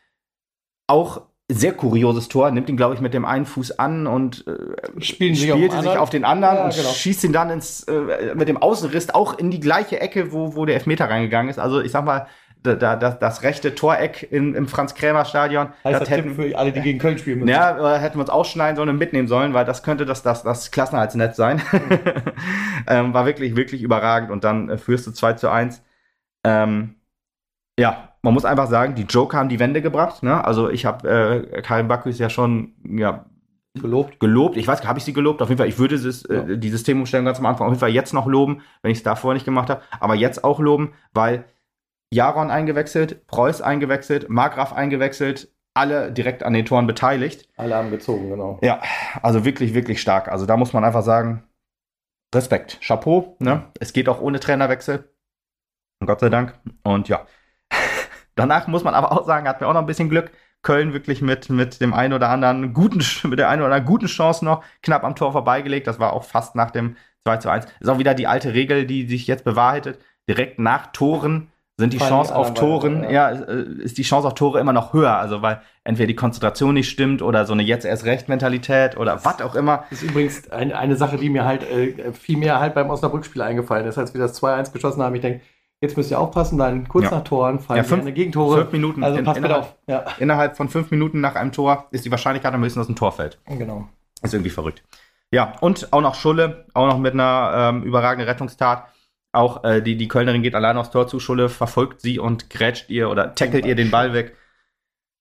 auch 0.89 1.27
sehr 1.49 1.73
kurioses 1.73 2.29
Tor, 2.29 2.51
nimmt 2.51 2.69
ihn, 2.69 2.77
glaube 2.77 2.95
ich, 2.95 3.01
mit 3.01 3.15
dem 3.15 3.25
einen 3.25 3.47
Fuß 3.47 3.79
an 3.79 4.09
und 4.09 4.45
äh, 4.49 5.01
Spielen 5.01 5.37
spielt 5.37 5.71
sich, 5.71 5.81
sich 5.81 5.97
auf 5.97 6.11
den 6.11 6.25
anderen 6.25 6.57
ja, 6.57 6.65
und 6.65 6.75
genau. 6.75 6.89
schießt 6.89 7.23
ihn 7.23 7.33
dann 7.33 7.51
ins, 7.51 7.85
äh, 7.85 8.35
mit 8.35 8.49
dem 8.49 8.57
Außenriss 8.57 9.11
auch 9.11 9.39
in 9.39 9.53
die 9.53 9.61
gleiche 9.61 10.01
Ecke, 10.01 10.33
wo, 10.33 10.57
wo 10.57 10.65
der 10.67 10.75
Elfmeter 10.75 11.09
reingegangen 11.09 11.49
ist. 11.49 11.61
Also 11.61 11.81
ich 11.81 11.93
sag 11.93 12.05
mal, 12.05 12.27
da, 12.65 12.75
da, 12.75 12.97
das, 12.97 13.21
das 13.21 13.43
rechte 13.43 13.77
Toreck 13.77 14.27
in, 14.29 14.55
im 14.55 14.67
Franz-Krämer-Stadion. 14.67 15.69
Heißt 15.85 16.01
das, 16.01 16.11
hätten 16.11 16.35
für 16.35 16.59
alle, 16.59 16.73
die 16.73 16.81
gegen 16.81 16.99
Köln 16.99 17.17
spielen 17.19 17.39
müssen. 17.39 17.51
Ja, 17.51 17.97
hätten 17.97 18.17
wir 18.17 18.23
uns 18.23 18.31
ausschneiden 18.31 18.75
sollen 18.75 18.89
und 18.89 18.99
mitnehmen 18.99 19.29
sollen, 19.29 19.55
weil 19.55 19.65
das 19.65 19.85
könnte 19.85 20.05
das, 20.05 20.25
das, 20.25 20.43
das 20.43 20.73
Klassenhaltsnetz 20.73 21.37
sein. 21.37 21.63
ähm, 22.89 23.15
war 23.15 23.25
wirklich, 23.25 23.55
wirklich 23.55 23.83
überragend 23.83 24.33
und 24.33 24.43
dann 24.43 24.69
äh, 24.69 24.79
führst 24.79 25.07
du 25.07 25.13
2 25.13 25.35
zu 25.35 25.49
1. 25.49 25.83
Ähm, 26.43 26.97
ja, 27.79 28.13
man 28.23 28.35
muss 28.35 28.45
einfach 28.45 28.69
sagen, 28.69 28.95
die 28.95 29.03
Joker 29.03 29.39
haben 29.39 29.49
die 29.49 29.61
Wende 29.61 29.83
gebracht. 29.83 30.23
Ne? 30.23 30.45
Also 30.45 30.69
ich 30.71 30.85
habe 30.85 31.09
äh, 31.09 31.63
Karin 31.63 31.89
Bacchus 31.89 32.19
ja 32.19 32.31
schon 32.31 32.75
ja, 32.85 33.27
gelobt. 33.75 34.19
gelobt. 34.19 34.57
Ich 34.57 34.67
weiß, 34.67 34.85
habe 34.85 34.99
ich 34.99 35.05
sie 35.05 35.13
gelobt? 35.13 35.43
Auf 35.43 35.49
jeden 35.49 35.59
Fall, 35.59 35.69
ich 35.69 35.79
würde 35.79 35.99
das, 35.99 36.25
äh, 36.25 36.35
ja. 36.35 36.43
äh, 36.49 36.59
die 36.59 36.71
Systemumstellung 36.71 37.27
ganz 37.27 37.39
am 37.39 37.47
Anfang 37.47 37.67
auf 37.67 37.73
jeden 37.73 37.81
Fall 37.81 37.91
jetzt 37.91 38.15
noch 38.15 38.27
loben, 38.27 38.63
wenn 38.83 38.91
ich 38.91 38.99
es 38.99 39.05
davor 39.05 39.35
nicht 39.35 39.45
gemacht 39.45 39.71
habe. 39.71 39.83
Aber 40.01 40.15
jetzt 40.15 40.45
auch 40.45 40.59
loben, 40.59 40.95
weil 41.13 41.45
Jaron 42.13 42.51
eingewechselt, 42.51 43.27
Preuß 43.27 43.63
eingewechselt, 43.63 44.29
Margraf 44.29 44.73
eingewechselt, 44.73 45.49
alle 45.75 46.11
direkt 46.11 46.43
an 46.43 46.55
den 46.55 46.65
Toren 46.65 46.87
beteiligt. 46.87 47.49
Alle 47.57 47.75
haben 47.75 47.91
gezogen, 47.91 48.31
genau. 48.31 48.59
Ja, 48.63 48.81
also 49.23 49.45
wirklich, 49.45 49.75
wirklich 49.75 50.01
stark. 50.01 50.29
Also 50.29 50.47
da 50.47 50.57
muss 50.57 50.73
man 50.73 50.85
einfach 50.85 51.03
sagen, 51.03 51.45
Respekt, 52.35 52.81
Chapeau. 52.81 53.37
Ne? 53.39 53.65
Es 53.79 53.93
geht 53.93 54.09
auch 54.09 54.21
ohne 54.21 54.41
Trainerwechsel. 54.41 55.09
Gott 56.05 56.21
sei 56.21 56.29
Dank. 56.29 56.59
Und 56.83 57.09
ja, 57.09 57.27
Danach 58.37 58.69
muss 58.69 58.85
man 58.85 58.95
aber 58.95 59.13
auch 59.13 59.27
sagen, 59.27 59.49
hatten 59.49 59.61
wir 59.61 59.69
auch 59.69 59.75
noch 59.75 59.81
ein 59.81 59.87
bisschen 59.87 60.09
Glück. 60.09 60.31
Köln 60.63 60.93
wirklich 60.93 61.23
mit, 61.23 61.51
mit 61.51 61.81
dem 61.81 61.95
einen 61.95 62.13
oder 62.13 62.29
anderen 62.29 62.73
guten, 62.75 63.03
mit 63.29 63.39
der 63.39 63.49
einen 63.49 63.63
oder 63.63 63.73
anderen 63.73 63.87
guten 63.87 64.07
Chance 64.07 64.45
noch 64.45 64.63
knapp 64.83 65.05
am 65.05 65.17
Tor 65.17 65.33
vorbeigelegt. 65.33 65.87
Das 65.87 65.99
war 65.99 66.13
auch 66.13 66.25
fast 66.25 66.55
nach 66.55 66.71
dem 66.71 66.97
2 67.25 67.37
zu 67.39 67.51
1. 67.51 67.67
Ist 67.81 67.89
auch 67.89 67.99
wieder 67.99 68.15
die 68.15 68.27
alte 68.27 68.55
Regel, 68.55 68.87
die 68.87 69.07
sich 69.07 69.27
jetzt 69.27 69.45
bewahrheitet. 69.45 69.99
Direkt 70.29 70.59
nach 70.59 70.93
Toren 70.93 71.51
sind 71.79 71.93
die 71.93 71.99
Chance 71.99 72.35
auf 72.35 72.55
Toren, 72.55 73.05
ja. 73.05 73.31
ja, 73.31 73.31
äh, 73.31 73.83
ist 73.83 73.99
die 73.99 74.03
Chance 74.03 74.27
auf 74.27 74.35
Tore 74.35 74.61
immer 74.61 74.73
noch 74.73 74.95
höher. 74.95 75.17
Also 75.17 75.43
weil 75.43 75.61
entweder 75.85 76.07
die 76.07 76.17
Konzentration 76.17 76.75
nicht 76.75 76.89
stimmt 76.89 77.21
oder 77.21 77.45
so 77.45 77.53
eine 77.53 77.63
jetzt 77.63 77.85
erst 77.85 78.05
recht 78.07 78.29
Mentalität 78.29 78.97
oder 78.97 79.25
was 79.25 79.43
auch 79.43 79.55
immer. 79.55 79.85
Das 79.91 80.03
ist 80.03 80.11
übrigens 80.11 80.51
ein, 80.51 80.73
eine 80.73 80.97
Sache, 80.97 81.19
die 81.19 81.29
mir 81.29 81.45
halt 81.45 81.69
äh, 81.71 82.13
viel 82.13 82.39
mehr 82.39 82.61
halt 82.61 82.75
beim 82.75 82.89
Osnabrück-Spiel 82.89 83.43
eingefallen 83.43 83.87
ist, 83.87 83.99
als 83.99 84.15
wir 84.15 84.21
das 84.21 84.43
2-1 84.43 84.73
geschossen 84.73 85.03
haben. 85.03 85.15
Ich 85.15 85.21
denke, 85.21 85.43
Jetzt 85.83 85.97
müsst 85.97 86.11
ihr 86.11 86.19
aufpassen, 86.19 86.59
weil 86.59 86.85
kurz 86.85 87.05
ja. 87.05 87.11
nach 87.11 87.25
Toren 87.25 87.61
fallen 87.61 87.79
ja, 87.79 87.85
fünf, 87.85 88.03
eine 88.03 88.13
Gegentore. 88.13 88.61
Fünf 88.63 88.73
Minuten. 88.73 89.05
Also 89.05 89.23
passt 89.23 89.39
innerhalb, 89.39 89.63
auf. 89.63 89.77
Ja. 89.87 90.05
Innerhalb 90.19 90.57
von 90.57 90.69
fünf 90.69 90.91
Minuten 90.91 91.21
nach 91.21 91.35
einem 91.35 91.53
Tor 91.53 91.87
ist 91.91 92.05
die 92.05 92.11
Wahrscheinlichkeit 92.11 92.55
am 92.55 92.63
höchsten, 92.63 92.81
dass 92.81 92.89
ein 92.89 92.97
Tor 92.97 93.13
fällt. 93.13 93.39
Genau. 93.47 93.87
Ist 94.23 94.33
irgendwie 94.33 94.51
verrückt. 94.51 94.83
Ja, 95.31 95.55
und 95.61 95.93
auch 95.93 96.01
noch 96.01 96.15
Schulle, 96.15 96.67
auch 96.73 96.87
noch 96.87 96.99
mit 96.99 97.13
einer 97.13 97.53
ähm, 97.55 97.83
überragenden 97.83 98.29
Rettungstat. 98.29 98.87
Auch 99.33 99.65
äh, 99.65 99.83
die, 99.83 99.99
die 99.99 100.09
Kölnerin 100.09 100.43
geht 100.43 100.55
allein 100.55 100.79
aufs 100.79 100.91
Tor 100.91 101.09
zu. 101.09 101.21
Schulle 101.21 101.51
verfolgt 101.51 102.01
sie 102.01 102.19
und 102.19 102.49
grätscht 102.49 102.89
ihr 102.89 103.11
oder 103.11 103.35
tackelt 103.35 103.67
ihr 103.67 103.75
den 103.75 103.91
Ball 103.91 104.15
weg. 104.15 104.35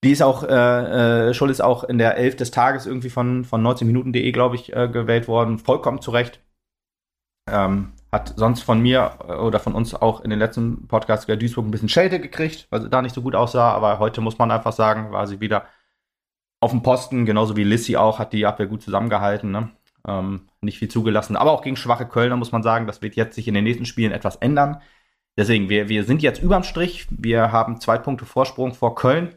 Die 0.05 0.11
ist 0.11 0.21
auch, 0.21 0.43
äh, 0.43 1.29
äh, 1.29 1.33
Scholl 1.33 1.49
ist 1.49 1.61
auch 1.61 1.83
in 1.83 1.97
der 1.97 2.15
Elf 2.15 2.35
des 2.35 2.51
Tages 2.51 2.85
irgendwie 2.85 3.09
von, 3.09 3.43
von 3.43 3.65
19minuten.de, 3.65 4.31
glaube 4.31 4.55
ich, 4.55 4.71
äh, 4.71 4.87
gewählt 4.87 5.27
worden. 5.27 5.57
Vollkommen 5.57 5.99
zurecht. 5.99 6.39
Ähm, 7.49 7.93
hat 8.15 8.33
sonst 8.37 8.63
von 8.63 8.79
mir 8.79 9.19
äh, 9.27 9.33
oder 9.33 9.59
von 9.59 9.75
uns 9.75 9.93
auch 9.93 10.21
in 10.21 10.29
den 10.29 10.39
letzten 10.39 10.87
Podcasts 10.87 11.25
der 11.25 11.35
Duisburg 11.35 11.67
ein 11.67 11.71
bisschen 11.71 11.89
Schelte 11.89 12.19
gekriegt, 12.19 12.67
weil 12.69 12.81
sie 12.81 12.89
da 12.89 13.01
nicht 13.01 13.13
so 13.13 13.21
gut 13.21 13.35
aussah. 13.35 13.71
Aber 13.73 13.99
heute 13.99 14.21
muss 14.21 14.37
man 14.37 14.51
einfach 14.51 14.71
sagen, 14.71 15.11
war 15.11 15.27
sie 15.27 15.41
wieder 15.41 15.65
auf 16.61 16.71
dem 16.71 16.81
Posten, 16.81 17.25
genauso 17.25 17.57
wie 17.57 17.63
Lissy 17.65 17.97
auch, 17.97 18.17
hat 18.17 18.31
die 18.31 18.45
Abwehr 18.45 18.67
gut 18.67 18.81
zusammengehalten. 18.81 19.51
Ne? 19.51 19.69
Ähm, 20.07 20.47
nicht 20.61 20.79
viel 20.79 20.87
zugelassen. 20.87 21.35
Aber 21.35 21.51
auch 21.51 21.61
gegen 21.61 21.75
schwache 21.75 22.05
Kölner 22.05 22.37
muss 22.37 22.53
man 22.53 22.63
sagen, 22.63 22.87
das 22.87 23.01
wird 23.01 23.15
jetzt 23.15 23.35
sich 23.35 23.47
in 23.47 23.53
den 23.53 23.65
nächsten 23.65 23.85
Spielen 23.85 24.13
etwas 24.13 24.37
ändern. 24.37 24.81
Deswegen, 25.37 25.67
wir, 25.67 25.89
wir 25.89 26.05
sind 26.05 26.21
jetzt 26.21 26.41
überm 26.41 26.63
Strich. 26.63 27.07
Wir 27.11 27.51
haben 27.51 27.81
zwei 27.81 27.97
Punkte 27.97 28.25
Vorsprung 28.25 28.73
vor 28.73 28.95
Köln 28.95 29.35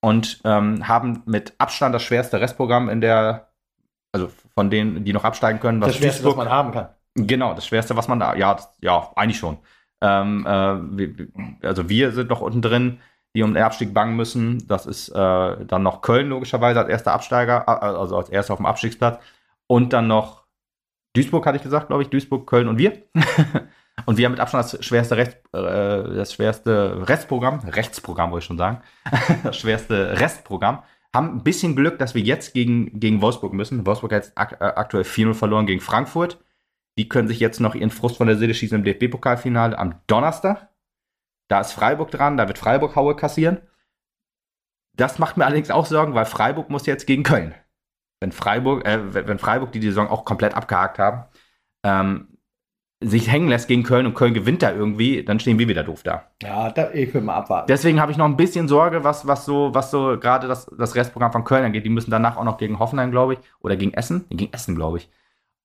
und 0.00 0.40
ähm, 0.44 0.88
haben 0.88 1.22
mit 1.26 1.52
Abstand 1.58 1.94
das 1.94 2.02
schwerste 2.02 2.40
Restprogramm 2.40 2.88
in 2.88 3.02
der, 3.02 3.52
also 4.12 4.30
von 4.54 4.70
denen, 4.70 5.04
die 5.04 5.12
noch 5.12 5.24
absteigen 5.24 5.60
können. 5.60 5.82
Was 5.82 5.88
das 5.88 5.96
schwerste, 5.96 6.22
Duisburg, 6.22 6.38
was 6.38 6.44
man 6.46 6.54
haben 6.54 6.72
kann. 6.72 6.88
Genau, 7.16 7.54
das 7.54 7.66
schwerste, 7.66 7.96
was 7.96 8.08
man 8.08 8.20
da, 8.20 8.34
ja, 8.36 8.56
ja, 8.80 9.10
eigentlich 9.16 9.38
schon. 9.38 9.58
Ähm, 10.02 10.46
äh, 10.46 10.50
wir, 10.50 11.28
also 11.62 11.88
wir 11.88 12.12
sind 12.12 12.28
noch 12.28 12.42
unten 12.42 12.60
drin, 12.60 13.00
die 13.34 13.42
um 13.42 13.54
den 13.54 13.62
Abstieg 13.62 13.94
bangen 13.94 14.16
müssen. 14.16 14.66
Das 14.68 14.86
ist 14.86 15.08
äh, 15.08 15.64
dann 15.64 15.82
noch 15.82 16.02
Köln 16.02 16.28
logischerweise 16.28 16.80
als 16.80 16.88
erster 16.90 17.12
Absteiger, 17.12 17.66
also 17.68 18.16
als 18.16 18.28
erster 18.28 18.52
auf 18.52 18.58
dem 18.58 18.66
Abstiegsplatz. 18.66 19.18
Und 19.66 19.92
dann 19.92 20.06
noch 20.06 20.44
Duisburg, 21.14 21.46
hatte 21.46 21.56
ich 21.56 21.62
gesagt, 21.62 21.88
glaube 21.88 22.02
ich, 22.02 22.10
Duisburg, 22.10 22.46
Köln 22.46 22.68
und 22.68 22.78
wir. 22.78 23.02
Und 24.04 24.18
wir 24.18 24.26
haben 24.26 24.32
mit 24.32 24.40
Abstand 24.40 24.72
das 24.72 24.84
schwerste, 24.84 25.16
Recht, 25.16 25.38
äh, 25.52 26.14
das 26.14 26.34
schwerste 26.34 27.08
Restprogramm, 27.08 27.60
Rechtsprogramm 27.60 28.30
wollte 28.30 28.42
ich 28.42 28.46
schon 28.46 28.58
sagen, 28.58 28.82
das 29.42 29.56
schwerste 29.56 30.20
Restprogramm. 30.20 30.82
Haben 31.14 31.38
ein 31.38 31.42
bisschen 31.42 31.74
Glück, 31.74 31.98
dass 31.98 32.14
wir 32.14 32.20
jetzt 32.20 32.52
gegen, 32.52 33.00
gegen 33.00 33.22
Wolfsburg 33.22 33.54
müssen. 33.54 33.86
Wolfsburg 33.86 34.12
hat 34.12 34.24
jetzt 34.24 34.36
ak 34.36 34.60
äh, 34.60 34.64
aktuell 34.64 35.04
4-0 35.04 35.32
verloren 35.32 35.66
gegen 35.66 35.80
Frankfurt. 35.80 36.38
Die 36.98 37.08
können 37.08 37.28
sich 37.28 37.40
jetzt 37.40 37.60
noch 37.60 37.74
ihren 37.74 37.90
Frust 37.90 38.16
von 38.16 38.26
der 38.26 38.36
Seele 38.36 38.54
schießen 38.54 38.78
im 38.78 38.84
DFB-Pokalfinale 38.84 39.78
am 39.78 40.00
Donnerstag. 40.06 40.68
Da 41.48 41.60
ist 41.60 41.72
Freiburg 41.72 42.10
dran, 42.10 42.36
da 42.36 42.48
wird 42.48 42.58
Freiburg 42.58 42.96
Haue 42.96 43.14
kassieren. 43.14 43.60
Das 44.94 45.18
macht 45.18 45.36
mir 45.36 45.44
allerdings 45.44 45.70
auch 45.70 45.86
Sorgen, 45.86 46.14
weil 46.14 46.24
Freiburg 46.24 46.70
muss 46.70 46.86
jetzt 46.86 47.06
gegen 47.06 47.22
Köln. 47.22 47.54
Wenn 48.20 48.32
Freiburg, 48.32 48.86
äh, 48.86 49.14
wenn 49.14 49.38
Freiburg 49.38 49.72
die, 49.72 49.80
die 49.80 49.88
Saison 49.88 50.08
auch 50.08 50.24
komplett 50.24 50.54
abgehakt 50.54 50.98
haben, 50.98 51.24
ähm, 51.84 52.36
sich 53.04 53.30
hängen 53.30 53.48
lässt 53.48 53.68
gegen 53.68 53.82
Köln 53.82 54.06
und 54.06 54.14
Köln 54.14 54.32
gewinnt 54.32 54.62
da 54.62 54.72
irgendwie, 54.72 55.22
dann 55.22 55.38
stehen 55.38 55.58
wir 55.58 55.68
wieder 55.68 55.84
doof 55.84 56.02
da. 56.02 56.30
Ja, 56.42 56.70
da, 56.70 56.90
ich 56.92 57.12
will 57.12 57.20
mal 57.20 57.34
abwarten. 57.34 57.66
Deswegen 57.68 58.00
habe 58.00 58.10
ich 58.10 58.16
noch 58.16 58.24
ein 58.24 58.38
bisschen 58.38 58.68
Sorge, 58.68 59.04
was, 59.04 59.26
was 59.26 59.44
so, 59.44 59.74
was 59.74 59.90
so 59.90 60.18
gerade 60.18 60.48
das, 60.48 60.64
das 60.78 60.94
Restprogramm 60.94 61.30
von 61.30 61.44
Köln 61.44 61.64
angeht. 61.64 61.84
Die 61.84 61.90
müssen 61.90 62.10
danach 62.10 62.38
auch 62.38 62.44
noch 62.44 62.56
gegen 62.56 62.78
Hoffenheim, 62.78 63.10
glaube 63.10 63.34
ich, 63.34 63.40
oder 63.60 63.76
gegen 63.76 63.92
Essen. 63.92 64.24
Gegen 64.30 64.50
Essen, 64.52 64.74
glaube 64.74 64.98
ich. 64.98 65.10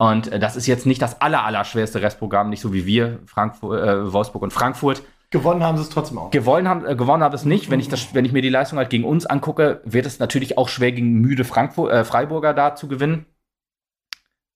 Und 0.02 0.32
äh, 0.32 0.40
das 0.40 0.56
ist 0.56 0.66
jetzt 0.66 0.88
nicht 0.88 1.00
das 1.00 1.22
aller, 1.22 1.46
aller 1.46 1.64
schwerste 1.64 2.02
Restprogramm, 2.02 2.50
nicht 2.50 2.62
so 2.62 2.74
wie 2.74 2.88
wir, 2.88 3.20
Frankfurt, 3.28 3.84
äh, 3.84 4.12
Wolfsburg 4.12 4.42
und 4.42 4.52
Frankfurt. 4.52 5.04
Gewonnen 5.30 5.62
haben 5.62 5.78
sie 5.78 5.84
es 5.84 5.90
trotzdem 5.92 6.18
auch. 6.18 6.32
Gewonnen 6.32 6.68
haben, 6.68 6.88
äh, 6.88 6.96
gewonnen 6.96 7.22
haben 7.22 7.36
es 7.36 7.46
nicht. 7.46 7.70
Wenn 7.70 7.80
ich, 7.80 7.88
das, 7.88 8.16
wenn 8.16 8.26
ich 8.26 8.32
mir 8.32 8.42
die 8.42 8.50
Leistung 8.50 8.80
halt 8.80 8.90
gegen 8.90 9.04
uns 9.04 9.28
angucke, 9.28 9.80
wird 9.86 10.08
es 10.08 10.18
natürlich 10.18 10.58
auch 10.58 10.70
schwer 10.70 10.92
gegen 10.92 11.22
müde 11.22 11.44
Frankfurt, 11.44 11.92
äh, 11.92 12.04
Freiburger 12.04 12.56
da 12.56 12.74
zu 12.74 12.88
gewinnen. 12.88 13.28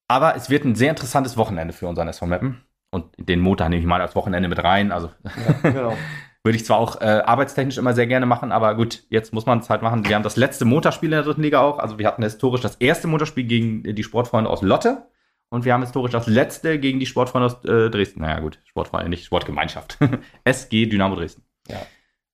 Aber 0.07 0.35
es 0.35 0.49
wird 0.49 0.65
ein 0.65 0.73
sehr 0.73 0.89
interessantes 0.89 1.37
Wochenende 1.37 1.75
für 1.75 1.87
unseren 1.87 2.07
SV 2.07 2.25
Meppen. 2.25 2.63
Und 2.89 3.05
den 3.19 3.39
Montag 3.39 3.69
nehme 3.69 3.81
ich 3.81 3.87
mal 3.87 4.01
als 4.01 4.15
Wochenende 4.15 4.49
mit 4.49 4.63
rein. 4.63 4.91
Also 4.91 5.11
ja, 5.63 5.69
genau. 5.69 5.93
würde 6.43 6.55
ich 6.55 6.65
zwar 6.65 6.77
auch 6.77 6.99
äh, 7.01 7.21
arbeitstechnisch 7.23 7.77
immer 7.77 7.93
sehr 7.93 8.07
gerne 8.07 8.25
machen, 8.25 8.51
aber 8.51 8.73
gut, 8.73 9.03
jetzt 9.09 9.31
muss 9.31 9.45
man 9.45 9.59
es 9.59 9.69
halt 9.69 9.83
machen. 9.83 10.07
Wir 10.07 10.15
haben 10.15 10.23
das 10.23 10.37
letzte 10.37 10.65
Montagsspiel 10.65 11.09
in 11.09 11.17
der 11.17 11.23
dritten 11.23 11.43
Liga 11.43 11.61
auch. 11.61 11.77
Also 11.77 11.99
wir 11.99 12.07
hatten 12.07 12.23
historisch 12.23 12.61
das 12.61 12.77
erste 12.77 13.07
Montagsspiel 13.07 13.43
gegen 13.43 13.83
die 13.83 14.03
Sportfreunde 14.03 14.49
aus 14.49 14.63
Lotte. 14.63 15.05
Und 15.55 15.63
wir 15.63 15.71
haben 15.71 15.83
historisch 15.83 16.11
das 16.11 16.27
letzte 16.27 16.79
gegen 16.79 16.99
die 16.99 17.05
Sportfreunde 17.05 17.45
aus 17.45 17.63
äh, 17.63 17.89
Dresden. 17.89 18.19
Naja, 18.19 18.41
gut, 18.41 18.59
Sportfreunde, 18.65 19.07
nicht 19.07 19.23
Sportgemeinschaft. 19.23 19.97
SG 20.43 20.85
Dynamo 20.85 21.15
Dresden. 21.15 21.43
Ja. 21.69 21.77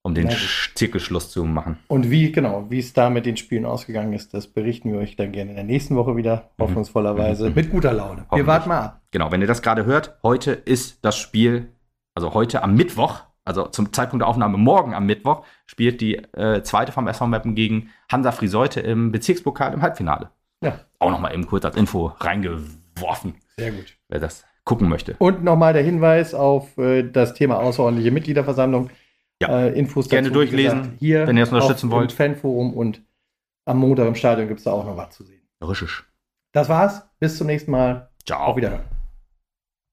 Um 0.02 0.12
den 0.12 0.28
Zirkelschluss 0.74 1.30
zu 1.30 1.44
machen. 1.44 1.78
Und 1.86 2.10
wie, 2.10 2.32
genau, 2.32 2.66
wie 2.68 2.80
es 2.80 2.92
da 2.94 3.10
mit 3.10 3.24
den 3.24 3.36
Spielen 3.36 3.64
ausgegangen 3.64 4.12
ist, 4.12 4.34
das 4.34 4.48
berichten 4.48 4.92
wir 4.92 4.98
euch 4.98 5.14
dann 5.14 5.30
gerne 5.30 5.50
in 5.50 5.54
der 5.54 5.64
nächsten 5.64 5.94
Woche 5.94 6.16
wieder, 6.16 6.50
mhm. 6.58 6.64
hoffnungsvollerweise, 6.64 7.50
mhm. 7.50 7.54
mit 7.54 7.70
guter 7.70 7.92
Laune. 7.92 8.26
Wir 8.32 8.44
warten 8.48 8.70
mal 8.70 8.80
ab. 8.80 9.02
Genau, 9.12 9.30
wenn 9.30 9.40
ihr 9.40 9.46
das 9.46 9.62
gerade 9.62 9.84
hört, 9.84 10.18
heute 10.24 10.50
ist 10.50 11.04
das 11.04 11.16
Spiel, 11.16 11.68
also 12.16 12.34
heute 12.34 12.64
am 12.64 12.74
Mittwoch, 12.74 13.20
also 13.44 13.68
zum 13.68 13.92
Zeitpunkt 13.92 14.22
der 14.22 14.28
Aufnahme 14.28 14.58
morgen 14.58 14.94
am 14.94 15.06
Mittwoch, 15.06 15.44
spielt 15.66 16.00
die 16.00 16.16
äh, 16.16 16.64
zweite 16.64 16.90
vom 16.90 17.06
SV 17.06 17.28
Mappen 17.28 17.54
gegen 17.54 17.90
Hansa 18.10 18.32
Friseute 18.32 18.80
im 18.80 19.12
Bezirkspokal 19.12 19.72
im 19.72 19.82
Halbfinale. 19.82 20.30
Ja. 20.60 20.80
Auch 20.98 21.12
nochmal 21.12 21.34
eben 21.34 21.46
kurz 21.46 21.64
als 21.64 21.76
Info 21.76 22.12
reingeworfen. 22.96 23.34
Sehr 23.56 23.72
gut. 23.72 23.96
Wer 24.08 24.20
das 24.20 24.44
gucken 24.64 24.88
möchte. 24.88 25.16
Und 25.18 25.42
nochmal 25.42 25.72
der 25.72 25.82
Hinweis 25.82 26.34
auf 26.34 26.78
äh, 26.78 27.02
das 27.02 27.34
Thema 27.34 27.58
außerordentliche 27.58 28.10
Mitgliederversammlung 28.10 28.90
ja. 29.40 29.66
äh, 29.66 29.78
Infos 29.78 30.08
Gerne 30.08 30.28
dazu, 30.28 30.34
durchlesen, 30.34 30.82
gesagt, 30.82 30.98
hier 31.00 31.26
wenn 31.26 31.36
ihr 31.36 31.42
es 31.42 31.52
unterstützen 31.52 31.90
wollt. 31.90 32.12
Im 32.12 32.16
Fanforum 32.16 32.74
und 32.74 33.02
am 33.64 33.78
Montag 33.78 34.06
im 34.06 34.14
Stadion 34.14 34.48
gibt 34.48 34.60
es 34.60 34.64
da 34.64 34.72
auch 34.72 34.84
noch 34.84 34.96
was 34.96 35.14
zu 35.16 35.24
sehen. 35.24 35.42
Rischisch. 35.60 36.04
Das 36.52 36.68
war's. 36.68 37.02
Bis 37.18 37.38
zum 37.38 37.46
nächsten 37.46 37.70
Mal. 37.70 38.10
Ciao. 38.24 38.46
Auf 38.46 38.56
Wiederhören. 38.56 39.01